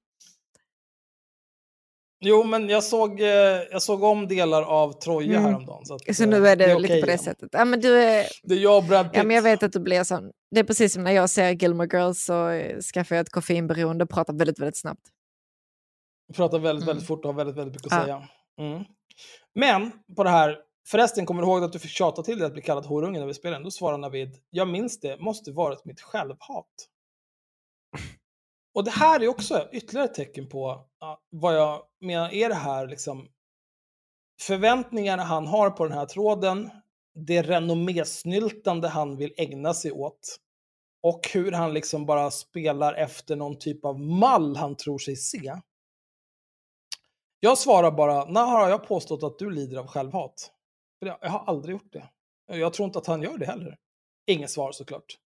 Jo, 2.20 2.44
men 2.44 2.68
jag 2.68 2.84
såg, 2.84 3.20
eh, 3.20 3.26
jag 3.70 3.82
såg 3.82 4.02
om 4.02 4.28
delar 4.28 4.62
av 4.62 4.92
Troja 4.92 5.38
Mm. 5.38 5.44
häromdagen. 5.44 5.84
Så, 5.86 5.94
att, 5.94 6.16
Så 6.16 6.22
eh, 6.22 6.28
nu 6.28 6.48
är 6.48 6.56
det, 6.56 6.66
lite 6.78 6.92
okej 6.92 7.00
på 7.00 7.06
det 7.06 7.12
igen. 7.12 7.24
sättet. 7.24 7.48
Ja, 7.52 7.64
men 7.64 7.80
du 7.80 7.94
är, 8.02 8.26
Det 8.42 8.54
är 8.54 8.58
jag 8.58 8.76
och 8.76 8.84
Brad 8.84 9.06
Pitt. 9.06 9.16
ja, 9.16 9.24
men 9.24 9.36
jag 9.36 9.42
vet 9.42 9.62
att 9.62 9.72
du 9.72 9.80
blir 9.80 10.04
sån. 10.04 10.30
Det 10.50 10.60
är 10.60 10.64
precis 10.64 10.92
som 10.94 11.04
när 11.04 11.12
jag 11.12 11.30
ser 11.30 11.50
Gilmore 11.50 11.88
Girls 11.98 12.24
så 12.24 12.48
eh, 12.48 12.80
skaffar 12.80 13.16
jag 13.16 13.20
ett 13.22 13.30
koffeinberoende 13.32 14.04
och 14.04 14.10
pratar 14.10 14.32
väldigt, 14.34 14.58
väldigt 14.58 14.76
snabbt. 14.76 15.00
Pratar 16.34 16.58
väldigt, 16.58 16.82
Mm. 16.82 16.86
väldigt 16.86 17.06
fort 17.06 17.24
och 17.24 17.30
har 17.30 17.36
väldigt, 17.38 17.56
väldigt 17.56 17.74
mycket 17.74 17.92
att 17.92 18.02
säga. 18.04 18.28
Mm. 18.60 18.84
Men 19.54 19.92
på 20.16 20.24
det 20.24 20.30
här, 20.30 20.58
förresten 20.88 21.26
kommer 21.26 21.42
du 21.42 21.48
ihåg 21.48 21.64
att 21.64 21.72
du 21.72 21.78
fick 21.78 21.90
tjata 21.90 22.22
till 22.22 22.38
dig 22.38 22.46
att 22.46 22.52
bli 22.52 22.62
kallad 22.62 22.86
horunge 22.86 23.18
när 23.18 23.26
vi 23.26 23.34
spelade? 23.34 23.64
Då 23.64 23.70
svarade 23.70 23.98
Navid, 23.98 24.36
jag 24.50 24.68
minns 24.68 25.00
det, 25.00 25.20
måste 25.20 25.52
varit 25.52 25.84
mitt 25.84 26.00
självhat. 26.00 26.88
Och 28.74 28.84
det 28.84 28.90
här 28.90 29.20
är 29.22 29.28
också 29.28 29.68
ytterligare 29.72 30.08
ett 30.08 30.14
tecken 30.14 30.48
på 30.48 30.84
vad 31.30 31.56
jag 31.56 31.82
menar 32.00 32.34
är 32.34 32.48
det 32.48 32.54
här 32.54 32.86
liksom 32.86 33.28
förväntningarna 34.40 35.22
han 35.22 35.46
har 35.46 35.70
på 35.70 35.84
den 35.84 35.98
här 35.98 36.06
tråden, 36.06 36.70
det 37.14 37.42
renommésnyltande 37.42 38.88
han 38.88 39.16
vill 39.16 39.34
ägna 39.36 39.74
sig 39.74 39.92
åt 39.92 40.36
och 41.02 41.20
hur 41.32 41.52
han 41.52 41.74
liksom 41.74 42.06
bara 42.06 42.30
spelar 42.30 42.94
efter 42.94 43.36
någon 43.36 43.58
typ 43.58 43.84
av 43.84 44.00
mall 44.00 44.56
han 44.56 44.76
tror 44.76 44.98
sig 44.98 45.16
se. 45.16 45.54
Jag 47.40 47.58
svarar 47.58 47.90
bara, 47.90 48.24
när 48.24 48.44
har 48.44 48.68
jag 48.68 48.86
påstått 48.88 49.22
att 49.22 49.38
du 49.38 49.50
lider 49.50 49.76
av 49.76 49.86
självhat? 49.86 50.52
För 50.98 51.06
jag, 51.06 51.30
har 51.30 51.44
aldrig 51.46 51.72
gjort 51.72 51.92
det. 51.92 52.08
Eh, 52.50 52.58
jag 52.58 52.72
tror 52.72 52.86
inte 52.86 52.98
att 52.98 53.06
han 53.06 53.22
gör 53.22 53.38
det 53.38 53.46
heller. 53.46 53.76
Inget 54.26 54.50
svar 54.50 54.72
såklart. 54.72 55.18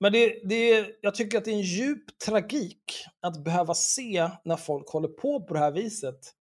Men 0.00 0.12
det, 0.12 0.48
det, 0.48 0.86
jag 1.00 1.14
tycker 1.14 1.38
att 1.38 1.44
det 1.44 1.50
är 1.50 1.54
en 1.54 1.60
djup 1.60 2.18
tragik 2.26 3.04
att 3.20 3.44
behöva 3.44 3.74
se 3.74 4.30
när 4.44 4.56
folk 4.56 4.88
håller 4.88 5.08
på 5.08 5.40
på 5.46 5.54
det 5.54 5.60
här 5.60 5.72
viset 5.72 6.34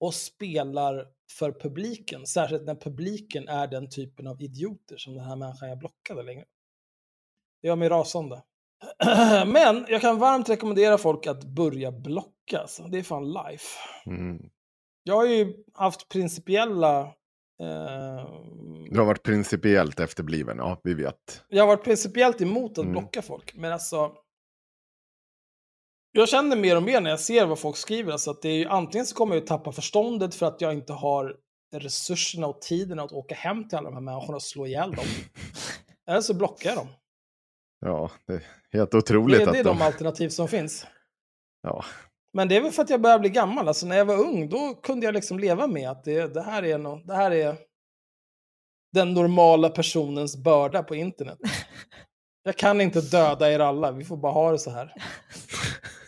och 0.00 0.14
spelar 0.14 1.06
för 1.38 1.52
publiken. 1.52 2.26
Särskilt 2.26 2.62
när 2.62 2.74
publiken 2.74 3.48
är 3.48 3.66
den 3.66 3.90
typen 3.90 4.26
av 4.26 4.42
idioter 4.42 4.96
som 4.96 5.14
den 5.14 5.24
här 5.24 5.36
människan 5.36 5.68
jag 5.68 5.78
blockade 5.78 6.22
längre. 6.22 6.44
Det 7.62 7.68
gör 7.68 7.76
mig 7.76 7.88
rasande. 7.88 8.42
Men 9.46 9.86
jag 9.88 10.00
kan 10.00 10.18
varmt 10.18 10.48
rekommendera 10.48 10.98
folk 10.98 11.26
att 11.26 11.44
börja 11.44 11.92
blocka. 11.92 12.32
Alltså. 12.60 12.82
Det 12.82 12.98
är 12.98 13.02
fan 13.02 13.32
life. 13.32 13.78
Mm. 14.06 14.42
Jag 15.02 15.14
har 15.16 15.26
ju 15.26 15.54
haft 15.74 16.08
principiella... 16.08 17.00
Eh, 17.60 18.26
Du 18.90 18.98
har 18.98 19.04
varit 19.06 19.22
principiellt 19.22 20.00
efterbliven, 20.00 20.56
ja 20.58 20.80
vi 20.84 20.94
vet. 20.94 21.44
jag 21.48 21.62
har 21.62 21.68
varit 21.68 21.84
principiellt 21.84 22.40
emot 22.40 22.70
att 22.70 22.78
Mm. 22.78 22.92
blocka 22.92 23.22
folk, 23.22 23.54
men 23.54 23.72
alltså... 23.72 24.12
Jag 26.14 26.28
känner 26.28 26.56
mer 26.56 26.76
och 26.76 26.82
mer 26.82 27.00
när 27.00 27.10
jag 27.10 27.20
ser 27.20 27.46
vad 27.46 27.58
folk 27.58 27.76
skriver, 27.76 28.12
alltså 28.12 28.30
att 28.30 28.42
det 28.42 28.48
är 28.48 28.54
ju 28.58 28.66
antingen 28.66 29.06
så 29.06 29.14
kommer 29.16 29.34
jag 29.34 29.40
ju 29.40 29.46
tappa 29.46 29.72
förståndet 29.72 30.34
för 30.34 30.46
att 30.46 30.60
jag 30.60 30.72
inte 30.74 30.92
har 30.92 31.36
resurserna 31.74 32.46
och 32.46 32.60
tiden 32.60 32.98
att 32.98 33.12
åka 33.12 33.34
hem 33.34 33.68
till 33.68 33.78
alla 33.78 33.88
de 33.90 33.94
här 33.94 34.00
människorna 34.00 34.36
och 34.36 34.42
slå 34.42 34.66
ihjäl 34.66 34.90
dem. 34.94 35.04
Eller 36.06 36.20
så 36.20 36.34
blockar 36.34 36.68
jag 36.70 36.78
dem. 36.78 36.88
Ja, 37.80 38.10
det 38.26 38.32
är 38.34 38.42
helt 38.72 38.94
otroligt 38.94 39.38
Det, 39.38 39.44
det 39.44 39.50
är 39.50 39.60
att 39.60 39.64
de 39.64 39.78
de... 39.78 39.82
alternativ 39.84 40.28
som 40.28 40.48
finns. 40.48 40.86
Ja. 41.62 41.84
Men 42.32 42.48
det 42.48 42.56
är 42.56 42.60
väl 42.60 42.72
för 42.72 42.82
att 42.82 42.90
jag 42.90 43.00
börjar 43.00 43.18
bli 43.18 43.28
gammal. 43.28 43.68
Alltså 43.68 43.86
när 43.86 43.96
jag 43.96 44.04
var 44.04 44.18
ung, 44.18 44.48
då 44.48 44.74
kunde 44.74 45.06
jag 45.06 45.14
liksom 45.14 45.38
leva 45.38 45.66
med 45.66 45.90
att 45.90 46.04
det, 46.04 46.34
det, 46.34 46.42
här, 46.42 46.62
är 46.62 46.78
no, 46.78 47.02
det 47.04 47.14
här 47.14 47.30
är 47.30 47.56
den 48.92 49.14
normala 49.14 49.70
personens 49.70 50.36
börda 50.36 50.82
på 50.82 50.94
internet. 50.94 51.38
Jag 52.44 52.56
kan 52.56 52.80
inte 52.80 53.00
döda 53.00 53.52
er 53.52 53.58
alla, 53.58 53.92
vi 53.92 54.04
får 54.04 54.16
bara 54.16 54.32
ha 54.32 54.52
det 54.52 54.58
så 54.58 54.70
här. 54.70 54.94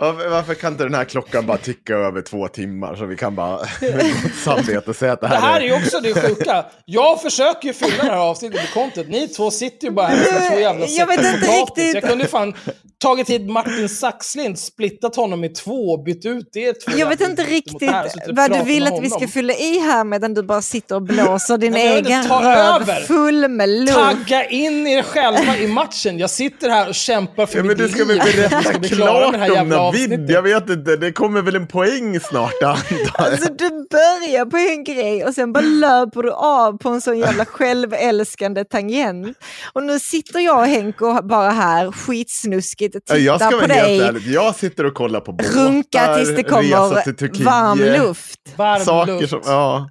Varför 0.00 0.54
kan 0.54 0.72
inte 0.72 0.84
den 0.84 0.94
här 0.94 1.04
klockan 1.04 1.46
bara 1.46 1.58
ticka 1.58 1.94
över 1.94 2.22
två 2.22 2.48
timmar 2.48 2.94
så 2.96 3.04
vi 3.06 3.16
kan 3.16 3.34
bara 3.34 3.58
med 3.80 3.92
gott 4.22 4.32
samvete 4.44 4.94
säga 4.94 5.12
att 5.12 5.20
det 5.20 5.26
Det 5.28 5.34
här, 5.34 5.40
här 5.40 5.60
är 5.60 5.64
ju 5.64 5.72
också 5.74 6.00
det 6.00 6.14
sjuka. 6.14 6.64
Jag 6.84 7.22
försöker 7.22 7.68
ju 7.68 7.74
fylla 7.74 8.04
det 8.04 8.10
här 8.10 8.16
avsnittet 8.18 8.60
med 8.60 8.70
content. 8.72 9.08
Ni 9.08 9.28
två 9.28 9.50
sitter 9.50 9.86
ju 9.86 9.92
bara 9.92 10.06
här 10.06 10.24
som 10.24 10.50
två 10.50 10.60
jävla 10.60 10.86
Jag 10.86 11.06
vet 11.06 11.18
inte 11.18 11.46
riktigt. 11.46 11.94
Jag 11.94 12.02
kunde 12.02 12.24
ju 12.24 12.30
fan 12.30 12.54
tagit 13.02 13.30
hit 13.30 13.50
Martin 13.50 13.88
Saxlind, 13.88 14.58
splittat 14.58 15.16
honom 15.16 15.44
i 15.44 15.48
två 15.48 15.92
och 15.92 16.02
bytt 16.04 16.26
ut 16.26 16.56
er 16.56 16.72
två. 16.72 16.98
Jag 16.98 17.06
vet 17.08 17.20
inte 17.20 17.42
riktigt 17.42 17.80
det 17.80 17.86
här 17.86 18.04
och 18.04 18.36
vad 18.36 18.52
du 18.52 18.62
vill 18.64 18.84
med 18.84 18.92
att 18.92 19.02
vi 19.02 19.10
ska 19.10 19.28
fylla 19.28 19.52
i 19.52 19.78
här 19.78 20.04
medan 20.04 20.34
du 20.34 20.42
bara 20.42 20.62
sitter 20.62 20.94
och 20.94 21.02
blåser 21.02 21.58
din 21.58 21.72
Nej, 21.78 21.86
egen 21.98 22.24
röv 22.28 22.44
över. 22.82 23.00
full 23.00 23.48
med 23.48 23.68
luft. 23.68 23.94
Tagga 23.94 24.44
in 24.44 24.86
er 24.86 25.02
själva 25.02 25.56
i 25.56 25.66
matchen. 25.68 26.18
Jag 26.18 26.30
sitter 26.30 26.68
här 26.70 26.88
och 26.88 26.94
kämpar 26.94 27.46
för 27.46 27.56
Ja, 27.56 27.62
men 27.62 27.68
mitt 27.68 27.78
du 27.78 27.88
ska 27.88 28.04
väl 28.04 28.18
liv. 28.18 28.36
Berätta 28.36 28.62
ska 28.62 28.78
bli 28.78 28.88
klar 28.88 29.30
med 29.30 29.40
det 29.40 29.44
här 29.44 29.46
klart 29.46 29.60
om 29.62 29.68
jävla 29.70 29.87
Avsnittet. 29.88 30.30
Jag 30.30 30.42
vet 30.42 30.70
inte, 30.70 30.96
det 30.96 31.12
kommer 31.12 31.42
väl 31.42 31.56
en 31.56 31.66
poäng 31.66 32.20
snart 32.20 32.62
antar 32.62 32.86
jag. 33.18 33.32
Alltså 33.32 33.52
du 33.52 33.68
börjar 33.68 34.46
på 34.46 34.56
en 34.56 34.84
grej 34.84 35.24
och 35.24 35.34
sen 35.34 35.52
bara 35.52 35.60
löper 35.64 36.22
du 36.22 36.32
av 36.32 36.78
på 36.78 36.88
en 36.88 37.00
sån 37.00 37.18
jävla 37.18 37.44
självälskande 37.44 38.64
tangent. 38.64 39.38
Och 39.72 39.82
nu 39.82 39.98
sitter 40.00 40.40
jag 40.40 40.58
och 40.58 40.66
Henko 40.66 41.22
bara 41.22 41.50
här 41.50 41.92
skitsnuskigt 41.92 42.94
och 42.96 43.02
Ja, 43.08 43.16
Jag 43.16 43.38
tittar 43.38 43.50
ska 43.50 43.60
på 43.60 43.66
vara 43.66 43.78
helt 43.78 43.88
dig 43.88 44.00
ärlig, 44.00 44.22
jag 44.26 44.54
sitter 44.54 44.84
och 44.84 44.94
kollar 44.94 45.20
på 45.20 45.32
båtar, 45.32 45.50
runka 45.50 46.16
tills 46.16 46.36
det 46.36 46.42
kommer 46.42 47.02
till 47.02 47.16
Turkiet, 47.16 47.46
varm 47.46 47.78
luft. 47.78 48.40
Varm 48.56 48.80
saker 48.84 49.12
luft. 49.12 49.30
som, 49.30 49.40
ja. 49.44 49.90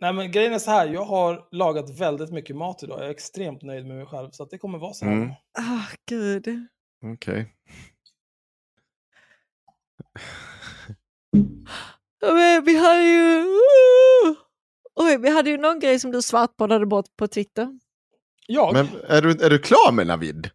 Nej 0.00 0.12
men 0.12 0.32
grejen 0.32 0.52
är 0.52 0.58
så 0.58 0.70
här, 0.70 0.86
jag 0.86 1.04
har 1.04 1.40
lagat 1.52 2.00
väldigt 2.00 2.30
mycket 2.30 2.56
mat 2.56 2.82
idag. 2.82 2.98
Jag 3.00 3.06
är 3.06 3.10
extremt 3.10 3.62
nöjd 3.62 3.86
med 3.86 3.96
mig 3.96 4.06
själv. 4.06 4.30
Så 4.30 4.42
att 4.42 4.50
det 4.50 4.58
kommer 4.58 4.78
vara 4.78 4.92
så 4.92 5.04
här. 5.04 5.12
Mm. 5.12 5.28
Ah, 5.58 5.86
gud. 6.08 6.46
Okej. 7.14 7.46
Ja, 7.46 7.52
men 12.22 12.64
vi 12.64 12.78
hade 12.78 13.02
ju... 13.02 13.44
Oj, 15.00 15.18
vi 15.18 15.28
hade 15.30 15.50
ju 15.50 15.58
någon 15.58 15.80
grej 15.80 16.00
som 16.00 16.10
du 16.12 16.22
svartbollade 16.22 16.86
bort 16.86 17.06
på 17.18 17.26
Twitter. 17.28 17.68
Jag? 18.46 18.72
Men 18.72 18.88
är 19.08 19.22
du, 19.22 19.30
är 19.30 19.50
du 19.50 19.58
klar 19.58 19.92
med 19.92 20.06
Navid? 20.06 20.50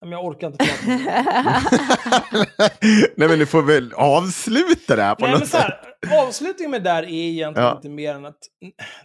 Men 0.00 0.12
jag 0.12 0.24
orkar 0.24 0.46
inte 0.46 0.58
prata 0.64 0.92
om 0.92 0.98
det. 1.04 2.70
Nej 3.16 3.28
men 3.28 3.38
du 3.38 3.46
får 3.46 3.62
väl 3.62 3.92
avsluta 3.92 4.96
det 4.96 5.02
här 5.02 5.14
på 5.14 5.24
Nej, 5.24 5.30
något 5.30 5.40
men 5.40 5.48
så 5.48 5.56
sätt. 5.56 5.66
här, 6.06 6.26
avslutningen 6.26 6.70
med 6.70 6.82
det 6.82 6.90
där 6.90 7.02
är 7.02 7.08
egentligen 7.08 7.68
Ja. 7.68 7.76
inte 7.76 7.88
mer 7.88 8.14
än 8.14 8.24
att 8.26 8.38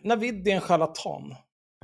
Navid 0.03 0.47
är 0.47 0.51
en 0.51 0.61
charlatan. 0.61 1.35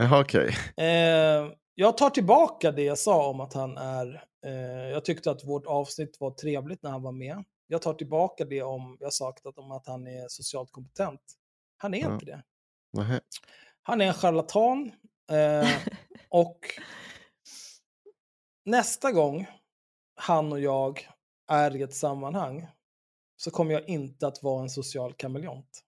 Jaha 0.02 0.22
okej. 0.22 0.58
Eh, 0.78 1.52
jag 1.76 1.98
tar 1.98 2.10
tillbaka 2.10 2.72
det 2.72 2.84
jag 2.84 2.98
sa 2.98 3.28
om 3.30 3.40
att 3.40 3.54
han 3.54 3.78
är... 3.78 4.24
Eh, 4.48 4.90
jag 4.92 5.06
tyckte 5.06 5.32
att 5.32 5.44
vårt 5.46 5.66
avsnitt 5.66 6.18
var 6.20 6.32
trevligt 6.32 6.84
när 6.84 6.92
han 6.92 7.02
var 7.04 7.12
med. 7.12 7.44
Jag 7.68 7.82
tar 7.82 7.94
tillbaka 7.94 8.46
det 8.46 8.62
om 8.64 8.98
jag 9.00 9.14
sagt 9.14 9.46
att, 9.46 9.58
om 9.58 9.72
att 9.72 9.88
han 9.88 10.08
är 10.08 10.28
socialt 10.28 10.72
kompetent. 10.72 11.22
Han 11.78 11.94
är 11.94 12.02
Ja. 12.02 12.14
inte 12.14 12.26
det. 12.26 12.44
Nähä. 12.94 13.22
Han 13.84 14.02
är 14.02 14.06
en 14.06 14.14
charlatan. 14.14 14.92
Eh, 15.32 15.70
och 16.30 16.60
nästa 18.66 19.12
gång 19.12 19.48
han 20.16 20.52
och 20.52 20.60
jag 20.60 21.10
är 21.48 21.76
i 21.76 21.82
ett 21.82 21.94
sammanhang 21.96 22.68
så 23.36 23.52
kommer 23.52 23.74
jag 23.74 23.90
inte 23.90 24.28
att 24.28 24.44
vara 24.44 24.62
en 24.62 24.70
social 24.70 25.14
kameleont. 25.14 25.82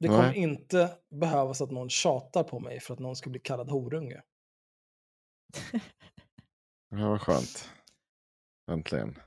Det 0.00 0.08
kommer 0.08 0.22
Nej. 0.28 0.38
inte 0.38 0.98
behövas 1.10 1.60
att 1.60 1.70
någon 1.70 1.90
tjatar 1.90 2.42
på 2.44 2.60
mig 2.60 2.80
för 2.80 2.94
att 2.94 3.00
någon 3.00 3.16
ska 3.16 3.30
bli 3.30 3.40
kallad 3.40 3.70
horunge. 3.70 4.22
Det 6.90 6.96
här 6.96 7.08
var 7.08 7.18
skönt. 7.18 7.70
Äntligen. 8.70 9.18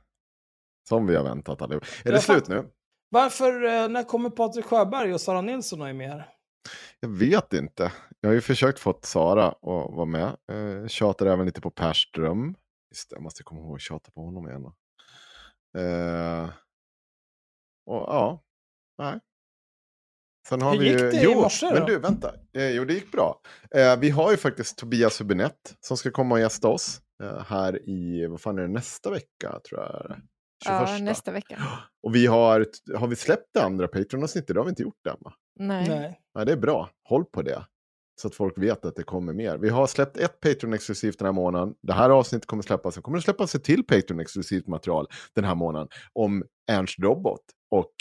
Som 0.89 1.07
vi 1.07 1.15
har 1.15 1.23
väntat 1.23 1.61
allihop. 1.61 1.83
Är 2.05 2.11
det 2.11 2.21
slut 2.21 2.47
nu? 2.47 2.65
Varför, 3.09 3.63
eh, 3.63 3.89
när 3.89 4.03
kommer 4.03 4.29
Patrik 4.29 4.65
Sjöberg 4.65 5.13
och 5.13 5.21
Sara 5.21 5.41
Nilsson 5.41 5.81
och 5.81 5.89
är 5.89 5.93
med? 5.93 6.23
Jag 6.99 7.09
vet 7.09 7.53
inte. 7.53 7.91
Jag 8.19 8.29
har 8.29 8.33
ju 8.33 8.41
försökt 8.41 8.79
få 8.79 8.99
Sara 9.01 9.47
att 9.47 9.61
vara 9.61 10.05
med. 10.05 10.37
Eh, 10.51 10.87
tjatar 10.87 11.25
även 11.25 11.45
lite 11.45 11.61
på 11.61 11.71
Perström. 11.71 12.55
Just 12.91 13.09
det, 13.09 13.15
jag 13.15 13.23
måste 13.23 13.43
komma 13.43 13.61
ihåg 13.61 13.75
att 13.75 13.81
tjata 13.81 14.11
på 14.11 14.21
honom 14.21 14.47
igen. 14.47 14.65
Eh, 15.77 16.49
och 17.85 17.95
ja, 18.07 18.43
nej. 18.97 19.19
Sen 20.47 20.61
har 20.61 20.71
Hur 20.71 20.79
vi 20.79 20.89
gick 20.89 20.99
ju... 20.99 21.09
det 21.11 21.17
i 21.17 21.23
jo, 21.23 21.41
morse 21.41 21.65
men 21.65 21.79
då? 21.79 21.85
du, 21.85 21.99
vänta. 21.99 22.33
Eh, 22.53 22.69
jo, 22.69 22.85
det 22.85 22.93
gick 22.93 23.11
bra. 23.11 23.41
Eh, 23.75 23.99
vi 23.99 24.09
har 24.09 24.31
ju 24.31 24.37
faktiskt 24.37 24.77
Tobias 24.77 25.21
Hübinette 25.21 25.75
som 25.79 25.97
ska 25.97 26.11
komma 26.11 26.35
och 26.35 26.41
gästa 26.41 26.67
oss 26.67 27.01
eh, 27.23 27.43
här 27.43 27.89
i, 27.89 28.27
vad 28.27 28.41
fan 28.41 28.57
är 28.57 28.61
det, 28.61 28.67
nästa 28.67 29.11
vecka 29.11 29.59
tror 29.69 29.81
jag. 29.81 30.21
Det 30.65 30.69
är. 30.71 30.85
21. 30.85 30.99
Ja, 30.99 31.05
nästa 31.05 31.31
vecka. 31.31 31.61
Och 32.03 32.15
vi 32.15 32.25
har, 32.27 32.65
har 32.97 33.07
vi 33.07 33.15
släppt 33.15 33.49
det 33.53 33.63
andra 33.63 33.87
Patreon-avsnittet? 33.87 34.53
Det 34.53 34.59
har 34.59 34.65
vi 34.65 34.69
inte 34.69 34.83
gjort 34.83 34.99
det 35.03 35.09
än 35.09 35.17
va? 35.19 35.33
Nej. 35.59 35.89
Nej. 35.89 36.21
Ja, 36.33 36.45
det 36.45 36.51
är 36.51 36.57
bra. 36.57 36.89
Håll 37.03 37.25
på 37.25 37.41
det. 37.41 37.65
Så 38.21 38.27
att 38.27 38.35
folk 38.35 38.57
vet 38.57 38.85
att 38.85 38.95
det 38.95 39.03
kommer 39.03 39.33
mer. 39.33 39.57
Vi 39.57 39.69
har 39.69 39.87
släppt 39.87 40.17
ett 40.17 40.39
Patreon-exklusivt 40.39 41.17
den 41.17 41.25
här 41.25 41.33
månaden. 41.33 41.73
Det 41.81 41.93
här 41.93 42.09
avsnittet 42.09 42.47
kommer 42.47 42.63
släppas. 42.63 42.93
Sen 42.93 43.03
kommer 43.03 43.17
det 43.17 43.21
släppas 43.21 43.55
ett 43.55 43.63
till 43.63 43.83
Patreon-exklusivt 43.83 44.67
material 44.67 45.07
den 45.33 45.43
här 45.43 45.55
månaden. 45.55 45.87
Om 46.13 46.43
Ernst 46.71 46.99
Robot 46.99 47.41
och 47.71 47.91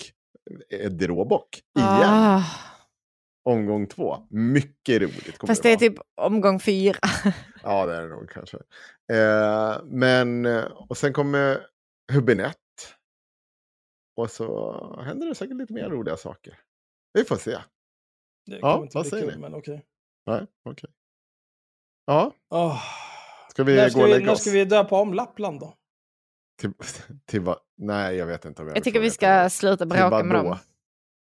Eddie 0.70 1.06
Råbock. 1.06 1.48
Igen. 1.78 1.88
Ah, 2.04 2.42
Omgång 3.44 3.86
två. 3.86 4.16
Mycket 4.30 5.02
roligt. 5.02 5.38
Kommer 5.38 5.52
fast 5.52 5.62
det 5.62 5.68
är 5.68 5.72
vara. 5.72 5.90
typ 5.90 5.98
omgång 6.20 6.60
fyra. 6.60 6.98
Ja, 7.62 7.86
det 7.86 7.96
är 7.96 8.02
det 8.02 8.08
nog 8.08 8.30
kanske. 8.30 8.56
Eh, 9.12 9.76
men, 9.84 10.46
och 10.88 10.96
sen 10.96 11.12
kommer 11.12 11.58
Hubinett. 12.12 12.56
Och 14.16 14.30
så 14.30 14.72
händer 15.02 15.26
det 15.26 15.34
säkert 15.34 15.56
lite 15.56 15.72
mer 15.72 15.88
roliga 15.90 16.16
saker. 16.16 16.60
Vi 17.12 17.24
får 17.24 17.36
se. 17.36 17.50
Det 18.46 18.56
Ja, 18.58 18.72
kommer 18.72 18.82
inte 18.86 18.94
vad 18.96 19.04
bli 19.04 19.10
säger 19.10 19.24
kul, 19.26 19.34
ni? 19.34 19.40
men 19.40 19.54
okej. 19.54 19.84
Nej, 20.26 20.46
okej. 20.64 20.90
Ja, 22.04 22.34
Åh. 22.50 22.82
ska 23.50 23.64
vi 23.64 23.76
När 23.76 23.84
gå 23.84 23.90
ska 23.90 24.00
och 24.00 24.06
vi, 24.06 24.10
lägga 24.12 24.26
när 24.26 24.32
oss? 24.32 24.40
ska 24.40 24.50
vi 24.50 24.64
döpa 24.64 25.00
om 25.00 25.14
Lappland 25.14 25.60
då? 25.60 25.74
Till, 26.60 26.72
till 27.26 27.40
vad? 27.40 27.60
Nej, 27.76 28.16
jag 28.16 28.26
vet 28.26 28.44
inte. 28.44 28.62
Om 28.62 28.68
jag, 28.68 28.76
Jag 28.76 28.84
tycker 28.84 29.00
vi 29.00 29.10
ska 29.10 29.28
det. 29.28 29.50
sluta 29.50 29.76
Till 29.78 29.88
bråka 29.88 30.24
med 30.24 30.44
dem. 30.44 30.56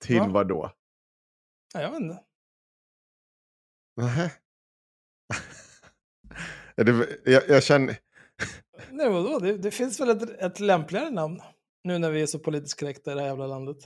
Till 0.00 0.20
Va? 0.20 0.28
vad 0.28 0.48
då? 0.48 0.72
Ja, 1.74 1.80
jag 1.82 1.90
vet 1.90 2.00
inte. 2.00 2.24
Det, 6.76 7.08
jag, 7.24 7.48
jag 7.48 7.62
känner... 7.62 7.96
Nej, 8.90 9.08
vadå? 9.08 9.38
Det, 9.38 9.56
det 9.58 9.70
finns 9.70 10.00
väl 10.00 10.08
ett, 10.08 10.30
ett 10.42 10.60
lämpligare 10.60 11.10
namn? 11.10 11.40
Nu 11.84 11.98
när 11.98 12.10
vi 12.10 12.22
är 12.22 12.26
så 12.26 12.38
politiskt 12.38 12.80
korrekta 12.80 13.12
i 13.12 13.14
det 13.14 13.20
här 13.20 13.28
jävla 13.28 13.46
landet. 13.46 13.76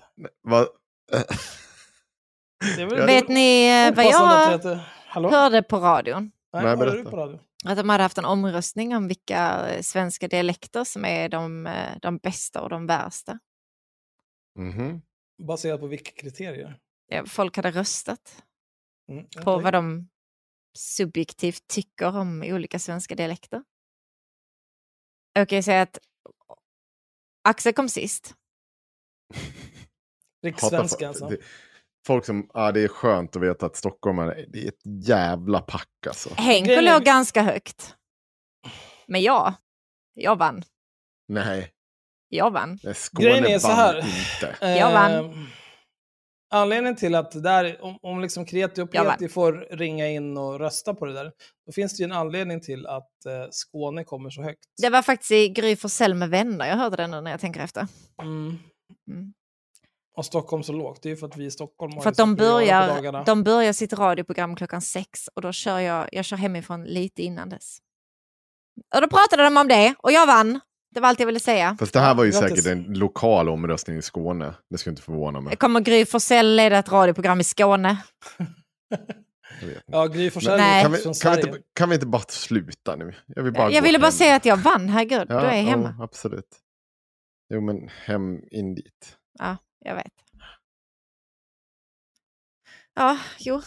Jag- 2.78 3.06
Vet 3.06 3.28
ni 3.28 3.68
eh, 3.88 3.94
vad 3.96 4.04
jag 4.04 5.30
hörde 5.30 5.62
på 5.62 5.76
radion? 5.76 6.32
Nej, 6.52 6.64
Nej, 6.64 6.76
berätta. 6.76 7.10
på 7.10 7.16
radio? 7.16 7.40
Att 7.64 7.76
de 7.76 7.88
hade 7.88 8.02
haft 8.02 8.18
en 8.18 8.24
omröstning 8.24 8.96
om 8.96 9.08
vilka 9.08 9.68
eh, 9.68 9.82
svenska 9.82 10.28
dialekter 10.28 10.84
som 10.84 11.04
är 11.04 11.28
de, 11.28 11.66
eh, 11.66 11.98
de 12.02 12.18
bästa 12.18 12.62
och 12.62 12.68
de 12.68 12.86
värsta. 12.86 13.38
Mhm. 14.58 15.02
Baserat 15.42 15.80
på 15.80 15.86
vilka 15.86 16.10
kriterier? 16.10 16.78
Ja, 17.08 17.24
Folk 17.26 17.56
hade 17.56 17.70
röstat 17.70 18.42
Mm, 19.10 19.24
på 19.44 19.58
vad 19.58 19.72
de 19.72 20.08
subjektivt 20.78 21.66
tycker 21.68 22.16
om 22.16 22.42
olika 22.46 22.78
svenska 22.78 23.14
dialekter. 23.14 23.62
Jag 25.32 25.48
kan 25.48 25.56
ju 25.58 25.62
säga 25.62 25.82
att 25.82 25.98
Axel 27.48 27.72
kom 27.72 27.88
sist. 27.88 28.34
Rikssvenska 30.42 31.08
alltså. 31.08 31.28
det- 31.28 31.38
Folk 32.06 32.24
som, 32.24 32.50
ja 32.54 32.72
det 32.72 32.80
är 32.80 32.88
skönt 32.88 33.36
att 33.36 33.42
veta 33.42 33.66
att 33.66 33.76
Stockholm 33.76 34.18
är, 34.18 34.46
det 34.48 34.64
är 34.64 34.68
ett 34.68 35.06
jävla 35.08 35.60
pack 35.60 35.88
alltså. 36.06 36.34
Henko 36.34 36.70
är- 36.70 36.82
låg 36.82 37.04
ganska 37.04 37.42
högt. 37.42 37.96
Men 39.06 39.22
jag, 39.22 39.54
jag 40.14 40.36
vann. 40.36 40.64
Nej, 41.28 41.72
Jag 42.28 42.50
vann. 42.50 42.78
Skåne 42.94 43.24
Grejen 43.28 43.44
är 43.46 43.58
så 43.58 43.68
här. 43.68 43.98
inte. 43.98 44.56
Jag 44.78 44.92
vann. 44.92 45.46
Anledningen 46.54 46.96
till 46.96 47.14
att 47.14 47.30
det 47.30 47.40
där, 47.40 47.78
om, 47.84 47.98
om 48.02 48.20
liksom 48.20 48.44
Kreti 48.44 48.80
och. 48.80 48.90
Peti 48.90 49.28
får 49.28 49.52
ringa 49.70 50.08
in 50.08 50.36
och 50.36 50.58
rösta 50.58 50.94
på 50.94 51.06
det 51.06 51.12
där, 51.12 51.32
då 51.66 51.72
finns 51.72 51.96
det 51.96 52.02
ju 52.02 52.04
en 52.04 52.12
anledning 52.12 52.60
till 52.60 52.86
att 52.86 53.26
eh, 53.26 53.46
Skåne 53.50 54.04
kommer 54.04 54.30
så 54.30 54.42
högt. 54.42 54.64
Det 54.82 54.90
var 54.90 55.02
faktiskt 55.02 55.30
i 55.30 55.48
Gry 55.48 55.76
Forssell 55.76 56.14
med 56.14 56.30
vänner 56.30 56.66
jag 56.66 56.76
hörde 56.76 56.96
den 56.96 57.10
nu 57.10 57.20
när 57.20 57.30
jag 57.30 57.40
tänker 57.40 57.60
efter. 57.60 57.86
Mm. 58.22 58.58
Mm. 59.10 59.32
Och 60.16 60.24
Stockholm 60.24 60.62
så 60.62 60.72
lågt, 60.72 61.02
det 61.02 61.08
är 61.08 61.10
ju 61.10 61.16
för 61.16 61.26
att 61.26 61.36
vi 61.36 61.44
i 61.44 61.50
Stockholm 61.50 61.92
har 61.92 62.02
För 62.02 62.10
att 62.10 62.18
ju 62.18 62.22
de 62.22 62.36
börjar, 62.36 63.24
de 63.24 63.42
börjar 63.42 63.72
sitt 63.72 63.92
radioprogram 63.92 64.56
klockan 64.56 64.82
sex 64.82 65.28
och 65.34 65.42
då 65.42 65.52
kör 65.52 65.78
jag, 65.78 66.08
jag 66.12 66.24
kör 66.24 66.36
hemifrån 66.36 66.84
lite 66.84 67.22
innan 67.22 67.48
dess. 67.48 67.78
Och 68.94 69.00
då 69.00 69.08
pratade 69.08 69.42
de 69.42 69.56
om 69.56 69.68
det 69.68 69.94
och 69.98 70.12
jag 70.12 70.26
vann. 70.26 70.60
Det 70.94 71.00
var 71.00 71.08
allt 71.08 71.18
jag 71.20 71.26
ville 71.26 71.40
säga. 71.40 71.76
Fast 71.78 71.92
det 71.92 72.00
här 72.00 72.14
var 72.14 72.24
ju 72.24 72.30
Grattis. 72.30 72.48
säkert 72.48 72.66
en 72.66 72.82
lokal 72.94 73.48
omröstning 73.48 73.96
i 73.96 74.02
Skåne. 74.02 74.54
Det 74.70 74.78
skulle 74.78 74.92
inte 74.92 75.02
förvåna 75.02 75.40
mig. 75.40 75.56
Kommer 75.56 75.80
Gry 75.80 76.06
Forssell 76.06 76.56
leda 76.56 76.78
ett 76.78 76.92
radioprogram 76.92 77.40
i 77.40 77.44
Skåne? 77.44 78.02
Ja, 79.86 80.06
Gry 80.06 80.30
Forssell 80.30 80.60
är 80.60 80.82
Kan, 80.82 80.92
vi, 80.92 80.98
från 80.98 81.04
kan, 81.14 81.32
vi 81.32 81.42
Sverige. 81.42 81.46
inte, 81.56 81.62
kan 81.74 81.88
vi 81.88 81.94
inte 81.94 82.06
bara 82.06 82.22
sluta 82.22 82.96
nu? 82.96 83.14
Jag, 83.26 83.42
vill 83.42 83.52
bara 83.52 83.70
Jag 83.70 83.82
ville 83.82 83.98
bara 83.98 84.04
hem. 84.06 84.12
säga 84.12 84.36
att 84.36 84.44
jag 84.44 84.56
vann, 84.56 84.88
herregud. 84.88 85.26
Ja, 85.28 85.40
du 85.40 85.46
är 85.46 85.62
hemma. 85.62 85.94
ja, 85.98 86.04
absolut. 86.04 86.58
Jo, 87.54 87.60
men 87.60 87.88
hem 87.88 88.40
in 88.50 88.74
dit. 88.74 89.18
Ja, 89.38 89.56
jag 89.78 89.94
vet. 89.94 90.12
Ja, 92.94 93.18
jo. 93.38 93.62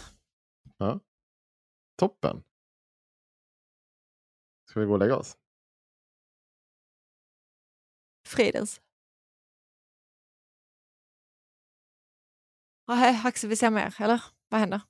Toppen. 1.98 2.44
Ska 4.70 4.80
vi 4.80 4.86
gå 4.86 4.94
och 4.94 5.00
lägga 5.00 5.16
oss? 5.16 5.38
Fridens. 8.26 8.82
Nej, 12.88 13.22
Axel 13.26 13.50
vill 13.50 13.58
säga 13.58 13.70
mer, 13.70 13.96
eller? 14.00 14.24
Vad 14.50 14.60
händer? 14.60 14.82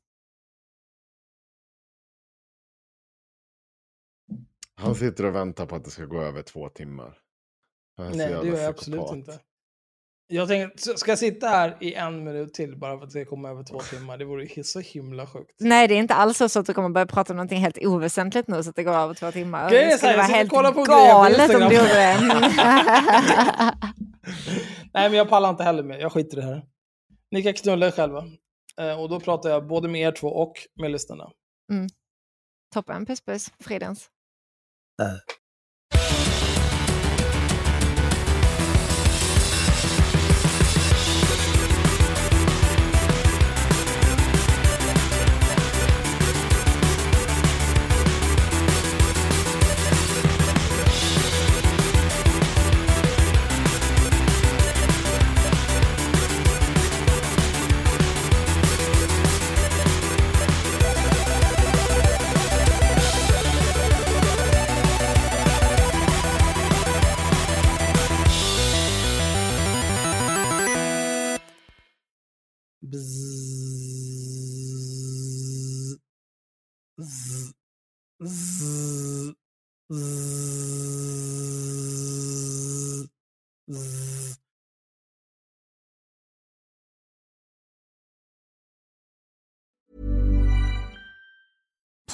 Han 4.76 4.95
sitter 4.95 5.26
och 5.26 5.36
väntar 5.36 5.66
på 5.66 5.76
att 5.76 5.84
det 5.84 5.91
ska 5.91 6.06
gå 6.06 6.22
över 6.22 6.41
två 6.41 6.70
timmar. 6.70 7.22
Nej, 7.98 8.18
det 8.18 8.30
gör 8.30 8.45
jag 8.45 8.66
absolut 8.66 9.12
inte. 9.12 9.40
Jag 10.27 10.47
tänkte, 10.47 10.97
ska 10.97 11.11
jag 11.11 11.19
sitta 11.19 11.47
här 11.47 11.77
i 11.81 11.93
en 11.93 12.23
minut 12.23 12.53
till 12.53 12.77
bara 12.77 12.97
för 12.97 13.03
att 13.03 13.14
det 13.14 13.22
ska 13.22 13.30
komma 13.30 13.49
över 13.49 13.64
två 13.64 13.80
timmar? 13.80 14.18
Det 14.18 14.26
vore 14.26 14.45
ju 14.45 14.64
så 14.64 14.80
himla 14.80 15.27
sjukt. 15.27 15.56
Nej, 15.60 15.88
det 15.88 15.93
är 15.93 15.99
inte 15.99 16.14
alls 16.14 16.38
så 16.38 16.60
att 16.60 16.65
du 16.65 16.73
kommer 16.73 16.89
börja 16.89 17.06
prata 17.06 17.34
om 17.34 17.38
någonting 17.38 17.60
helt 17.60 17.77
oväsentligt 17.81 18.47
nu 18.47 18.64
så 18.64 18.69
att 18.69 18.76
det 18.76 18.84
går 18.84 18.93
över 18.93 19.14
två 19.14 19.31
timmar. 19.31 19.69
Grejen 19.69 19.88
är 19.88 19.91
det 19.91 19.97
så 19.97 20.07
här, 20.07 20.14
skulle 20.14 20.23
jag 20.23 20.27
vara 20.27 20.27
sitter 20.27 20.34
och 20.34 20.38
helt 20.38 20.49
kollar 20.49 20.72
på 20.72 20.84
galet 20.84 21.56
om 21.56 21.69
du 21.69 21.76
gjorde 21.76 21.93
det. 21.93 22.18
Nej, 24.93 25.10
men 25.10 25.14
jag 25.14 25.30
pallar 25.30 25.49
inte 25.49 25.64
heller 25.64 25.84
med. 25.84 26.02
Jag 26.02 26.11
skiter 26.11 26.38
i 26.38 26.41
det 26.41 26.47
här. 26.47 26.65
Ni 27.31 27.43
kan 27.43 27.53
knulla 27.53 27.88
er 27.88 27.91
själva. 27.91 28.23
Eh, 28.81 29.02
och 29.02 29.10
då 29.10 29.19
pratar 29.19 29.49
jag 29.49 29.68
både 29.68 29.88
med 29.88 30.02
er 30.02 30.11
två 30.11 30.27
och 30.27 30.53
med 30.81 30.91
lyssnarna. 30.91 31.31
Toppen, 32.73 33.06
puss 33.06 33.22
puss, 33.22 33.52
Fridens. 33.60 34.10
Bzzz. 34.97 35.44